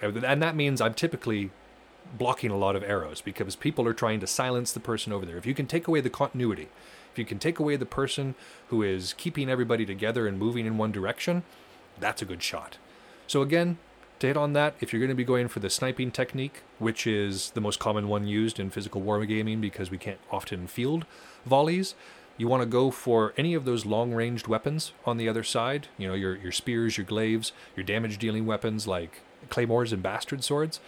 and 0.00 0.42
that 0.42 0.54
means 0.54 0.80
I'm 0.80 0.94
typically 0.94 1.50
blocking 2.16 2.50
a 2.50 2.56
lot 2.56 2.76
of 2.76 2.82
arrows 2.82 3.20
because 3.20 3.56
people 3.56 3.86
are 3.86 3.94
trying 3.94 4.20
to 4.20 4.26
silence 4.26 4.72
the 4.72 4.80
person 4.80 5.12
over 5.12 5.24
there. 5.24 5.36
If 5.36 5.46
you 5.46 5.54
can 5.54 5.66
take 5.66 5.88
away 5.88 6.00
the 6.00 6.10
continuity, 6.10 6.68
if 7.12 7.18
you 7.18 7.24
can 7.24 7.38
take 7.38 7.58
away 7.58 7.76
the 7.76 7.86
person 7.86 8.34
who 8.68 8.82
is 8.82 9.14
keeping 9.14 9.48
everybody 9.48 9.86
together 9.86 10.26
and 10.26 10.38
moving 10.38 10.66
in 10.66 10.78
one 10.78 10.92
direction, 10.92 11.42
that's 11.98 12.22
a 12.22 12.24
good 12.24 12.42
shot. 12.42 12.78
So 13.30 13.42
again, 13.42 13.78
to 14.18 14.26
hit 14.26 14.36
on 14.36 14.54
that, 14.54 14.74
if 14.80 14.92
you're 14.92 14.98
going 14.98 15.10
to 15.10 15.14
be 15.14 15.22
going 15.22 15.46
for 15.46 15.60
the 15.60 15.70
sniping 15.70 16.10
technique, 16.10 16.62
which 16.80 17.06
is 17.06 17.50
the 17.50 17.60
most 17.60 17.78
common 17.78 18.08
one 18.08 18.26
used 18.26 18.58
in 18.58 18.70
physical 18.70 19.00
wargaming 19.00 19.60
because 19.60 19.88
we 19.88 19.98
can't 19.98 20.18
often 20.32 20.66
field 20.66 21.06
volleys, 21.46 21.94
you 22.36 22.48
want 22.48 22.60
to 22.60 22.66
go 22.66 22.90
for 22.90 23.32
any 23.36 23.54
of 23.54 23.64
those 23.64 23.86
long-ranged 23.86 24.48
weapons 24.48 24.90
on 25.04 25.16
the 25.16 25.28
other 25.28 25.44
side. 25.44 25.86
You 25.96 26.08
know, 26.08 26.14
your 26.14 26.34
your 26.38 26.50
spears, 26.50 26.98
your 26.98 27.06
glaives, 27.06 27.52
your 27.76 27.84
damage-dealing 27.84 28.46
weapons 28.46 28.88
like 28.88 29.20
claymores 29.48 29.92
and 29.92 30.02
bastard 30.02 30.42
swords. 30.42 30.80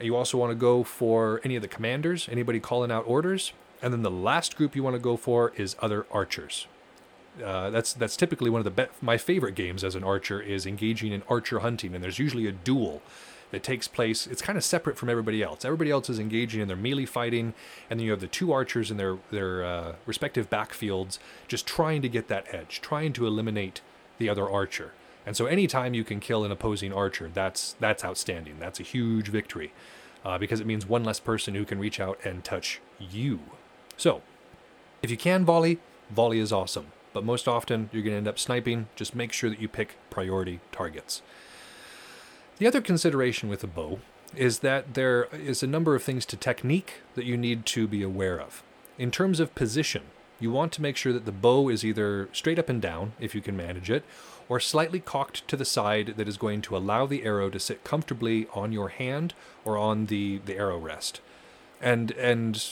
You 0.00 0.14
also 0.14 0.38
want 0.38 0.52
to 0.52 0.54
go 0.54 0.84
for 0.84 1.40
any 1.42 1.56
of 1.56 1.62
the 1.62 1.66
commanders, 1.66 2.28
anybody 2.30 2.60
calling 2.60 2.92
out 2.92 3.02
orders. 3.04 3.52
And 3.82 3.92
then 3.92 4.02
the 4.02 4.12
last 4.12 4.54
group 4.56 4.76
you 4.76 4.84
want 4.84 4.94
to 4.94 5.02
go 5.02 5.16
for 5.16 5.52
is 5.56 5.74
other 5.80 6.06
archers. 6.12 6.68
Uh, 7.42 7.70
that's 7.70 7.92
that's 7.92 8.16
typically 8.16 8.50
one 8.50 8.60
of 8.60 8.64
the 8.64 8.70
be- 8.70 8.90
my 9.00 9.16
favorite 9.16 9.54
games 9.54 9.84
as 9.84 9.94
an 9.94 10.04
archer 10.04 10.40
is 10.40 10.66
engaging 10.66 11.12
in 11.12 11.22
archer 11.28 11.60
hunting, 11.60 11.94
and 11.94 12.02
there's 12.02 12.18
usually 12.18 12.46
a 12.46 12.52
duel 12.52 13.02
that 13.50 13.62
takes 13.62 13.88
place. 13.88 14.26
It's 14.26 14.42
kind 14.42 14.56
of 14.56 14.64
separate 14.64 14.96
from 14.96 15.08
everybody 15.08 15.42
else. 15.42 15.64
Everybody 15.64 15.90
else 15.90 16.08
is 16.08 16.18
engaging 16.18 16.60
in 16.60 16.68
their 16.68 16.76
melee 16.76 17.06
fighting, 17.06 17.54
and 17.88 17.98
then 17.98 18.04
you 18.04 18.10
have 18.12 18.20
the 18.20 18.26
two 18.26 18.52
archers 18.52 18.90
in 18.90 18.96
their 18.96 19.18
their 19.30 19.64
uh, 19.64 19.94
respective 20.06 20.50
backfields, 20.50 21.18
just 21.48 21.66
trying 21.66 22.02
to 22.02 22.08
get 22.08 22.28
that 22.28 22.46
edge, 22.52 22.80
trying 22.80 23.12
to 23.14 23.26
eliminate 23.26 23.80
the 24.18 24.28
other 24.28 24.48
archer. 24.48 24.92
And 25.26 25.36
so, 25.36 25.46
anytime 25.46 25.94
you 25.94 26.04
can 26.04 26.20
kill 26.20 26.44
an 26.44 26.52
opposing 26.52 26.92
archer, 26.92 27.30
that's 27.32 27.74
that's 27.80 28.04
outstanding. 28.04 28.56
That's 28.58 28.80
a 28.80 28.84
huge 28.84 29.28
victory, 29.28 29.72
uh, 30.24 30.38
because 30.38 30.60
it 30.60 30.66
means 30.66 30.86
one 30.86 31.04
less 31.04 31.20
person 31.20 31.54
who 31.54 31.64
can 31.64 31.78
reach 31.78 32.00
out 32.00 32.18
and 32.24 32.42
touch 32.44 32.80
you. 32.98 33.40
So, 33.96 34.22
if 35.02 35.10
you 35.10 35.16
can 35.16 35.44
volley, 35.44 35.78
volley 36.10 36.38
is 36.38 36.52
awesome 36.52 36.86
but 37.12 37.24
most 37.24 37.48
often 37.48 37.90
you're 37.92 38.02
going 38.02 38.12
to 38.12 38.18
end 38.18 38.28
up 38.28 38.38
sniping. 38.38 38.88
Just 38.96 39.14
make 39.14 39.32
sure 39.32 39.50
that 39.50 39.60
you 39.60 39.68
pick 39.68 39.96
priority 40.10 40.60
targets. 40.72 41.22
The 42.58 42.66
other 42.66 42.80
consideration 42.80 43.48
with 43.48 43.64
a 43.64 43.66
bow 43.66 44.00
is 44.36 44.60
that 44.60 44.94
there 44.94 45.24
is 45.32 45.62
a 45.62 45.66
number 45.66 45.94
of 45.94 46.02
things 46.02 46.24
to 46.26 46.36
technique 46.36 47.00
that 47.14 47.24
you 47.24 47.36
need 47.36 47.66
to 47.66 47.88
be 47.88 48.02
aware 48.02 48.40
of. 48.40 48.62
In 48.98 49.10
terms 49.10 49.40
of 49.40 49.54
position, 49.54 50.02
you 50.38 50.50
want 50.50 50.72
to 50.72 50.82
make 50.82 50.96
sure 50.96 51.12
that 51.12 51.26
the 51.26 51.32
bow 51.32 51.68
is 51.68 51.84
either 51.84 52.28
straight 52.32 52.58
up 52.58 52.68
and 52.68 52.80
down, 52.80 53.12
if 53.18 53.34
you 53.34 53.40
can 53.40 53.56
manage 53.56 53.90
it, 53.90 54.04
or 54.48 54.58
slightly 54.58 55.00
cocked 55.00 55.46
to 55.48 55.56
the 55.56 55.64
side 55.64 56.14
that 56.16 56.28
is 56.28 56.36
going 56.36 56.62
to 56.62 56.76
allow 56.76 57.06
the 57.06 57.24
arrow 57.24 57.50
to 57.50 57.60
sit 57.60 57.84
comfortably 57.84 58.46
on 58.54 58.72
your 58.72 58.88
hand 58.88 59.34
or 59.64 59.76
on 59.76 60.06
the, 60.06 60.38
the 60.44 60.56
arrow 60.56 60.78
rest. 60.78 61.20
And 61.80 62.10
and 62.12 62.62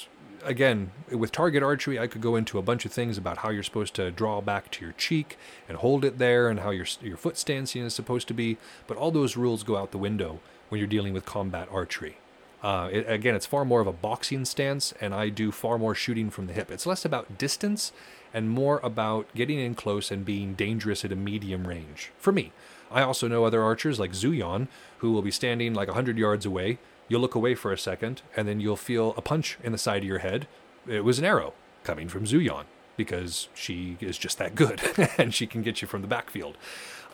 again, 0.44 0.90
with 1.10 1.32
target 1.32 1.62
archery, 1.62 1.98
I 1.98 2.06
could 2.06 2.20
go 2.20 2.36
into 2.36 2.58
a 2.58 2.62
bunch 2.62 2.84
of 2.84 2.92
things 2.92 3.18
about 3.18 3.38
how 3.38 3.50
you're 3.50 3.62
supposed 3.62 3.94
to 3.94 4.10
draw 4.10 4.40
back 4.40 4.70
to 4.72 4.84
your 4.84 4.94
cheek 4.94 5.36
and 5.68 5.78
hold 5.78 6.04
it 6.04 6.18
there, 6.18 6.48
and 6.48 6.60
how 6.60 6.70
your 6.70 6.86
your 7.02 7.16
foot 7.16 7.36
stancing 7.36 7.82
is 7.82 7.94
supposed 7.94 8.28
to 8.28 8.34
be. 8.34 8.58
But 8.86 8.96
all 8.96 9.10
those 9.10 9.36
rules 9.36 9.62
go 9.62 9.76
out 9.76 9.90
the 9.90 9.98
window 9.98 10.40
when 10.68 10.78
you're 10.78 10.88
dealing 10.88 11.12
with 11.12 11.24
combat 11.24 11.68
archery. 11.70 12.18
Uh, 12.62 12.88
it, 12.92 13.08
again, 13.08 13.34
it's 13.34 13.46
far 13.46 13.64
more 13.64 13.80
of 13.80 13.86
a 13.86 13.92
boxing 13.92 14.44
stance, 14.44 14.92
and 15.00 15.14
I 15.14 15.28
do 15.28 15.52
far 15.52 15.78
more 15.78 15.94
shooting 15.94 16.28
from 16.28 16.46
the 16.46 16.52
hip. 16.52 16.70
It's 16.70 16.86
less 16.86 17.04
about 17.04 17.38
distance 17.38 17.92
and 18.34 18.50
more 18.50 18.80
about 18.82 19.32
getting 19.34 19.58
in 19.58 19.74
close 19.74 20.10
and 20.10 20.24
being 20.24 20.54
dangerous 20.54 21.04
at 21.04 21.12
a 21.12 21.16
medium 21.16 21.66
range. 21.66 22.10
For 22.18 22.32
me, 22.32 22.52
I 22.90 23.02
also 23.02 23.28
know 23.28 23.44
other 23.44 23.62
archers 23.62 24.00
like 24.00 24.12
Zuyon 24.12 24.68
who 24.98 25.12
will 25.12 25.22
be 25.22 25.30
standing 25.30 25.74
like 25.74 25.88
100 25.88 26.18
yards 26.18 26.44
away, 26.44 26.78
You'll 27.08 27.20
look 27.20 27.34
away 27.34 27.54
for 27.54 27.72
a 27.72 27.78
second, 27.78 28.22
and 28.36 28.46
then 28.46 28.60
you'll 28.60 28.76
feel 28.76 29.14
a 29.16 29.22
punch 29.22 29.58
in 29.62 29.72
the 29.72 29.78
side 29.78 30.02
of 30.02 30.08
your 30.08 30.18
head. 30.18 30.46
It 30.86 31.04
was 31.04 31.18
an 31.18 31.24
arrow 31.24 31.54
coming 31.84 32.08
from 32.08 32.24
Zuyon 32.24 32.64
because 32.96 33.48
she 33.54 33.96
is 34.00 34.18
just 34.18 34.38
that 34.38 34.54
good 34.54 34.82
and 35.18 35.32
she 35.32 35.46
can 35.46 35.62
get 35.62 35.80
you 35.80 35.88
from 35.88 36.02
the 36.02 36.08
backfield. 36.08 36.56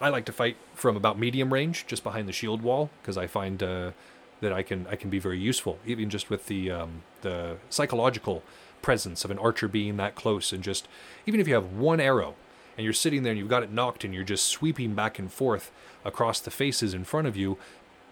I 0.00 0.08
like 0.08 0.24
to 0.24 0.32
fight 0.32 0.56
from 0.74 0.96
about 0.96 1.18
medium 1.18 1.52
range, 1.52 1.86
just 1.86 2.02
behind 2.02 2.28
the 2.28 2.32
shield 2.32 2.62
wall, 2.62 2.90
because 3.00 3.16
I 3.16 3.28
find 3.28 3.62
uh, 3.62 3.92
that 4.40 4.52
I 4.52 4.62
can 4.62 4.86
I 4.88 4.96
can 4.96 5.10
be 5.10 5.20
very 5.20 5.38
useful, 5.38 5.78
even 5.86 6.10
just 6.10 6.30
with 6.30 6.46
the 6.46 6.70
um, 6.70 7.02
the 7.22 7.58
psychological 7.70 8.42
presence 8.82 9.24
of 9.24 9.30
an 9.30 9.38
archer 9.38 9.68
being 9.68 9.96
that 9.98 10.14
close, 10.14 10.52
and 10.52 10.64
just 10.64 10.88
even 11.26 11.38
if 11.38 11.46
you 11.46 11.54
have 11.54 11.72
one 11.72 12.00
arrow 12.00 12.34
and 12.76 12.84
you're 12.84 12.92
sitting 12.92 13.22
there 13.22 13.30
and 13.30 13.38
you've 13.38 13.48
got 13.48 13.62
it 13.62 13.70
nocked 13.70 14.02
and 14.02 14.12
you're 14.12 14.24
just 14.24 14.46
sweeping 14.46 14.94
back 14.94 15.18
and 15.18 15.32
forth 15.32 15.70
across 16.04 16.40
the 16.40 16.50
faces 16.50 16.92
in 16.92 17.04
front 17.04 17.28
of 17.28 17.36
you, 17.36 17.56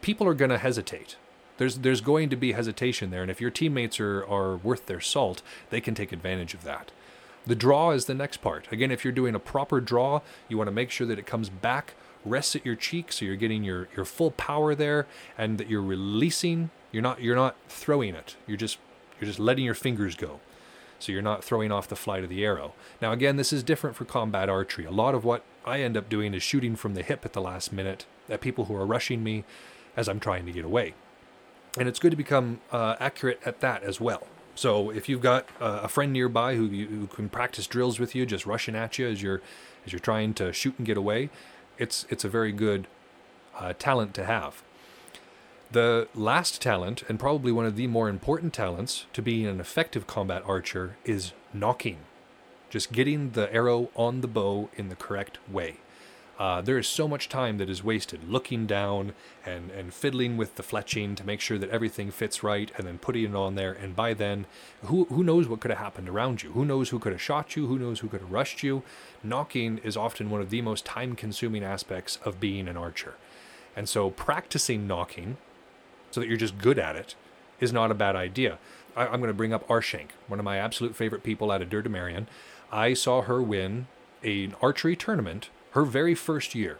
people 0.01 0.27
are 0.27 0.35
going 0.35 0.51
to 0.51 0.59
hesitate 0.59 1.17
there's 1.59 1.79
there's 1.79 2.01
going 2.01 2.29
to 2.31 2.37
be 2.37 2.53
hesitation 2.53 3.11
there, 3.11 3.23
and 3.23 3.31
if 3.31 3.41
your 3.41 3.51
teammates 3.51 4.01
are 4.01 4.25
are 4.25 4.57
worth 4.57 4.87
their 4.87 5.01
salt, 5.01 5.43
they 5.71 5.81
can 5.81 5.95
take 5.95 6.13
advantage 6.13 6.55
of 6.55 6.65
that. 6.65 6.93
The 7.47 7.55
draw 7.55 7.91
is 7.91 8.05
the 8.05 8.15
next 8.15 8.39
part. 8.39 8.71
Again, 8.71 8.91
if 8.91 9.05
you're 9.05 9.13
doing 9.13 9.35
a 9.35 9.41
proper 9.41 9.81
draw, 9.81 10.21
you 10.49 10.57
want 10.57 10.69
to 10.69 10.73
make 10.73 10.91
sure 10.91 11.07
that 11.07 11.19
it 11.19 11.27
comes 11.27 11.49
back, 11.49 11.95
rests 12.25 12.55
at 12.55 12.65
your 12.65 12.77
cheek, 12.77 13.13
so 13.13 13.25
you're 13.25 13.37
getting 13.37 13.65
your 13.65 13.89
your 13.97 14.05
full 14.05 14.31
power 14.33 14.75
there, 14.75 15.07
and 15.37 15.59
that 15.59 15.69
you're 15.69 15.83
releasing. 15.83 16.71
You're 16.91 17.03
not 17.03 17.21
you're 17.21 17.37
not 17.37 17.57
throwing 17.69 18.15
it. 18.15 18.37
You're 18.47 18.57
just 18.57 18.79
you're 19.21 19.27
just 19.27 19.41
letting 19.41 19.65
your 19.65 19.75
fingers 19.75 20.15
go. 20.15 20.41
So 20.99 21.11
you're 21.11 21.21
not 21.21 21.43
throwing 21.43 21.73
off 21.73 21.89
the 21.89 21.97
flight 21.97 22.23
of 22.23 22.31
the 22.31 22.45
arrow. 22.45 22.75
Now, 23.01 23.11
again, 23.11 23.37
this 23.37 23.53
is 23.53 23.65
different 23.65 23.97
for 23.97 24.05
combat 24.05 24.49
archery. 24.49 24.85
A 24.85 24.93
lot 24.93 25.17
of 25.17 25.25
what 25.25 25.43
I 25.65 25.81
end 25.81 25.97
up 25.97 26.09
doing 26.09 26.33
is 26.33 26.45
shooting 26.45 26.77
from 26.77 26.95
the 26.95 27.03
hip 27.03 27.25
at 27.25 27.33
the 27.33 27.41
last 27.41 27.73
minute 27.73 28.07
at 28.29 28.41
people 28.41 28.67
who 28.67 28.77
are 28.77 28.87
rushing 28.87 29.25
me 29.25 29.43
as 29.97 30.09
I'm 30.09 30.21
trying 30.21 30.47
to 30.47 30.53
get 30.53 30.65
away 30.65 30.95
and 31.79 31.89
it's 31.89 31.99
good 31.99 32.11
to 32.11 32.17
become 32.17 32.61
uh, 32.71 32.97
accurate 33.01 33.41
at 33.45 33.61
that 33.61 33.83
as 33.83 34.01
well. 34.01 34.27
So 34.55 34.91
if 34.91 35.09
you've 35.09 35.23
got 35.23 35.49
uh, 35.61 35.81
a 35.83 35.89
friend 35.89 36.13
nearby 36.13 36.57
who, 36.57 36.67
you, 36.67 36.87
who 36.87 37.07
can 37.07 37.29
practice 37.29 37.67
drills 37.67 37.99
with 37.99 38.15
you, 38.15 38.27
just 38.27 38.45
rushing 38.45 38.75
at 38.75 38.99
you 38.99 39.09
as 39.09 39.23
you're 39.23 39.41
as 39.85 39.93
you're 39.93 40.01
trying 40.01 40.33
to 40.35 40.53
shoot 40.53 40.75
and 40.79 40.87
get 40.87 40.97
away, 40.97 41.31
it's 41.79 42.07
it's 42.09 42.25
a 42.25 42.29
very 42.29 42.53
good 42.53 42.87
uh, 43.59 43.73
talent 43.79 44.15
to 44.15 44.25
have. 44.25 44.63
The 45.73 46.07
last 46.15 46.61
talent, 46.61 47.03
and 47.09 47.19
probably 47.19 47.51
one 47.51 47.65
of 47.65 47.77
the 47.77 47.87
more 47.87 48.11
important 48.11 48.53
talents 48.53 49.07
to 49.15 49.23
being 49.23 49.47
an 49.47 49.59
effective 49.59 50.07
combat 50.07 50.43
archer, 50.47 50.97
is 51.05 51.33
nocking. 51.57 51.97
Just 52.69 52.93
getting 52.93 53.31
the 53.31 53.53
arrow 53.53 53.89
on 53.97 54.21
the 54.21 54.29
bow 54.29 54.69
in 54.77 54.91
the 54.91 54.95
correct 54.95 55.39
way. 55.51 55.79
Uh, 56.43 56.61
there 56.61 56.77
is 56.77 56.89
so 56.89 57.07
much 57.07 57.29
time 57.29 57.59
that 57.59 57.71
is 57.71 57.85
wasted 57.85 58.29
looking 58.29 58.67
down 58.67 59.13
and, 59.47 59.71
and 59.71 59.95
fiddling 59.95 60.37
with 60.37 60.57
the 60.57 60.63
fletching 60.65 61.15
to 61.15 61.25
make 61.25 61.41
sure 61.41 61.57
that 61.57 61.71
everything 61.71 62.11
fits 62.11 62.43
right 62.43 62.73
and 62.77 62.85
then 62.85 62.99
putting 62.99 63.27
it 63.27 63.37
on 63.37 63.55
there. 63.55 63.71
And 63.71 63.95
by 63.95 64.13
then, 64.13 64.47
who, 64.87 65.05
who 65.05 65.23
knows 65.23 65.47
what 65.47 65.61
could 65.61 65.71
have 65.71 65.79
happened 65.79 66.09
around 66.09 66.43
you? 66.43 66.51
Who 66.51 66.65
knows 66.65 66.89
who 66.89 66.99
could 66.99 67.13
have 67.13 67.23
shot 67.23 67.55
you? 67.55 67.69
Who 67.69 67.79
knows 67.79 68.01
who 68.01 68.09
could 68.09 68.23
have 68.23 68.33
rushed 68.33 68.65
you? 68.65 68.83
Nocking 69.25 69.79
is 69.85 69.97
often 69.97 70.31
one 70.31 70.41
of 70.41 70.51
the 70.51 70.63
most 70.63 70.85
time 70.85 71.15
consuming 71.15 71.63
aspects 71.63 72.19
of 72.25 72.41
being 72.41 72.67
an 72.67 72.77
archer. 72.77 73.15
And 73.77 73.89
so 73.89 74.11
practicing 74.11 74.89
nocking 74.89 75.37
so 76.11 76.19
that 76.19 76.27
you're 76.27 76.37
just 76.37 76.59
good 76.59 76.77
at 76.77 76.97
it 76.97 77.15
is 77.61 77.73
not 77.73 77.93
a 77.93 77.95
bad 77.95 78.17
idea. 78.17 78.59
I, 78.97 79.05
am 79.05 79.21
going 79.21 79.29
to 79.29 79.33
bring 79.33 79.53
up 79.53 79.69
Arshank, 79.69 80.09
one 80.27 80.41
of 80.41 80.45
my 80.45 80.57
absolute 80.57 80.97
favorite 80.97 81.23
people 81.23 81.53
out 81.53 81.63
of 81.63 81.69
Damarion. 81.69 82.27
I 82.73 82.95
saw 82.95 83.23
her 83.23 83.41
win 83.41 83.87
an 84.25 84.57
archery 84.61 84.97
tournament 84.97 85.49
her 85.73 85.85
very 85.85 86.15
first 86.15 86.55
year. 86.55 86.79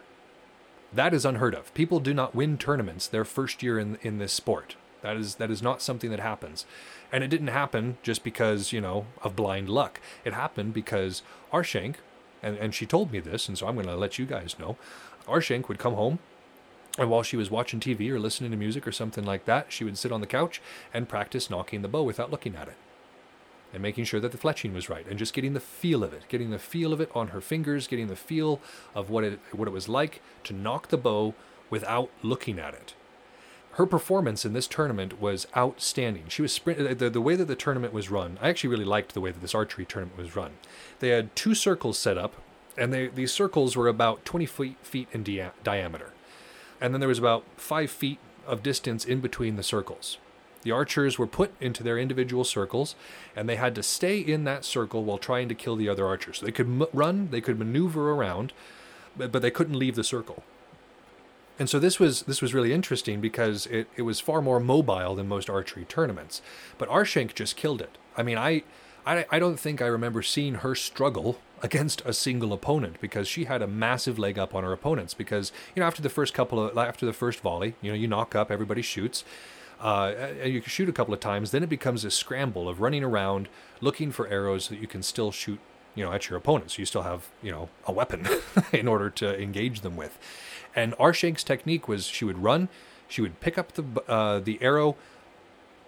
That 0.91 1.13
is 1.13 1.25
unheard 1.25 1.55
of. 1.55 1.73
People 1.73 1.99
do 1.99 2.13
not 2.13 2.35
win 2.35 2.57
tournaments 2.57 3.07
their 3.07 3.25
first 3.25 3.63
year 3.63 3.79
in 3.79 3.97
in 4.01 4.17
this 4.17 4.33
sport. 4.33 4.75
That 5.01 5.17
is 5.17 5.35
that 5.35 5.51
is 5.51 5.61
not 5.61 5.81
something 5.81 6.09
that 6.11 6.19
happens. 6.19 6.65
And 7.11 7.23
it 7.23 7.27
didn't 7.27 7.47
happen 7.47 7.97
just 8.01 8.23
because, 8.23 8.71
you 8.71 8.81
know, 8.81 9.05
of 9.21 9.35
blind 9.35 9.69
luck. 9.69 9.99
It 10.23 10.33
happened 10.33 10.73
because 10.73 11.21
Arshank, 11.51 11.95
and, 12.41 12.57
and 12.57 12.73
she 12.73 12.85
told 12.85 13.11
me 13.11 13.19
this, 13.19 13.47
and 13.47 13.57
so 13.57 13.67
I'm 13.67 13.75
gonna 13.75 13.95
let 13.95 14.17
you 14.17 14.25
guys 14.25 14.55
know. 14.57 14.77
Arshank 15.27 15.67
would 15.67 15.79
come 15.79 15.93
home 15.93 16.19
and 16.97 17.09
while 17.09 17.23
she 17.23 17.37
was 17.37 17.49
watching 17.49 17.79
TV 17.79 18.09
or 18.09 18.19
listening 18.19 18.51
to 18.51 18.57
music 18.57 18.87
or 18.87 18.91
something 18.91 19.25
like 19.25 19.45
that, 19.45 19.71
she 19.71 19.83
would 19.83 19.97
sit 19.97 20.11
on 20.11 20.21
the 20.21 20.27
couch 20.27 20.61
and 20.93 21.09
practice 21.09 21.47
nocking 21.47 21.81
the 21.81 21.87
bow 21.87 22.03
without 22.03 22.29
looking 22.29 22.55
at 22.55 22.67
it. 22.67 22.75
And 23.73 23.81
making 23.81 24.05
sure 24.05 24.19
that 24.19 24.31
the 24.31 24.37
fletching 24.37 24.73
was 24.73 24.87
right 24.87 25.07
and 25.07 25.17
just 25.17 25.33
getting 25.33 25.53
the 25.53 25.59
feel 25.59 26.03
of 26.03 26.13
it, 26.13 26.27
getting 26.29 26.51
the 26.51 26.59
feel 26.59 26.93
of 26.93 27.01
it 27.01 27.09
on 27.15 27.29
her 27.29 27.41
fingers, 27.41 27.87
getting 27.87 28.07
the 28.07 28.15
feel 28.15 28.61
of 28.93 29.09
what 29.09 29.23
it 29.23 29.39
what 29.51 29.67
it 29.67 29.71
was 29.71 29.89
like 29.89 30.21
to 30.43 30.53
nock 30.53 30.89
the 30.89 30.97
bow 30.97 31.33
without 31.69 32.09
looking 32.21 32.59
at 32.59 32.75
it. 32.75 32.93
Her 33.71 33.87
performance 33.87 34.45
in 34.45 34.53
this 34.53 34.67
tournament 34.67 35.19
was 35.19 35.47
outstanding. 35.57 36.25
She 36.27 36.43
was 36.43 36.53
sprint 36.53 36.99
the, 36.99 37.09
the 37.09 37.21
way 37.21 37.35
that 37.35 37.45
the 37.45 37.55
tournament 37.55 37.91
was 37.91 38.11
run. 38.11 38.37
I 38.39 38.49
actually 38.49 38.69
really 38.69 38.85
liked 38.85 39.15
the 39.15 39.21
way 39.21 39.31
that 39.31 39.41
this 39.41 39.55
archery 39.55 39.85
tournament 39.85 40.19
was 40.19 40.35
run. 40.35 40.51
They 40.99 41.09
had 41.09 41.35
two 41.35 41.55
circles 41.55 41.97
set 41.97 42.15
up, 42.15 42.35
and 42.77 42.93
they, 42.93 43.07
these 43.07 43.31
circles 43.31 43.75
were 43.75 43.87
about 43.87 44.25
20 44.25 44.45
feet, 44.45 44.77
feet 44.83 45.07
in 45.11 45.23
dia- 45.23 45.53
diameter 45.63 46.13
and 46.83 46.93
then 46.93 46.99
there 46.99 47.07
was 47.07 47.17
about 47.17 47.45
five 47.55 47.89
feet 47.89 48.19
of 48.45 48.61
distance 48.61 49.05
in 49.05 49.21
between 49.21 49.55
the 49.55 49.63
circles. 49.63 50.17
The 50.63 50.71
archers 50.71 51.17
were 51.17 51.27
put 51.27 51.53
into 51.61 51.83
their 51.83 51.97
individual 51.97 52.43
circles, 52.43 52.95
and 53.35 53.47
they 53.47 53.55
had 53.55 53.75
to 53.75 53.83
stay 53.83 54.19
in 54.19 54.43
that 54.45 54.65
circle 54.65 55.03
while 55.03 55.17
trying 55.17 55.49
to 55.49 55.55
kill 55.55 55.75
the 55.75 55.89
other 55.89 56.05
archers. 56.05 56.39
So 56.39 56.45
they 56.45 56.51
could 56.51 56.67
m- 56.67 56.87
run, 56.93 57.29
they 57.31 57.41
could 57.41 57.59
maneuver 57.59 58.11
around, 58.11 58.53
but, 59.15 59.31
but 59.31 59.41
they 59.41 59.51
couldn't 59.51 59.77
leave 59.77 59.95
the 59.95 60.03
circle. 60.03 60.43
And 61.59 61.69
so 61.69 61.79
this 61.79 61.99
was 61.99 62.23
this 62.23 62.41
was 62.41 62.53
really 62.53 62.73
interesting 62.73 63.21
because 63.21 63.67
it, 63.67 63.87
it 63.95 64.01
was 64.01 64.19
far 64.19 64.41
more 64.41 64.59
mobile 64.59 65.15
than 65.15 65.27
most 65.27 65.49
archery 65.49 65.85
tournaments. 65.85 66.41
But 66.77 66.89
Arshank 66.89 67.35
just 67.35 67.55
killed 67.55 67.81
it. 67.81 67.97
I 68.17 68.23
mean, 68.23 68.37
I, 68.37 68.63
I 69.05 69.25
I 69.29 69.39
don't 69.39 69.59
think 69.59 69.81
I 69.81 69.85
remember 69.85 70.23
seeing 70.23 70.55
her 70.55 70.73
struggle 70.73 71.39
against 71.61 72.01
a 72.05 72.13
single 72.13 72.51
opponent 72.53 72.99
because 72.99 73.27
she 73.27 73.45
had 73.45 73.61
a 73.61 73.67
massive 73.67 74.17
leg 74.19 74.37
up 74.39 74.53
on 74.55 74.63
her 74.63 74.73
opponents 74.73 75.13
because 75.13 75.51
you 75.75 75.79
know 75.79 75.87
after 75.87 76.01
the 76.01 76.09
first 76.09 76.33
couple 76.33 76.61
of 76.61 76.77
after 76.77 77.05
the 77.05 77.13
first 77.13 77.39
volley 77.39 77.75
you 77.81 77.89
know 77.89 77.95
you 77.95 78.05
nock 78.05 78.35
up 78.35 78.51
everybody 78.51 78.81
shoots 78.81 79.23
uh, 79.83 80.31
you 80.43 80.61
can 80.61 80.69
shoot 80.69 80.89
a 80.89 80.93
couple 80.93 81.13
of 81.13 81.19
times 81.19 81.51
then 81.51 81.61
it 81.61 81.69
becomes 81.69 82.03
a 82.03 82.11
scramble 82.11 82.67
of 82.67 82.81
running 82.81 83.03
around 83.03 83.49
looking 83.81 84.11
for 84.11 84.27
arrows 84.27 84.69
that 84.69 84.79
you 84.79 84.87
can 84.87 85.03
still 85.03 85.31
shoot 85.31 85.59
you 85.93 86.03
know 86.03 86.11
at 86.11 86.29
your 86.29 86.37
opponent. 86.37 86.71
so 86.71 86.79
you 86.79 86.85
still 86.85 87.03
have 87.03 87.29
you 87.41 87.51
know 87.51 87.69
a 87.85 87.91
weapon 87.91 88.27
in 88.73 88.87
order 88.87 89.09
to 89.09 89.39
engage 89.39 89.81
them 89.81 89.95
with 89.95 90.17
and 90.75 90.93
Arshank's 90.93 91.43
technique 91.43 91.87
was 91.87 92.05
she 92.05 92.25
would 92.25 92.39
run 92.39 92.69
she 93.07 93.21
would 93.21 93.39
pick 93.39 93.57
up 93.57 93.73
the 93.73 93.83
uh, 94.07 94.39
the 94.39 94.57
arrow 94.61 94.95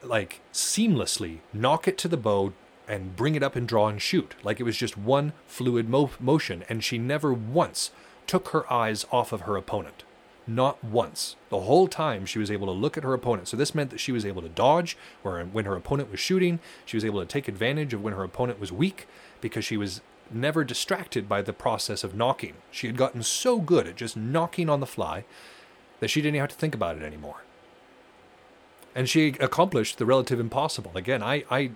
like 0.03 0.41
seamlessly 0.53 1.39
nock 1.53 1.87
it 1.87 1.97
to 1.97 2.07
the 2.07 2.17
bow 2.17 2.53
and 2.87 3.15
bring 3.15 3.35
it 3.35 3.43
up 3.43 3.55
and 3.55 3.67
draw 3.67 3.87
and 3.87 4.01
shoot, 4.01 4.35
like 4.43 4.59
it 4.59 4.63
was 4.63 4.77
just 4.77 4.97
one 4.97 5.33
fluid 5.47 5.89
mo- 5.89 6.11
motion, 6.19 6.63
and 6.69 6.83
she 6.83 6.97
never 6.97 7.33
once 7.33 7.91
took 8.27 8.49
her 8.49 8.71
eyes 8.71 9.05
off 9.11 9.31
of 9.31 9.41
her 9.41 9.57
opponent. 9.57 10.03
Not 10.47 10.83
once. 10.83 11.35
The 11.49 11.61
whole 11.61 11.87
time 11.87 12.25
she 12.25 12.39
was 12.39 12.51
able 12.51 12.67
to 12.67 12.71
look 12.71 12.97
at 12.97 13.03
her 13.03 13.13
opponent. 13.13 13.47
So 13.47 13.57
this 13.57 13.73
meant 13.73 13.89
that 13.89 13.99
she 13.99 14.11
was 14.11 14.25
able 14.25 14.41
to 14.41 14.49
dodge 14.49 14.97
where 15.21 15.43
when 15.43 15.65
her 15.65 15.75
opponent 15.75 16.11
was 16.11 16.19
shooting. 16.19 16.59
She 16.85 16.97
was 16.97 17.05
able 17.05 17.19
to 17.19 17.25
take 17.25 17.47
advantage 17.47 17.93
of 17.93 18.03
when 18.03 18.13
her 18.13 18.23
opponent 18.23 18.59
was 18.59 18.71
weak 18.71 19.07
because 19.41 19.65
she 19.65 19.77
was 19.77 20.01
never 20.31 20.63
distracted 20.63 21.27
by 21.29 21.41
the 21.41 21.53
process 21.53 22.03
of 22.03 22.13
nocking. 22.13 22.53
She 22.71 22.87
had 22.87 22.97
gotten 22.97 23.23
so 23.23 23.59
good 23.59 23.87
at 23.87 23.95
just 23.95 24.17
nocking 24.17 24.69
on 24.69 24.79
the 24.79 24.85
fly 24.85 25.25
that 25.99 26.09
she 26.09 26.21
didn't 26.21 26.39
have 26.39 26.49
to 26.49 26.55
think 26.55 26.75
about 26.75 26.97
it 26.97 27.03
anymore 27.03 27.41
and 28.95 29.09
she 29.09 29.35
accomplished 29.41 29.97
the 29.97 30.05
relative 30.05 30.39
impossible. 30.39 30.91
Again, 30.95 31.21
I, 31.21 31.43
I, 31.51 31.71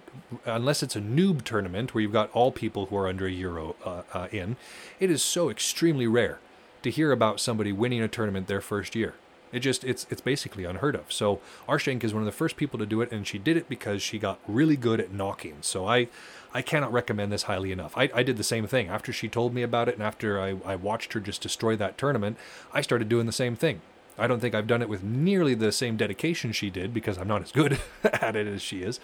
unless 0.45 0.81
it's 0.81 0.95
a 0.95 1.01
noob 1.01 1.43
tournament 1.43 1.93
where 1.93 2.01
you've 2.01 2.13
got 2.13 2.31
all 2.31 2.51
people 2.51 2.85
who 2.85 2.95
are 2.95 3.09
under 3.09 3.27
a 3.27 3.31
euro 3.31 3.75
uh, 3.85 4.03
uh, 4.13 4.27
in, 4.31 4.55
it 5.01 5.11
is 5.11 5.21
so 5.21 5.49
extremely 5.49 6.07
rare 6.07 6.39
to 6.83 6.89
hear 6.89 7.11
about 7.11 7.39
somebody 7.39 7.71
winning 7.71 8.01
a 8.01 8.07
tournament 8.07 8.47
their 8.47 8.61
first 8.61 8.95
year. 8.95 9.15
It 9.51 9.59
just 9.59 9.83
it's 9.83 10.05
it's 10.09 10.21
basically 10.21 10.65
unheard 10.65 10.95
of. 10.95 11.11
So 11.11 11.39
Arshank 11.67 12.03
is 12.03 12.13
one 12.13 12.21
of 12.21 12.25
the 12.25 12.31
first 12.31 12.55
people 12.55 12.77
to 12.79 12.85
do 12.85 13.01
it, 13.01 13.11
and 13.11 13.25
she 13.25 13.37
did 13.37 13.57
it 13.57 13.67
because 13.67 14.01
she 14.01 14.19
got 14.19 14.39
really 14.47 14.75
good 14.75 14.99
at 14.99 15.11
nocking. 15.11 15.55
So 15.61 15.87
I 15.87 16.07
I 16.53 16.61
cannot 16.61 16.93
recommend 16.93 17.31
this 17.31 17.43
highly 17.43 17.71
enough. 17.71 17.97
I, 17.97 18.09
I 18.13 18.23
did 18.23 18.37
the 18.37 18.43
same 18.43 18.67
thing 18.67 18.87
after 18.89 19.11
she 19.11 19.27
told 19.27 19.53
me 19.53 19.63
about 19.63 19.89
it, 19.89 19.95
and 19.95 20.03
after 20.03 20.39
I, 20.39 20.55
I 20.65 20.75
watched 20.75 21.13
her 21.13 21.19
just 21.19 21.41
destroy 21.41 21.75
that 21.77 21.97
tournament. 21.97 22.37
I 22.73 22.81
started 22.81 23.09
doing 23.09 23.25
the 23.25 23.31
same 23.31 23.55
thing. 23.55 23.81
I 24.17 24.27
don't 24.27 24.39
think 24.39 24.53
I've 24.53 24.67
done 24.67 24.81
it 24.81 24.89
with 24.89 25.03
nearly 25.03 25.55
the 25.55 25.71
same 25.71 25.95
dedication 25.95 26.51
she 26.51 26.69
did 26.69 26.93
because 26.93 27.17
I'm 27.17 27.27
not 27.27 27.41
as 27.41 27.51
good 27.51 27.79
at 28.03 28.35
it 28.35 28.47
as 28.47 28.61
she 28.61 28.83
is. 28.83 28.99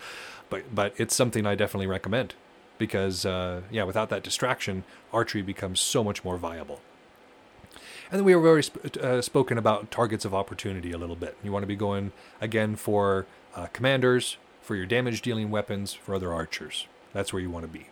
But 0.50 0.76
but 0.76 0.94
it's 0.98 1.16
something 1.16 1.46
I 1.48 1.56
definitely 1.56 1.88
recommend 1.88 2.36
because 2.78 3.26
uh, 3.26 3.62
yeah, 3.72 3.84
without 3.84 4.10
that 4.10 4.24
distraction, 4.24 4.84
archery 5.12 5.42
becomes 5.42 5.80
so 5.80 6.04
much 6.04 6.24
more 6.24 6.38
viable. 6.38 6.82
And 8.12 8.20
then 8.20 8.26
we 8.26 8.34
have 8.34 8.42
already 8.42 8.64
sp- 8.64 8.98
uh, 8.98 9.22
spoken 9.22 9.58
about 9.58 9.92
targets 9.92 10.26
of 10.26 10.34
opportunity 10.34 10.92
a 10.92 10.98
little 10.98 11.16
bit. 11.16 11.38
You 11.44 11.52
want 11.52 11.64
to 11.64 11.68
be 11.68 11.76
going 11.76 12.12
again 12.40 12.76
for 12.76 13.26
uh, 13.56 13.68
commanders, 13.68 14.38
for 14.62 14.76
your 14.76 14.86
damage 14.86 15.22
dealing 15.22 15.50
weapons, 15.50 15.94
for 15.94 16.16
other 16.16 16.34
archers. 16.34 16.88
That's 17.14 17.34
where 17.34 17.42
you 17.42 17.50
want 17.50 17.66
to 17.66 17.72
be. 17.72 17.88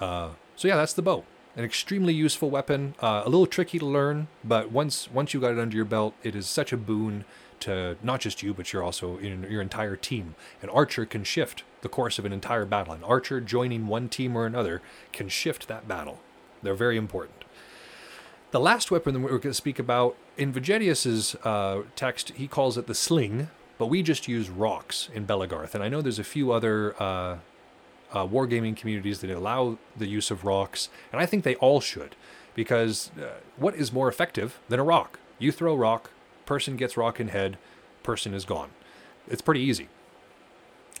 Uh, 0.00 0.30
so 0.56 0.68
yeah, 0.68 0.76
that's 0.76 0.92
the 0.92 1.02
bow 1.02 1.24
an 1.56 1.64
extremely 1.64 2.14
useful 2.14 2.50
weapon. 2.50 2.94
Uh, 3.00 3.22
a 3.24 3.28
little 3.28 3.46
tricky 3.46 3.78
to 3.78 3.86
learn, 3.86 4.28
but 4.44 4.70
once 4.70 5.10
once 5.10 5.34
you 5.34 5.40
got 5.40 5.52
it 5.52 5.58
under 5.58 5.76
your 5.76 5.84
belt, 5.84 6.14
it 6.22 6.34
is 6.34 6.46
such 6.46 6.72
a 6.72 6.76
boon 6.76 7.24
to 7.60 7.96
not 8.02 8.20
just 8.20 8.42
you, 8.42 8.54
but 8.54 8.72
you're 8.72 8.82
also 8.82 9.18
in 9.18 9.42
your 9.50 9.60
entire 9.60 9.96
team. 9.96 10.34
An 10.62 10.70
archer 10.70 11.04
can 11.04 11.24
shift 11.24 11.62
the 11.82 11.88
course 11.88 12.18
of 12.18 12.24
an 12.24 12.32
entire 12.32 12.64
battle. 12.64 12.94
An 12.94 13.04
archer 13.04 13.40
joining 13.40 13.86
one 13.86 14.08
team 14.08 14.36
or 14.36 14.46
another 14.46 14.80
can 15.12 15.28
shift 15.28 15.68
that 15.68 15.86
battle. 15.86 16.20
They're 16.62 16.74
very 16.74 16.96
important. 16.96 17.39
The 18.52 18.58
last 18.58 18.90
weapon 18.90 19.14
that 19.14 19.20
we're 19.20 19.28
going 19.28 19.42
to 19.42 19.54
speak 19.54 19.78
about 19.78 20.16
in 20.36 20.52
Vegetius's 20.52 21.36
uh, 21.44 21.82
text, 21.94 22.30
he 22.30 22.48
calls 22.48 22.76
it 22.76 22.88
the 22.88 22.96
sling, 22.96 23.48
but 23.78 23.86
we 23.86 24.02
just 24.02 24.26
use 24.26 24.50
rocks 24.50 25.08
in 25.14 25.24
Belegarth. 25.24 25.72
And 25.72 25.84
I 25.84 25.88
know 25.88 26.02
there's 26.02 26.18
a 26.18 26.24
few 26.24 26.50
other 26.50 27.00
uh, 27.00 27.36
uh, 28.12 28.26
wargaming 28.26 28.76
communities 28.76 29.20
that 29.20 29.30
allow 29.30 29.78
the 29.96 30.08
use 30.08 30.32
of 30.32 30.44
rocks, 30.44 30.88
and 31.12 31.20
I 31.20 31.26
think 31.26 31.44
they 31.44 31.54
all 31.56 31.80
should, 31.80 32.16
because 32.56 33.12
uh, 33.16 33.34
what 33.56 33.76
is 33.76 33.92
more 33.92 34.08
effective 34.08 34.58
than 34.68 34.80
a 34.80 34.84
rock? 34.84 35.20
You 35.38 35.52
throw 35.52 35.76
rock, 35.76 36.10
person 36.44 36.76
gets 36.76 36.96
rock 36.96 37.20
in 37.20 37.28
head, 37.28 37.56
person 38.02 38.34
is 38.34 38.44
gone. 38.44 38.70
It's 39.28 39.42
pretty 39.42 39.60
easy. 39.60 39.86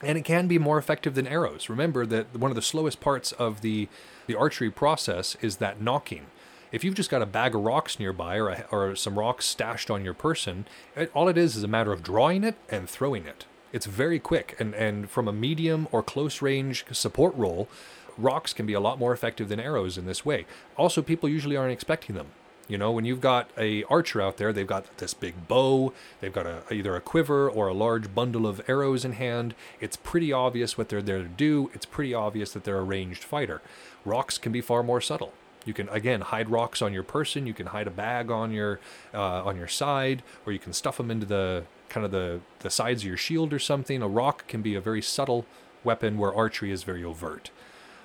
And 0.04 0.16
it 0.16 0.24
can 0.24 0.46
be 0.46 0.56
more 0.56 0.78
effective 0.78 1.16
than 1.16 1.26
arrows. 1.26 1.68
Remember 1.68 2.06
that 2.06 2.36
one 2.36 2.52
of 2.52 2.54
the 2.54 2.62
slowest 2.62 3.00
parts 3.00 3.32
of 3.32 3.60
the, 3.60 3.88
the 4.28 4.36
archery 4.36 4.70
process 4.70 5.36
is 5.42 5.56
that 5.56 5.80
nocking. 5.80 6.26
If 6.72 6.84
you've 6.84 6.94
just 6.94 7.10
got 7.10 7.20
a 7.20 7.26
bag 7.26 7.56
of 7.56 7.62
rocks 7.62 7.98
nearby 7.98 8.36
or, 8.36 8.48
a, 8.50 8.64
or 8.70 8.94
some 8.94 9.18
rocks 9.18 9.44
stashed 9.44 9.90
on 9.90 10.04
your 10.04 10.14
person, 10.14 10.66
it, 10.94 11.10
all 11.14 11.26
it 11.26 11.36
is 11.36 11.56
is 11.56 11.64
a 11.64 11.68
matter 11.68 11.92
of 11.92 12.04
drawing 12.04 12.44
it 12.44 12.54
and 12.68 12.88
throwing 12.88 13.26
it. 13.26 13.44
It's 13.72 13.86
very 13.86 14.20
quick, 14.20 14.54
and, 14.60 14.72
and 14.74 15.10
from 15.10 15.26
a 15.26 15.32
medium 15.32 15.88
or 15.90 16.02
close 16.02 16.40
range 16.40 16.84
support 16.92 17.34
role, 17.34 17.68
rocks 18.16 18.52
can 18.52 18.66
be 18.66 18.72
a 18.72 18.80
lot 18.80 19.00
more 19.00 19.12
effective 19.12 19.48
than 19.48 19.58
arrows 19.58 19.98
in 19.98 20.06
this 20.06 20.24
way. 20.24 20.46
Also, 20.76 21.02
people 21.02 21.28
usually 21.28 21.56
aren't 21.56 21.72
expecting 21.72 22.14
them. 22.14 22.28
You 22.68 22.78
know, 22.78 22.92
when 22.92 23.04
you've 23.04 23.20
got 23.20 23.50
a 23.58 23.82
archer 23.84 24.22
out 24.22 24.36
there, 24.36 24.52
they've 24.52 24.64
got 24.64 24.96
this 24.98 25.12
big 25.12 25.48
bow, 25.48 25.92
they've 26.20 26.32
got 26.32 26.46
a, 26.46 26.62
either 26.72 26.94
a 26.94 27.00
quiver 27.00 27.50
or 27.50 27.66
a 27.66 27.74
large 27.74 28.14
bundle 28.14 28.46
of 28.46 28.60
arrows 28.68 29.04
in 29.04 29.14
hand. 29.14 29.56
It's 29.80 29.96
pretty 29.96 30.32
obvious 30.32 30.78
what 30.78 30.88
they're 30.88 31.02
there 31.02 31.18
to 31.18 31.28
do. 31.28 31.72
It's 31.74 31.86
pretty 31.86 32.14
obvious 32.14 32.52
that 32.52 32.62
they're 32.62 32.78
a 32.78 32.84
ranged 32.84 33.24
fighter. 33.24 33.60
Rocks 34.04 34.38
can 34.38 34.52
be 34.52 34.60
far 34.60 34.84
more 34.84 35.00
subtle. 35.00 35.32
You 35.64 35.74
can 35.74 35.88
again 35.90 36.20
hide 36.22 36.48
rocks 36.48 36.80
on 36.80 36.92
your 36.92 37.02
person. 37.02 37.46
You 37.46 37.54
can 37.54 37.66
hide 37.66 37.86
a 37.86 37.90
bag 37.90 38.30
on 38.30 38.52
your 38.52 38.80
uh, 39.12 39.44
on 39.44 39.56
your 39.56 39.68
side, 39.68 40.22
or 40.46 40.52
you 40.52 40.58
can 40.58 40.72
stuff 40.72 40.96
them 40.96 41.10
into 41.10 41.26
the 41.26 41.64
kind 41.88 42.04
of 42.04 42.12
the 42.12 42.40
the 42.60 42.70
sides 42.70 43.02
of 43.02 43.08
your 43.08 43.16
shield 43.16 43.52
or 43.52 43.58
something. 43.58 44.02
A 44.02 44.08
rock 44.08 44.46
can 44.48 44.62
be 44.62 44.74
a 44.74 44.80
very 44.80 45.02
subtle 45.02 45.44
weapon, 45.84 46.18
where 46.18 46.34
archery 46.34 46.70
is 46.70 46.82
very 46.82 47.04
overt, 47.04 47.50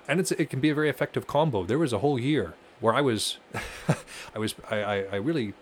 and 0.08 0.20
it's 0.20 0.32
it 0.32 0.50
can 0.50 0.60
be 0.60 0.70
a 0.70 0.76
very 0.76 0.90
effective 0.90 1.28
combo. 1.28 1.64
There 1.64 1.80
was 1.80 1.94
a 1.94 2.00
whole 2.00 2.20
year 2.20 2.56
where 2.82 2.94
I 2.94 3.02
was, 3.02 3.38
I 4.36 4.40
was 4.40 4.56
I, 4.70 4.84
I, 4.84 4.96
I 5.14 5.16
really 5.16 5.54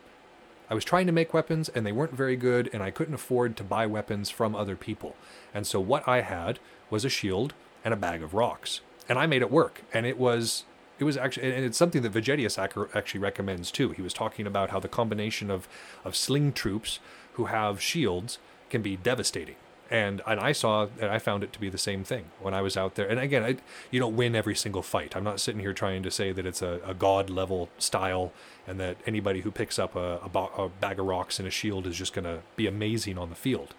I 0.70 0.74
was 0.74 0.84
trying 0.84 1.06
to 1.06 1.12
make 1.12 1.34
weapons 1.34 1.70
and 1.70 1.86
they 1.86 1.92
weren't 1.92 2.16
very 2.16 2.36
good, 2.36 2.70
and 2.74 2.82
I 2.82 2.90
couldn't 2.90 3.14
afford 3.14 3.56
to 3.58 3.64
buy 3.64 3.86
weapons 3.86 4.30
from 4.30 4.56
other 4.56 4.76
people. 4.76 5.16
And 5.54 5.68
so 5.68 5.80
what 5.80 6.08
I 6.08 6.22
had 6.22 6.60
was 6.90 7.06
a 7.06 7.10
shield 7.10 7.54
and 7.86 7.94
a 7.94 7.98
bag 7.98 8.24
of 8.24 8.34
rocks, 8.34 8.82
and 9.08 9.20
I 9.20 9.28
made 9.28 9.42
it 9.42 9.52
work. 9.52 9.84
And 9.94 10.06
it 10.06 10.18
was 10.18 10.64
it 11.00 11.04
was 11.04 11.18
actually 11.18 11.52
and 11.54 11.66
it's 11.66 11.78
something 11.78 12.02
that 12.02 12.14
Vegetius 12.14 12.58
actually 12.96 13.20
recommends 13.20 13.72
too. 13.72 13.90
He 13.90 14.02
was 14.02 14.14
talking 14.14 14.46
about 14.48 14.70
how 14.70 14.80
the 14.80 14.88
combination 14.88 15.50
of 15.50 15.68
of 16.04 16.16
sling 16.16 16.54
troops 16.54 17.00
who 17.34 17.46
have 17.46 17.82
shields 17.82 18.40
can 18.70 18.82
be 18.82 18.96
devastating. 18.96 19.56
And 19.90 20.22
and 20.26 20.40
I 20.40 20.52
saw 20.52 20.88
and 21.00 21.12
I 21.12 21.20
found 21.20 21.44
it 21.44 21.52
to 21.54 21.60
be 21.60 21.70
the 21.70 21.78
same 21.78 22.04
thing 22.04 22.26
when 22.40 22.54
I 22.54 22.62
was 22.62 22.78
out 22.78 22.96
there. 22.96 23.08
And 23.08 23.20
again, 23.20 23.44
I, 23.44 23.58
you 23.92 24.00
don't 24.00 24.16
win 24.16 24.36
every 24.36 24.56
single 24.56 24.82
fight. 24.82 25.16
I'm 25.16 25.24
not 25.24 25.40
sitting 25.40 25.62
here 25.62 25.74
trying 25.74 26.04
to 26.04 26.12
say 26.12 26.32
that 26.32 26.46
it's 26.46 26.62
a, 26.62 26.80
a 26.86 26.94
god 26.94 27.30
level 27.30 27.70
style 27.78 28.32
and 28.66 28.80
that 28.80 28.98
anybody 29.06 29.42
who 29.42 29.52
picks 29.52 29.78
up 29.78 29.96
a, 29.96 30.20
a, 30.24 30.30
ba- 30.30 30.54
a 30.58 30.70
bag 30.70 31.00
of 31.00 31.06
rocks 31.06 31.38
and 31.38 31.48
a 31.48 31.52
shield 31.52 31.86
is 31.86 31.98
just 31.98 32.14
going 32.14 32.26
to 32.26 32.42
be 32.56 32.66
amazing 32.66 33.18
on 33.18 33.30
the 33.30 33.36
field. 33.36 33.74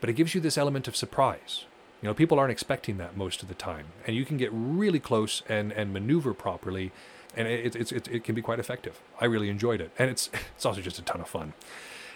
But 0.00 0.08
it 0.08 0.14
gives 0.14 0.34
you 0.34 0.40
this 0.40 0.56
element 0.56 0.88
of 0.88 0.96
surprise. 0.96 1.66
You 2.02 2.08
know, 2.08 2.14
people 2.14 2.38
aren't 2.38 2.52
expecting 2.52 2.96
that 2.98 3.16
most 3.16 3.42
of 3.42 3.48
the 3.48 3.54
time, 3.54 3.86
and 4.06 4.16
you 4.16 4.24
can 4.24 4.36
get 4.36 4.50
really 4.52 5.00
close 5.00 5.42
and 5.48 5.72
and 5.72 5.92
maneuver 5.92 6.32
properly, 6.32 6.92
and 7.36 7.46
it 7.46 7.76
it, 7.76 7.92
it, 7.92 8.08
it 8.08 8.24
can 8.24 8.34
be 8.34 8.42
quite 8.42 8.58
effective. 8.58 9.00
I 9.20 9.26
really 9.26 9.50
enjoyed 9.50 9.80
it, 9.80 9.90
and 9.98 10.10
it's 10.10 10.30
it's 10.56 10.64
also 10.64 10.80
just 10.80 10.98
a 10.98 11.02
ton 11.02 11.20
of 11.20 11.28
fun. 11.28 11.52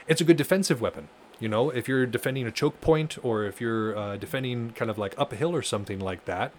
It's 0.06 0.20
a 0.20 0.24
good 0.24 0.36
defensive 0.36 0.80
weapon. 0.80 1.08
You 1.40 1.48
know, 1.48 1.70
if 1.70 1.88
you're 1.88 2.06
defending 2.06 2.46
a 2.46 2.50
choke 2.50 2.80
point 2.80 3.18
or 3.22 3.44
if 3.44 3.60
you're 3.60 3.96
uh, 3.96 4.16
defending 4.16 4.70
kind 4.70 4.90
of 4.90 4.98
like 4.98 5.18
up 5.18 5.32
a 5.32 5.36
hill 5.36 5.54
or 5.54 5.62
something 5.62 5.98
like 5.98 6.24
that, 6.26 6.52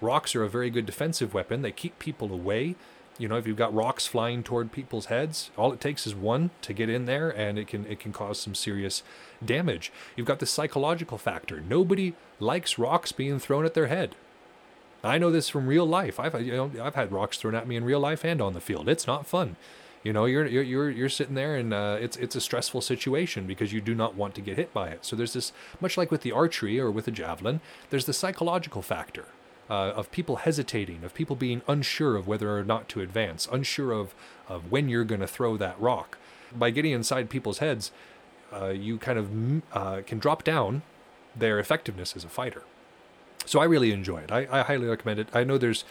rocks 0.00 0.34
are 0.36 0.44
a 0.44 0.48
very 0.48 0.70
good 0.70 0.86
defensive 0.86 1.34
weapon. 1.34 1.62
They 1.62 1.72
keep 1.72 1.98
people 1.98 2.32
away. 2.32 2.76
You 3.18 3.28
know, 3.28 3.36
if 3.36 3.46
you've 3.46 3.56
got 3.56 3.74
rocks 3.74 4.06
flying 4.06 4.42
toward 4.42 4.72
people's 4.72 5.06
heads, 5.06 5.50
all 5.56 5.72
it 5.72 5.80
takes 5.80 6.06
is 6.06 6.14
one 6.14 6.50
to 6.62 6.72
get 6.72 6.88
in 6.88 7.04
there, 7.04 7.28
and 7.28 7.58
it 7.58 7.66
can 7.66 7.84
it 7.86 8.00
can 8.00 8.12
cause 8.12 8.40
some 8.40 8.54
serious 8.54 9.02
damage. 9.44 9.92
You've 10.16 10.26
got 10.26 10.38
the 10.38 10.46
psychological 10.46 11.18
factor. 11.18 11.60
Nobody 11.60 12.14
likes 12.38 12.78
rocks 12.78 13.12
being 13.12 13.38
thrown 13.38 13.66
at 13.66 13.74
their 13.74 13.88
head. 13.88 14.14
I 15.02 15.18
know 15.18 15.30
this 15.30 15.48
from 15.48 15.66
real 15.66 15.86
life. 15.86 16.18
I've 16.20 16.40
you 16.40 16.52
know 16.52 16.70
I've 16.82 16.94
had 16.94 17.12
rocks 17.12 17.38
thrown 17.38 17.54
at 17.54 17.68
me 17.68 17.76
in 17.76 17.84
real 17.84 18.00
life 18.00 18.24
and 18.24 18.40
on 18.40 18.54
the 18.54 18.60
field. 18.60 18.88
It's 18.88 19.06
not 19.06 19.26
fun. 19.26 19.56
You 20.02 20.14
know, 20.14 20.24
you're 20.24 20.46
you're 20.46 20.62
you're, 20.62 20.90
you're 20.90 21.08
sitting 21.10 21.34
there 21.34 21.56
and 21.56 21.74
uh, 21.74 21.98
it's 22.00 22.16
it's 22.16 22.34
a 22.34 22.40
stressful 22.40 22.80
situation 22.80 23.46
because 23.46 23.72
you 23.72 23.80
do 23.80 23.94
not 23.94 24.14
want 24.14 24.34
to 24.36 24.40
get 24.40 24.56
hit 24.56 24.72
by 24.72 24.88
it. 24.88 25.04
So 25.04 25.14
there's 25.14 25.34
this 25.34 25.52
much 25.80 25.98
like 25.98 26.10
with 26.10 26.22
the 26.22 26.32
archery 26.32 26.80
or 26.80 26.90
with 26.90 27.06
a 27.06 27.10
javelin. 27.10 27.60
There's 27.90 28.06
the 28.06 28.14
psychological 28.14 28.80
factor. 28.82 29.26
Uh, 29.70 29.92
of 29.94 30.10
people 30.10 30.36
hesitating, 30.36 31.04
of 31.04 31.14
people 31.14 31.36
being 31.36 31.62
unsure 31.68 32.16
of 32.16 32.26
whether 32.26 32.58
or 32.58 32.64
not 32.64 32.88
to 32.88 33.00
advance, 33.00 33.46
unsure 33.52 33.92
of, 33.92 34.16
of 34.48 34.72
when 34.72 34.88
you're 34.88 35.04
going 35.04 35.20
to 35.20 35.28
throw 35.28 35.56
that 35.56 35.80
rock. 35.80 36.18
By 36.52 36.70
getting 36.70 36.90
inside 36.90 37.30
people's 37.30 37.58
heads, 37.58 37.92
uh, 38.52 38.70
you 38.70 38.98
kind 38.98 39.16
of 39.16 39.62
uh, 39.72 40.02
can 40.04 40.18
drop 40.18 40.42
down 40.42 40.82
their 41.36 41.60
effectiveness 41.60 42.16
as 42.16 42.24
a 42.24 42.28
fighter. 42.28 42.64
So 43.46 43.60
I 43.60 43.64
really 43.64 43.92
enjoy 43.92 44.18
it. 44.18 44.32
I, 44.32 44.48
I 44.50 44.62
highly 44.62 44.88
recommend 44.88 45.20
it. 45.20 45.28
I 45.32 45.44
know 45.44 45.56
there's, 45.56 45.84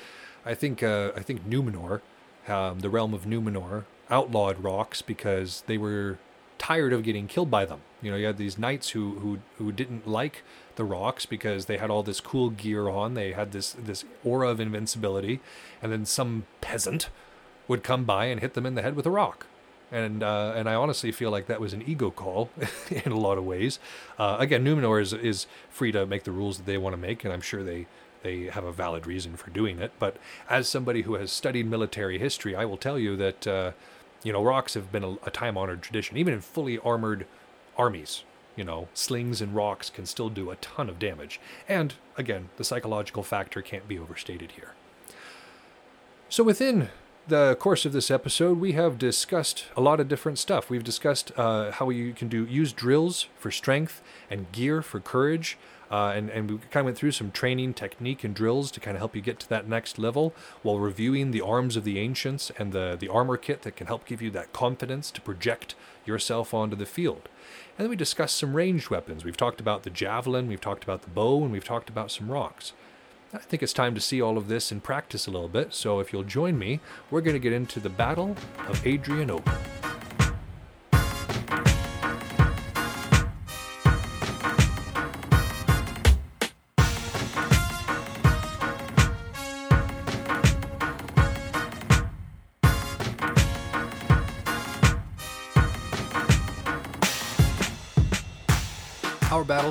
I 0.45 0.55
think 0.55 0.83
uh, 0.83 1.11
I 1.15 1.21
think 1.21 1.47
Numenor, 1.47 2.01
um, 2.47 2.79
the 2.79 2.89
realm 2.89 3.13
of 3.13 3.23
Numenor, 3.25 3.85
outlawed 4.09 4.61
rocks 4.61 5.01
because 5.01 5.63
they 5.67 5.77
were 5.77 6.17
tired 6.59 6.93
of 6.93 7.01
getting 7.01 7.27
killed 7.27 7.49
by 7.49 7.65
them. 7.65 7.81
You 8.01 8.11
know, 8.11 8.17
you 8.17 8.27
had 8.27 8.37
these 8.37 8.59
knights 8.59 8.89
who 8.89 9.19
who 9.19 9.39
who 9.57 9.71
didn't 9.71 10.07
like 10.07 10.43
the 10.75 10.83
rocks 10.85 11.25
because 11.25 11.65
they 11.65 11.77
had 11.77 11.89
all 11.89 12.03
this 12.03 12.21
cool 12.21 12.51
gear 12.51 12.87
on. 12.87 13.15
They 13.15 13.31
had 13.31 13.51
this 13.51 13.73
this 13.73 14.05
aura 14.23 14.49
of 14.49 14.59
invincibility, 14.59 15.39
and 15.81 15.91
then 15.91 16.05
some 16.05 16.45
peasant 16.61 17.09
would 17.67 17.83
come 17.83 18.05
by 18.05 18.25
and 18.25 18.39
hit 18.41 18.53
them 18.53 18.65
in 18.65 18.75
the 18.75 18.81
head 18.81 18.95
with 18.95 19.05
a 19.05 19.11
rock. 19.11 19.47
And 19.91 20.21
uh, 20.21 20.53
and 20.55 20.69
I 20.69 20.75
honestly 20.75 21.11
feel 21.11 21.31
like 21.31 21.47
that 21.47 21.59
was 21.59 21.73
an 21.73 21.83
ego 21.87 22.11
call 22.11 22.51
in 22.91 23.11
a 23.11 23.17
lot 23.17 23.37
of 23.39 23.45
ways. 23.45 23.79
Uh, 24.19 24.37
again, 24.39 24.63
Numenor 24.63 25.01
is 25.01 25.13
is 25.13 25.47
free 25.69 25.91
to 25.91 26.05
make 26.05 26.23
the 26.23 26.31
rules 26.31 26.57
that 26.57 26.65
they 26.67 26.77
want 26.77 26.93
to 26.93 26.97
make, 26.97 27.23
and 27.23 27.33
I'm 27.33 27.41
sure 27.41 27.63
they 27.63 27.87
they 28.21 28.45
have 28.45 28.63
a 28.63 28.71
valid 28.71 29.07
reason 29.07 29.35
for 29.35 29.49
doing 29.49 29.79
it. 29.79 29.91
But 29.97 30.17
as 30.49 30.67
somebody 30.69 31.03
who 31.03 31.15
has 31.15 31.31
studied 31.31 31.67
military 31.67 32.19
history, 32.19 32.55
I 32.55 32.65
will 32.65 32.77
tell 32.77 32.99
you 32.99 33.15
that 33.15 33.47
uh, 33.47 33.71
you 34.23 34.33
know 34.33 34.43
rocks 34.43 34.73
have 34.73 34.91
been 34.91 35.03
a, 35.03 35.11
a 35.23 35.31
time 35.31 35.57
honored 35.57 35.81
tradition, 35.81 36.17
even 36.17 36.33
in 36.33 36.41
fully 36.41 36.77
armored 36.79 37.25
armies. 37.77 38.23
You 38.55 38.65
know, 38.65 38.89
slings 38.93 39.39
and 39.39 39.55
rocks 39.55 39.89
can 39.89 40.05
still 40.05 40.27
do 40.27 40.51
a 40.51 40.57
ton 40.57 40.89
of 40.89 40.99
damage. 40.99 41.39
And 41.67 41.93
again, 42.17 42.49
the 42.57 42.65
psychological 42.65 43.23
factor 43.23 43.61
can't 43.61 43.87
be 43.87 43.97
overstated 43.97 44.51
here. 44.51 44.73
So 46.27 46.43
within 46.43 46.89
the 47.29 47.55
course 47.55 47.85
of 47.85 47.93
this 47.93 48.11
episode, 48.11 48.59
we 48.59 48.73
have 48.73 48.97
discussed 48.97 49.65
a 49.77 49.81
lot 49.81 49.99
of 49.99 50.07
different 50.07 50.39
stuff. 50.39 50.69
We've 50.69 50.83
discussed 50.83 51.31
uh, 51.37 51.71
how 51.71 51.89
you 51.89 52.11
can 52.13 52.27
do 52.27 52.45
use 52.45 52.73
drills 52.73 53.27
for 53.37 53.49
strength 53.49 54.01
and 54.29 54.51
gear 54.51 54.81
for 54.81 54.99
courage. 54.99 55.57
Uh, 55.91 56.13
and, 56.15 56.29
and 56.29 56.51
we 56.51 56.57
kind 56.57 56.81
of 56.81 56.85
went 56.85 56.97
through 56.97 57.11
some 57.11 57.31
training 57.31 57.73
technique 57.73 58.23
and 58.23 58.35
drills 58.35 58.69
to 58.71 58.79
kind 58.79 58.95
of 58.95 58.99
help 58.99 59.15
you 59.15 59.21
get 59.21 59.39
to 59.39 59.49
that 59.49 59.67
next 59.67 59.97
level 59.97 60.33
while 60.61 60.79
reviewing 60.79 61.31
the 61.31 61.41
arms 61.41 61.75
of 61.75 61.83
the 61.83 61.97
ancients 61.97 62.51
and 62.59 62.71
the, 62.71 62.95
the 62.99 63.07
armor 63.07 63.37
kit 63.37 63.63
that 63.63 63.75
can 63.75 63.87
help 63.87 64.05
give 64.05 64.21
you 64.21 64.29
that 64.29 64.53
confidence 64.53 65.09
to 65.11 65.21
project 65.21 65.75
yourself 66.05 66.53
onto 66.53 66.75
the 66.75 66.85
field. 66.85 67.27
And 67.77 67.85
then 67.85 67.89
we 67.89 67.95
discussed 67.95 68.37
some 68.37 68.55
ranged 68.55 68.89
weapons. 68.89 69.23
We've 69.23 69.37
talked 69.37 69.59
about 69.59 69.83
the 69.83 69.89
javelin, 69.89 70.47
we've 70.47 70.61
talked 70.61 70.83
about 70.83 71.01
the 71.01 71.09
bow, 71.09 71.43
and 71.43 71.51
we've 71.51 71.63
talked 71.63 71.89
about 71.89 72.11
some 72.11 72.31
rocks. 72.31 72.73
I 73.33 73.37
think 73.37 73.61
it's 73.61 73.73
time 73.73 73.93
to 73.93 74.01
see 74.01 74.21
all 74.21 74.37
of 74.37 74.47
this 74.47 74.71
in 74.71 74.81
practice 74.81 75.27
a 75.27 75.31
little 75.31 75.49
bit, 75.49 75.73
so 75.73 75.99
if 75.99 76.11
you'll 76.11 76.23
join 76.23 76.57
me, 76.57 76.79
we're 77.11 77.21
going 77.21 77.35
to 77.35 77.39
get 77.39 77.53
into 77.53 77.79
the 77.79 77.89
Battle 77.89 78.35
of 78.67 78.85
Adrianople. 78.85 79.53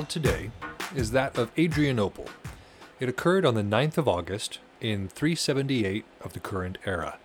Today 0.09 0.49
is 0.95 1.11
that 1.11 1.37
of 1.37 1.51
Adrianople. 1.57 2.25
It 2.99 3.07
occurred 3.07 3.45
on 3.45 3.53
the 3.53 3.61
9th 3.61 3.97
of 3.97 4.07
August 4.07 4.59
in 4.81 5.07
378 5.07 6.03
of 6.21 6.33
the 6.33 6.39
current 6.39 6.79
era. 6.85 7.17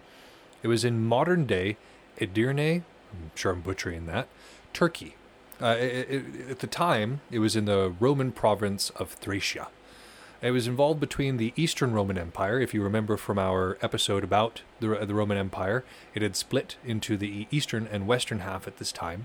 It 0.62 0.68
was 0.68 0.85
in 0.85 1.05
modern 1.05 1.47
day 1.47 1.78
Edirne, 2.20 2.82
I'm 3.12 3.30
sure 3.35 3.53
I'm 3.53 3.62
butchering 3.62 4.07
that, 4.07 4.28
Turkey. 4.72 5.16
Uh, 5.62 5.76
it, 5.78 6.11
it, 6.11 6.51
at 6.51 6.59
the 6.59 6.66
time, 6.66 7.20
it 7.30 7.39
was 7.39 7.57
in 7.57 7.64
the 7.64 7.95
Roman 7.99 8.32
province 8.32 8.91
of 8.91 9.14
Thracia. 9.14 9.68
It 10.43 10.51
was 10.51 10.66
involved 10.66 11.01
between 11.01 11.39
the 11.39 11.55
Eastern 11.57 11.93
Roman 11.93 12.18
Empire. 12.18 12.61
If 12.61 12.74
you 12.74 12.82
remember 12.82 13.16
from 13.16 13.39
our 13.39 13.78
episode 13.80 14.22
about 14.24 14.61
the, 14.80 14.89
the 15.07 15.14
Roman 15.14 15.39
Empire, 15.39 15.85
it 16.14 16.20
had 16.20 16.37
split 16.37 16.76
into 16.85 17.16
the 17.16 17.47
eastern 17.51 17.89
and 17.91 18.07
western 18.07 18.41
half 18.41 18.66
at 18.66 18.76
this 18.76 18.93
time. 18.93 19.24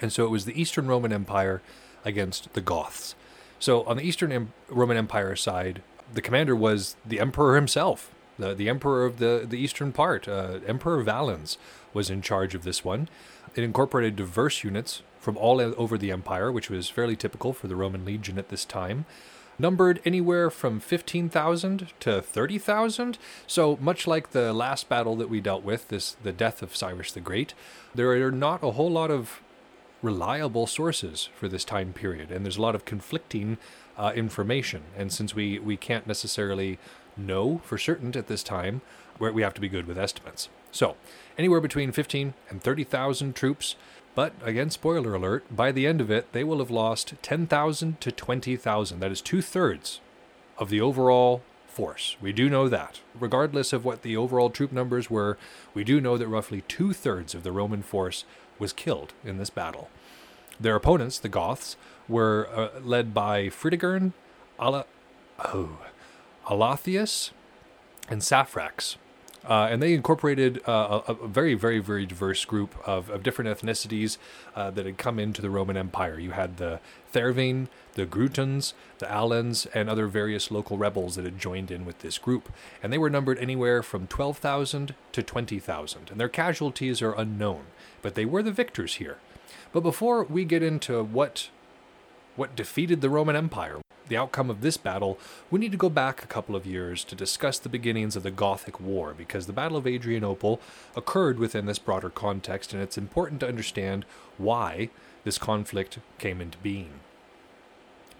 And 0.00 0.10
so 0.10 0.24
it 0.24 0.30
was 0.30 0.46
the 0.46 0.58
Eastern 0.58 0.86
Roman 0.86 1.12
Empire 1.12 1.60
against 2.04 2.52
the 2.54 2.60
Goths. 2.60 3.14
So 3.58 3.84
on 3.84 3.96
the 3.96 4.02
Eastern 4.02 4.32
em- 4.32 4.52
Roman 4.68 4.96
Empire 4.96 5.36
side, 5.36 5.82
the 6.12 6.22
commander 6.22 6.56
was 6.56 6.96
the 7.06 7.20
emperor 7.20 7.54
himself, 7.54 8.10
the, 8.38 8.54
the 8.54 8.68
emperor 8.68 9.04
of 9.04 9.18
the, 9.18 9.46
the 9.48 9.58
eastern 9.58 9.92
part. 9.92 10.26
Uh, 10.26 10.58
emperor 10.66 11.02
Valens 11.02 11.58
was 11.92 12.10
in 12.10 12.22
charge 12.22 12.54
of 12.54 12.64
this 12.64 12.84
one. 12.84 13.08
It 13.54 13.64
incorporated 13.64 14.16
diverse 14.16 14.64
units 14.64 15.02
from 15.20 15.36
all 15.36 15.60
over 15.60 15.98
the 15.98 16.10
empire, 16.10 16.50
which 16.50 16.70
was 16.70 16.88
fairly 16.88 17.16
typical 17.16 17.52
for 17.52 17.68
the 17.68 17.76
Roman 17.76 18.04
legion 18.04 18.38
at 18.38 18.48
this 18.48 18.64
time. 18.64 19.04
Numbered 19.58 20.00
anywhere 20.06 20.48
from 20.48 20.80
15,000 20.80 21.92
to 22.00 22.22
30,000. 22.22 23.18
So, 23.46 23.76
much 23.78 24.06
like 24.06 24.30
the 24.30 24.54
last 24.54 24.88
battle 24.88 25.16
that 25.16 25.28
we 25.28 25.42
dealt 25.42 25.62
with, 25.62 25.88
this 25.88 26.16
the 26.22 26.32
death 26.32 26.62
of 26.62 26.74
Cyrus 26.74 27.12
the 27.12 27.20
Great, 27.20 27.52
there 27.94 28.10
are 28.12 28.30
not 28.30 28.64
a 28.64 28.70
whole 28.70 28.90
lot 28.90 29.10
of 29.10 29.42
reliable 30.02 30.66
sources 30.66 31.28
for 31.34 31.48
this 31.48 31.64
time 31.64 31.92
period, 31.92 32.30
and 32.30 32.44
there's 32.44 32.56
a 32.56 32.62
lot 32.62 32.74
of 32.74 32.84
conflicting 32.84 33.58
uh, 33.98 34.12
information. 34.14 34.82
And 34.96 35.12
since 35.12 35.34
we 35.34 35.58
we 35.58 35.76
can't 35.76 36.06
necessarily 36.06 36.78
know 37.16 37.60
for 37.64 37.78
certain 37.78 38.16
at 38.16 38.26
this 38.26 38.42
time, 38.42 38.80
we 39.18 39.42
have 39.42 39.54
to 39.54 39.60
be 39.60 39.68
good 39.68 39.86
with 39.86 39.98
estimates. 39.98 40.48
So, 40.72 40.96
anywhere 41.36 41.60
between 41.60 41.92
15 41.92 42.34
and 42.48 42.62
30,000 42.62 43.34
troops. 43.34 43.76
But 44.14 44.32
again, 44.42 44.70
spoiler 44.70 45.14
alert, 45.14 45.44
by 45.54 45.70
the 45.70 45.86
end 45.86 46.00
of 46.00 46.10
it, 46.10 46.32
they 46.32 46.42
will 46.42 46.58
have 46.58 46.70
lost 46.70 47.14
10,000 47.22 48.00
to 48.00 48.10
20,000. 48.10 49.00
That 49.00 49.12
is 49.12 49.20
two 49.20 49.40
thirds 49.40 50.00
of 50.58 50.68
the 50.68 50.80
overall 50.80 51.42
force. 51.68 52.16
We 52.20 52.32
do 52.32 52.50
know 52.50 52.68
that. 52.68 53.00
Regardless 53.18 53.72
of 53.72 53.84
what 53.84 54.02
the 54.02 54.16
overall 54.16 54.50
troop 54.50 54.72
numbers 54.72 55.08
were, 55.08 55.38
we 55.74 55.84
do 55.84 56.00
know 56.00 56.18
that 56.18 56.26
roughly 56.26 56.62
two 56.62 56.92
thirds 56.92 57.34
of 57.34 57.44
the 57.44 57.52
Roman 57.52 57.82
force 57.82 58.24
was 58.60 58.72
killed 58.72 59.12
in 59.24 59.38
this 59.38 59.50
battle. 59.50 59.88
Their 60.60 60.76
opponents, 60.76 61.18
the 61.18 61.28
Goths, 61.28 61.76
were 62.08 62.48
uh, 62.54 62.80
led 62.80 63.14
by 63.14 63.46
Fritigern, 63.48 64.12
Ala- 64.60 64.86
oh, 65.44 65.78
Alatheus, 66.46 67.30
and 68.08 68.20
Saphrax. 68.20 68.96
Uh, 69.48 69.68
and 69.70 69.82
they 69.82 69.94
incorporated 69.94 70.60
uh, 70.68 71.00
a, 71.08 71.12
a 71.12 71.28
very, 71.28 71.54
very, 71.54 71.78
very 71.78 72.04
diverse 72.04 72.44
group 72.44 72.74
of, 72.86 73.08
of 73.08 73.22
different 73.22 73.50
ethnicities 73.50 74.18
uh, 74.54 74.70
that 74.70 74.84
had 74.84 74.98
come 74.98 75.18
into 75.18 75.40
the 75.40 75.48
Roman 75.48 75.78
Empire. 75.78 76.18
You 76.18 76.32
had 76.32 76.58
the 76.58 76.78
Thervine, 77.14 77.68
the 77.94 78.04
Grutons, 78.04 78.74
the 78.98 79.10
Alans, 79.10 79.66
and 79.72 79.88
other 79.88 80.06
various 80.06 80.50
local 80.50 80.76
rebels 80.76 81.16
that 81.16 81.24
had 81.24 81.38
joined 81.38 81.70
in 81.70 81.86
with 81.86 82.00
this 82.00 82.18
group. 82.18 82.52
And 82.82 82.92
they 82.92 82.98
were 82.98 83.08
numbered 83.08 83.38
anywhere 83.38 83.82
from 83.82 84.06
12,000 84.06 84.94
to 85.12 85.22
20,000. 85.22 86.10
And 86.10 86.20
their 86.20 86.28
casualties 86.28 87.00
are 87.00 87.14
unknown, 87.14 87.64
but 88.02 88.14
they 88.14 88.24
were 88.24 88.42
the 88.42 88.52
victors 88.52 88.94
here. 88.94 89.18
But 89.72 89.82
before 89.82 90.24
we 90.24 90.44
get 90.44 90.62
into 90.62 91.02
what 91.02 91.50
what 92.36 92.56
defeated 92.56 93.00
the 93.00 93.10
Roman 93.10 93.36
Empire, 93.36 93.80
the 94.08 94.16
outcome 94.16 94.50
of 94.50 94.60
this 94.60 94.76
battle, 94.76 95.18
we 95.50 95.60
need 95.60 95.72
to 95.72 95.78
go 95.78 95.88
back 95.88 96.22
a 96.22 96.26
couple 96.26 96.56
of 96.56 96.66
years 96.66 97.04
to 97.04 97.14
discuss 97.14 97.58
the 97.58 97.68
beginnings 97.68 98.16
of 98.16 98.22
the 98.22 98.30
Gothic 98.30 98.80
War, 98.80 99.14
because 99.16 99.46
the 99.46 99.52
Battle 99.52 99.76
of 99.76 99.86
Adrianople 99.86 100.60
occurred 100.96 101.38
within 101.38 101.66
this 101.66 101.78
broader 101.78 102.10
context, 102.10 102.72
and 102.72 102.82
it's 102.82 102.96
important 102.98 103.40
to 103.40 103.48
understand 103.48 104.04
why 104.38 104.90
this 105.24 105.38
conflict 105.38 105.98
came 106.18 106.40
into 106.40 106.58
being. 106.58 107.00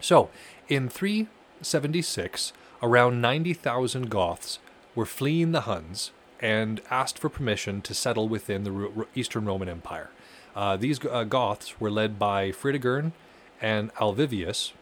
So, 0.01 0.31
in 0.69 0.89
376, 0.89 2.53
around 2.83 3.21
90,000 3.21 4.11
Goths 4.11 4.59
were 4.95 5.07
fleeing 5.07 5.53
the 5.53 5.63
Huns 5.63 6.11
and 6.41 6.81
asked 6.91 7.19
for 7.19 7.29
permission 7.29 7.83
to 7.83 7.95
settle 7.95 8.29
within 8.29 8.65
the 8.65 9.07
Eastern 9.15 9.45
Roman 9.45 9.69
Empire. 9.69 10.11
Uh, 10.57 10.77
these 10.77 11.05
uh, 11.05 11.25
Goths 11.25 11.81
were 11.81 11.91
led 11.91 12.19
by 12.19 12.51
Fritigern 12.51 13.13
and 13.61 13.95
Alvivius, 13.95 14.73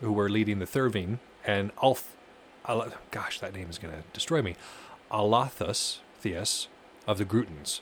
who 0.00 0.12
were 0.12 0.28
leading 0.28 0.58
the 0.58 0.64
Thervine, 0.64 1.18
and 1.44 1.72
Alf, 1.82 2.16
Al- 2.66 2.92
gosh, 3.10 3.40
that 3.40 3.54
name 3.54 3.68
is 3.68 3.78
going 3.78 3.94
to 3.94 4.02
destroy 4.12 4.42
me, 4.42 4.54
Alathus 5.10 5.98
Theus 6.22 6.68
of 7.06 7.18
the 7.18 7.24
Grutons. 7.24 7.80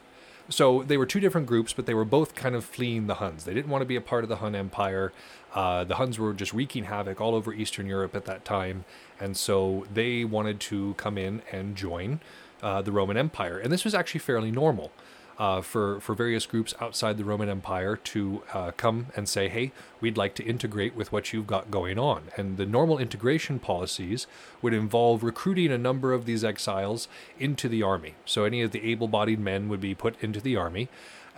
So 0.48 0.84
they 0.84 0.96
were 0.96 1.06
two 1.06 1.18
different 1.18 1.48
groups, 1.48 1.72
but 1.72 1.86
they 1.86 1.94
were 1.94 2.04
both 2.04 2.36
kind 2.36 2.54
of 2.54 2.64
fleeing 2.64 3.08
the 3.08 3.14
Huns. 3.14 3.44
They 3.44 3.54
didn't 3.54 3.70
want 3.70 3.82
to 3.82 3.86
be 3.86 3.96
a 3.96 4.00
part 4.00 4.22
of 4.22 4.28
the 4.28 4.36
Hun 4.36 4.54
Empire. 4.54 5.12
Uh, 5.52 5.82
the 5.82 5.96
Huns 5.96 6.18
were 6.18 6.32
just 6.32 6.52
wreaking 6.52 6.84
havoc 6.84 7.20
all 7.20 7.34
over 7.34 7.52
Eastern 7.52 7.86
Europe 7.86 8.14
at 8.14 8.26
that 8.26 8.44
time, 8.44 8.84
and 9.18 9.36
so 9.36 9.86
they 9.92 10.24
wanted 10.24 10.60
to 10.60 10.94
come 10.94 11.18
in 11.18 11.42
and 11.50 11.74
join 11.74 12.20
uh, 12.62 12.82
the 12.82 12.92
Roman 12.92 13.16
Empire. 13.16 13.58
And 13.58 13.72
this 13.72 13.84
was 13.84 13.94
actually 13.94 14.20
fairly 14.20 14.50
normal 14.50 14.92
uh, 15.38 15.60
for 15.60 16.00
for 16.00 16.14
various 16.14 16.46
groups 16.46 16.74
outside 16.80 17.18
the 17.18 17.24
Roman 17.24 17.48
Empire 17.48 17.96
to 17.96 18.42
uh, 18.52 18.70
come 18.76 19.06
and 19.14 19.28
say, 19.28 19.48
"Hey, 19.48 19.72
we'd 20.00 20.16
like 20.16 20.34
to 20.36 20.44
integrate 20.44 20.94
with 20.94 21.12
what 21.12 21.32
you've 21.32 21.46
got 21.46 21.70
going 21.70 21.98
on." 21.98 22.24
And 22.36 22.56
the 22.56 22.66
normal 22.66 22.98
integration 22.98 23.58
policies 23.58 24.26
would 24.62 24.72
involve 24.72 25.22
recruiting 25.22 25.70
a 25.70 25.78
number 25.78 26.12
of 26.12 26.24
these 26.24 26.44
exiles 26.44 27.08
into 27.38 27.68
the 27.68 27.82
army. 27.82 28.14
So 28.24 28.44
any 28.44 28.62
of 28.62 28.72
the 28.72 28.84
able-bodied 28.90 29.40
men 29.40 29.68
would 29.68 29.80
be 29.80 29.94
put 29.94 30.22
into 30.22 30.40
the 30.40 30.56
army. 30.56 30.88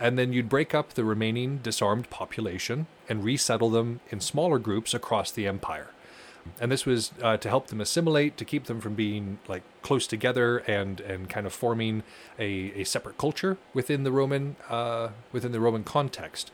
And 0.01 0.17
then 0.17 0.31
you'd 0.31 0.47
break 0.47 0.73
up 0.73 0.93
the 0.93 1.03
remaining 1.03 1.57
disarmed 1.57 2.09
population 2.09 2.87
and 3.09 3.21
resettle 3.21 3.69
them 3.69 3.99
in 4.09 4.21
smaller 4.21 4.57
groups 4.57 4.93
across 4.93 5.29
the 5.29 5.45
empire 5.45 5.89
and 6.59 6.71
this 6.71 6.85
was 6.85 7.11
uh, 7.21 7.37
to 7.37 7.49
help 7.49 7.67
them 7.67 7.81
assimilate, 7.81 8.37
to 8.37 8.45
keep 8.45 8.65
them 8.65 8.81
from 8.81 8.95
being 8.95 9.39
like 9.47 9.63
close 9.81 10.07
together 10.07 10.59
and 10.59 10.99
and 11.01 11.29
kind 11.29 11.45
of 11.45 11.53
forming 11.53 12.03
a, 12.37 12.71
a 12.75 12.83
separate 12.83 13.17
culture 13.17 13.57
within 13.73 14.03
the 14.03 14.11
Roman 14.11 14.55
uh, 14.69 15.09
within 15.31 15.51
the 15.51 15.59
Roman 15.59 15.83
context. 15.83 16.51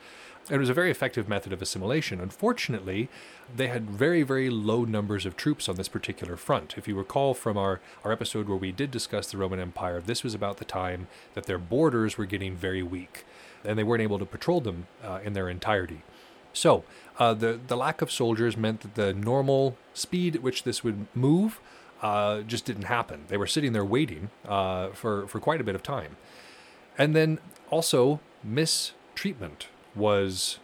It 0.48 0.60
was 0.60 0.70
a 0.70 0.76
very 0.76 0.92
effective 0.92 1.28
method 1.28 1.52
of 1.54 1.62
assimilation. 1.62 2.22
Unfortunately, 2.22 3.10
they 3.54 3.68
had 3.68 3.90
very, 3.90 4.22
very 4.22 4.52
low 4.52 4.86
numbers 4.86 5.26
of 5.26 5.36
troops 5.36 5.68
on 5.68 5.76
this 5.76 5.88
particular 5.88 6.38
front. 6.38 6.76
If 6.78 6.88
you 6.88 6.96
recall 6.96 7.34
from 7.34 7.58
our, 7.58 7.82
our 8.04 8.12
episode 8.12 8.48
where 8.48 8.58
we 8.58 8.72
did 8.72 8.92
discuss 8.92 9.32
the 9.32 9.38
Roman 9.38 9.60
Empire, 9.60 10.02
this 10.02 10.24
was 10.24 10.36
about 10.36 10.58
the 10.58 10.66
time 10.66 11.08
that 11.34 11.48
their 11.48 11.58
borders 11.58 12.16
were 12.16 12.26
getting 12.26 12.56
very 12.56 12.84
weak 12.84 13.26
and 13.64 13.76
they 13.80 13.84
weren't 13.84 14.04
able 14.04 14.20
to 14.20 14.26
patrol 14.26 14.62
them 14.62 14.86
uh, 15.04 15.20
in 15.24 15.34
their 15.34 15.50
entirety. 15.50 16.04
So, 16.56 16.84
uh, 17.20 17.34
the, 17.34 17.60
the 17.68 17.78
lack 17.78 18.02
of 18.02 18.12
soldiers 18.12 18.58
meant 18.58 18.82
that 18.82 18.96
the 18.96 19.14
normal 19.14 19.78
speed 19.94 20.36
at 20.36 20.42
which 20.42 20.64
this 20.64 20.84
would 20.84 21.08
move 21.14 21.60
uh, 22.02 22.42
just 22.42 22.66
didn't 22.66 22.84
happen. 22.84 23.26
They 23.28 23.38
were 23.38 23.48
sitting 23.48 23.74
there 23.74 23.86
waiting 23.86 24.30
uh, 24.48 24.90
for, 24.90 25.28
for 25.28 25.40
quite 25.40 25.62
a 25.62 25.64
bit 25.64 25.76
of 25.76 25.84
time. 25.84 26.18
And 26.98 27.16
then 27.16 27.40
also, 27.70 28.20
mistreatment 28.44 29.68
was 29.96 30.60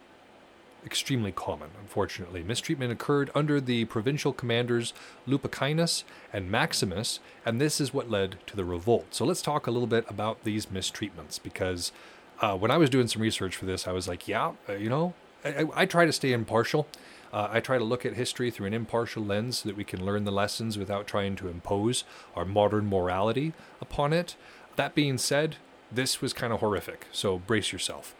extremely 0.84 1.32
common, 1.32 1.70
unfortunately. 1.80 2.42
Mistreatment 2.42 2.92
occurred 2.92 3.30
under 3.34 3.60
the 3.60 3.84
provincial 3.86 4.32
commanders 4.32 4.92
Lupicinus 5.26 6.04
and 6.32 6.50
Maximus, 6.50 7.20
and 7.46 7.60
this 7.60 7.80
is 7.80 7.94
what 7.94 8.10
led 8.10 8.36
to 8.46 8.56
the 8.56 8.64
revolt. 8.64 9.06
So 9.10 9.24
let's 9.24 9.42
talk 9.42 9.66
a 9.66 9.70
little 9.70 9.86
bit 9.86 10.04
about 10.08 10.44
these 10.44 10.66
mistreatments 10.66 11.42
because 11.42 11.92
uh, 12.40 12.56
when 12.56 12.70
I 12.70 12.76
was 12.76 12.90
doing 12.90 13.08
some 13.08 13.22
research 13.22 13.56
for 13.56 13.66
this, 13.66 13.86
I 13.86 13.92
was 13.92 14.08
like, 14.08 14.26
yeah, 14.26 14.52
uh, 14.68 14.72
you 14.74 14.88
know, 14.88 15.14
I, 15.44 15.66
I, 15.74 15.86
try 15.86 16.06
to 16.06 16.12
stay 16.12 16.32
impartial. 16.32 16.86
Uh, 17.32 17.48
I 17.50 17.60
try 17.60 17.78
to 17.78 17.84
look 17.84 18.04
at 18.04 18.14
history 18.14 18.50
through 18.50 18.66
an 18.66 18.74
impartial 18.74 19.24
lens 19.24 19.58
so 19.58 19.68
that 19.68 19.76
we 19.76 19.84
can 19.84 20.04
learn 20.04 20.24
the 20.24 20.32
lessons 20.32 20.76
without 20.78 21.06
trying 21.06 21.36
to 21.36 21.48
impose 21.48 22.04
our 22.36 22.44
modern 22.44 22.86
morality 22.86 23.52
upon 23.80 24.12
it. 24.12 24.36
That 24.76 24.94
being 24.94 25.18
said, 25.18 25.56
this 25.90 26.20
was 26.20 26.32
kind 26.32 26.52
of 26.52 26.60
horrific, 26.60 27.06
so 27.12 27.38
brace 27.38 27.72
yourself. 27.72 28.14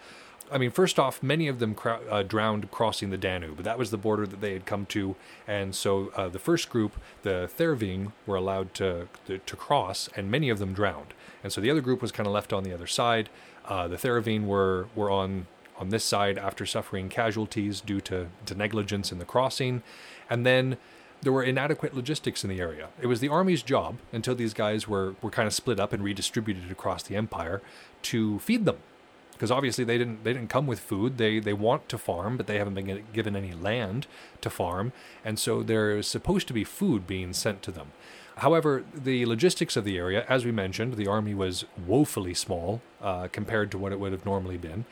I 0.51 0.59
mean, 0.59 0.71
first 0.71 0.99
off, 0.99 1.23
many 1.23 1.49
of 1.49 1.61
them 1.61 1.75
uh, 2.11 2.23
drowned 2.23 2.71
crossing 2.71 3.09
the 3.09 3.17
Danube, 3.17 3.63
that 3.63 3.79
was 3.79 3.91
the 3.91 3.97
border 3.97 4.27
that 4.27 4.43
they 4.43 4.53
had 4.53 4.67
come 4.67 4.85
to, 4.87 5.17
and 5.47 5.75
so 5.75 6.13
uh, 6.15 6.29
the 6.29 6.39
first 6.39 6.69
group, 6.69 7.01
the 7.23 7.49
Therving, 7.57 8.13
were 8.27 8.37
allowed 8.37 8.75
to, 8.75 9.09
to, 9.27 9.39
to 9.39 9.57
cross, 9.57 10.11
and 10.15 10.31
many 10.31 10.51
of 10.51 10.59
them 10.59 10.75
drowned, 10.75 11.15
and 11.43 11.53
so 11.53 11.63
the 11.63 11.71
other 11.71 11.81
group 11.81 12.03
was 12.03 12.13
kind 12.13 12.27
of 12.27 12.35
left 12.35 12.53
on 12.53 12.65
the 12.65 12.73
other 12.73 12.87
side. 12.87 13.31
Uh, 13.65 13.89
the 13.89 13.97
Therving 13.97 14.45
were 14.45 14.89
were 14.95 15.11
on 15.11 15.47
on 15.83 15.91
this 15.91 16.05
side 16.05 16.39
after 16.39 16.65
suffering 16.65 17.09
casualties 17.09 17.81
due 17.81 18.01
to, 18.01 18.29
to 18.47 18.55
negligence 18.55 19.13
in 19.13 19.19
the 19.19 19.25
crossing. 19.25 19.83
And 20.31 20.47
then 20.47 20.79
there 21.23 21.33
were 21.33 21.43
inadequate 21.43 21.95
logistics 21.95 22.45
in 22.45 22.51
the 22.51 22.61
area. 22.61 22.89
It 23.01 23.09
was 23.09 23.21
the 23.21 23.29
army's 23.29 23.63
job, 23.63 23.97
until 24.13 24.35
these 24.35 24.55
guys 24.55 24.89
were, 24.89 25.15
were 25.21 25.31
kind 25.31 25.47
of 25.47 25.55
split 25.55 25.79
up 25.79 25.93
and 25.93 26.03
redistributed 26.03 26.71
across 26.71 27.03
the 27.03 27.17
empire, 27.17 27.61
to 28.03 28.39
feed 28.39 28.65
them. 28.65 28.79
Because 29.33 29.51
obviously 29.51 29.85
they 29.85 29.99
didn't 29.99 30.23
they 30.23 30.33
didn't 30.33 30.51
come 30.51 30.69
with 30.69 30.79
food. 30.79 31.19
They 31.19 31.41
they 31.41 31.53
want 31.53 31.89
to 31.89 31.99
farm, 31.99 32.37
but 32.37 32.47
they 32.47 32.59
haven't 32.59 32.75
been 32.75 33.03
given 33.13 33.35
any 33.35 33.53
land 33.53 34.07
to 34.41 34.49
farm, 34.51 34.93
and 35.25 35.37
so 35.37 35.65
there's 35.65 36.07
supposed 36.07 36.47
to 36.47 36.55
be 36.55 36.63
food 36.63 37.09
being 37.09 37.33
sent 37.33 37.61
to 37.63 37.73
them. 37.73 37.89
However, 38.37 38.85
the 38.95 39.27
logistics 39.27 39.77
of 39.77 39.85
the 39.85 39.99
area, 39.99 40.25
as 40.29 40.45
we 40.45 40.53
mentioned, 40.53 40.95
the 40.95 41.09
army 41.09 41.35
was 41.35 41.65
woefully 41.87 42.35
small 42.35 42.83
uh, 43.01 43.27
compared 43.33 43.71
to 43.73 43.79
what 43.79 43.93
it 43.93 43.99
would 43.99 44.13
have 44.13 44.25
normally 44.25 44.59
been, 44.59 44.85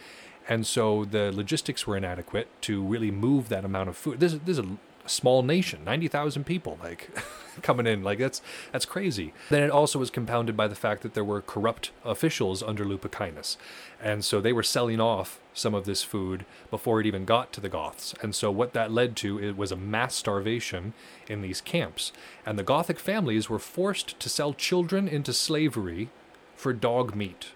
and 0.51 0.67
so 0.67 1.05
the 1.05 1.31
logistics 1.31 1.87
were 1.87 1.97
inadequate 1.97 2.49
to 2.63 2.83
really 2.83 3.13
move 3.13 3.49
that 3.49 3.65
amount 3.65 3.89
of 3.89 3.97
food. 3.97 4.19
This, 4.19 4.33
this 4.33 4.59
is 4.59 4.65
a 4.67 4.77
small 5.07 5.45
nation, 5.45 5.85
90,000 5.85 6.45
people 6.45 6.77
like 6.83 7.09
coming 7.63 7.87
in. 7.87 8.03
Like 8.03 8.19
that's 8.19 8.43
that's 8.73 8.85
crazy. 8.85 9.33
Then 9.49 9.63
it 9.63 9.71
also 9.71 10.01
was 10.01 10.11
compounded 10.11 10.57
by 10.57 10.67
the 10.67 10.75
fact 10.75 11.03
that 11.03 11.15
there 11.15 11.25
were 11.25 11.41
corrupt 11.41 11.93
officials 12.05 12.65
under 12.65 12.85
Lupicinus. 12.85 13.59
And 14.03 14.25
so 14.25 14.41
they 14.41 14.53
were 14.53 14.65
selling 14.65 15.01
off 15.01 15.41
some 15.55 15.73
of 15.73 15.85
this 15.85 16.03
food 16.03 16.45
before 16.69 17.01
it 17.01 17.07
even 17.07 17.25
got 17.25 17.53
to 17.53 17.61
the 17.61 17.69
Goths. 17.69 18.15
And 18.21 18.35
so 18.35 18.51
what 18.51 18.73
that 18.73 18.91
led 18.91 19.15
to 19.17 19.41
it 19.41 19.57
was 19.57 19.71
a 19.71 19.77
mass 19.77 20.17
starvation 20.17 20.95
in 21.29 21.43
these 21.43 21.61
camps. 21.61 22.13
And 22.45 22.59
the 22.59 22.65
Gothic 22.65 22.99
families 22.99 23.49
were 23.49 23.61
forced 23.61 24.19
to 24.19 24.29
sell 24.29 24.53
children 24.53 25.07
into 25.07 25.33
slavery 25.33 26.09
for 26.57 26.73
dog 26.73 27.15
meat. 27.15 27.53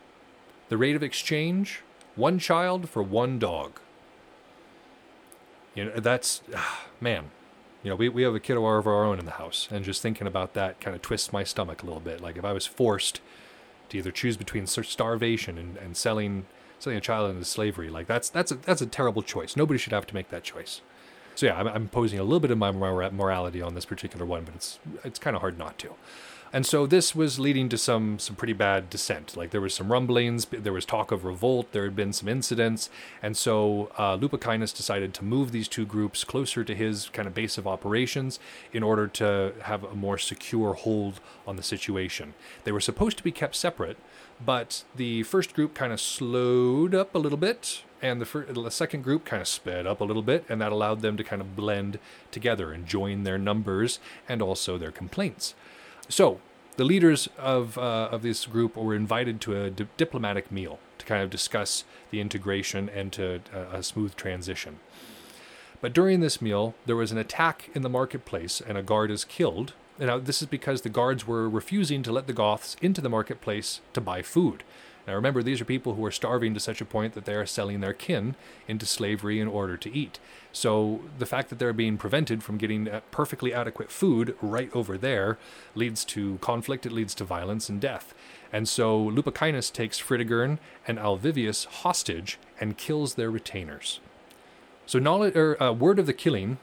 The 0.68 0.76
rate 0.76 0.94
of 0.94 1.02
exchange 1.02 1.82
one 2.16 2.38
child 2.38 2.88
for 2.88 3.02
one 3.02 3.38
dog. 3.38 3.80
You 5.74 5.86
know, 5.86 5.90
that's, 5.96 6.42
ah, 6.54 6.86
man, 7.00 7.30
you 7.82 7.90
know, 7.90 7.96
we, 7.96 8.08
we 8.08 8.22
have 8.22 8.34
a 8.34 8.40
kid 8.40 8.56
of 8.56 8.62
our 8.64 9.04
own 9.04 9.18
in 9.18 9.24
the 9.24 9.32
house, 9.32 9.68
and 9.70 9.84
just 9.84 10.00
thinking 10.00 10.26
about 10.26 10.54
that 10.54 10.80
kind 10.80 10.94
of 10.94 11.02
twists 11.02 11.32
my 11.32 11.44
stomach 11.44 11.82
a 11.82 11.86
little 11.86 12.00
bit. 12.00 12.20
Like 12.20 12.36
if 12.36 12.44
I 12.44 12.52
was 12.52 12.66
forced 12.66 13.20
to 13.88 13.98
either 13.98 14.10
choose 14.10 14.36
between 14.36 14.66
starvation 14.66 15.58
and, 15.58 15.76
and 15.76 15.96
selling 15.96 16.46
selling 16.78 16.98
a 16.98 17.00
child 17.00 17.30
into 17.30 17.44
slavery, 17.44 17.88
like 17.88 18.06
that's 18.06 18.28
that's 18.28 18.52
a, 18.52 18.56
that's 18.56 18.82
a 18.82 18.86
terrible 18.86 19.22
choice. 19.22 19.56
Nobody 19.56 19.78
should 19.78 19.92
have 19.92 20.06
to 20.06 20.14
make 20.14 20.30
that 20.30 20.44
choice. 20.44 20.80
So 21.34 21.46
yeah, 21.46 21.58
I'm, 21.58 21.66
I'm 21.66 21.88
posing 21.88 22.18
a 22.18 22.22
little 22.22 22.40
bit 22.40 22.50
of 22.50 22.58
my 22.58 22.70
morality 22.70 23.60
on 23.60 23.74
this 23.74 23.84
particular 23.84 24.24
one, 24.24 24.44
but 24.44 24.54
it's 24.54 24.78
it's 25.02 25.18
kind 25.18 25.34
of 25.34 25.40
hard 25.40 25.58
not 25.58 25.78
to. 25.78 25.90
And 26.54 26.64
so 26.64 26.86
this 26.86 27.16
was 27.16 27.40
leading 27.40 27.68
to 27.70 27.76
some 27.76 28.20
some 28.20 28.36
pretty 28.36 28.52
bad 28.52 28.88
dissent. 28.88 29.36
Like 29.36 29.50
there 29.50 29.60
was 29.60 29.74
some 29.74 29.90
rumblings, 29.90 30.44
there 30.44 30.72
was 30.72 30.84
talk 30.84 31.10
of 31.10 31.24
revolt, 31.24 31.72
there 31.72 31.82
had 31.82 31.96
been 31.96 32.12
some 32.12 32.28
incidents, 32.28 32.90
and 33.20 33.36
so 33.36 33.90
uh, 33.98 34.16
decided 34.16 35.14
to 35.14 35.24
move 35.24 35.50
these 35.50 35.66
two 35.66 35.84
groups 35.84 36.22
closer 36.22 36.62
to 36.62 36.72
his 36.72 37.08
kind 37.08 37.26
of 37.26 37.34
base 37.34 37.58
of 37.58 37.66
operations 37.66 38.38
in 38.72 38.84
order 38.84 39.08
to 39.08 39.52
have 39.62 39.82
a 39.82 39.96
more 39.96 40.16
secure 40.16 40.74
hold 40.74 41.18
on 41.44 41.56
the 41.56 41.62
situation. 41.64 42.34
They 42.62 42.70
were 42.70 42.80
supposed 42.80 43.16
to 43.16 43.24
be 43.24 43.32
kept 43.32 43.56
separate, 43.56 43.96
but 44.40 44.84
the 44.94 45.24
first 45.24 45.54
group 45.54 45.74
kind 45.74 45.92
of 45.92 46.00
slowed 46.00 46.94
up 46.94 47.16
a 47.16 47.18
little 47.18 47.36
bit, 47.36 47.82
and 48.00 48.20
the, 48.20 48.26
fir- 48.26 48.46
the 48.46 48.70
second 48.70 49.02
group 49.02 49.24
kind 49.24 49.42
of 49.42 49.48
sped 49.48 49.88
up 49.88 50.00
a 50.00 50.04
little 50.04 50.22
bit, 50.22 50.44
and 50.48 50.60
that 50.60 50.70
allowed 50.70 51.00
them 51.00 51.16
to 51.16 51.24
kind 51.24 51.42
of 51.42 51.56
blend 51.56 51.98
together 52.30 52.70
and 52.70 52.86
join 52.86 53.24
their 53.24 53.38
numbers 53.38 53.98
and 54.28 54.40
also 54.40 54.78
their 54.78 54.92
complaints. 54.92 55.56
So 56.08 56.40
the 56.76 56.84
leaders 56.84 57.28
of 57.38 57.78
uh, 57.78 58.08
of 58.10 58.22
this 58.22 58.46
group 58.46 58.76
were 58.76 58.94
invited 58.94 59.40
to 59.42 59.62
a 59.62 59.70
di- 59.70 59.86
diplomatic 59.96 60.50
meal 60.50 60.78
to 60.98 61.06
kind 61.06 61.22
of 61.22 61.30
discuss 61.30 61.84
the 62.10 62.20
integration 62.20 62.88
and 62.88 63.12
to 63.12 63.40
uh, 63.54 63.76
a 63.78 63.82
smooth 63.82 64.16
transition. 64.16 64.80
But 65.80 65.92
during 65.92 66.20
this 66.20 66.40
meal, 66.40 66.74
there 66.86 66.96
was 66.96 67.12
an 67.12 67.18
attack 67.18 67.70
in 67.74 67.82
the 67.82 67.88
marketplace, 67.88 68.60
and 68.60 68.78
a 68.78 68.82
guard 68.82 69.10
is 69.10 69.24
killed. 69.24 69.74
Now, 69.98 70.18
this 70.18 70.40
is 70.42 70.48
because 70.48 70.80
the 70.80 70.88
guards 70.88 71.26
were 71.26 71.48
refusing 71.48 72.02
to 72.02 72.12
let 72.12 72.26
the 72.26 72.32
Goths 72.32 72.76
into 72.80 73.00
the 73.00 73.10
marketplace 73.10 73.80
to 73.92 74.00
buy 74.00 74.22
food. 74.22 74.64
Now, 75.06 75.14
remember, 75.14 75.42
these 75.42 75.60
are 75.60 75.66
people 75.66 75.94
who 75.94 76.04
are 76.04 76.10
starving 76.10 76.54
to 76.54 76.60
such 76.60 76.80
a 76.80 76.84
point 76.86 77.12
that 77.12 77.26
they 77.26 77.34
are 77.34 77.44
selling 77.44 77.80
their 77.80 77.92
kin 77.92 78.36
into 78.66 78.86
slavery 78.86 79.38
in 79.38 79.48
order 79.48 79.76
to 79.76 79.94
eat. 79.94 80.18
So, 80.52 81.02
the 81.18 81.26
fact 81.26 81.50
that 81.50 81.58
they're 81.58 81.74
being 81.74 81.98
prevented 81.98 82.42
from 82.42 82.56
getting 82.56 82.88
uh, 82.88 83.00
perfectly 83.10 83.52
adequate 83.52 83.90
food 83.90 84.34
right 84.40 84.70
over 84.74 84.96
there 84.96 85.38
leads 85.74 86.04
to 86.06 86.38
conflict, 86.40 86.86
it 86.86 86.92
leads 86.92 87.14
to 87.16 87.24
violence 87.24 87.68
and 87.68 87.80
death. 87.80 88.14
And 88.52 88.68
so, 88.68 88.98
Lupicinus 88.98 89.70
takes 89.70 90.00
Fritigern 90.00 90.58
and 90.86 90.98
Alvivius 90.98 91.66
hostage 91.66 92.38
and 92.58 92.78
kills 92.78 93.14
their 93.14 93.30
retainers. 93.30 94.00
So, 94.86 94.98
knowledge, 94.98 95.36
or, 95.36 95.62
uh, 95.62 95.72
word 95.72 95.98
of 95.98 96.06
the 96.06 96.12
killing 96.12 96.58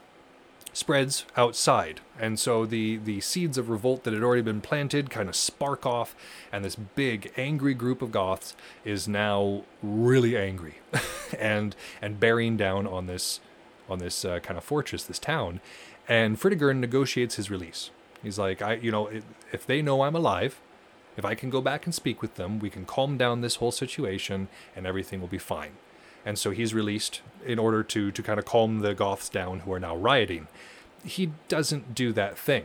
spreads 0.72 1.24
outside. 1.36 2.00
And 2.18 2.38
so 2.38 2.66
the, 2.66 2.96
the 2.96 3.20
seeds 3.20 3.58
of 3.58 3.68
revolt 3.68 4.04
that 4.04 4.14
had 4.14 4.22
already 4.22 4.42
been 4.42 4.60
planted 4.60 5.10
kind 5.10 5.28
of 5.28 5.36
spark 5.36 5.84
off, 5.86 6.14
and 6.50 6.64
this 6.64 6.76
big, 6.76 7.32
angry 7.36 7.74
group 7.74 8.02
of 8.02 8.12
Goths 8.12 8.56
is 8.84 9.06
now 9.08 9.64
really 9.82 10.36
angry 10.36 10.76
and 11.38 11.74
and 12.00 12.20
bearing 12.20 12.56
down 12.56 12.86
on 12.86 13.06
this 13.06 13.40
on 13.88 13.98
this 13.98 14.24
uh, 14.24 14.38
kind 14.40 14.56
of 14.56 14.64
fortress, 14.64 15.04
this 15.04 15.18
town. 15.18 15.60
And 16.08 16.40
Fritigern 16.40 16.78
negotiates 16.78 17.36
his 17.36 17.50
release. 17.50 17.90
He's 18.22 18.38
like, 18.38 18.62
I, 18.62 18.74
you 18.74 18.90
know, 18.90 19.10
if 19.52 19.66
they 19.66 19.82
know 19.82 20.02
I'm 20.02 20.14
alive, 20.14 20.60
if 21.16 21.24
I 21.24 21.34
can 21.34 21.50
go 21.50 21.60
back 21.60 21.84
and 21.84 21.94
speak 21.94 22.22
with 22.22 22.36
them, 22.36 22.58
we 22.58 22.70
can 22.70 22.84
calm 22.84 23.18
down 23.18 23.40
this 23.40 23.56
whole 23.56 23.72
situation, 23.72 24.48
and 24.74 24.86
everything 24.86 25.20
will 25.20 25.28
be 25.28 25.38
fine 25.38 25.72
and 26.24 26.38
so 26.38 26.50
he's 26.50 26.74
released 26.74 27.20
in 27.44 27.58
order 27.58 27.82
to 27.82 28.10
to 28.10 28.22
kind 28.22 28.38
of 28.38 28.44
calm 28.44 28.80
the 28.80 28.94
Goths 28.94 29.28
down 29.28 29.60
who 29.60 29.72
are 29.72 29.80
now 29.80 29.96
rioting. 29.96 30.48
He 31.04 31.32
doesn't 31.48 31.94
do 31.94 32.12
that 32.12 32.38
thing, 32.38 32.64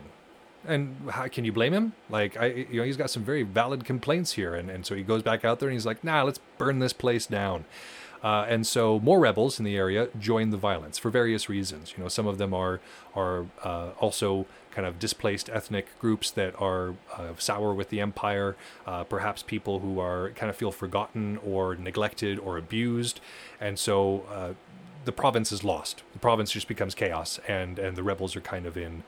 and 0.65 1.09
how 1.11 1.27
can 1.27 1.45
you 1.45 1.51
blame 1.51 1.73
him? 1.73 1.93
Like 2.09 2.38
I, 2.38 2.45
you 2.45 2.79
know, 2.79 2.84
he's 2.84 2.97
got 2.97 3.09
some 3.09 3.23
very 3.23 3.43
valid 3.43 3.85
complaints 3.85 4.34
here, 4.34 4.53
and 4.55 4.69
and 4.69 4.85
so 4.85 4.95
he 4.95 5.03
goes 5.03 5.23
back 5.23 5.43
out 5.43 5.59
there 5.59 5.69
and 5.69 5.75
he's 5.75 5.85
like, 5.85 6.03
nah, 6.03 6.23
let's 6.23 6.39
burn 6.57 6.79
this 6.79 6.93
place 6.93 7.25
down. 7.25 7.65
Uh, 8.23 8.45
and 8.49 8.65
so 8.65 8.99
more 8.99 9.19
rebels 9.19 9.59
in 9.59 9.65
the 9.65 9.77
area 9.77 10.09
join 10.19 10.49
the 10.49 10.57
violence 10.57 10.97
for 10.97 11.11
various 11.11 11.49
reasons. 11.49 11.93
You 11.95 12.03
know, 12.03 12.09
some 12.09 12.27
of 12.27 12.38
them 12.38 12.53
are 12.53 12.79
are 13.15 13.45
uh, 13.63 13.89
also 13.99 14.45
kind 14.77 14.85
of 14.85 14.99
displaced 14.99 15.49
ethnic 15.49 15.87
groups 15.99 16.29
that 16.29 16.53
are 16.61 16.93
uh, 17.17 17.33
sour 17.39 17.73
with 17.73 17.89
the 17.89 17.99
empire, 17.99 18.55
uh, 18.85 19.03
perhaps 19.03 19.41
people 19.41 19.79
who 19.79 19.99
are 19.99 20.29
kind 20.35 20.51
of 20.51 20.55
feel 20.55 20.71
forgotten 20.71 21.39
or 21.43 21.75
neglected 21.75 22.37
or 22.37 22.59
abused, 22.59 23.19
and 23.59 23.79
so 23.79 24.23
uh, 24.31 24.53
the 25.05 25.11
province 25.11 25.51
is 25.51 25.63
lost. 25.63 26.03
The 26.13 26.19
province 26.19 26.51
just 26.51 26.67
becomes 26.67 26.93
chaos, 26.93 27.39
and 27.47 27.79
and 27.79 27.97
the 27.97 28.03
rebels 28.03 28.35
are 28.35 28.41
kind 28.41 28.67
of 28.67 28.77
in 28.77 29.01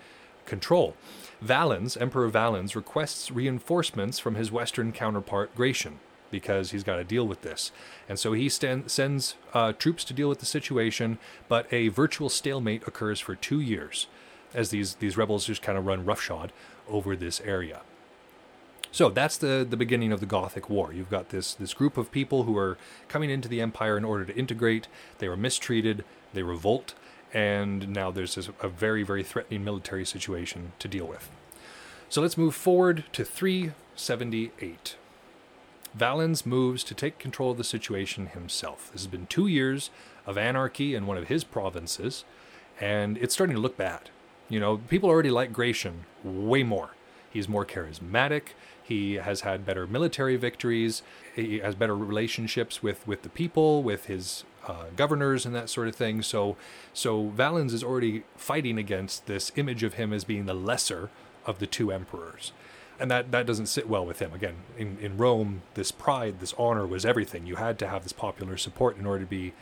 control. 0.48 0.96
Valens, 1.40 1.96
Emperor 1.96 2.30
Valens, 2.30 2.76
requests 2.76 3.30
reinforcements 3.30 4.18
from 4.18 4.34
his 4.34 4.52
western 4.52 4.92
counterpart 4.92 5.56
Gratian 5.56 6.00
because 6.32 6.72
he's 6.72 6.84
got 6.84 6.96
to 6.96 7.04
deal 7.04 7.28
with 7.28 7.42
this. 7.42 7.72
And 8.08 8.18
so 8.18 8.34
he 8.34 8.50
stand, 8.50 8.90
sends 8.90 9.36
uh, 9.54 9.74
troops 9.74 10.04
to 10.06 10.14
deal 10.14 10.30
with 10.30 10.40
the 10.40 10.48
situation, 10.48 11.20
but 11.48 11.72
a 11.72 11.90
virtual 11.90 12.30
stalemate 12.30 12.88
occurs 12.88 13.20
for 13.20 13.36
two 13.36 13.60
years 13.60 14.08
as 14.54 14.70
these, 14.70 14.96
these 14.96 15.18
rebels 15.18 15.46
just 15.46 15.62
kind 15.62 15.78
of 15.78 15.86
run 15.86 16.06
roughshod 16.06 16.52
over 16.88 17.16
this 17.16 17.42
area. 17.42 17.82
So 18.92 19.10
that's 19.10 19.38
the, 19.38 19.66
the 19.70 19.78
beginning 19.78 20.12
of 20.12 20.20
the 20.20 20.26
Gothic 20.26 20.70
War. 20.70 20.92
You've 20.92 21.12
got 21.12 21.30
this, 21.30 21.54
this 21.54 21.74
group 21.74 21.98
of 21.98 22.12
people 22.12 22.44
who 22.44 22.58
are 22.58 22.78
coming 23.08 23.30
into 23.30 23.48
the 23.48 23.62
empire 23.62 23.98
in 23.98 24.06
order 24.06 24.26
to 24.26 24.36
integrate. 24.36 24.88
They 25.20 25.30
were 25.30 25.38
mistreated, 25.38 26.04
they 26.34 26.42
revolt, 26.42 26.96
and 27.34 27.90
now 27.90 28.10
there's 28.10 28.36
this, 28.36 28.50
a 28.62 28.68
very, 28.68 29.04
very 29.04 29.24
threatening 29.24 29.64
military 29.64 30.06
situation 30.06 30.72
to 30.80 30.88
deal 30.88 31.06
with. 31.06 31.30
So 32.10 32.22
let's 32.22 32.38
move 32.38 32.56
forward 32.56 33.04
to 33.14 33.24
378. 33.24 34.96
Valens 35.94 36.46
moves 36.46 36.84
to 36.84 36.96
take 36.96 37.20
control 37.20 37.52
of 37.52 37.58
the 37.58 37.64
situation 37.64 38.28
himself. 38.28 38.90
This 38.92 39.02
has 39.02 39.08
been 39.08 39.28
two 39.28 39.48
years 39.48 39.92
of 40.26 40.38
anarchy 40.38 40.96
in 40.96 41.06
one 41.06 41.18
of 41.18 41.28
his 41.28 41.44
provinces, 41.44 42.26
and 42.80 43.18
it's 43.18 43.34
starting 43.36 43.56
to 43.56 43.62
look 43.62 43.78
bad. 43.78 44.10
You 44.50 44.60
know, 44.60 44.78
people 44.78 45.10
already 45.10 45.30
like 45.30 45.54
Gratian 45.54 46.06
way 46.24 46.64
more. 46.64 46.92
He's 47.30 47.48
more 47.48 47.66
charismatic. 47.66 48.50
He 48.84 49.16
has 49.16 49.42
had 49.42 49.66
better 49.66 49.86
military 49.86 50.36
victories. 50.36 51.04
He 51.36 51.60
has 51.60 51.76
better 51.76 51.96
relationships 51.96 52.82
with, 52.82 53.08
with 53.08 53.22
the 53.22 53.30
people, 53.30 53.84
with 53.84 54.08
his 54.08 54.44
uh, 54.68 54.86
governors, 54.96 55.46
and 55.46 55.54
that 55.54 55.70
sort 55.70 55.88
of 55.88 55.96
thing. 55.96 56.24
So, 56.24 56.58
so 56.92 57.28
Valens 57.28 57.72
is 57.72 57.84
already 57.84 58.24
fighting 58.36 58.80
against 58.80 59.28
this 59.28 59.52
image 59.56 59.84
of 59.84 59.94
him 59.94 60.12
as 60.12 60.24
being 60.24 60.48
the 60.48 60.56
lesser 60.56 61.12
of 61.46 61.60
the 61.60 61.68
two 61.68 61.92
emperors 61.92 62.52
and 63.00 63.10
that 63.10 63.32
that 63.32 63.46
doesn't 63.46 63.68
sit 63.68 63.88
well 63.88 64.06
with 64.06 64.20
him. 64.20 64.34
Again, 64.34 64.56
in 64.78 64.98
in 65.00 65.18
Rome, 65.18 65.62
this 65.76 65.92
pride, 65.92 66.40
this 66.40 66.54
honor 66.58 66.86
was 66.86 67.06
everything. 67.06 67.48
You 67.48 67.56
had 67.56 67.80
to 67.80 67.88
have 67.88 68.04
this 68.04 68.12
popular 68.12 68.58
support 68.58 68.98
in 68.98 69.06
order 69.06 69.24
to 69.24 69.30
be 69.30 69.54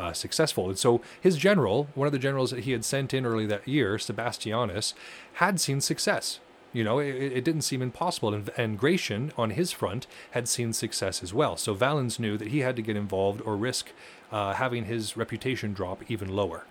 uh, 0.00 0.12
successful. 0.12 0.68
And 0.68 0.78
so 0.78 1.00
his 1.20 1.36
general, 1.36 1.88
one 1.94 2.06
of 2.06 2.12
the 2.12 2.18
generals 2.18 2.50
that 2.50 2.60
he 2.60 2.72
had 2.72 2.84
sent 2.84 3.12
in 3.12 3.26
early 3.26 3.46
that 3.46 3.66
year, 3.68 3.96
Sebastianus, 3.96 4.94
had 5.34 5.60
seen 5.60 5.80
success. 5.80 6.40
You 6.72 6.84
know, 6.84 6.98
it, 6.98 7.14
it 7.14 7.44
didn't 7.44 7.62
seem 7.62 7.82
impossible. 7.82 8.32
And, 8.32 8.50
and 8.56 8.78
Gratian, 8.78 9.32
on 9.36 9.50
his 9.50 9.72
front, 9.72 10.06
had 10.30 10.48
seen 10.48 10.72
success 10.72 11.22
as 11.22 11.34
well. 11.34 11.56
So 11.56 11.74
Valens 11.74 12.18
knew 12.18 12.38
that 12.38 12.48
he 12.48 12.60
had 12.60 12.76
to 12.76 12.82
get 12.82 12.96
involved 12.96 13.42
or 13.42 13.56
risk 13.56 13.90
uh, 14.32 14.54
having 14.54 14.84
his 14.84 15.16
reputation 15.16 15.72
drop 15.72 16.08
even 16.08 16.28
lower. 16.28 16.64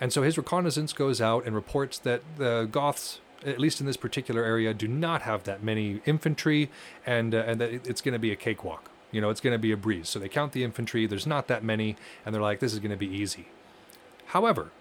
And 0.00 0.12
so 0.12 0.22
his 0.22 0.36
reconnaissance 0.36 0.92
goes 0.92 1.20
out 1.20 1.46
and 1.46 1.54
reports 1.54 1.98
that 1.98 2.22
the 2.36 2.68
Goths 2.70 3.20
at 3.44 3.58
least 3.58 3.80
in 3.80 3.86
this 3.86 3.98
particular 3.98 4.42
area, 4.42 4.72
do 4.72 4.88
not 4.88 5.20
have 5.20 5.44
that 5.44 5.62
many 5.62 6.00
infantry, 6.06 6.70
and 7.04 7.34
uh, 7.34 7.44
and 7.46 7.60
that 7.60 7.86
it's 7.86 8.00
going 8.00 8.14
to 8.14 8.18
be 8.18 8.32
a 8.32 8.36
cakewalk. 8.36 8.90
You 9.14 9.20
know, 9.20 9.30
it's 9.30 9.40
going 9.40 9.52
to 9.52 9.58
be 9.58 9.70
a 9.70 9.76
breeze. 9.76 10.08
So 10.08 10.18
they 10.18 10.28
count 10.28 10.52
the 10.52 10.64
infantry. 10.64 11.06
There's 11.06 11.26
not 11.26 11.46
that 11.46 11.62
many, 11.62 11.94
and 12.26 12.34
they're 12.34 12.42
like, 12.42 12.58
this 12.58 12.72
is 12.72 12.80
going 12.80 12.90
to 12.90 12.96
be 12.96 13.06
easy. 13.06 13.46
However, 14.26 14.72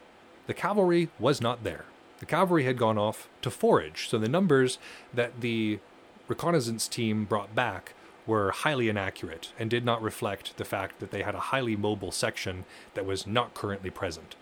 the 0.48 0.56
cavalry 0.56 1.10
was 1.20 1.40
not 1.40 1.64
there. 1.64 1.86
The 2.18 2.26
cavalry 2.26 2.64
had 2.64 2.78
gone 2.78 2.98
off 2.98 3.30
to 3.44 3.52
forage, 3.52 4.10
so 4.10 4.18
the 4.18 4.28
numbers 4.28 4.80
that 5.14 5.42
the 5.42 5.80
reconnaissance 6.28 6.88
team 6.88 7.26
brought 7.26 7.54
back 7.54 7.94
were 8.26 8.52
highly 8.52 8.90
inaccurate 8.90 9.52
and 9.60 9.70
did 9.70 9.86
not 9.86 10.02
reflect 10.02 10.58
the 10.58 10.66
fact 10.66 11.00
that 11.00 11.12
they 11.12 11.22
had 11.22 11.36
a 11.36 11.52
highly 11.52 11.76
mobile 11.76 12.12
section 12.12 12.66
that 12.96 13.06
was 13.06 13.28
not 13.28 13.54
currently 13.54 13.92
present. 13.92 14.36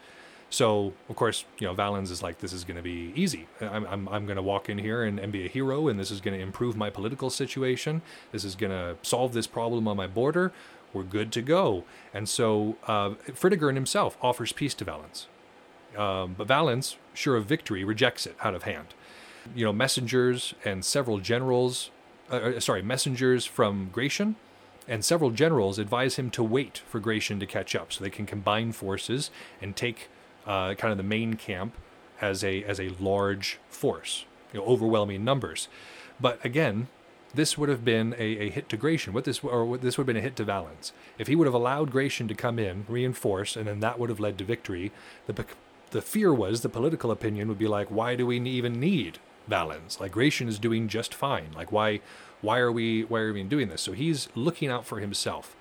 So, 0.52 0.92
of 1.08 1.16
course, 1.16 1.46
you 1.60 1.68
know, 1.68 1.74
Valens 1.74 2.12
is 2.12 2.22
like, 2.22 2.40
this 2.40 2.52
is 2.52 2.66
going 2.66 2.76
to 2.76 2.84
be 2.84 3.14
easy. 3.16 3.48
I'm, 3.62 3.88
I'm, 3.88 4.10
I'm 4.10 4.26
going 4.26 4.36
to 4.36 4.42
walk 4.42 4.70
in 4.70 4.78
here 4.78 5.02
and, 5.02 5.18
and 5.18 5.32
be 5.32 5.46
a 5.46 5.48
hero, 5.48 5.88
and 5.88 5.98
this 5.98 6.12
is 6.12 6.20
going 6.20 6.38
to 6.38 6.44
improve 6.44 6.76
my 6.76 6.90
political 6.90 7.30
situation. 7.30 8.02
This 8.34 8.44
is 8.44 8.56
going 8.56 8.72
to 8.72 8.98
solve 9.02 9.32
this 9.32 9.48
problem 9.48 9.88
on 9.88 9.96
my 9.96 10.08
border. 10.08 10.52
We're 10.92 11.04
good 11.04 11.32
to 11.32 11.42
go. 11.42 11.86
And 12.14 12.28
so, 12.28 12.76
uh, 12.86 13.12
Fritigern 13.30 13.76
himself 13.76 14.18
offers 14.22 14.52
peace 14.52 14.74
to 14.76 14.84
Valens. 14.84 15.28
Um, 15.98 16.36
but 16.38 16.48
Valens, 16.48 16.98
sure 17.14 17.38
of 17.38 17.46
victory, 17.46 17.86
rejects 17.86 18.26
it 18.26 18.36
out 18.44 18.54
of 18.54 18.64
hand. 18.64 18.88
You 19.56 19.64
know, 19.64 19.72
messengers 19.72 20.54
and 20.66 20.84
several 20.84 21.20
generals, 21.20 21.92
uh, 22.30 22.36
uh 22.36 22.60
sorry, 22.60 22.82
messengers 22.82 23.46
from 23.46 23.90
Gratian 23.94 24.36
and 24.86 25.06
several 25.06 25.32
generals 25.32 25.80
advise 25.80 26.16
him 26.16 26.30
to 26.32 26.44
wait 26.44 26.82
for 26.88 27.00
Gratian 27.00 27.40
to 27.40 27.46
catch 27.46 27.74
up 27.74 27.94
so 27.94 28.04
they 28.04 28.10
can 28.10 28.26
combine 28.26 28.74
forces 28.74 29.32
and 29.62 29.76
take 29.76 30.10
uh, 30.46 30.74
kind 30.76 30.92
of 30.92 30.98
the 30.98 31.04
main 31.04 31.36
camp 31.36 31.76
as 32.20 32.44
a 32.44 32.64
as 32.64 32.80
a 32.80 32.90
large 33.00 33.60
force, 33.70 34.26
you 34.54 34.60
know, 34.60 34.66
overwhelming 34.66 35.24
numbers. 35.24 35.68
But 36.20 36.44
again, 36.46 36.88
this 37.34 37.58
would 37.58 37.70
have 37.70 37.84
been 37.84 38.14
a, 38.18 38.24
a 38.24 38.50
hit 38.50 38.70
to 38.70 38.78
Gratian. 38.78 39.14
What 39.14 39.26
this 39.26 39.44
or 39.44 39.66
what 39.66 39.82
this 39.82 39.98
would 39.98 40.04
have 40.04 40.14
been 40.14 40.18
a 40.18 40.22
hit 40.22 40.36
to 40.38 40.44
Valens. 40.44 40.94
If 41.18 41.28
he 41.28 41.36
would 41.36 41.48
have 41.48 41.54
allowed 41.54 41.92
Gratian 41.92 42.28
to 42.28 42.36
come 42.36 42.60
in, 42.60 42.86
reinforce, 42.88 43.56
and 43.56 43.68
then 43.68 43.80
that 43.80 44.00
would 44.00 44.10
have 44.10 44.20
led 44.20 44.38
to 44.38 44.44
victory. 44.44 44.92
The 45.28 45.46
the 45.92 46.02
fear 46.02 46.34
was 46.34 46.62
the 46.62 46.70
political 46.70 47.12
opinion 47.12 47.50
would 47.50 47.60
be 47.60 47.68
like, 47.68 47.90
why 47.90 48.16
do 48.16 48.26
we 48.26 48.40
even 48.40 48.80
need 48.80 49.20
Valens. 49.48 50.00
Like 50.00 50.12
Gratian 50.12 50.48
is 50.48 50.60
doing 50.60 50.88
just 50.88 51.14
fine. 51.14 51.52
Like 51.56 51.72
why 51.72 52.00
why 52.42 52.60
are 52.60 52.72
we 52.72 53.04
why 53.04 53.20
are 53.20 53.34
we 53.34 53.44
doing 53.44 53.70
this? 53.70 53.82
So 53.82 53.92
he's 53.92 54.30
looking 54.36 54.70
out 54.70 54.86
for 54.86 55.00
himself. 55.00 55.56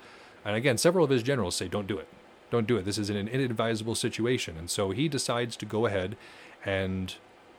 And 0.44 0.56
again, 0.56 0.78
several 0.78 1.04
of 1.04 1.10
his 1.10 1.22
generals 1.22 1.56
say, 1.56 1.68
"Don't 1.68 1.86
do 1.86 1.98
it. 1.98 2.08
Don't 2.50 2.66
do 2.66 2.76
it. 2.76 2.84
This 2.84 2.98
is 2.98 3.10
an 3.10 3.16
inadvisable 3.28 3.94
situation." 3.94 4.56
And 4.56 4.70
so 4.70 4.90
he 4.90 5.08
decides 5.08 5.56
to 5.56 5.66
go 5.66 5.86
ahead 5.86 6.16
and 6.64 7.14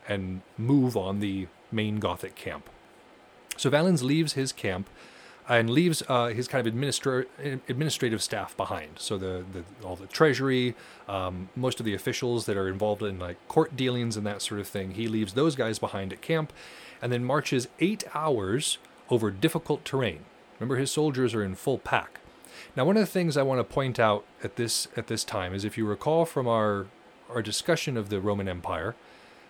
and 0.07 0.41
move 0.57 0.97
on 0.97 1.19
the 1.19 1.47
main 1.71 1.99
Gothic 1.99 2.35
camp. 2.35 2.69
So 3.57 3.69
Valens 3.69 4.03
leaves 4.03 4.33
his 4.33 4.51
camp 4.51 4.89
and 5.49 5.69
leaves 5.69 6.01
uh, 6.07 6.27
his 6.27 6.47
kind 6.47 6.65
of 6.65 6.73
administra- 6.73 7.25
administrative 7.67 8.23
staff 8.23 8.55
behind. 8.55 8.91
So 8.97 9.17
the, 9.17 9.43
the 9.51 9.85
all 9.85 9.95
the 9.95 10.07
treasury, 10.07 10.75
um, 11.09 11.49
most 11.55 11.79
of 11.79 11.85
the 11.85 11.93
officials 11.93 12.45
that 12.45 12.55
are 12.55 12.69
involved 12.69 13.03
in 13.03 13.19
like 13.19 13.37
court 13.47 13.75
dealings 13.75 14.15
and 14.15 14.25
that 14.25 14.41
sort 14.41 14.61
of 14.61 14.67
thing. 14.67 14.91
He 14.91 15.07
leaves 15.07 15.33
those 15.33 15.55
guys 15.55 15.77
behind 15.77 16.13
at 16.13 16.21
camp, 16.21 16.53
and 17.01 17.11
then 17.11 17.25
marches 17.25 17.67
eight 17.79 18.03
hours 18.15 18.77
over 19.09 19.29
difficult 19.29 19.83
terrain. 19.83 20.21
Remember, 20.59 20.77
his 20.77 20.91
soldiers 20.91 21.33
are 21.33 21.43
in 21.43 21.55
full 21.55 21.79
pack. 21.79 22.20
Now, 22.75 22.85
one 22.85 22.97
of 22.97 23.01
the 23.01 23.11
things 23.11 23.37
I 23.37 23.43
want 23.43 23.59
to 23.59 23.63
point 23.63 23.99
out 23.99 24.25
at 24.43 24.55
this 24.55 24.87
at 24.95 25.07
this 25.07 25.23
time 25.23 25.53
is, 25.53 25.65
if 25.65 25.77
you 25.77 25.85
recall 25.85 26.25
from 26.25 26.47
our 26.47 26.87
our 27.29 27.41
discussion 27.41 27.97
of 27.97 28.09
the 28.09 28.19
Roman 28.19 28.47
Empire, 28.47 28.95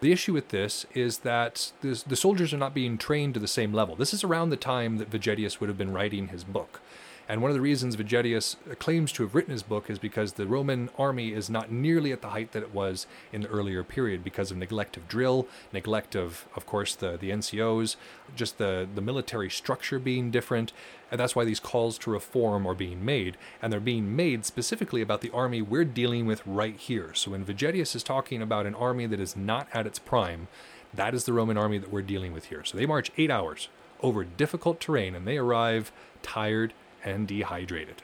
the 0.01 0.11
issue 0.11 0.33
with 0.33 0.49
this 0.49 0.85
is 0.93 1.19
that 1.19 1.71
this, 1.81 2.03
the 2.03 2.15
soldiers 2.15 2.53
are 2.53 2.57
not 2.57 2.73
being 2.73 2.97
trained 2.97 3.33
to 3.35 3.39
the 3.39 3.47
same 3.47 3.73
level. 3.73 3.95
This 3.95 4.13
is 4.13 4.23
around 4.23 4.49
the 4.49 4.57
time 4.57 4.97
that 4.97 5.11
Vegetius 5.11 5.59
would 5.59 5.69
have 5.69 5.77
been 5.77 5.93
writing 5.93 6.29
his 6.29 6.43
book. 6.43 6.81
And 7.27 7.41
one 7.41 7.49
of 7.49 7.55
the 7.55 7.61
reasons 7.61 7.95
Vegetius 7.95 8.55
claims 8.79 9.11
to 9.13 9.23
have 9.23 9.33
written 9.35 9.51
his 9.51 9.63
book 9.63 9.89
is 9.89 9.99
because 9.99 10.33
the 10.33 10.45
Roman 10.45 10.89
army 10.97 11.33
is 11.33 11.49
not 11.49 11.71
nearly 11.71 12.11
at 12.11 12.21
the 12.21 12.29
height 12.29 12.51
that 12.51 12.63
it 12.63 12.73
was 12.73 13.07
in 13.31 13.41
the 13.41 13.47
earlier 13.47 13.83
period 13.83 14.23
because 14.23 14.51
of 14.51 14.57
neglect 14.57 14.97
of 14.97 15.07
drill, 15.07 15.47
neglect 15.71 16.15
of, 16.15 16.45
of 16.55 16.65
course, 16.65 16.95
the, 16.95 17.17
the 17.17 17.29
NCOs, 17.29 17.95
just 18.35 18.57
the, 18.57 18.87
the 18.93 19.01
military 19.01 19.49
structure 19.49 19.99
being 19.99 20.31
different. 20.31 20.73
And 21.09 21.19
that's 21.19 21.35
why 21.35 21.45
these 21.45 21.59
calls 21.59 21.97
to 21.99 22.11
reform 22.11 22.67
are 22.67 22.75
being 22.75 23.03
made. 23.05 23.37
And 23.61 23.71
they're 23.71 23.79
being 23.79 24.15
made 24.15 24.45
specifically 24.45 25.01
about 25.01 25.21
the 25.21 25.31
army 25.31 25.61
we're 25.61 25.85
dealing 25.85 26.25
with 26.25 26.45
right 26.45 26.75
here. 26.75 27.13
So 27.13 27.31
when 27.31 27.45
Vegetius 27.45 27.95
is 27.95 28.03
talking 28.03 28.41
about 28.41 28.65
an 28.65 28.75
army 28.75 29.05
that 29.05 29.19
is 29.19 29.35
not 29.35 29.67
at 29.73 29.87
its 29.87 29.99
prime, 29.99 30.47
that 30.93 31.13
is 31.13 31.23
the 31.23 31.33
Roman 31.33 31.57
army 31.57 31.77
that 31.77 31.91
we're 31.91 32.01
dealing 32.01 32.33
with 32.33 32.45
here. 32.45 32.63
So 32.65 32.77
they 32.77 32.85
march 32.85 33.11
eight 33.17 33.31
hours 33.31 33.69
over 34.01 34.23
difficult 34.23 34.79
terrain 34.79 35.15
and 35.15 35.27
they 35.27 35.37
arrive 35.37 35.91
tired 36.21 36.73
and 37.03 37.27
dehydrated. 37.27 38.01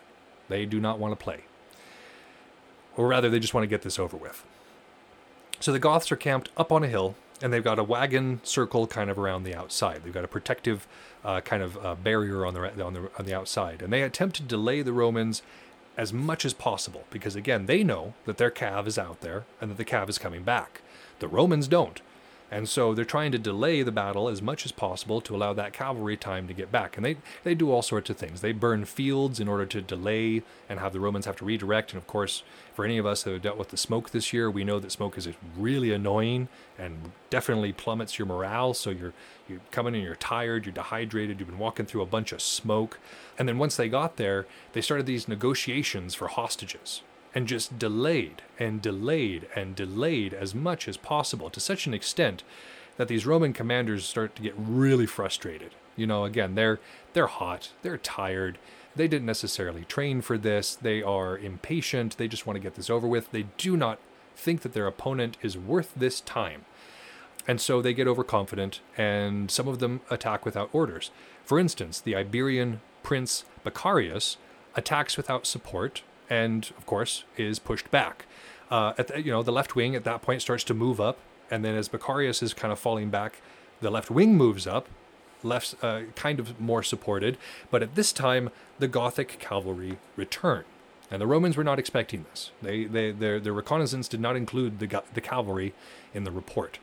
They 0.49 0.65
do 0.65 0.80
not 0.80 0.99
want 0.99 1.18
to 1.18 1.24
play. 1.24 1.41
Or 2.95 3.07
rather, 3.07 3.30
they 3.30 3.40
just 3.40 3.53
want 3.53 3.64
to 3.64 3.68
get 3.68 3.84
this 3.84 3.99
over 3.99 4.18
with. 4.18 4.45
So 5.60 5.72
the 5.72 5.80
Goths 5.80 6.11
are 6.11 6.15
camped 6.15 6.49
up 6.57 6.72
on 6.72 6.84
a 6.84 6.88
hill, 6.88 7.15
and 7.41 7.53
they've 7.53 7.64
got 7.64 7.80
a 7.80 7.84
wagon 7.84 8.41
circle 8.44 8.88
kind 8.88 9.10
of 9.10 9.18
around 9.18 9.44
the 9.44 9.56
outside. 9.56 10.03
They've 10.03 10.14
got 10.14 10.24
a 10.24 10.28
protective 10.28 10.88
uh, 11.24 11.41
kind 11.41 11.61
of 11.61 11.84
uh, 11.84 11.95
barrier 11.95 12.45
on 12.45 12.53
the, 12.53 12.84
on, 12.84 12.94
the, 12.94 13.11
on 13.18 13.26
the 13.26 13.34
outside. 13.34 13.82
And 13.82 13.91
they 13.91 14.02
attempt 14.02 14.38
to 14.38 14.44
delay 14.44 14.82
the 14.82 14.94
Romans 14.94 15.41
as 15.95 16.14
much 16.14 16.45
as 16.45 16.53
possible 16.53 17.06
because, 17.10 17.36
again, 17.36 17.65
they 17.65 17.84
know 17.84 18.14
that 18.26 18.38
their 18.38 18.52
cav 18.52 18.88
is 18.88 18.98
out 18.98 19.22
there 19.22 19.45
and 19.60 19.69
that 19.69 19.78
the 19.78 19.86
cav 19.86 20.10
is 20.10 20.18
coming 20.18 20.44
back. 20.44 20.82
The 21.19 21.28
Romans 21.28 21.68
don't. 21.68 22.02
And 22.49 22.69
so 22.69 22.94
they're 22.94 23.03
trying 23.03 23.34
to 23.34 23.38
delay 23.38 23.84
the 23.84 23.91
battle 23.91 24.30
as 24.30 24.41
much 24.41 24.65
as 24.65 24.72
possible 24.72 25.19
to 25.22 25.36
allow 25.36 25.52
that 25.53 25.74
cavalry 25.74 26.15
time 26.15 26.48
to 26.48 26.53
get 26.53 26.72
back. 26.72 26.95
And 26.95 27.06
they, 27.06 27.18
they 27.44 27.56
do 27.56 27.72
all 27.72 27.82
sorts 27.82 28.10
of 28.10 28.15
things. 28.15 28.40
They 28.40 28.53
burn 28.53 28.86
fields 28.86 29.40
in 29.40 29.49
order 29.49 29.65
to 29.65 29.82
delay 29.82 30.44
and 30.69 30.80
have 30.80 30.94
the 30.94 31.02
Romans 31.02 31.26
have 31.26 31.36
to 31.38 31.45
redirect. 31.45 31.91
And 31.91 32.02
of 32.02 32.07
course, 32.07 32.44
for 32.74 32.86
any 32.86 32.98
of 32.98 33.06
us 33.06 33.24
that 33.24 33.32
have 33.32 33.41
dealt 33.41 33.57
with 33.57 33.69
the 33.69 33.78
smoke 33.78 34.11
this 34.11 34.32
year, 34.32 34.49
we 34.49 34.64
know 34.64 34.80
that 34.80 34.91
smoke 34.94 35.18
is 35.18 35.28
really 35.57 35.91
annoying 35.91 36.48
and 36.78 37.11
definitely 37.30 37.74
plummets 37.74 38.18
your 38.18 38.26
morale. 38.26 38.74
So 38.74 38.91
you're 38.91 39.14
you're 39.49 39.61
coming 39.72 39.95
in, 39.95 40.02
you're 40.02 40.15
tired, 40.15 40.65
you're 40.65 40.74
dehydrated, 40.74 41.40
you've 41.40 41.48
been 41.48 41.57
walking 41.57 41.86
through 41.86 42.02
a 42.02 42.06
bunch 42.06 42.34
of 42.34 42.41
smoke. 42.41 42.99
And 43.40 43.48
then 43.48 43.57
once 43.57 43.78
they 43.78 43.88
got 43.88 44.18
there, 44.18 44.45
they 44.74 44.82
started 44.82 45.06
these 45.06 45.28
negotiations 45.28 46.15
for 46.15 46.28
hostages 46.28 47.02
and 47.38 47.48
just 47.48 47.78
delayed 47.78 48.42
and 48.58 48.82
delayed 48.82 49.48
and 49.56 49.76
delayed 49.76 50.34
as 50.34 50.56
much 50.56 50.88
as 50.88 50.98
possible 50.98 51.52
to 51.52 51.60
such 51.60 51.86
an 51.86 51.94
extent 51.94 52.42
that 52.96 53.08
these 53.08 53.28
Roman 53.28 53.54
commanders 53.54 54.06
start 54.06 54.36
to 54.36 54.42
get 54.42 54.56
really 54.58 55.06
frustrated. 55.06 55.76
You 55.96 56.08
know, 56.08 56.26
again, 56.26 56.56
they're 56.56 56.80
they're 57.14 57.28
hot, 57.28 57.74
they're 57.84 58.00
tired, 58.00 58.58
they 58.96 59.08
didn't 59.08 59.28
necessarily 59.28 59.86
train 59.86 60.22
for 60.22 60.36
this, 60.36 60.74
they 60.74 61.04
are 61.04 61.38
impatient, 61.38 62.18
they 62.18 62.28
just 62.28 62.48
want 62.48 62.58
to 62.58 62.60
get 62.60 62.74
this 62.74 62.90
over 62.90 63.08
with. 63.08 63.30
They 63.30 63.46
do 63.58 63.78
not 63.78 64.00
think 64.36 64.62
that 64.62 64.74
their 64.74 64.88
opponent 64.88 65.38
is 65.44 65.60
worth 65.60 65.94
this 65.96 66.22
time. 66.22 66.66
And 67.48 67.62
so 67.62 67.84
they 67.84 67.94
get 67.94 68.08
overconfident 68.08 68.80
and 68.98 69.52
some 69.52 69.68
of 69.68 69.78
them 69.78 70.02
attack 70.10 70.44
without 70.44 70.72
orders. 70.74 71.12
For 71.46 71.60
instance, 71.60 72.02
the 72.02 72.16
Iberian 72.16 72.82
prince 73.04 73.46
Bacurius 73.64 74.38
attacks 74.76 75.18
without 75.18 75.46
support 75.46 76.02
and 76.30 76.72
of 76.78 76.86
course 76.86 77.24
is 77.36 77.60
pushed 77.60 77.90
back. 77.91 78.26
Uh, 78.70 78.94
at 78.98 79.08
the, 79.08 79.22
you 79.22 79.32
know 79.32 79.44
the 79.44 79.52
left 79.52 79.76
wing 79.76 79.95
at 79.95 80.04
that 80.04 80.22
point 80.22 80.41
starts 80.41 80.64
to 80.66 80.74
move 80.74 80.99
up, 80.99 81.20
and 81.49 81.64
then 81.64 81.76
as 81.76 81.90
Bacurius 81.90 82.44
is 82.44 82.54
kind 82.54 82.72
of 82.72 82.80
falling 82.80 83.10
back, 83.10 83.41
the 83.82 83.90
left 83.90 84.10
wing 84.10 84.36
moves 84.36 84.68
up, 84.68 84.88
left 85.44 85.76
uh, 85.82 86.02
kind 86.16 86.40
of 86.40 86.60
more 86.60 86.84
supported. 86.84 87.38
But 87.72 87.84
at 87.84 87.95
this 87.95 88.12
time, 88.12 88.49
the 88.80 88.88
Gothic 88.88 89.40
cavalry 89.40 89.98
return, 90.16 90.66
and 91.10 91.22
the 91.22 91.28
Romans 91.28 91.56
were 91.56 91.64
not 91.64 91.80
expecting 91.80 92.26
this. 92.30 92.52
They, 92.62 92.86
they 92.86 93.12
their 93.12 93.40
their 93.40 93.54
reconnaissance 93.54 94.08
did 94.08 94.20
not 94.20 94.36
include 94.36 94.80
the 94.80 95.04
the 95.14 95.22
cavalry 95.22 95.74
in 96.14 96.24
the 96.24 96.32
report. 96.32 96.80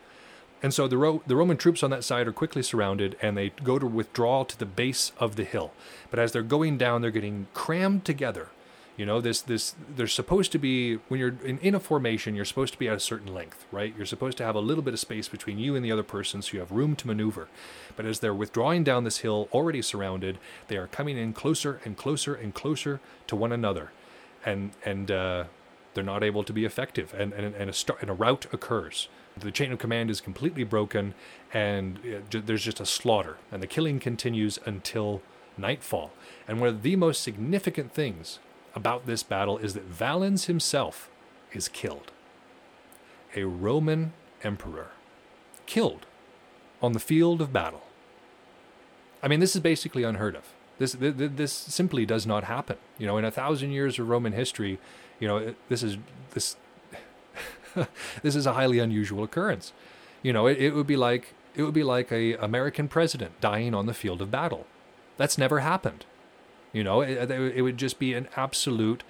And 0.63 0.73
so 0.73 0.87
the, 0.87 0.97
Ro- 0.97 1.21
the 1.27 1.35
Roman 1.35 1.57
troops 1.57 1.83
on 1.83 1.91
that 1.91 2.03
side 2.03 2.27
are 2.27 2.31
quickly 2.31 2.63
surrounded 2.63 3.17
and 3.21 3.37
they 3.37 3.49
go 3.49 3.77
to 3.77 3.85
withdraw 3.85 4.43
to 4.45 4.57
the 4.57 4.65
base 4.65 5.11
of 5.19 5.35
the 5.35 5.43
hill. 5.43 5.73
But 6.09 6.17
as 6.17 6.31
they're 6.31 6.41
going 6.41 6.79
down, 6.79 7.01
they're 7.01 7.11
getting 7.11 7.47
crammed 7.53 8.03
together 8.03 8.49
you 8.97 9.05
know, 9.05 9.19
this 9.19 9.41
this 9.41 9.75
there's 9.93 10.13
supposed 10.13 10.51
to 10.53 10.57
be 10.57 10.95
when 11.09 11.19
you're 11.19 11.35
in, 11.43 11.57
in 11.59 11.75
a 11.75 11.79
formation, 11.79 12.33
you're 12.33 12.45
supposed 12.45 12.71
to 12.73 12.79
be 12.79 12.87
at 12.87 12.95
a 12.95 12.99
certain 12.99 13.33
length, 13.33 13.65
right? 13.71 13.93
You're 13.95 14.05
supposed 14.05 14.37
to 14.37 14.45
have 14.45 14.55
a 14.55 14.59
little 14.59 14.83
bit 14.83 14.93
of 14.93 14.99
space 14.99 15.27
between 15.27 15.59
you 15.59 15.75
and 15.75 15.83
the 15.83 15.91
other 15.91 16.03
person 16.03 16.41
so 16.41 16.53
you 16.53 16.59
have 16.59 16.71
room 16.71 16.95
to 16.97 17.07
maneuver. 17.07 17.49
But 17.97 18.05
as 18.05 18.19
they're 18.19 18.33
withdrawing 18.33 18.85
down 18.85 19.03
this 19.03 19.19
hill, 19.19 19.49
already 19.51 19.81
surrounded, 19.81 20.37
they 20.69 20.77
are 20.77 20.87
coming 20.87 21.17
in 21.17 21.33
closer 21.33 21.81
and 21.83 21.97
closer 21.97 22.35
and 22.35 22.53
closer 22.53 23.01
to 23.27 23.35
one 23.35 23.51
another. 23.51 23.91
And 24.45 24.71
and 24.85 25.11
uh, 25.11 25.43
they're 25.93 26.03
not 26.03 26.23
able 26.23 26.45
to 26.45 26.53
be 26.53 26.63
effective 26.63 27.13
and 27.13 27.33
and, 27.33 27.53
and 27.53 27.69
a 27.69 27.73
start 27.73 28.01
and 28.01 28.09
a 28.09 28.13
rout 28.13 28.47
occurs. 28.53 29.09
The 29.37 29.51
chain 29.51 29.73
of 29.73 29.79
command 29.79 30.09
is 30.09 30.21
completely 30.21 30.63
broken 30.63 31.15
and 31.53 31.99
uh, 32.33 32.39
there's 32.45 32.63
just 32.63 32.79
a 32.79 32.85
slaughter 32.85 33.35
and 33.51 33.61
the 33.61 33.67
killing 33.67 33.99
continues 33.99 34.57
until 34.65 35.21
nightfall. 35.57 36.13
And 36.47 36.61
one 36.61 36.69
of 36.69 36.81
the 36.81 36.95
most 36.95 37.21
significant 37.21 37.93
things 37.93 38.39
about 38.75 39.05
this 39.05 39.23
battle 39.23 39.57
is 39.57 39.73
that 39.73 39.83
Valens 39.83 40.45
himself 40.45 41.09
is 41.53 41.67
killed. 41.67 42.11
A 43.35 43.43
Roman 43.43 44.13
emperor 44.43 44.89
killed 45.65 46.05
on 46.81 46.91
the 46.91 46.99
field 46.99 47.41
of 47.41 47.51
battle. 47.51 47.83
I 49.23 49.27
mean, 49.27 49.39
this 49.39 49.55
is 49.55 49.61
basically 49.61 50.03
unheard 50.03 50.35
of. 50.35 50.53
This, 50.77 50.91
this, 50.93 51.13
this 51.17 51.53
simply 51.53 52.05
does 52.05 52.27
not 52.27 52.43
happen. 52.43 52.77
You 52.97 53.07
know, 53.07 53.17
in 53.17 53.25
a 53.25 53.31
thousand 53.31 53.71
years 53.71 53.97
of 53.97 54.09
Roman 54.09 54.33
history, 54.33 54.77
you 55.19 55.27
know, 55.27 55.55
this 55.69 55.81
is 55.81 55.97
this 56.31 56.57
this 58.21 58.35
is 58.35 58.45
a 58.45 58.53
highly 58.53 58.79
unusual 58.79 59.23
occurrence. 59.23 59.73
You 60.21 60.33
know, 60.33 60.47
it, 60.47 60.57
it 60.61 60.75
would 60.75 60.87
be 60.87 60.97
like 60.97 61.33
it 61.55 61.63
would 61.63 61.73
be 61.73 61.83
like 61.83 62.11
a 62.11 62.33
American 62.33 62.87
president 62.87 63.39
dying 63.39 63.73
on 63.73 63.85
the 63.85 63.93
field 63.93 64.21
of 64.21 64.31
battle. 64.31 64.65
That's 65.17 65.37
never 65.37 65.61
happened. 65.61 66.05
You 66.75 66.83
know, 66.83 66.99
it, 66.99 67.31
it 67.31 67.61
would 67.61 67.77
just 67.77 67.99
be 67.99 68.13
an 68.13 68.27
absolute 68.35 69.05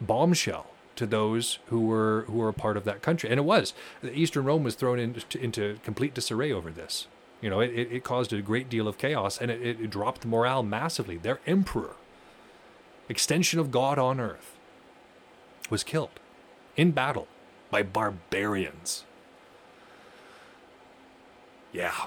bombshell 0.00 0.68
to 0.94 1.04
those 1.04 1.58
who 1.66 1.82
were 1.82 2.24
who 2.28 2.38
were 2.38 2.48
a 2.48 2.54
part 2.54 2.78
of 2.78 2.84
that 2.84 3.02
country, 3.02 3.28
and 3.28 3.38
it 3.38 3.42
was. 3.42 3.74
Eastern 4.02 4.46
Rome 4.46 4.64
was 4.64 4.74
thrown 4.74 4.98
into, 4.98 5.38
into 5.38 5.78
complete 5.84 6.14
disarray 6.14 6.50
over 6.50 6.70
this. 6.70 7.08
You 7.42 7.50
know, 7.50 7.60
it, 7.60 7.74
it 7.74 8.04
caused 8.04 8.32
a 8.32 8.40
great 8.40 8.70
deal 8.70 8.88
of 8.88 8.96
chaos, 8.96 9.36
and 9.36 9.50
it, 9.50 9.60
it 9.60 9.90
dropped 9.90 10.22
the 10.22 10.28
morale 10.28 10.62
massively. 10.62 11.18
Their 11.18 11.40
emperor, 11.46 11.96
extension 13.10 13.60
of 13.60 13.70
God 13.70 13.98
on 13.98 14.18
earth, 14.18 14.56
was 15.68 15.84
killed 15.84 16.18
in 16.74 16.92
battle 16.92 17.28
by 17.70 17.82
barbarians. 17.82 19.04
Yeah. 21.70 22.06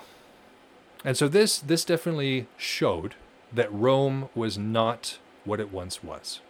And 1.06 1.16
so 1.16 1.28
this 1.28 1.60
this 1.60 1.86
definitely 1.86 2.48
showed 2.58 3.14
that 3.52 3.72
Rome 3.74 4.30
was 4.36 4.58
not 4.58 5.18
what 5.46 5.60
it 5.60 5.72
once 5.72 6.04
was. 6.04 6.42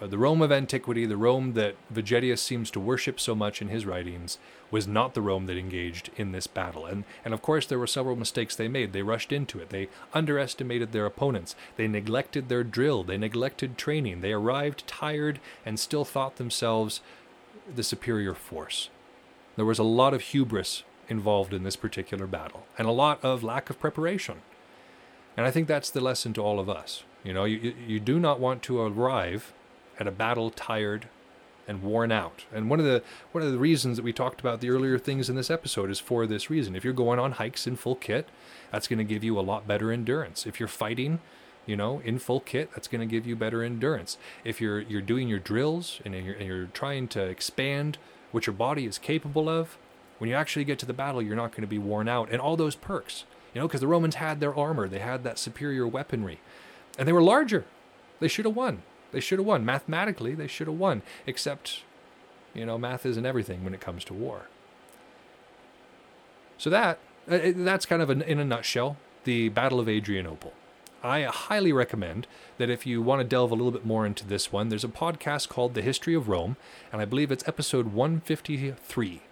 Uh, 0.00 0.06
the 0.08 0.18
Rome 0.18 0.42
of 0.42 0.50
antiquity, 0.50 1.06
the 1.06 1.16
Rome 1.16 1.52
that 1.52 1.76
Vegetius 1.92 2.42
seems 2.42 2.72
to 2.72 2.80
worship 2.80 3.20
so 3.20 3.36
much 3.36 3.62
in 3.62 3.68
his 3.68 3.86
writings, 3.86 4.38
was 4.70 4.88
not 4.88 5.14
the 5.14 5.22
Rome 5.22 5.46
that 5.46 5.56
engaged 5.56 6.10
in 6.16 6.32
this 6.32 6.48
battle. 6.48 6.86
And, 6.86 7.04
and 7.24 7.32
of 7.32 7.42
course, 7.42 7.66
there 7.66 7.78
were 7.78 7.86
several 7.86 8.16
mistakes 8.16 8.56
they 8.56 8.66
made. 8.66 8.92
They 8.92 9.02
rushed 9.02 9.30
into 9.30 9.60
it. 9.60 9.68
They 9.68 9.88
underestimated 10.12 10.90
their 10.90 11.06
opponents. 11.06 11.54
They 11.76 11.86
neglected 11.86 12.48
their 12.48 12.64
drill. 12.64 13.04
They 13.04 13.18
neglected 13.18 13.78
training. 13.78 14.22
They 14.22 14.32
arrived 14.32 14.88
tired 14.88 15.38
and 15.64 15.78
still 15.78 16.04
thought 16.04 16.36
themselves 16.36 17.00
the 17.72 17.84
superior 17.84 18.34
force. 18.34 18.88
There 19.54 19.64
was 19.64 19.78
a 19.78 19.84
lot 19.84 20.14
of 20.14 20.22
hubris 20.22 20.82
involved 21.08 21.52
in 21.52 21.62
this 21.62 21.76
particular 21.76 22.26
battle 22.26 22.66
and 22.78 22.88
a 22.88 22.92
lot 22.92 23.22
of 23.22 23.44
lack 23.44 23.70
of 23.70 23.78
preparation. 23.78 24.40
And 25.36 25.46
I 25.46 25.50
think 25.50 25.68
that's 25.68 25.90
the 25.90 26.00
lesson 26.00 26.32
to 26.34 26.42
all 26.42 26.60
of 26.60 26.68
us. 26.68 27.04
You 27.24 27.32
know, 27.32 27.44
you, 27.44 27.74
you- 27.86 28.00
do 28.00 28.18
not 28.18 28.40
want 28.40 28.62
to 28.64 28.80
arrive 28.80 29.52
at 29.98 30.06
a 30.06 30.10
battle 30.10 30.50
tired 30.50 31.08
and 31.68 31.82
worn 31.82 32.10
out. 32.10 32.44
And 32.52 32.68
one 32.68 32.80
of 32.80 32.84
the 32.86 33.02
one 33.30 33.44
of 33.44 33.52
the 33.52 33.58
reasons 33.58 33.96
that 33.96 34.02
we 34.02 34.12
talked 34.12 34.40
about 34.40 34.60
the 34.60 34.68
earlier 34.70 34.98
things 34.98 35.30
in 35.30 35.36
this 35.36 35.50
episode 35.50 35.90
is 35.90 36.00
for 36.00 36.26
this 36.26 36.50
reason. 36.50 36.74
If 36.74 36.82
you're 36.84 36.92
going 36.92 37.20
on 37.20 37.32
hikes 37.32 37.66
in 37.68 37.76
full 37.76 37.94
kit, 37.94 38.28
that's 38.72 38.88
going 38.88 38.98
to 38.98 39.04
give 39.04 39.22
you 39.22 39.38
a 39.38 39.42
lot 39.42 39.66
better 39.68 39.92
endurance. 39.92 40.44
If 40.44 40.58
you're 40.58 40.68
fighting, 40.68 41.20
you 41.64 41.76
know, 41.76 42.00
in 42.00 42.18
full 42.18 42.40
kit, 42.40 42.70
that's 42.74 42.88
going 42.88 43.00
to 43.00 43.06
give 43.06 43.26
you 43.28 43.36
better 43.36 43.62
endurance. 43.62 44.18
If 44.42 44.60
you're 44.60 44.80
you're 44.80 45.00
doing 45.00 45.28
your 45.28 45.38
drills 45.38 46.00
and 46.04 46.14
you're, 46.14 46.34
and 46.34 46.46
you're 46.48 46.66
trying 46.66 47.06
to 47.08 47.22
expand 47.22 47.96
what 48.32 48.46
your 48.48 48.54
body 48.54 48.84
is 48.84 48.98
capable 48.98 49.48
of, 49.48 49.78
when 50.18 50.28
you 50.28 50.34
actually 50.34 50.64
get 50.64 50.80
to 50.80 50.86
the 50.86 50.92
battle, 50.92 51.22
you're 51.22 51.36
not 51.36 51.52
going 51.52 51.60
to 51.62 51.68
be 51.68 51.78
worn 51.78 52.08
out. 52.08 52.28
And 52.32 52.40
all 52.40 52.56
those 52.56 52.74
perks, 52.74 53.24
you 53.52 53.60
know, 53.60 53.66
because 53.66 53.80
the 53.80 53.86
Romans 53.86 54.16
had 54.16 54.40
their 54.40 54.54
armor, 54.54 54.88
they 54.88 54.98
had 54.98 55.24
that 55.24 55.38
superior 55.38 55.86
weaponry, 55.86 56.40
and 56.98 57.06
they 57.06 57.12
were 57.12 57.22
larger. 57.22 57.64
They 58.20 58.28
should 58.28 58.44
have 58.44 58.56
won. 58.56 58.82
They 59.12 59.20
should 59.20 59.38
have 59.38 59.46
won. 59.46 59.64
Mathematically, 59.64 60.34
they 60.34 60.46
should 60.46 60.68
have 60.68 60.78
won. 60.78 61.02
Except, 61.26 61.82
you 62.54 62.64
know, 62.64 62.78
math 62.78 63.04
isn't 63.04 63.26
everything 63.26 63.64
when 63.64 63.74
it 63.74 63.80
comes 63.80 64.04
to 64.04 64.14
war. 64.14 64.46
So 66.56 66.70
that 66.70 66.98
uh, 67.28 67.52
that's 67.56 67.86
kind 67.86 68.02
of 68.02 68.10
an, 68.10 68.22
in 68.22 68.38
a 68.38 68.44
nutshell 68.44 68.96
the 69.24 69.48
Battle 69.50 69.80
of 69.80 69.88
Adrianople. 69.88 70.52
I 71.02 71.22
highly 71.22 71.72
recommend 71.72 72.26
that 72.58 72.70
if 72.70 72.86
you 72.86 73.02
want 73.02 73.20
to 73.20 73.26
delve 73.26 73.50
a 73.50 73.54
little 73.54 73.72
bit 73.72 73.84
more 73.84 74.06
into 74.06 74.26
this 74.26 74.52
one, 74.52 74.68
there's 74.68 74.84
a 74.84 74.88
podcast 74.88 75.48
called 75.48 75.74
The 75.74 75.82
History 75.82 76.14
of 76.14 76.28
Rome, 76.28 76.56
and 76.92 77.02
I 77.02 77.04
believe 77.04 77.32
it's 77.32 77.46
episode 77.46 77.92
153, 77.92 79.22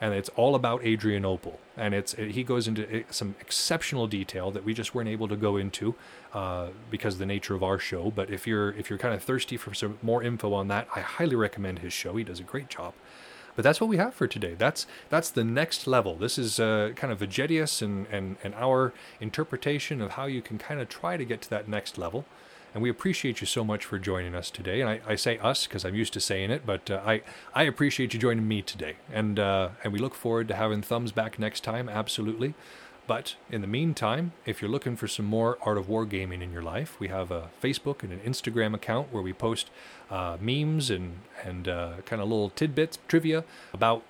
and 0.00 0.14
it's 0.14 0.28
all 0.30 0.54
about 0.54 0.84
Adrianople. 0.84 1.58
And 1.76 1.94
it's 1.94 2.12
he 2.14 2.42
goes 2.42 2.68
into 2.68 3.00
uh, 3.00 3.02
some 3.10 3.34
exceptional 3.40 4.06
detail 4.06 4.50
that 4.50 4.64
we 4.64 4.74
just 4.74 4.94
weren't 4.94 5.08
able 5.08 5.28
to 5.28 5.36
go 5.36 5.56
into 5.56 5.94
uh, 6.32 6.68
because 6.90 7.14
of 7.14 7.18
the 7.18 7.26
nature 7.26 7.54
of 7.54 7.62
our 7.62 7.78
show. 7.78 8.10
But 8.10 8.30
if 8.30 8.46
you're 8.46 8.72
if 8.72 8.90
you're 8.90 8.98
kind 8.98 9.14
of 9.14 9.22
thirsty 9.22 9.56
for 9.56 9.74
some 9.74 9.98
more 10.02 10.22
info 10.22 10.52
on 10.52 10.68
that, 10.68 10.88
I 10.94 11.00
highly 11.00 11.36
recommend 11.36 11.80
his 11.80 11.92
show. 11.92 12.16
He 12.16 12.24
does 12.24 12.40
a 12.40 12.44
great 12.44 12.68
job. 12.68 12.94
But 13.56 13.62
that's 13.62 13.80
what 13.80 13.88
we 13.88 13.96
have 13.96 14.14
for 14.14 14.26
today. 14.26 14.54
That's 14.54 14.86
that's 15.08 15.30
the 15.30 15.42
next 15.42 15.86
level. 15.86 16.16
This 16.16 16.38
is 16.38 16.60
uh, 16.60 16.92
kind 16.94 17.10
of 17.12 17.20
Vegetius 17.20 17.80
and, 17.80 18.06
and, 18.08 18.36
and 18.44 18.54
our 18.54 18.92
interpretation 19.18 20.02
of 20.02 20.12
how 20.12 20.26
you 20.26 20.42
can 20.42 20.58
kind 20.58 20.78
of 20.78 20.90
try 20.90 21.16
to 21.16 21.24
get 21.24 21.40
to 21.42 21.50
that 21.50 21.66
next 21.66 21.96
level. 21.96 22.26
And 22.74 22.82
we 22.82 22.90
appreciate 22.90 23.40
you 23.40 23.46
so 23.46 23.64
much 23.64 23.84
for 23.84 23.98
joining 23.98 24.34
us 24.34 24.50
today. 24.50 24.80
And 24.80 24.90
I, 24.90 25.00
I 25.06 25.14
say 25.14 25.38
us 25.38 25.66
because 25.66 25.84
I'm 25.84 25.94
used 25.94 26.12
to 26.12 26.20
saying 26.20 26.50
it, 26.50 26.66
but 26.66 26.90
uh, 26.90 27.00
I, 27.04 27.22
I 27.54 27.62
appreciate 27.62 28.12
you 28.12 28.20
joining 28.20 28.46
me 28.46 28.62
today. 28.62 28.96
And, 29.12 29.38
uh, 29.38 29.70
and 29.82 29.92
we 29.92 29.98
look 29.98 30.14
forward 30.14 30.48
to 30.48 30.54
having 30.54 30.82
Thumbs 30.82 31.12
back 31.12 31.38
next 31.38 31.64
time, 31.64 31.88
absolutely. 31.88 32.54
But 33.06 33.36
in 33.50 33.60
the 33.60 33.66
meantime, 33.66 34.32
if 34.44 34.60
you're 34.60 34.70
looking 34.70 34.96
for 34.96 35.06
some 35.06 35.26
more 35.26 35.58
Art 35.62 35.78
of 35.78 35.86
Wargaming 35.86 36.42
in 36.42 36.52
your 36.52 36.62
life, 36.62 36.98
we 36.98 37.08
have 37.08 37.30
a 37.30 37.50
Facebook 37.62 38.02
and 38.02 38.12
an 38.12 38.20
Instagram 38.20 38.74
account 38.74 39.12
where 39.12 39.22
we 39.22 39.32
post 39.32 39.70
uh, 40.10 40.36
memes 40.40 40.90
and 40.90 41.20
and 41.44 41.68
uh, 41.68 41.92
kind 42.04 42.20
of 42.20 42.28
little 42.28 42.50
tidbits, 42.50 42.98
trivia 43.06 43.44
about 43.72 44.02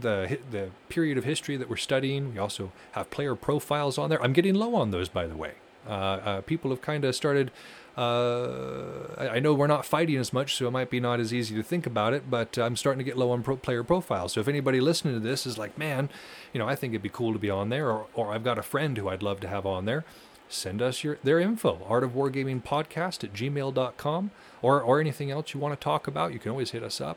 the 0.00 0.38
the 0.50 0.70
period 0.88 1.16
of 1.16 1.24
history 1.24 1.56
that 1.56 1.70
we're 1.70 1.76
studying. 1.76 2.34
We 2.34 2.38
also 2.38 2.72
have 2.92 3.10
player 3.10 3.34
profiles 3.34 3.96
on 3.96 4.10
there. 4.10 4.22
I'm 4.22 4.34
getting 4.34 4.54
low 4.54 4.74
on 4.74 4.90
those, 4.90 5.08
by 5.08 5.26
the 5.26 5.36
way. 5.36 5.54
Uh, 5.86 5.90
uh, 5.90 6.40
people 6.42 6.70
have 6.70 6.82
kind 6.82 7.04
of 7.04 7.14
started. 7.14 7.50
Uh, 7.96 9.14
I 9.16 9.40
know 9.40 9.54
we're 9.54 9.66
not 9.66 9.86
fighting 9.86 10.16
as 10.16 10.32
much, 10.32 10.54
so 10.54 10.68
it 10.68 10.70
might 10.70 10.90
be 10.90 11.00
not 11.00 11.18
as 11.18 11.32
easy 11.32 11.54
to 11.54 11.62
think 11.62 11.86
about 11.86 12.12
it. 12.12 12.30
But 12.30 12.58
I'm 12.58 12.76
starting 12.76 12.98
to 12.98 13.04
get 13.04 13.16
low 13.16 13.30
on 13.30 13.42
pro- 13.42 13.56
player 13.56 13.82
profiles. 13.82 14.34
So 14.34 14.40
if 14.40 14.48
anybody 14.48 14.80
listening 14.80 15.14
to 15.14 15.20
this 15.20 15.46
is 15.46 15.56
like, 15.56 15.78
man, 15.78 16.10
you 16.52 16.58
know, 16.58 16.68
I 16.68 16.74
think 16.74 16.92
it'd 16.92 17.02
be 17.02 17.08
cool 17.08 17.32
to 17.32 17.38
be 17.38 17.48
on 17.50 17.70
there, 17.70 17.90
or 17.90 18.06
or 18.14 18.32
I've 18.32 18.44
got 18.44 18.58
a 18.58 18.62
friend 18.62 18.96
who 18.98 19.08
I'd 19.08 19.22
love 19.22 19.40
to 19.40 19.48
have 19.48 19.64
on 19.64 19.86
there, 19.86 20.04
send 20.48 20.82
us 20.82 21.02
your 21.02 21.18
their 21.24 21.40
info. 21.40 21.80
Art 21.88 22.04
of 22.04 22.12
Wargaming 22.12 22.62
Podcast 22.62 23.24
at 23.24 23.32
gmail.com 23.32 24.30
or 24.60 24.82
or 24.82 25.00
anything 25.00 25.30
else 25.30 25.54
you 25.54 25.60
want 25.60 25.78
to 25.78 25.82
talk 25.82 26.06
about. 26.06 26.34
You 26.34 26.38
can 26.38 26.50
always 26.50 26.72
hit 26.72 26.82
us 26.82 27.00
up. 27.00 27.16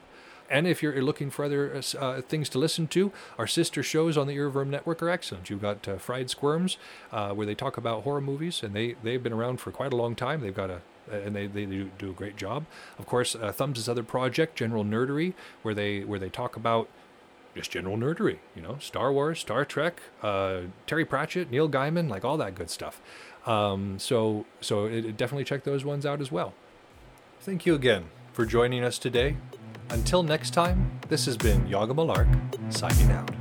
And 0.49 0.65
if 0.67 0.81
you're 0.81 1.01
looking 1.01 1.29
for 1.29 1.45
other 1.45 1.75
uh, 1.75 1.97
uh, 1.97 2.21
things 2.21 2.49
to 2.49 2.57
listen 2.59 2.87
to, 2.87 3.11
our 3.37 3.45
sister 3.47 3.83
shows 3.83 4.17
on 4.17 4.27
the 4.27 4.35
EarVVyrm 4.35 4.67
Network 4.67 5.03
are 5.03 5.09
excellent. 5.09 5.49
You've 5.49 5.61
got 5.61 5.87
uh, 5.87 5.97
Fried 5.97 6.29
Squirms, 6.29 6.77
uh, 7.11 7.33
where 7.33 7.45
they 7.45 7.55
talk 7.55 7.77
about 7.77 8.03
horror 8.03 8.21
movies, 8.21 8.63
and 8.63 8.73
they, 8.73 8.95
they've 9.03 9.21
been 9.21 9.33
around 9.33 9.57
for 9.61 9.71
quite 9.71 9.93
a 9.93 9.95
long 9.95 10.15
time. 10.15 10.41
They've 10.41 10.55
got 10.55 10.69
a 10.69 10.81
and 11.11 11.35
they, 11.35 11.47
they 11.47 11.65
do, 11.65 11.89
do 11.97 12.11
a 12.11 12.13
great 12.13 12.37
job. 12.37 12.65
Of 12.99 13.07
course, 13.07 13.33
uh, 13.35 13.51
Thumbs' 13.51 13.89
other 13.89 14.03
project, 14.03 14.55
General 14.55 14.83
Nerdery, 14.85 15.33
where 15.63 15.73
they 15.73 16.01
where 16.03 16.19
they 16.19 16.29
talk 16.29 16.55
about 16.55 16.87
just 17.55 17.71
general 17.71 17.97
nerdery, 17.97 18.37
you 18.55 18.61
know, 18.61 18.77
Star 18.79 19.11
Wars, 19.11 19.39
Star 19.39 19.65
Trek, 19.65 20.01
uh, 20.21 20.61
Terry 20.85 21.03
Pratchett, 21.03 21.49
Neil 21.49 21.67
Gaiman, 21.67 22.07
like 22.09 22.23
all 22.23 22.37
that 22.37 22.53
good 22.53 22.69
stuff. 22.69 23.01
Um, 23.47 23.97
so 23.97 24.45
so 24.61 24.85
it, 24.85 25.03
it- 25.03 25.17
definitely 25.17 25.45
check 25.45 25.63
those 25.63 25.83
ones 25.83 26.05
out 26.05 26.21
as 26.21 26.31
well. 26.31 26.53
Thank 27.41 27.65
you 27.65 27.73
again 27.73 28.05
for 28.33 28.45
joining 28.45 28.83
us 28.83 28.99
today. 28.99 29.37
Until 29.91 30.21
next 30.21 30.51
time, 30.51 30.91
this 31.07 31.25
has 31.25 31.35
been 31.35 31.67
Yaga 31.67 31.93
Malark 31.93 32.27
signing 32.71 33.11
out. 33.11 33.31